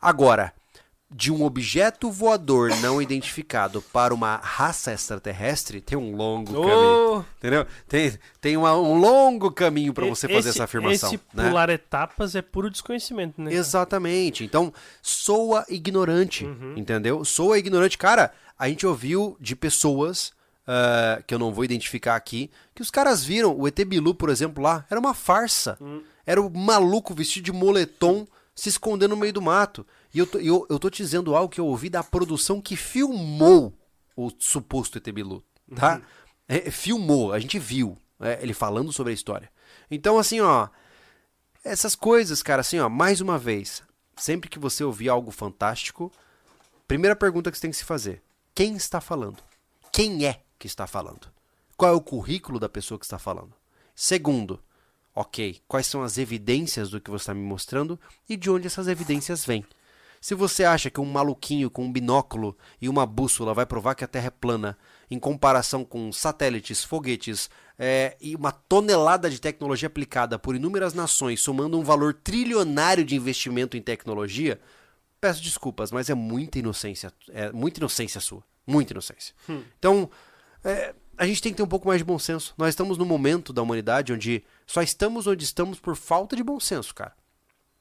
[0.00, 0.52] Agora,
[1.14, 6.62] de um objeto voador não identificado para uma raça extraterrestre, tem um longo Ô!
[6.62, 7.26] caminho.
[7.38, 7.66] Entendeu?
[7.86, 11.08] Tem, tem uma- um longo caminho para você fazer Esse- essa afirmação.
[11.12, 11.48] Esse né?
[11.48, 13.52] pular etapas é puro desconhecimento, né?
[13.52, 14.42] Exatamente.
[14.44, 17.24] Então, soa ignorante, entendeu?
[17.24, 17.98] Soa ignorante.
[17.98, 20.32] Cara, a gente ouviu de pessoas,
[20.66, 24.30] ah, que eu não vou identificar aqui, que os caras viram o ET Bilu, por
[24.30, 25.78] exemplo, lá, era uma farsa.
[26.24, 29.86] Era o maluco vestido de moletom se escondendo no meio do mato.
[30.14, 32.76] E eu tô, eu, eu tô te dizendo algo que eu ouvi da produção que
[32.76, 33.72] filmou
[34.16, 35.42] o suposto ET Bilu,
[35.74, 36.00] tá?
[36.46, 39.50] É, filmou, a gente viu é, ele falando sobre a história.
[39.90, 40.68] Então, assim, ó,
[41.64, 43.82] essas coisas, cara, assim, ó, mais uma vez,
[44.16, 46.12] sempre que você ouvir algo fantástico,
[46.86, 48.22] primeira pergunta que você tem que se fazer:
[48.54, 49.38] quem está falando?
[49.90, 51.28] Quem é que está falando?
[51.76, 53.52] Qual é o currículo da pessoa que está falando?
[53.96, 54.62] Segundo,
[55.12, 58.86] ok, quais são as evidências do que você está me mostrando e de onde essas
[58.86, 59.66] evidências vêm?
[60.20, 64.04] Se você acha que um maluquinho com um binóculo e uma bússola vai provar que
[64.04, 64.78] a Terra é plana,
[65.10, 71.40] em comparação com satélites, foguetes é, e uma tonelada de tecnologia aplicada por inúmeras nações,
[71.40, 74.60] somando um valor trilionário de investimento em tecnologia,
[75.20, 79.34] peço desculpas, mas é muita inocência, é muita inocência sua, muita inocência.
[79.76, 80.08] Então,
[80.64, 82.54] é, a gente tem que ter um pouco mais de bom senso.
[82.56, 86.58] Nós estamos num momento da humanidade onde só estamos onde estamos por falta de bom
[86.58, 87.14] senso, cara.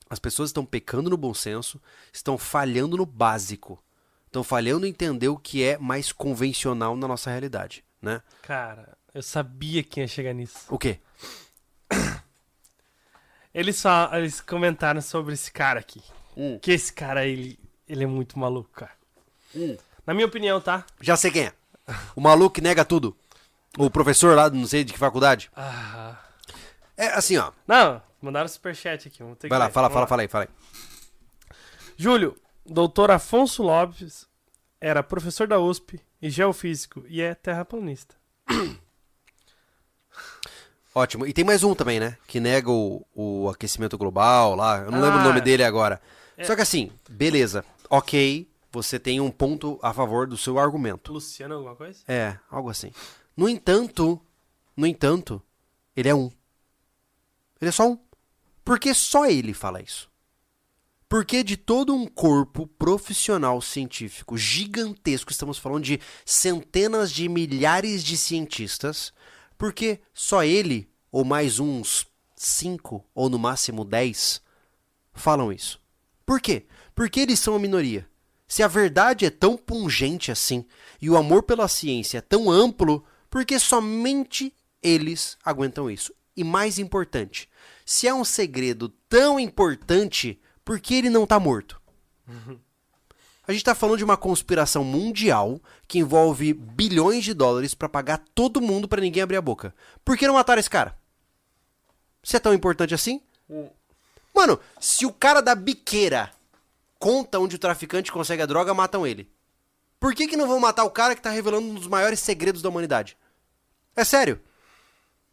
[0.10, 3.82] As pessoas estão pecando no bom senso, estão falhando no básico.
[4.26, 8.22] Estão falhando em entender o que é mais convencional na nossa realidade, né?
[8.42, 10.66] Cara, eu sabia que ia chegar nisso.
[10.70, 11.00] O quê?
[13.54, 16.02] Eles, só, eles comentaram sobre esse cara aqui.
[16.38, 16.58] Hum.
[16.60, 18.94] Que esse cara, ele, ele é muito maluco, cara.
[20.08, 20.86] Na minha opinião, tá?
[21.02, 21.54] Já sei quem é.
[22.16, 23.16] O maluco que nega tudo.
[23.78, 25.50] O professor lá, não sei de que faculdade.
[25.56, 26.18] Ah,
[26.98, 27.52] É assim, ó.
[27.68, 29.24] Não, mandaram superchat aqui.
[29.24, 29.72] Vamos ter Vai que lá, ler.
[29.72, 30.08] fala, Vamos fala, lá.
[30.08, 31.56] fala aí, fala aí.
[31.98, 34.26] Júlio, doutor Afonso Lopes
[34.80, 38.16] era professor da USP e geofísico e é terraplanista.
[40.94, 41.26] Ótimo.
[41.26, 42.18] E tem mais um também, né?
[42.28, 44.80] Que nega o, o aquecimento global lá.
[44.80, 45.26] Eu não lembro o Ah.
[45.26, 46.02] nome dele agora.
[46.38, 46.44] É.
[46.44, 47.64] Só que assim, beleza.
[47.90, 51.12] Ok, você tem um ponto a favor do seu argumento.
[51.12, 52.00] Luciano, alguma coisa?
[52.08, 52.92] É, algo assim.
[53.36, 54.20] No entanto,
[54.76, 55.42] no entanto,
[55.96, 56.32] ele é um.
[57.60, 58.00] Ele é só um.
[58.64, 60.10] Por que só ele fala isso?
[61.10, 68.16] Porque de todo um corpo profissional científico gigantesco, estamos falando de centenas de milhares de
[68.16, 69.12] cientistas,
[69.58, 74.42] porque só ele, ou mais uns cinco, ou no máximo dez,
[75.14, 75.82] falam isso?
[76.26, 76.66] Por quê?
[76.96, 78.10] Porque eles são a minoria.
[78.52, 80.66] Se a verdade é tão pungente assim
[81.02, 86.14] e o amor pela ciência é tão amplo, porque somente eles aguentam isso.
[86.36, 87.50] E mais importante,
[87.86, 91.82] se é um segredo tão importante, por que ele não está morto?
[93.48, 95.58] A gente está falando de uma conspiração mundial
[95.88, 99.74] que envolve bilhões de dólares para pagar todo mundo para ninguém abrir a boca.
[100.04, 100.98] Por que não mataram esse cara?
[102.22, 103.22] Se é tão importante assim?
[104.36, 106.34] Mano, se o cara da biqueira
[107.02, 109.28] conta onde o traficante consegue a droga, matam ele.
[110.00, 112.62] Por que, que não vão matar o cara que tá revelando um dos maiores segredos
[112.62, 113.18] da humanidade?
[113.96, 114.40] É sério?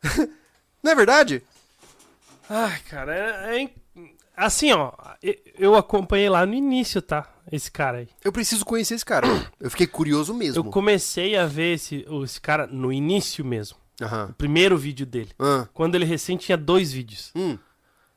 [0.82, 1.42] não é verdade?
[2.48, 3.70] Ai, cara, é, é
[4.36, 4.92] assim, ó,
[5.58, 7.30] eu acompanhei lá no início, tá?
[7.50, 8.08] Esse cara aí.
[8.24, 9.26] Eu preciso conhecer esse cara.
[9.60, 10.70] Eu fiquei curioso Eu mesmo.
[10.70, 13.78] comecei a ver esse, esse cara no início mesmo.
[14.00, 14.28] Aham.
[14.30, 15.32] O primeiro vídeo dele.
[15.38, 15.66] Ah.
[15.72, 17.58] Quando ele recém tinha dois vídeos, Hum.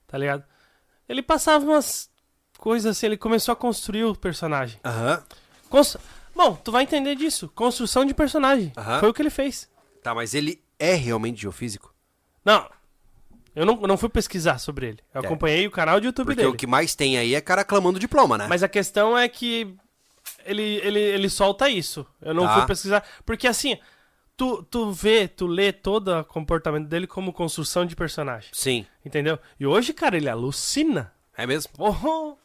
[0.06, 0.44] tá ligado?
[1.08, 2.10] Ele passava umas
[2.61, 4.80] coisas assim, ele começou a construir o personagem.
[4.85, 5.23] Aham.
[5.67, 5.98] Cons-
[6.35, 7.49] Bom, tu vai entender disso.
[7.56, 8.72] Construção de personagem.
[8.77, 8.99] Aham.
[8.99, 9.67] Foi o que ele fez.
[10.03, 11.93] Tá, mas ele é realmente geofísico?
[12.45, 12.69] Não,
[13.56, 14.99] eu não, não fui pesquisar sobre ele.
[15.14, 15.25] Eu É.
[15.25, 16.53] acompanhei o canal de YouTube Porque dele.
[16.53, 18.45] o que mais tem aí é cara clamando diploma, né?
[18.48, 19.75] Mas a questão é que
[20.45, 22.06] ele, ele, ele solta isso.
[22.22, 22.56] Eu não Tá.
[22.59, 23.03] fui pesquisar.
[23.25, 23.77] Porque assim,
[24.38, 28.49] tu, tu vê, tu lê todo o comportamento dele como construção de personagem.
[28.53, 28.85] Sim.
[29.06, 29.38] Entendeu?
[29.59, 31.11] E hoje, cara, ele alucina.
[31.38, 31.72] É mesmo?
[31.80, 32.35] Oh,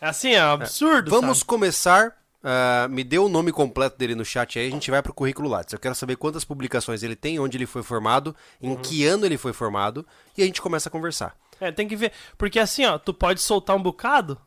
[0.00, 1.10] é assim, é absurdo.
[1.10, 1.46] Vamos sabe?
[1.48, 2.12] começar.
[2.44, 5.48] ah, me dê o nome completo dele no chat aí, a gente vai pro currículo
[5.48, 5.72] Lattes.
[5.72, 8.76] Eu quero saber quantas publicações ele tem, onde ele foi formado, em Uhum.
[8.76, 10.06] que ano ele foi formado,
[10.36, 11.34] e a gente começa a conversar.
[11.60, 12.12] É, tem que ver.
[12.36, 14.38] Porque assim, ó, tu pode soltar um bocado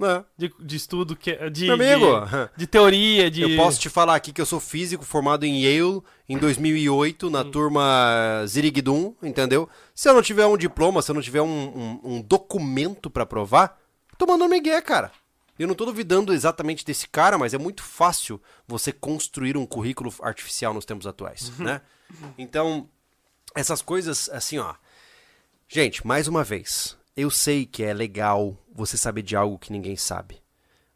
[0.00, 0.22] É.
[0.36, 3.42] de, de estudo, que, de, Meu amigo, de, de teoria, de.
[3.42, 7.30] Eu posso te falar aqui que eu sou físico formado em Yale em 2008, Hum.
[7.30, 9.68] na turma Ziriguidum, entendeu?
[9.94, 13.26] Se eu não tiver um diploma, se eu não tiver um, um- um documento pra
[13.26, 13.76] provar,
[14.16, 15.10] tô mandando migué, cara.
[15.58, 20.14] Eu não tô duvidando exatamente desse cara, mas é muito fácil você construir um currículo
[20.22, 21.64] artificial nos tempos atuais, Uhum.
[21.64, 21.80] né?
[22.38, 22.88] Então,
[23.54, 24.74] essas coisas, assim, ó.
[25.68, 29.96] Gente, mais uma vez, eu sei que é legal você saber de algo que ninguém
[29.96, 30.40] sabe.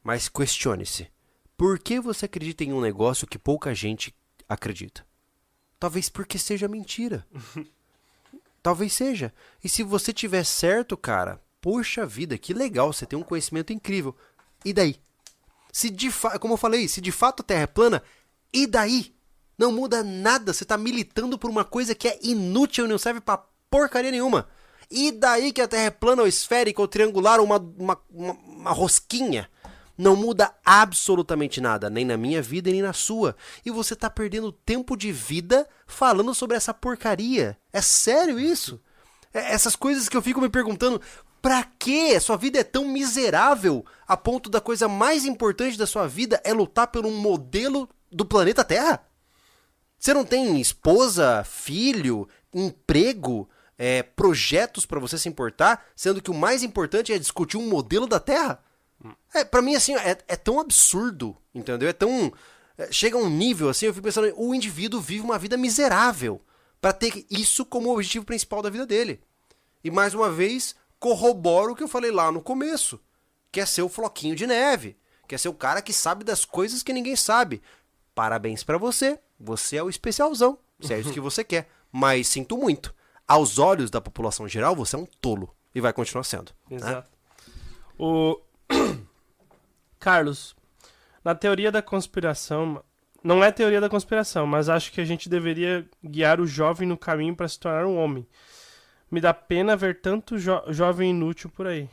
[0.04, 1.08] Mas questione-se.
[1.56, 4.14] Por que você acredita em um negócio que pouca gente
[4.48, 5.04] acredita?
[5.80, 7.26] Talvez porque seja mentira.
[8.62, 9.34] Talvez seja.
[9.64, 14.16] E se você tiver certo, cara, poxa vida, que legal, você tem um conhecimento incrível.
[14.64, 15.00] E daí?
[15.72, 16.38] Se de fa...
[16.38, 18.00] como eu falei, se de fato a Terra é plana,
[18.52, 19.12] e daí?
[19.58, 23.20] Não muda nada, você tá militando por uma coisa que é inútil e não serve
[23.20, 24.48] pra porcaria nenhuma.
[24.94, 28.32] E daí que a Terra é plana ou esférica ou triangular ou uma, uma, uma,
[28.34, 29.48] uma rosquinha?
[29.96, 33.34] Não muda absolutamente nada, nem na minha vida nem na sua.
[33.64, 37.56] E você tá perdendo tempo de vida falando sobre essa porcaria.
[37.72, 38.78] É sério isso?
[39.32, 41.00] É- Essas coisas que eu fico me perguntando,
[41.40, 42.18] pra quê?
[42.20, 46.52] Sua vida é tão miserável a ponto da coisa mais importante da sua vida é
[46.52, 49.02] lutar por um modelo do planeta Terra?
[49.98, 53.48] Você não tem esposa, filho, emprego,
[53.84, 58.06] é, projetos pra você se importar, sendo que o mais importante é discutir um modelo
[58.06, 58.62] da Terra?
[59.34, 61.88] É, para mim, assim, é, é tão absurdo, entendeu?
[61.88, 62.32] É tão.
[62.78, 66.40] é, chega a um nível, assim, eu fico pensando, o indivíduo vive uma vida miserável
[66.80, 69.20] pra ter isso como objetivo principal da vida dele.
[69.82, 73.00] E mais uma vez, corroboro o que eu falei lá no começo.
[73.50, 74.96] Quer ser o floquinho de neve.
[75.26, 77.60] Quer ser o cara que sabe das coisas que ninguém sabe.
[78.14, 79.18] Parabéns pra você.
[79.40, 80.56] Você é o especialzão.
[80.80, 81.68] Se é isso que você quer.
[81.90, 82.94] Mas sinto muito.
[83.32, 85.54] Aos olhos da população geral, você é um tolo.
[85.74, 86.52] E vai continuar sendo.
[86.68, 86.76] né?
[86.76, 87.10] Exato.
[87.98, 88.38] O
[89.98, 90.54] Carlos,
[91.24, 92.82] na teoria da conspiração,
[93.22, 96.98] não é teoria da conspiração, mas acho que a gente deveria guiar o jovem no
[96.98, 98.26] caminho para se tornar um homem.
[99.10, 101.88] Me dá pena ver tanto jo- jovem inútil por aí.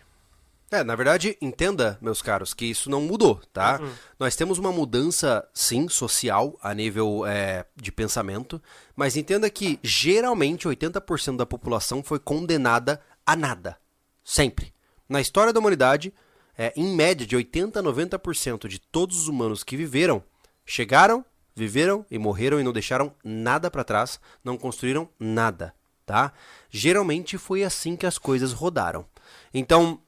[0.72, 3.80] É, na verdade, entenda, meus caros, que isso não mudou, tá?
[3.82, 3.92] Uhum.
[4.20, 8.62] Nós temos uma mudança, sim, social, a nível é, de pensamento,
[8.96, 13.78] mas entenda que geralmente 80% da população foi condenada a nada.
[14.24, 14.72] Sempre.
[15.08, 16.14] Na história da humanidade,
[16.56, 20.24] é, em média de 80 a 90% de todos os humanos que viveram,
[20.64, 21.26] chegaram,
[21.56, 25.74] viveram e morreram e não deixaram nada para trás, não construíram nada,
[26.06, 26.32] tá?
[26.70, 29.04] Geralmente foi assim que as coisas rodaram.
[29.52, 30.00] Então,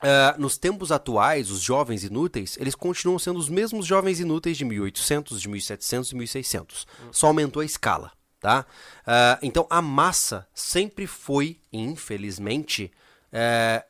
[0.00, 4.64] Uh, nos tempos atuais, os jovens inúteis, eles continuam sendo os mesmos jovens inúteis de
[4.64, 6.86] 1800, de 1700 e 1600.
[7.12, 8.64] Só aumentou a escala, tá?
[9.02, 12.90] Uh, então, a massa sempre foi, infelizmente,
[13.30, 13.84] uh,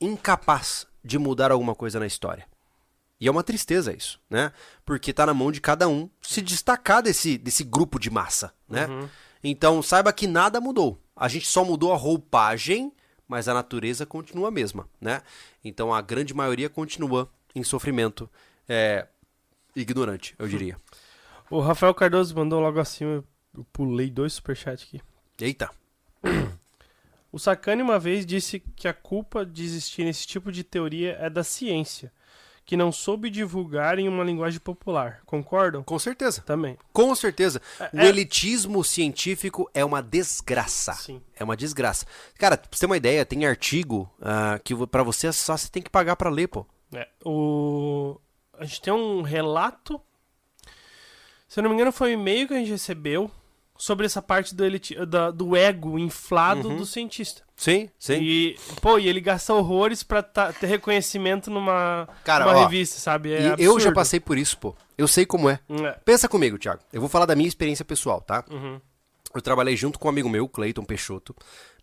[0.00, 2.46] incapaz de mudar alguma coisa na história.
[3.20, 4.50] E é uma tristeza isso, né?
[4.86, 8.86] Porque tá na mão de cada um se destacar desse, desse grupo de massa, né?
[8.86, 9.08] Uhum.
[9.44, 10.98] Então, saiba que nada mudou.
[11.14, 12.90] A gente só mudou a roupagem
[13.30, 15.22] mas a natureza continua a mesma, né?
[15.64, 18.28] Então a grande maioria continua em sofrimento
[18.68, 19.06] é,
[19.74, 20.76] ignorante, eu diria.
[21.48, 23.24] O Rafael Cardoso mandou logo acima,
[23.56, 25.00] eu pulei dois superchats aqui.
[25.40, 25.70] Eita.
[27.30, 31.30] O Sacani uma vez disse que a culpa de existir nesse tipo de teoria é
[31.30, 32.12] da ciência
[32.70, 35.22] que não soube divulgar em uma linguagem popular.
[35.26, 35.82] Concordam?
[35.82, 36.40] Com certeza.
[36.42, 36.78] Também.
[36.92, 37.60] Com certeza.
[37.80, 38.06] É, o é...
[38.06, 40.92] elitismo científico é uma desgraça.
[40.92, 41.20] Sim.
[41.34, 42.06] É uma desgraça.
[42.38, 45.82] Cara, pra você ter uma ideia, tem artigo uh, que para você só você tem
[45.82, 46.64] que pagar para ler, pô.
[46.94, 48.20] É, o...
[48.56, 50.00] A gente tem um relato.
[51.48, 53.28] Se eu não me engano, foi um e-mail que a gente recebeu
[53.80, 54.94] sobre essa parte do, eliti...
[55.06, 56.76] da, do ego inflado uhum.
[56.76, 57.42] do cientista.
[57.56, 58.18] Sim, sim.
[58.20, 63.00] E, pô, e ele gasta horrores pra tá, ter reconhecimento numa, Cara, numa ó, revista,
[63.00, 63.32] sabe?
[63.32, 64.76] É eu já passei por isso, pô.
[64.98, 65.58] Eu sei como é.
[65.70, 65.92] é.
[66.04, 66.82] Pensa comigo, Thiago.
[66.92, 68.44] Eu vou falar da minha experiência pessoal, tá?
[68.50, 68.78] Uhum.
[69.34, 71.34] Eu trabalhei junto com um amigo meu, Cleiton Peixoto,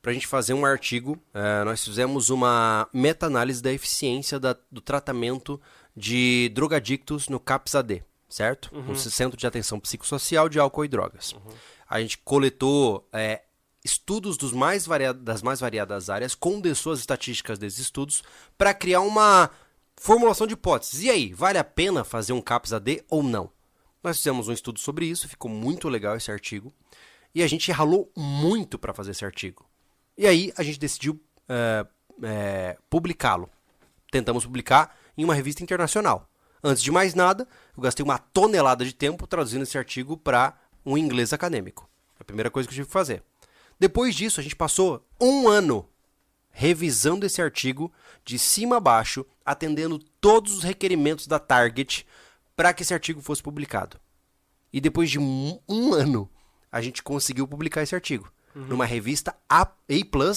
[0.02, 1.14] pra gente fazer um artigo.
[1.34, 5.60] Uh, nós fizemos uma meta-análise da eficiência da, do tratamento
[5.96, 8.70] de drogadictos no CAPS-AD, certo?
[8.72, 8.84] Uhum.
[8.84, 11.34] No Centro de Atenção Psicossocial de Álcool e Drogas.
[11.34, 11.54] Uhum.
[11.90, 13.44] A gente coletou é,
[13.84, 18.24] estudos dos mais variados, das mais variadas áreas, condensou as estatísticas desses estudos
[18.58, 19.50] para criar uma
[19.96, 21.02] formulação de hipóteses.
[21.02, 23.52] E aí, vale a pena fazer um CAPS AD ou não?
[24.04, 26.74] Nós fizemos um estudo sobre isso, ficou muito legal esse artigo.
[27.34, 29.66] E a gente ralou muito para fazer esse artigo.
[30.18, 31.86] E aí a gente decidiu é,
[32.24, 33.50] é, publicá-lo.
[34.12, 36.30] Tentamos publicar em uma revista internacional.
[36.64, 40.58] Antes de mais nada, eu gastei uma tonelada de tempo traduzindo esse artigo para
[40.88, 41.90] um inglês acadêmico.
[42.18, 43.22] É a primeira coisa que eu tive que fazer.
[43.78, 45.88] Depois disso, a gente passou um ano
[46.50, 47.92] revisando esse artigo
[48.26, 52.08] de cima a baixo, atendendo todos os requerimentos da Target
[52.56, 54.00] para que esse artigo fosse publicado.
[54.74, 56.30] E depois de um, um ano,
[56.72, 58.32] a gente conseguiu publicar esse artigo.
[58.56, 58.66] Uhum.
[58.66, 59.72] Numa revista A, A+,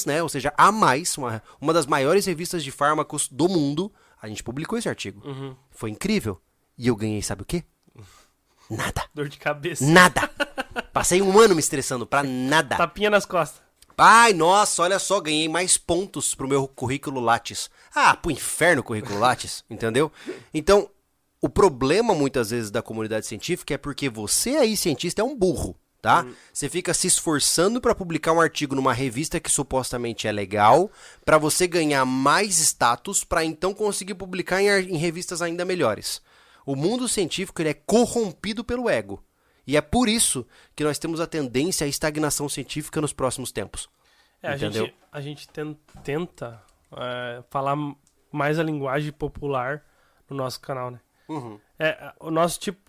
[0.06, 0.22] né?
[0.22, 3.90] Ou seja, A+, uma, uma das maiores revistas de fármacos do mundo.
[4.20, 5.26] A gente publicou esse artigo.
[5.26, 5.56] Uhum.
[5.70, 6.38] Foi incrível.
[6.76, 7.64] E eu ganhei, sabe o quê?
[8.70, 9.04] Nada.
[9.12, 9.84] Dor de cabeça.
[9.84, 10.30] Nada.
[10.92, 12.76] Passei um ano me estressando pra nada.
[12.76, 13.60] Tapinha nas costas.
[14.02, 17.68] Ai, nossa, olha só, ganhei mais pontos pro meu currículo Lattes.
[17.94, 20.10] Ah, pro inferno currículo Lattes, entendeu?
[20.54, 20.88] Então,
[21.38, 25.76] o problema muitas vezes da comunidade científica é porque você aí, cientista, é um burro,
[26.00, 26.22] tá?
[26.22, 26.32] Hum.
[26.50, 30.90] Você fica se esforçando para publicar um artigo numa revista que supostamente é legal,
[31.22, 36.22] para você ganhar mais status, para então conseguir publicar em, em revistas ainda melhores.
[36.70, 39.20] O mundo científico ele é corrompido pelo ego.
[39.66, 43.88] E é por isso que nós temos a tendência à estagnação científica nos próximos tempos.
[44.40, 44.84] É, Entendeu?
[45.10, 46.62] a gente, a gente tenta
[46.96, 47.76] é, falar
[48.30, 49.84] mais a linguagem popular
[50.28, 51.00] no nosso canal, né?
[51.28, 51.58] Uhum.
[51.76, 52.88] É, o nosso tipo.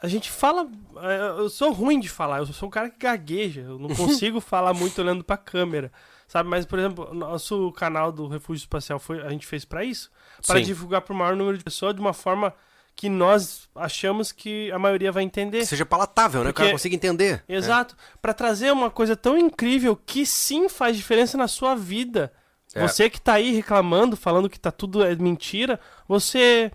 [0.00, 0.70] A gente fala.
[1.02, 3.62] É, eu sou ruim de falar, eu sou um cara que gagueja.
[3.62, 5.90] Eu não consigo falar muito olhando pra câmera.
[6.28, 6.48] Sabe?
[6.48, 10.12] Mas, por exemplo, nosso canal do Refúgio Espacial foi, a gente fez para isso
[10.46, 12.54] para divulgar para o maior número de pessoas de uma forma
[12.94, 15.60] que nós achamos que a maioria vai entender.
[15.60, 16.50] Que seja palatável, né?
[16.50, 16.62] Porque...
[16.62, 17.42] O cara consiga entender.
[17.48, 17.56] Né?
[17.56, 17.96] Exato.
[17.98, 18.18] É.
[18.20, 22.32] Para trazer uma coisa tão incrível que sim faz diferença na sua vida.
[22.74, 22.86] É.
[22.86, 26.70] Você que tá aí reclamando, falando que tá tudo é mentira, você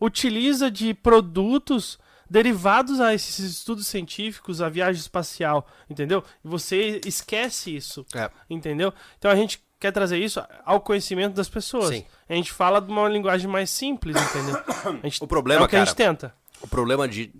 [0.00, 6.24] utiliza de produtos derivados a esses estudos científicos, a viagem espacial, entendeu?
[6.42, 8.30] E você esquece isso, é.
[8.48, 8.92] entendeu?
[9.18, 11.88] Então a gente quer trazer isso ao conhecimento das pessoas.
[11.88, 12.04] Sim.
[12.28, 14.56] A gente fala de uma linguagem mais simples, entendeu?
[15.02, 16.34] Gente, o problema, é o que cara, a gente tenta.
[16.60, 17.34] O problema de,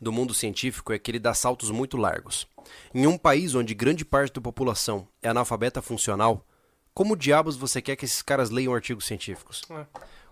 [0.00, 2.46] do mundo científico é que ele dá saltos muito largos.
[2.94, 6.46] Em um país onde grande parte da população é analfabeta funcional,
[6.94, 9.62] como diabos você quer que esses caras leiam artigos científicos?
[9.70, 9.86] É.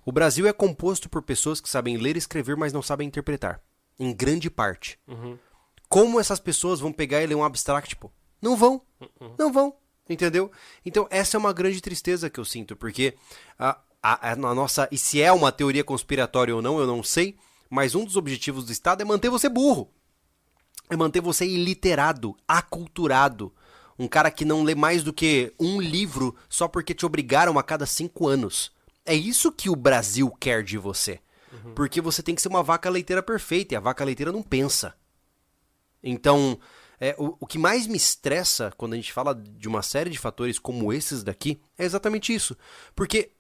[0.04, 3.60] O Brasil é composto por pessoas que sabem ler e escrever, mas não sabem interpretar.
[3.98, 5.00] Em grande parte.
[5.08, 5.36] Uhum.
[5.88, 8.10] Como essas pessoas vão pegar e ler um abstract, pô?
[8.40, 8.80] Não vão.
[9.00, 9.34] Uhum.
[9.36, 9.74] Não vão.
[10.09, 10.51] Entendeu?
[10.85, 13.15] Então, essa é uma grande tristeza que eu sinto, porque
[13.59, 14.89] a, a, a nossa.
[14.93, 17.36] E se é uma teoria conspiratória ou não, eu não sei.
[17.68, 19.91] Mas um dos objetivos do Estado é manter você burro.
[20.89, 23.52] É manter você iliterado, aculturado.
[23.99, 27.62] Um cara que não lê mais do que um livro só porque te obrigaram a
[27.62, 28.70] cada cinco anos.
[29.05, 31.18] É isso que o Brasil quer de você.
[31.52, 31.75] Uhum.
[31.75, 34.94] Porque você tem que ser uma vaca leiteira perfeita e a vaca leiteira não pensa.
[36.02, 36.59] Então,
[37.00, 40.18] é, o, o que mais me estressa quando a gente fala de uma série de
[40.18, 42.57] fatores como esses daqui é exatamente isso.
[42.94, 43.33] Porque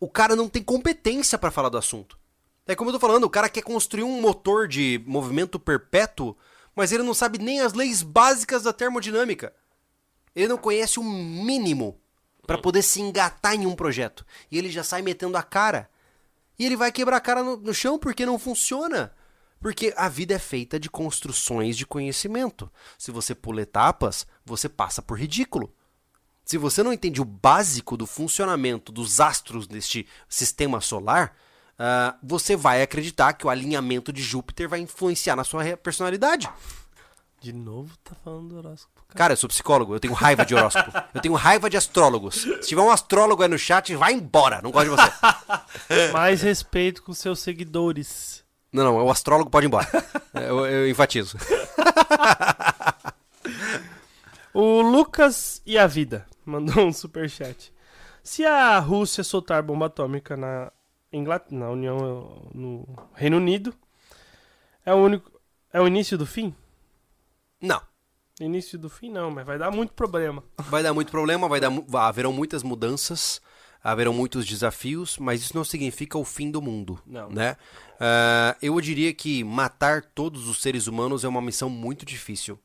[0.00, 2.18] o cara não tem competência para falar do assunto.
[2.66, 6.36] É como eu tô falando, o cara quer construir um motor de movimento perpétuo,
[6.74, 9.52] mas ele não sabe nem as leis básicas da termodinâmica.
[10.34, 12.00] Ele não conhece o mínimo
[12.46, 14.24] para poder se engatar em um projeto.
[14.50, 15.90] E ele já sai metendo a cara.
[16.58, 19.12] E ele vai quebrar a cara no, no chão porque não funciona.
[19.62, 22.70] Porque a vida é feita de construções de conhecimento.
[22.98, 25.72] Se você pula etapas, você passa por ridículo.
[26.44, 31.36] Se você não entende o básico do funcionamento dos astros deste sistema solar,
[31.78, 36.50] uh, você vai acreditar que o alinhamento de Júpiter vai influenciar na sua personalidade.
[37.40, 39.02] De novo tá falando do horóscopo.
[39.08, 39.18] Cara.
[39.18, 40.90] cara, eu sou psicólogo, eu tenho raiva de horóscopo.
[41.14, 42.42] eu tenho raiva de astrólogos.
[42.42, 46.10] Se tiver um astrólogo aí no chat, vai embora, não gosto de você.
[46.12, 48.41] Mais respeito com seus seguidores.
[48.72, 49.86] Não, não, o astrólogo pode ir embora.
[50.34, 51.36] eu, eu enfatizo.
[54.54, 57.72] o Lucas e a vida mandou um super chat.
[58.22, 60.72] Se a Rússia soltar bomba atômica na
[61.12, 63.74] Inglaterra, na União no Reino Unido,
[64.86, 65.30] é o único
[65.72, 66.54] é o início do fim?
[67.60, 67.80] Não.
[68.40, 70.42] Início do fim não, mas vai dar muito problema.
[70.58, 73.40] Vai dar muito problema, vai dar haverão muitas mudanças
[73.82, 77.28] haverão muitos desafios, mas isso não significa o fim do mundo, não.
[77.30, 77.56] né?
[77.94, 82.58] Uh, eu diria que matar todos os seres humanos é uma missão muito difícil.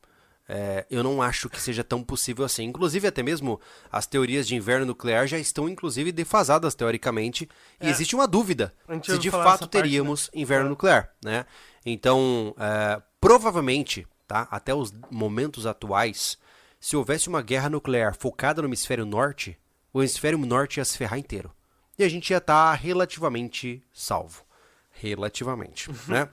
[0.50, 2.64] É, eu não acho que seja tão possível assim.
[2.64, 3.60] Inclusive, até mesmo
[3.92, 7.46] as teorias de inverno nuclear já estão, inclusive, defasadas teoricamente.
[7.78, 7.90] E é.
[7.90, 8.72] existe uma dúvida
[9.04, 10.42] se de fato teríamos parte, né?
[10.42, 10.68] inverno é.
[10.70, 11.10] nuclear.
[11.22, 11.44] Né?
[11.84, 16.38] Então, é, provavelmente, tá, até os momentos atuais,
[16.80, 19.58] se houvesse uma guerra nuclear focada no hemisfério norte,
[19.92, 21.52] o hemisfério norte ia se ferrar inteiro.
[21.98, 24.44] E a gente ia estar tá relativamente salvo.
[24.90, 26.28] Relativamente, né?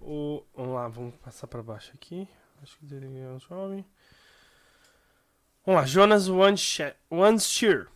[0.00, 2.28] o, vamos lá, vamos passar para baixo aqui.
[2.62, 3.84] Acho que ele é um jovem.
[5.64, 7.86] Vamos lá, Jonas Wandshear.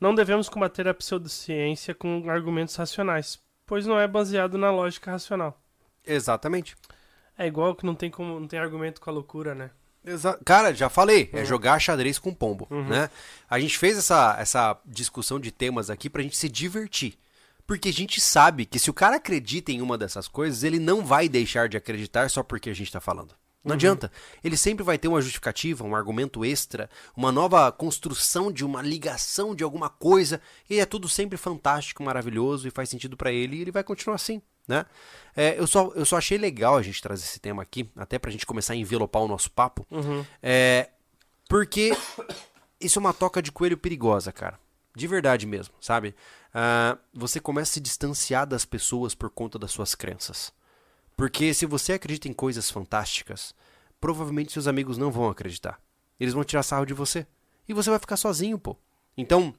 [0.00, 5.60] Não devemos combater a pseudociência com argumentos racionais, pois não é baseado na lógica racional.
[6.06, 6.76] Exatamente.
[7.36, 9.70] É igual que não tem como não tem argumento com a loucura, né?
[10.08, 11.44] Exa Cara, já falei, é uhum.
[11.44, 12.88] jogar xadrez com pombo, uhum.
[12.88, 13.10] né?
[13.48, 17.18] A gente fez essa, essa discussão de temas aqui pra gente se divertir.
[17.66, 21.04] Porque a gente sabe que se o cara acredita em uma dessas coisas, ele não
[21.04, 23.34] vai deixar de acreditar só porque a gente tá falando.
[23.62, 23.74] Não uhum.
[23.74, 24.10] adianta.
[24.42, 29.54] Ele sempre vai ter uma justificativa, um argumento extra, uma nova construção de uma ligação
[29.54, 33.60] de alguma coisa, e é tudo sempre fantástico, maravilhoso e faz sentido para ele, e
[33.60, 34.86] ele vai continuar assim né?
[35.34, 38.30] É, eu, só, eu só achei legal a gente trazer esse tema aqui, até pra
[38.30, 40.24] gente começar a envelopar o nosso papo, uhum.
[40.42, 40.90] é,
[41.48, 41.96] porque
[42.80, 44.58] isso é uma toca de coelho perigosa, cara.
[44.94, 46.14] De verdade mesmo, sabe?
[46.48, 50.52] Uh, você começa a se distanciar das pessoas por conta das suas crenças.
[51.16, 53.54] Porque se você acredita em coisas fantásticas,
[54.00, 55.80] provavelmente seus amigos não vão acreditar.
[56.18, 57.26] Eles vão tirar sarro de você.
[57.68, 58.76] E você vai ficar sozinho, pô.
[59.16, 59.54] Então,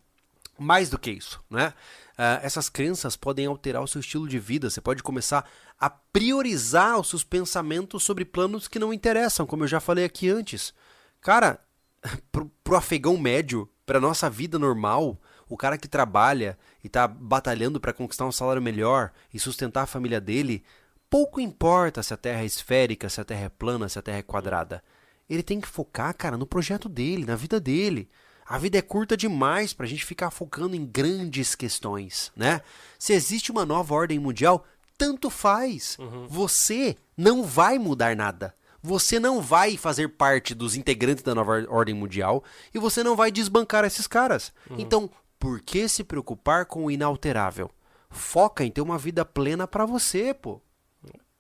[0.60, 1.74] mais do que isso, né?
[2.14, 4.70] Uh, essas crenças podem alterar o seu estilo de vida.
[4.70, 9.68] Você pode começar a priorizar os seus pensamentos sobre planos que não interessam, como eu
[9.68, 10.74] já falei aqui antes.
[11.22, 11.60] Cara,
[12.32, 17.80] pro, pro afegão médio, pra nossa vida normal, o cara que trabalha e tá batalhando
[17.80, 20.64] para conquistar um salário melhor e sustentar a família dele,
[21.10, 24.20] pouco importa se a Terra é esférica, se a Terra é plana, se a Terra
[24.20, 24.84] é quadrada.
[25.30, 28.10] Ele tem que focar, cara, no projeto dele, na vida dele.
[28.50, 32.62] A vida é curta demais para a gente ficar focando em grandes questões, né?
[32.98, 34.66] Se existe uma nova ordem mundial,
[34.98, 35.96] tanto faz.
[36.00, 36.26] Uhum.
[36.28, 38.56] Você não vai mudar nada.
[38.82, 43.32] Você não vai fazer parte dos integrantes da nova ordem mundial e você não vai
[43.32, 44.52] desbancar esses caras.
[44.68, 44.80] Uhum.
[44.80, 47.70] Então, por que se preocupar com o inalterável?
[48.10, 50.60] Foca em ter uma vida plena para você, pô.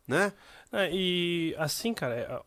[0.07, 0.31] Né?
[0.71, 2.41] É, e assim, cara, é,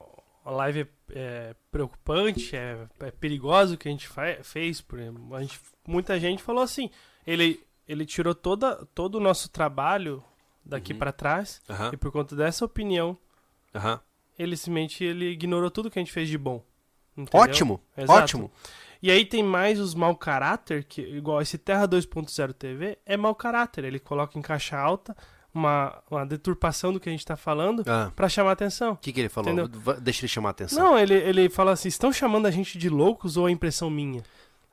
[0.44, 4.08] a live é, é preocupante, é, é, perigosa o que a gente
[4.42, 4.80] fez.
[4.80, 6.90] Por exemplo, a gente, muita gente falou assim,
[7.26, 10.22] ele, ele tirou toda, todo o nosso trabalho
[10.64, 10.98] daqui uhum.
[10.98, 11.90] para trás uhum.
[11.92, 13.16] e por conta dessa opinião,
[13.74, 13.98] uhum.
[14.38, 16.64] ele simplesmente ele ignorou tudo que a gente fez de bom.
[17.16, 17.40] Entendeu?
[17.40, 18.12] Ótimo, Exato.
[18.12, 18.52] ótimo.
[19.02, 23.34] E aí tem mais os mau caráter, que igual esse Terra 2.0 TV, é mau
[23.34, 23.84] caráter.
[23.84, 25.16] Ele coloca em caixa alta,
[25.54, 28.10] uma, uma deturpação do que a gente tá falando ah.
[28.14, 28.92] para chamar atenção.
[28.92, 29.52] O que, que ele falou?
[29.52, 29.68] Entendeu?
[30.00, 30.82] Deixa ele chamar atenção.
[30.82, 34.22] Não, ele, ele fala assim: estão chamando a gente de loucos ou é impressão minha?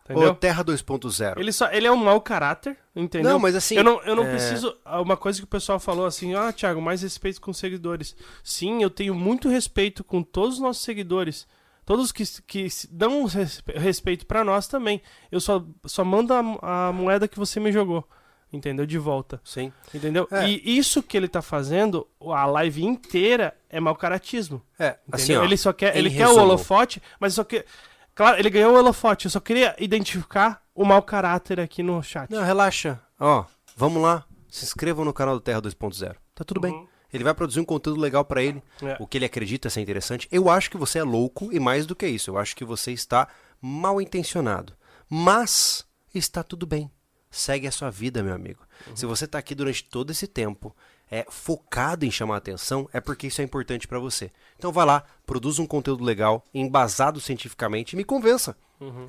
[0.06, 0.32] Entendeu?
[0.32, 1.38] Ô, Terra 2.0.
[1.38, 3.32] Ele, só, ele é um mau caráter, entendeu?
[3.32, 4.76] Não, mas assim, Eu não, eu não é- preciso.
[4.86, 8.16] Uma coisa que o pessoal falou assim: ah, Thiago, mais respeito com os seguidores.
[8.44, 11.48] Sim, eu tenho muito respeito com todos os nossos seguidores.
[11.86, 15.02] Todos que, que dão respe- respeito pra nós também.
[15.32, 18.08] Eu só, só mando a, a moeda que você me jogou.
[18.52, 18.86] Entendeu?
[18.86, 19.40] De volta.
[19.44, 19.72] Sim.
[19.94, 20.28] Entendeu?
[20.32, 20.50] É.
[20.50, 24.62] E isso que ele tá fazendo, a live inteira, é mau caratismo.
[24.78, 25.42] É, assim, Entendeu?
[25.42, 26.46] ó, ele só quer, ele quer o resumo.
[26.46, 27.64] holofote, mas só que
[28.16, 32.30] claro, ele ganhou o holofote, eu só queria identificar o mau caráter aqui no chat.
[32.32, 33.00] Não, relaxa.
[33.20, 33.46] Ó,
[33.76, 34.26] vamos lá.
[34.50, 36.16] Se inscrevam no canal do Terra 2.0.
[36.34, 36.74] Tá tudo bem.
[36.74, 36.88] Uhum.
[37.14, 38.62] Ele vai produzir um conteúdo legal pra ele.
[38.82, 38.98] É.
[39.00, 40.28] O que ele acredita ser interessante.
[40.32, 42.32] Eu acho que você é louco e mais do que isso.
[42.32, 43.28] Eu acho que você está
[43.62, 44.74] mal intencionado.
[45.10, 46.90] Mas está tudo bem.
[47.32, 48.62] Segue a sua vida, meu amigo.
[48.96, 50.76] Se você tá aqui durante todo esse tempo,
[51.12, 54.32] é focado em chamar a atenção, é porque isso é importante pra você.
[54.58, 58.56] Então vai lá, produza um conteúdo legal, embasado cientificamente e me convença.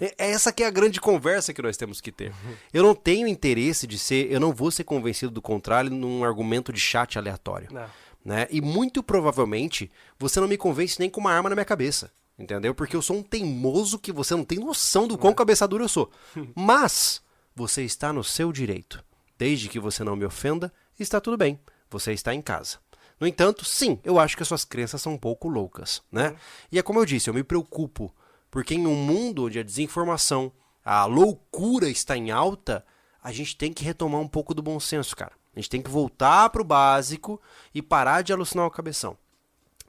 [0.00, 2.32] É é essa que é a grande conversa que nós temos que ter.
[2.72, 6.72] Eu não tenho interesse de ser, eu não vou ser convencido do contrário num argumento
[6.72, 7.86] de chat aleatório Não.
[8.24, 8.48] né?
[8.50, 12.74] E muito provavelmente você não me convence nem com uma arma na minha cabeça, entendeu?
[12.74, 15.88] Porque eu sou um teimoso que você não tem noção do quão cabeça dura eu
[15.88, 16.10] sou.
[16.56, 17.22] Mas
[17.54, 19.04] você está no seu direito.
[19.38, 21.58] Desde que você não me ofenda, está tudo bem.
[21.90, 22.78] Você está em casa.
[23.18, 26.34] No entanto, sim, eu acho que as suas crenças são um pouco loucas, né?
[26.72, 28.14] E é como eu disse, eu me preocupo,
[28.50, 30.50] porque em um mundo onde a desinformação,
[30.82, 32.84] a loucura está em alta,
[33.22, 35.32] a gente tem que retomar um pouco do bom senso, cara.
[35.54, 37.40] A gente tem que voltar pro básico
[37.74, 39.18] e parar de alucinar o cabeção.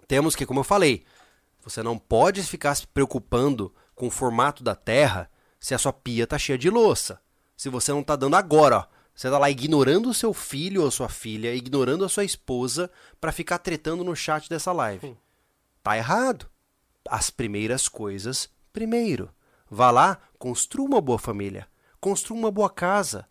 [0.08, 1.06] Temos que, como eu falei,
[1.64, 6.28] você não pode ficar se preocupando com o formato da Terra se a sua pia
[6.28, 7.22] tá cheia de louça.
[7.62, 8.86] Se você não tá dando agora, ó.
[9.14, 13.32] Você tá lá ignorando o seu filho ou sua filha, ignorando a sua esposa pra
[13.32, 15.16] ficar tretando no chat dessa live.
[15.84, 16.50] Tá errado.
[17.08, 19.30] As primeiras coisas primeiro.
[19.70, 21.68] Vá lá, construa uma boa família,
[22.00, 23.28] construa uma boa casa,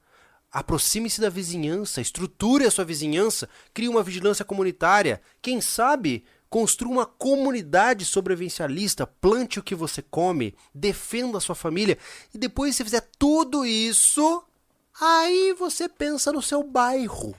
[0.52, 5.20] aproxime-se da vizinhança, estruture a sua vizinhança, crie uma vigilância comunitária.
[5.42, 11.96] Quem sabe construa uma comunidade sobrevivencialista, plante o que você come, defenda a sua família.
[12.34, 14.42] E depois você fizer tudo isso,
[15.00, 17.36] aí você pensa no seu bairro.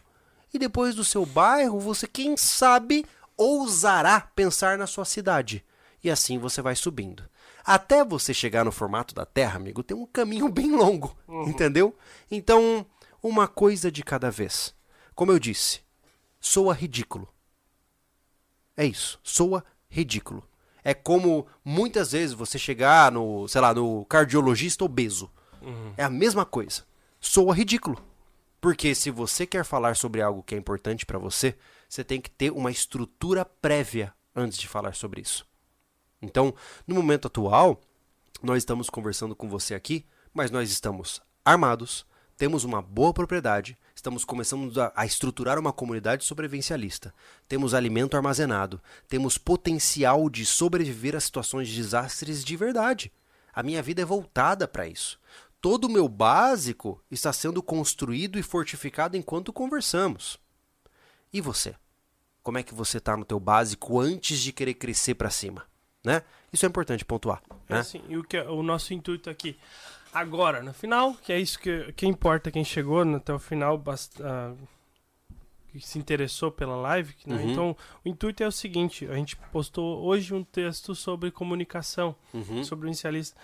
[0.53, 5.63] E depois do seu bairro, você, quem sabe, ousará pensar na sua cidade.
[6.01, 7.29] E assim você vai subindo.
[7.65, 11.15] Até você chegar no formato da Terra, amigo, tem um caminho bem longo,
[11.45, 11.95] entendeu?
[12.29, 12.85] Então,
[13.21, 14.73] uma coisa de cada vez.
[15.13, 15.81] Como eu disse,
[16.39, 17.30] soa ridículo.
[18.81, 20.43] É isso, soa ridículo.
[20.83, 25.29] É como muitas vezes você chegar no, sei lá, no cardiologista obeso.
[25.95, 26.81] É a mesma coisa.
[27.19, 28.01] Soa ridículo.
[28.59, 31.55] Porque se você quer falar sobre algo que é importante pra você,
[31.87, 35.45] você tem que ter uma estrutura prévia antes de falar sobre isso.
[36.19, 36.51] Então,
[36.87, 37.79] no momento atual,
[38.41, 42.03] nós estamos conversando com você aqui, mas nós estamos armados,
[42.35, 47.13] temos uma boa propriedade, estamos começando a, a estruturar uma comunidade sobrevivencialista,
[47.47, 53.11] temos alimento armazenado, temos potencial de sobreviver a situações de desastres de verdade.
[53.53, 55.19] A minha vida é voltada para isso.
[55.61, 60.39] Todo o meu básico está sendo construído e fortificado enquanto conversamos.
[61.31, 61.75] E você?
[62.41, 65.63] Como é que você está no teu básico antes de querer crescer para cima?
[66.03, 66.23] Né?
[66.51, 67.43] Isso é importante pontuar.
[67.69, 67.79] É Né?
[67.81, 69.59] assim, e o, que, é- o nosso intuito aqui,
[70.13, 74.21] agora, no final, que é isso que, que importa quem chegou até o final, bast-
[74.23, 74.53] ah,
[75.71, 77.15] que se interessou pela live.
[77.25, 77.35] né?
[77.37, 77.51] Uhum.
[77.51, 82.63] Então, o intuito é o seguinte: a gente postou hoje um texto sobre comunicação, Uhum.
[82.63, 83.39] sobre o inicialista.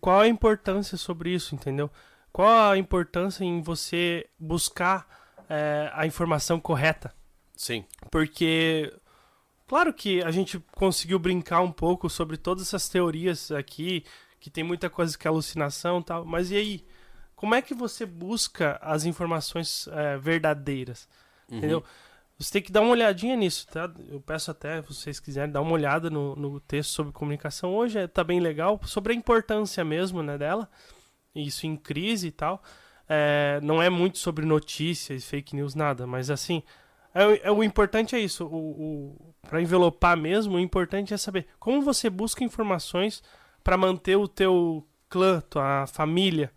[0.00, 1.90] Qual a importância sobre isso, entendeu?
[2.32, 5.06] Qual a importância em você buscar
[5.48, 7.14] eh, a informação correta?
[7.56, 7.84] Sim.
[8.10, 8.90] porque
[9.66, 14.02] claro que a gente conseguiu brincar um pouco sobre todas essas teorias aqui,
[14.40, 16.84] que tem muita coisa que é alucinação e tal, mas e aí?
[17.36, 21.08] Como é que você busca as informações eh, verdadeiras?
[21.48, 21.82] Entendeu?
[22.38, 23.90] Você tem que dar uma olhadinha nisso, tá?
[24.08, 27.74] Eu peço até, se vocês quiserem, dar uma olhada no, no texto sobre comunicação.
[27.74, 30.68] Hoje é, tá bem legal, sobre a importância mesmo, né, dela.
[31.34, 32.62] Isso em crise e tal.
[33.08, 36.62] É, não é muito sobre notícias, fake news, nada, mas assim,
[37.14, 38.46] é, é- o importante é isso.
[38.46, 43.22] O, o, para envelopar mesmo, o importante é saber como você busca informações
[43.62, 46.52] para manter o teu clã, tua família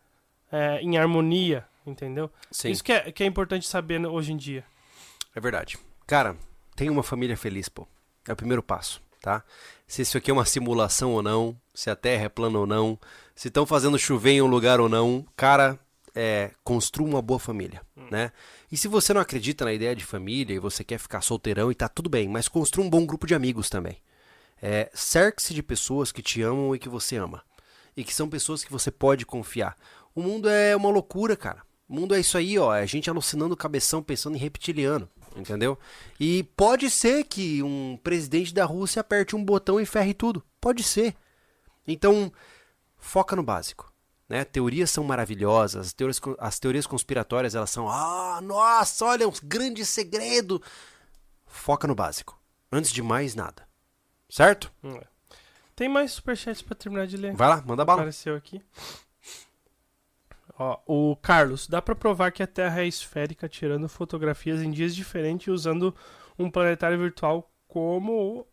[0.52, 2.30] é, em harmonia, entendeu?
[2.52, 2.70] Sim.
[2.72, 4.64] Isso que é, que é importante saber no- hoje em dia.
[5.36, 5.78] É verdade.
[6.06, 6.36] Cara,
[6.76, 7.88] tenha uma família feliz, pô.
[8.28, 9.44] É o primeiro passo, tá?
[9.88, 13.00] Se isso aqui é uma simulação ou não, se a Terra é plana ou não,
[13.36, 15.78] se estão fazendo chover em um lugar ou não, cara,
[16.16, 18.32] é, construa uma boa família, né?
[18.72, 21.76] E se você não acredita na ideia de família e você quer ficar solteirão e
[21.76, 23.98] tá tudo bem, mas construa um bom grupo de amigos também.
[24.66, 27.44] É, cerque-se de pessoas que te amam e que você ama.
[27.98, 29.76] e que são pessoas que você pode confiar.
[30.16, 31.62] O mundo é uma loucura, cara.
[31.88, 32.74] O mundo é isso aí, ó.
[32.74, 35.78] É a gente alucinando o cabeção pensando em reptiliano, entendeu?
[36.18, 40.42] E pode ser que um presidente da Rússia aperte um botão e ferre tudo.
[40.62, 41.14] Pode ser.
[41.86, 42.32] Então,
[42.98, 43.92] foca no básico.
[44.30, 44.46] Né?
[44.46, 49.86] Teorias são maravilhosas, as teorias, as teorias conspiratórias elas são, ah, nossa, olha, um grande
[49.86, 50.62] segredo.
[51.46, 52.40] Foca no básico.
[52.72, 53.68] Antes de mais nada.
[54.34, 54.72] Certo?
[55.76, 57.36] Tem mais superchats pra terminar de ler.
[57.36, 58.00] Vai lá, manda bala.
[58.02, 58.60] Apareceu aqui.
[60.58, 64.96] Ó, o Carlos, dá pra provar que a Terra é esférica tirando fotografias em dias
[64.96, 65.96] diferentes usando
[66.38, 68.48] um planetário virtual como.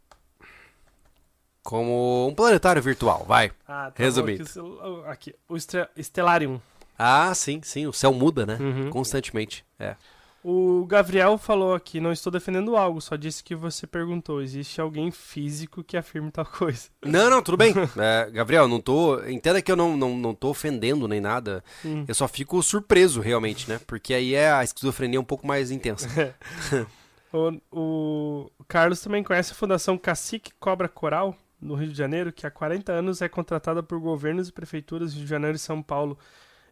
[1.62, 3.50] Como um planetário virtual, vai.
[3.66, 4.44] Ah, tá Resumido.
[4.56, 6.60] bom, Aqui, aqui, o Stellarium.
[6.98, 7.86] Ah, sim, sim.
[7.86, 8.58] O céu muda, né?
[8.60, 8.90] Uhum.
[8.90, 9.64] Constantemente.
[9.78, 9.96] É.
[10.42, 15.10] O Gabriel falou aqui, não estou defendendo algo, só disse que você perguntou, existe alguém
[15.10, 16.88] físico que afirme tal coisa?
[17.04, 17.74] Não, não, tudo bem.
[17.98, 19.20] É, Gabriel, não tô.
[19.24, 21.62] Entenda que eu não, não, não tô ofendendo nem nada.
[21.84, 22.04] Hum.
[22.08, 23.78] Eu só fico surpreso, realmente, né?
[23.86, 26.08] Porque aí é a esquizofrenia um pouco mais intensa.
[27.32, 32.46] O, o Carlos também conhece a Fundação Cacique Cobra Coral, no Rio de Janeiro, que
[32.46, 35.80] há 40 anos é contratada por governos e prefeituras de Rio de Janeiro e São
[35.80, 36.18] Paulo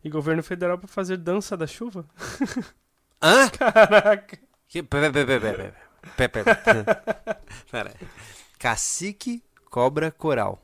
[0.02, 2.04] e governo federal para fazer dança da chuva?
[3.22, 3.48] Hã?
[3.50, 4.38] Caraca!
[4.68, 5.74] Que- Pera, pera, pera,
[6.16, 7.02] pera, pera,
[7.70, 7.94] pera.
[8.58, 10.62] Cacique Cobra Coral.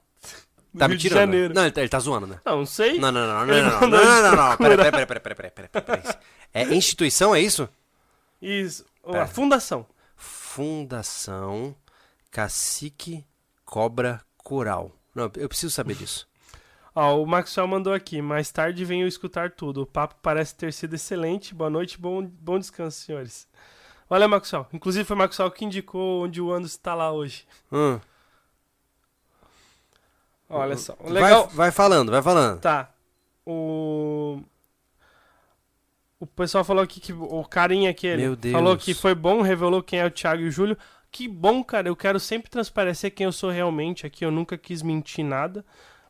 [0.76, 1.18] Tá me tirando?
[1.20, 1.54] Janeiro.
[1.54, 2.40] Não, ele tá, ele tá zoando, né?
[2.44, 2.98] Não, não sei.
[2.98, 5.50] Não, não, não, não, não, não, não, não, não, não, pera, pera, pera, pera, pera,
[5.70, 6.18] pera, pera.
[6.52, 7.68] É instituição, é isso?
[8.42, 8.84] Isso.
[9.04, 9.26] Pera.
[9.26, 9.86] Fundação.
[10.16, 11.74] Fundação
[12.30, 13.24] Cacique
[13.64, 14.90] Cobra Coral.
[15.14, 16.26] Não, eu preciso saber disso.
[16.94, 18.22] Ó, o Maxwell mandou aqui.
[18.22, 19.82] Mais tarde venho escutar tudo.
[19.82, 21.54] O papo parece ter sido excelente.
[21.54, 23.48] Boa noite, bom, bom descanso, senhores.
[24.08, 24.66] Olha, Maxwell.
[24.72, 27.44] Inclusive foi o Maxwell que indicou onde o Anderson está lá hoje.
[27.72, 27.98] Hum.
[30.48, 30.94] Olha só.
[31.00, 31.46] O legal.
[31.46, 32.60] Vai, vai falando, vai falando.
[32.60, 32.90] Tá.
[33.44, 34.40] O.
[36.20, 38.52] O pessoal falou aqui que o carinha aquele Meu Deus.
[38.52, 40.78] falou que foi bom, revelou quem é o Thiago e o Júlio.
[41.10, 41.88] Que bom, cara.
[41.88, 44.24] Eu quero sempre transparecer quem eu sou realmente aqui.
[44.24, 45.64] Eu nunca quis mentir nada.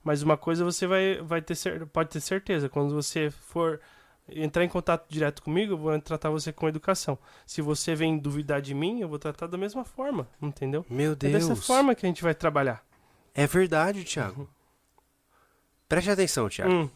[0.05, 2.69] Mas uma coisa você vai, vai ter pode ter certeza.
[2.69, 3.81] Quando você for
[4.29, 7.19] entrar em contato direto comigo, eu vou tratar você com educação.
[7.47, 10.29] Se você vem duvidar de mim, eu vou tratar da mesma forma.
[10.43, 10.85] Entendeu?
[10.91, 11.33] Meu É Deus.
[11.33, 12.85] dessa forma que a gente vai trabalhar.
[13.35, 14.49] É verdade, Thiago.
[15.89, 16.71] Preste atenção, Thiago.
[16.73, 16.91] Hum.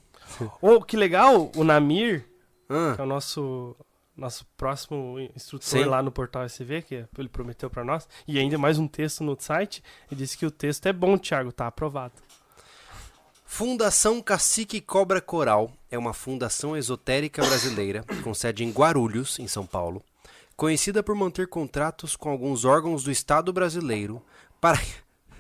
[0.60, 1.50] Oh, que legal!
[1.56, 2.24] O Namir,
[2.68, 3.74] Ah, que é o nosso
[4.14, 5.84] nosso próximo instrutor Sim.
[5.84, 9.36] lá no portal SV, que ele prometeu pra nós, e ainda mais um texto no
[9.38, 9.80] site,
[10.10, 12.14] ele disse que o texto é bom, Thiago, tá aprovado.
[13.50, 19.66] Fundação Cacique Cobra Coral é uma fundação esotérica brasileira com sede em Guarulhos, em São
[19.66, 20.04] Paulo,
[20.54, 24.22] conhecida por manter contratos com alguns órgãos do Estado brasileiro
[24.60, 24.78] para,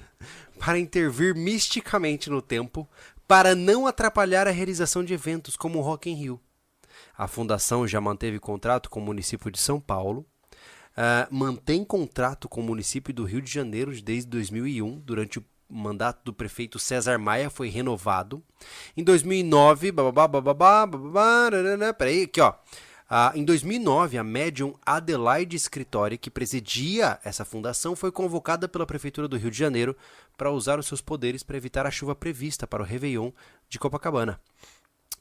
[0.58, 2.88] para intervir misticamente no tempo
[3.28, 6.40] para não atrapalhar a realização de eventos como o Rock in Rio.
[7.16, 10.26] A fundação já manteve contrato com o município de São Paulo,
[10.96, 16.20] ah, mantém contrato com o município do Rio de Janeiro desde 2001, durante o mandato
[16.24, 18.42] do prefeito César Maia foi renovado.
[18.96, 22.54] Em 2009, bababá, bababá, bababá, rarará, peraí, aqui ó.
[23.10, 29.26] Ah, em 2009, a médium Adelaide Escritório, que presidia essa fundação, foi convocada pela Prefeitura
[29.26, 29.96] do Rio de Janeiro
[30.36, 33.30] para usar os seus poderes para evitar a chuva prevista para o Réveillon
[33.68, 34.38] de Copacabana.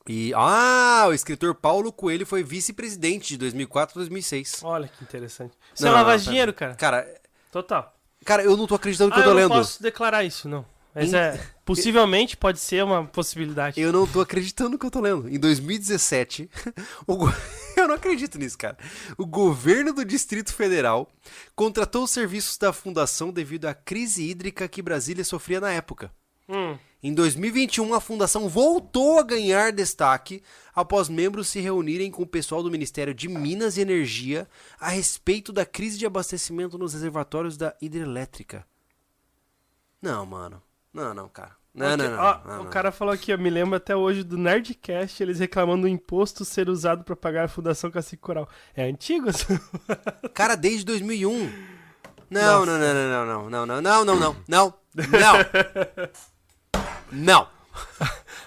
[0.05, 4.61] E, ah, o escritor Paulo Coelho foi vice-presidente de 2004 a 2006.
[4.63, 5.53] Olha que interessante.
[5.73, 6.75] Isso Não, é lavagem de dinheiro, cara.
[6.75, 7.96] Cara, Total.
[8.25, 9.49] Cara, eu não tô acreditando que Ah, eu tô eu lendo.
[9.49, 10.65] não posso declarar isso, não.
[10.95, 13.79] Mas Em- é, possivelmente pode ser uma possibilidade.
[13.79, 15.29] Eu não tô acreditando que eu tô lendo.
[15.29, 16.49] Em 2017,
[17.05, 17.31] o go-
[17.77, 18.75] eu não acredito nisso, cara.
[19.17, 21.07] O governo do Distrito Federal
[21.55, 26.11] contratou os serviços da fundação devido à crise hídrica que Brasília sofria na época.
[26.49, 30.41] Hum, Em 2021, a fundação voltou a ganhar destaque
[30.73, 34.47] após membros se reunirem com o pessoal do Ministério de Minas e Energia
[34.79, 38.65] a respeito da crise de abastecimento nos reservatórios da hidrelétrica.
[40.01, 40.61] Não, mano.
[40.91, 41.55] Não, não, cara.
[41.73, 41.97] Não, ok.
[41.97, 45.21] não, não, Ó, não, O cara falou aqui, eu me lembro até hoje do Nerdcast,
[45.21, 48.49] eles reclamando do imposto ser usado pra pagar a Fundação Cacique Coral.
[48.75, 49.27] É antigo?
[50.33, 51.77] Cara, desde 2001.
[52.31, 55.37] Não, não, não, não, não, não, não, não, não, não, não, não.
[57.11, 57.47] Não.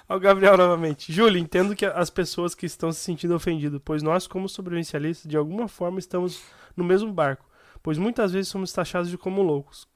[0.08, 1.12] Ó, o Gabriel novamente.
[1.12, 5.36] Júlio, entendo que as pessoas que estão se sentindo ofendidas, pois nós, como sobrevivencialistas, de
[5.36, 6.42] alguma forma estamos
[6.76, 7.47] no mesmo barco,
[7.82, 9.89] pois muitas vezes somos taxados de como loucos.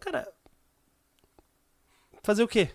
[0.00, 0.26] Cara,
[2.22, 2.70] fazer o quê?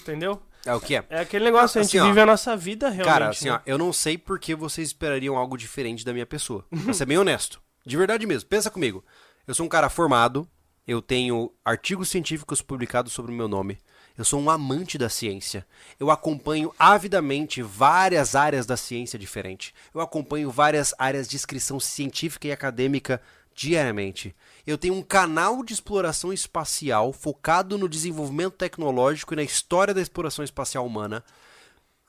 [0.00, 0.42] Entendeu?
[0.66, 1.04] É o que é?
[1.10, 2.08] É aquele negócio, a gente Assim, ó.
[2.08, 3.12] vive a nossa vida realmente.
[3.12, 3.56] Cara, assim, né?
[3.56, 6.64] ó, eu não sei por que vocês esperariam algo diferente da minha pessoa.
[6.84, 7.60] Pra ser bem honesto.
[7.84, 8.48] De verdade mesmo.
[8.48, 9.04] Pensa comigo.
[9.46, 10.48] Eu sou um cara formado,
[10.86, 13.78] eu tenho artigos científicos publicados sobre o meu nome,
[14.16, 15.66] Eu sou um amante da ciência.
[15.98, 19.74] Eu acompanho avidamente várias áreas da ciência diferente.
[19.92, 23.20] Eu acompanho várias áreas de inscrição científica e acadêmica
[23.54, 24.34] diariamente.
[24.64, 30.00] Eu tenho um canal de exploração espacial focado no desenvolvimento tecnológico e na história da
[30.00, 31.24] exploração espacial humana.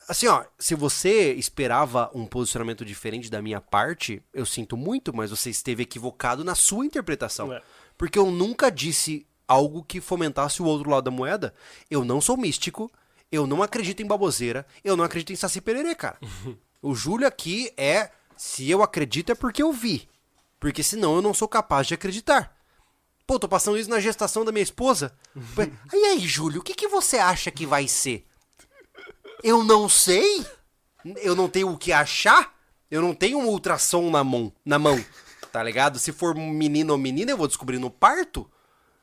[0.07, 5.31] Assim, ó, se você esperava um posicionamento diferente da minha parte, eu sinto muito, mas
[5.31, 7.59] você esteve equivocado na sua interpretação.
[7.97, 11.53] Porque eu nunca disse algo que fomentasse o outro lado da moeda.
[11.89, 12.91] Eu não sou místico,
[13.31, 16.17] eu não acredito em baboseira, eu não acredito em saci pererê, cara.
[16.81, 20.07] o Júlio aqui é, se eu acredito é porque eu vi.
[20.59, 22.55] Porque senão eu não sou capaz de acreditar.
[23.27, 25.15] Pô, tô passando isso na gestação da minha esposa.
[25.93, 28.25] e aí, Júlio, o que, que você acha que vai ser?
[29.43, 30.45] Eu não sei?
[31.17, 32.55] Eu não tenho o que achar?
[32.89, 35.03] Eu não tenho um ultrassom na mão, na mão,
[35.51, 35.99] tá ligado?
[35.99, 38.49] Se for menino ou menina, eu vou descobrir no parto?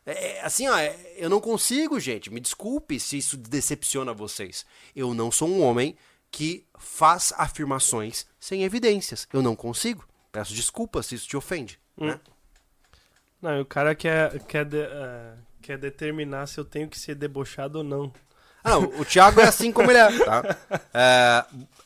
[0.04, 2.30] É, assim, ó, é, eu não consigo, gente.
[2.30, 4.66] Me desculpe se isso decepciona vocês.
[4.96, 5.96] Eu não sou um homem
[6.30, 9.28] que faz afirmações sem evidências.
[9.32, 10.04] Eu não consigo.
[10.32, 11.78] Peço desculpas se isso te ofende.
[11.96, 12.18] Né?
[13.40, 17.14] Não, e o cara quer, quer, de- eh, quer determinar se eu tenho que ser
[17.14, 18.12] debochado ou não.
[18.64, 20.42] Ah, o o Thiago é assim como ele é, tá?
[20.94, 21.44] É,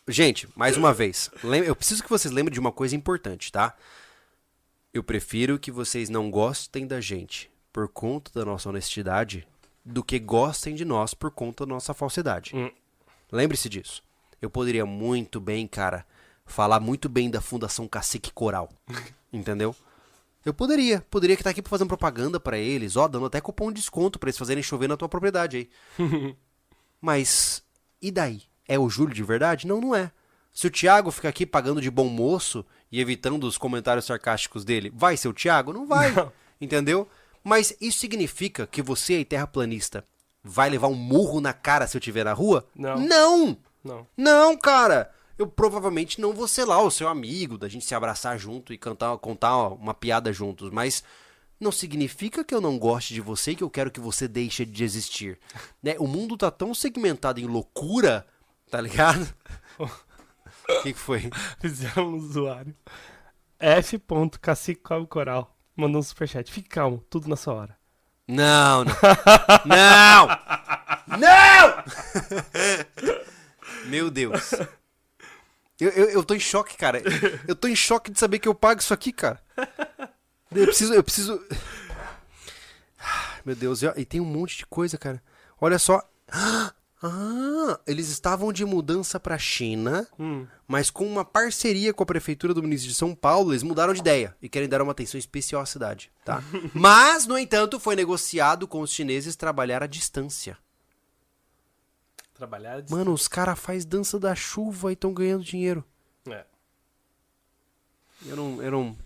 [0.09, 1.31] gente, mais uma vez,
[1.65, 3.75] eu preciso que vocês lembrem de uma coisa importante, tá?
[4.93, 9.47] Eu prefiro que vocês não gostem da gente por conta da nossa honestidade
[9.85, 12.57] do que gostem de nós por conta da nossa falsidade.
[12.57, 12.71] Hum.
[13.31, 14.03] Lembre-se disso.
[14.41, 16.07] Eu poderia muito bem, cara,
[16.47, 18.71] falar muito bem da Fundação Cacique Coral.
[19.31, 19.77] Entendeu?
[20.43, 21.05] Eu poderia.
[21.11, 24.39] Poderia estar aqui fazendo propaganda pra eles, ó, dando até cupom de desconto pra eles
[24.39, 25.71] fazerem chover na tua propriedade aí.
[26.99, 27.63] Mas
[28.01, 28.45] e daí?
[28.67, 29.67] É o Júlio de verdade?
[29.67, 30.11] Não, não é.
[30.51, 34.91] Se o Thiago fica aqui pagando de bom moço e evitando os comentários sarcásticos dele,
[34.95, 35.75] vai ser o Thiago?
[35.75, 36.11] Não vai.
[36.13, 36.33] Não.
[36.59, 37.07] Entendeu?
[37.47, 40.05] Mas isso significa que você aí, terraplanista,
[40.42, 42.66] vai levar um murro na cara se eu estiver na rua?
[42.75, 42.99] Não.
[42.99, 43.57] Não!
[43.84, 44.07] Não.
[44.16, 45.15] Não, cara!
[45.39, 48.78] Eu provavelmente não vou ser lá o seu amigo, da gente se abraçar junto e
[48.78, 51.05] cantar, contar uma piada juntos, mas
[51.60, 54.65] não significa que eu não goste de você e que eu quero que você deixe
[54.65, 55.39] de existir.
[55.81, 55.94] Né?
[56.00, 58.26] O mundo tá tão segmentado em loucura,
[58.68, 59.33] tá ligado?
[59.78, 59.86] O
[60.83, 61.31] que, que foi?
[61.60, 62.75] Fizeram um usuário.
[63.60, 64.00] F.
[64.41, 65.56] Cacique Coral.
[65.77, 66.51] Mandou um superchat.
[66.51, 67.79] Fique calmo, tudo na sua hora.
[68.27, 68.95] Não, não.
[69.67, 70.29] Não!
[71.19, 71.85] Não!
[73.87, 74.53] Meu Deus.
[75.79, 77.03] Eu, eu, eu tô em choque, cara.
[77.47, 79.41] Eu tô em choque de saber que eu pago isso aqui, cara.
[80.51, 80.95] Eu preciso.
[80.95, 81.41] Eu preciso.
[83.45, 85.23] Meu Deus, e e tem um monte de coisa, cara.
[85.61, 86.03] Olha só.
[87.09, 90.47] Ah, eles estavam de mudança pra China, Hum.
[90.67, 94.01] mas com uma parceria com a prefeitura do município de São Paulo, eles mudaram de
[94.01, 96.43] ideia e querem dar uma atenção especial à cidade, tá?
[96.75, 100.59] mas, no entanto, foi negociado com os chineses trabalhar à distância.
[102.35, 102.93] Trabalhar de...
[102.93, 105.83] Mano, os caras faz dança da chuva e estão ganhando dinheiro.
[106.28, 106.44] É.
[108.26, 108.97] Eu não, eu não,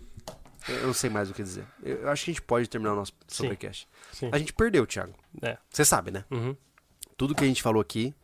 [0.67, 1.65] eu não sei mais o que dizer.
[1.83, 3.87] Eu acho que a gente pode terminar o nosso sobrecast.
[4.11, 4.29] Sim.
[4.33, 5.13] A gente perdeu, Thiago.
[5.41, 5.57] É.
[5.69, 6.25] Você sabe, né?
[6.29, 6.55] Uhum.
[7.21, 8.15] Tudo que a gente falou aqui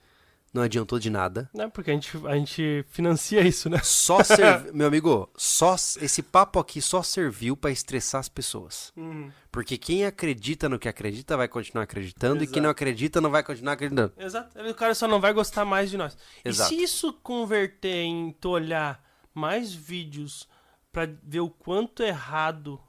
[0.51, 1.47] não adiantou de nada.
[1.53, 3.79] Não, porque a gente, a gente financia isso, né?
[3.83, 4.17] Só
[4.73, 8.91] meu amigo, só esse papo aqui só serviu pra estressar as pessoas.
[8.97, 9.31] Uhum.
[9.51, 12.63] Porque quem acredita no que acredita vai continuar acreditando e quem Exato.
[12.63, 14.11] não acredita não vai continuar acreditando.
[14.17, 14.59] Exato.
[14.59, 16.17] O cara só não vai gostar mais de nós.
[16.43, 16.73] Exato.
[16.73, 18.99] E se isso converter em tu olhar
[19.31, 20.49] mais vídeos
[20.91, 22.81] pra ver o quanto errado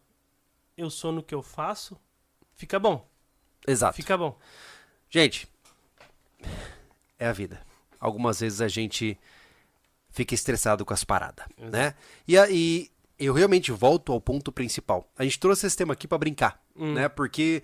[0.74, 2.00] eu sou no que eu faço,
[2.54, 3.06] fica bom.
[3.66, 3.94] Exato.
[3.94, 4.38] Fica bom.
[5.10, 5.46] Gente,
[7.18, 7.60] é a vida.
[8.00, 9.18] Algumas vezes a gente
[10.10, 11.94] fica estressado com as paradas, né?
[12.26, 15.08] E aí eu realmente volto ao ponto principal.
[15.18, 17.08] A gente trouxe esse tema aqui pra brincar, né?
[17.08, 17.62] Porque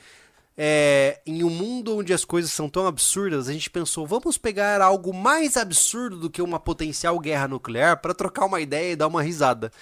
[0.56, 4.80] é, em um mundo onde as coisas são tão absurdas, a gente pensou, vamos pegar
[4.80, 9.08] algo mais absurdo do que uma potencial guerra nuclear pra trocar uma ideia e dar
[9.08, 9.72] uma risada.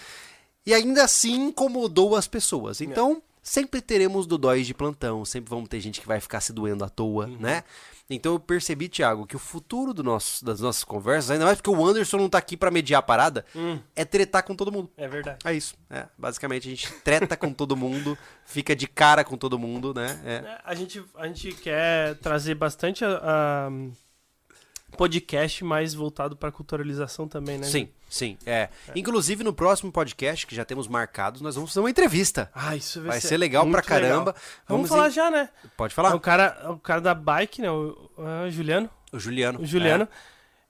[0.64, 2.80] E ainda assim incomodou as pessoas.
[2.80, 6.84] Então, sempre teremos dodóis de plantão, sempre vamos ter gente que vai ficar se doendo
[6.84, 7.64] à toa, né?
[8.14, 11.70] Então eu percebi, Thiago, que o futuro do nosso, das nossas conversas, ainda mais porque
[11.70, 13.44] o Anderson não tá aqui pra mediar a parada,
[13.96, 14.90] é tretar com todo mundo.
[14.96, 15.38] É verdade.
[15.44, 15.74] É isso.
[15.90, 20.20] É, basicamente a gente treta com todo mundo, fica de cara com todo mundo, né?
[20.24, 20.32] É.
[20.34, 23.70] É, A gente, a gente quer trazer bastante a, a-
[24.96, 27.64] podcast mais voltado pra culturalização também, né?
[27.64, 28.36] Sim, sim.
[28.46, 28.68] É.
[28.94, 32.50] Inclusive no próximo podcast, que já temos marcados, nós vamos fazer uma entrevista.
[32.54, 34.08] Ah, isso vai, Vai ser legal muito pra caramba.
[34.10, 34.24] legal.
[34.34, 35.48] Vamos, Vamos falar em- já, né?
[35.76, 36.14] Pode É falar?
[36.14, 37.70] o cara, é o cara da bike, né?
[37.70, 38.90] O, é o Juliano.
[39.12, 39.60] O Juliano.
[39.60, 40.08] O Juliano.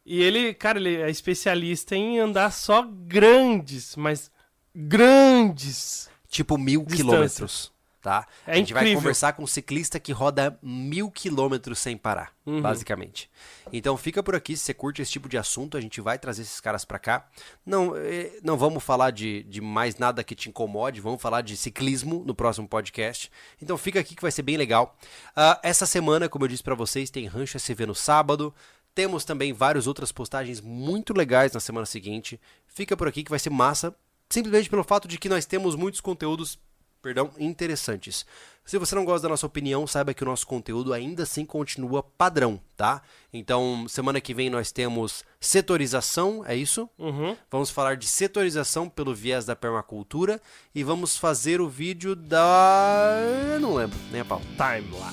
[0.05, 4.31] E ele, cara, ele é especialista em andar só grandes, mas
[4.75, 6.07] grandes.
[6.09, 7.72] É, tipo mil quilômetros.
[8.03, 8.27] Tá?
[8.47, 9.01] É a gente vai incrível.
[9.01, 12.61] conversar com um ciclista que roda mil quilômetros sem parar, Uhum.
[12.61, 13.31] basicamente.
[13.73, 16.43] Então fica por aqui, se você curte esse tipo de assunto, a gente vai trazer
[16.43, 17.27] esses caras pra cá.
[17.65, 21.57] Não, eh, não vamos falar de, de mais nada que te incomode, vamos falar de
[21.57, 23.31] ciclismo no próximo podcast.
[23.63, 24.97] Então fica aqui que vai ser bem legal.
[25.37, 28.53] Ah, essa semana, como eu disse pra vocês, tem Rancho SV no sábado.
[28.95, 32.39] Temos também várias outras postagens muito legais na semana seguinte.
[32.67, 33.95] Fica por aqui que vai ser massa,
[34.29, 36.59] simplesmente pelo fato de que nós temos muitos conteúdos
[37.03, 38.25] perdão, interessantes.
[38.65, 42.01] Se você não gosta da nossa opinião, saiba que o nosso conteúdo ainda assim continua
[42.03, 43.03] padrão, tá?
[43.33, 46.89] Então, semana que vem nós temos setorização, é isso?
[46.97, 47.37] Uhum.
[47.51, 50.41] Vamos falar de setorização pelo viés da permacultura
[50.73, 53.19] e vamos fazer o vídeo da.
[53.53, 54.41] Eu não lembro, nem a pau.
[54.41, 55.13] Time lá.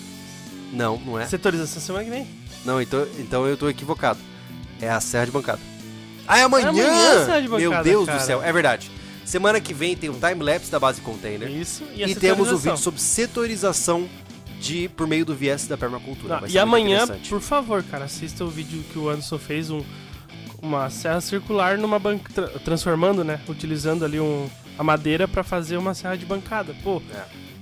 [0.71, 1.25] Não, não é?
[1.25, 2.27] Setorização semana que vem.
[2.63, 4.19] Não, então, então eu tô equivocado.
[4.79, 5.59] É a Serra de Bancada.
[6.27, 6.69] Ah, é amanhã!
[6.69, 8.19] amanhã a Serra de Meu Deus cara.
[8.19, 8.98] do céu, é verdade.
[9.29, 11.47] Semana que vem tem o time-lapse da base container.
[11.51, 11.83] Isso.
[11.95, 12.59] E, a E temos o setorização.
[12.71, 14.09] vídeo sobre setorização
[14.59, 16.41] de, por meio do viés da permacultura.
[16.41, 19.83] Não, e amanhã, por favor, cara, assista o vídeo que o Anderson fez, um,
[20.61, 24.49] uma serra circular numa banca, tra- transformando, né, utilizando ali um,
[24.79, 26.75] a madeira pra fazer uma serra de bancada.
[26.83, 26.99] Pô,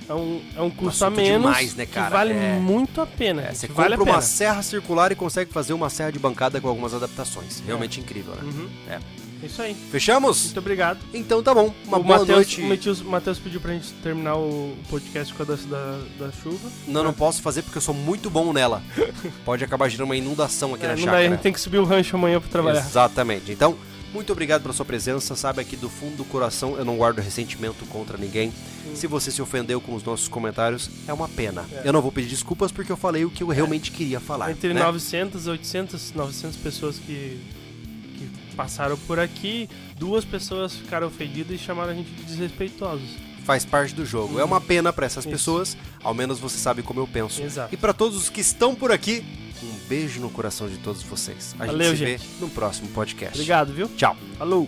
[0.10, 2.08] é, um, é um custo a assunto menos demais, né, cara?
[2.08, 2.58] que vale É.
[2.62, 3.42] muito a pena.
[3.42, 4.12] É, você vale compra a pena.
[4.16, 7.62] uma serra circular e consegue fazer uma serra de bancada com algumas adaptações.
[7.68, 8.42] Realmente incrível, né?
[8.44, 8.70] Uhum.
[8.90, 9.00] É.
[9.43, 9.75] Isso aí.
[9.91, 10.45] Fechamos?
[10.45, 10.99] Muito obrigado.
[11.14, 11.74] Então tá bom.
[11.85, 12.61] Uma o boa Matheus, noite.
[13.01, 16.69] O Matheus, pediu pra gente terminar o podcast com a da, da, da chuva.
[16.88, 18.82] Não, não posso fazer porque eu sou muito bom nela.
[19.45, 21.30] Pode acabar gerando uma inundação aqui É, na não dá, a chácara.
[21.30, 22.80] gente tem que subir o rancho amanhã pra trabalhar.
[22.80, 23.51] Exatamente.
[23.51, 23.77] Então,
[24.14, 25.35] muito obrigado pela sua presença.
[25.35, 28.51] Sabe aqui do fundo do coração, eu não guardo ressentimento contra ninguém.
[28.95, 31.66] Se você se ofendeu com os nossos comentários, é uma pena.
[31.83, 34.49] Eu não vou pedir desculpas porque eu falei o que eu realmente queria falar.
[34.49, 34.82] Entre né?
[34.82, 37.40] 900 e 800, 900 pessoas que
[38.58, 43.08] passaram por aqui, duas pessoas ficaram ofendidas e chamaram a gente de desrespeitosos.
[43.45, 44.40] Faz parte do jogo.
[44.40, 45.32] É uma pena pra essas Isso.
[45.32, 47.42] pessoas, ao menos você sabe como eu penso.
[47.42, 47.74] Exato.
[47.74, 49.24] E pra todos os que estão por aqui,
[49.64, 51.56] um beijo no coração de todos vocês.
[51.60, 52.27] A Valeu, gente se gente.
[52.40, 53.36] vê no próximo podcast.
[53.36, 53.88] Obrigado, viu?
[53.95, 54.18] Tchau.
[54.38, 54.68] Falou!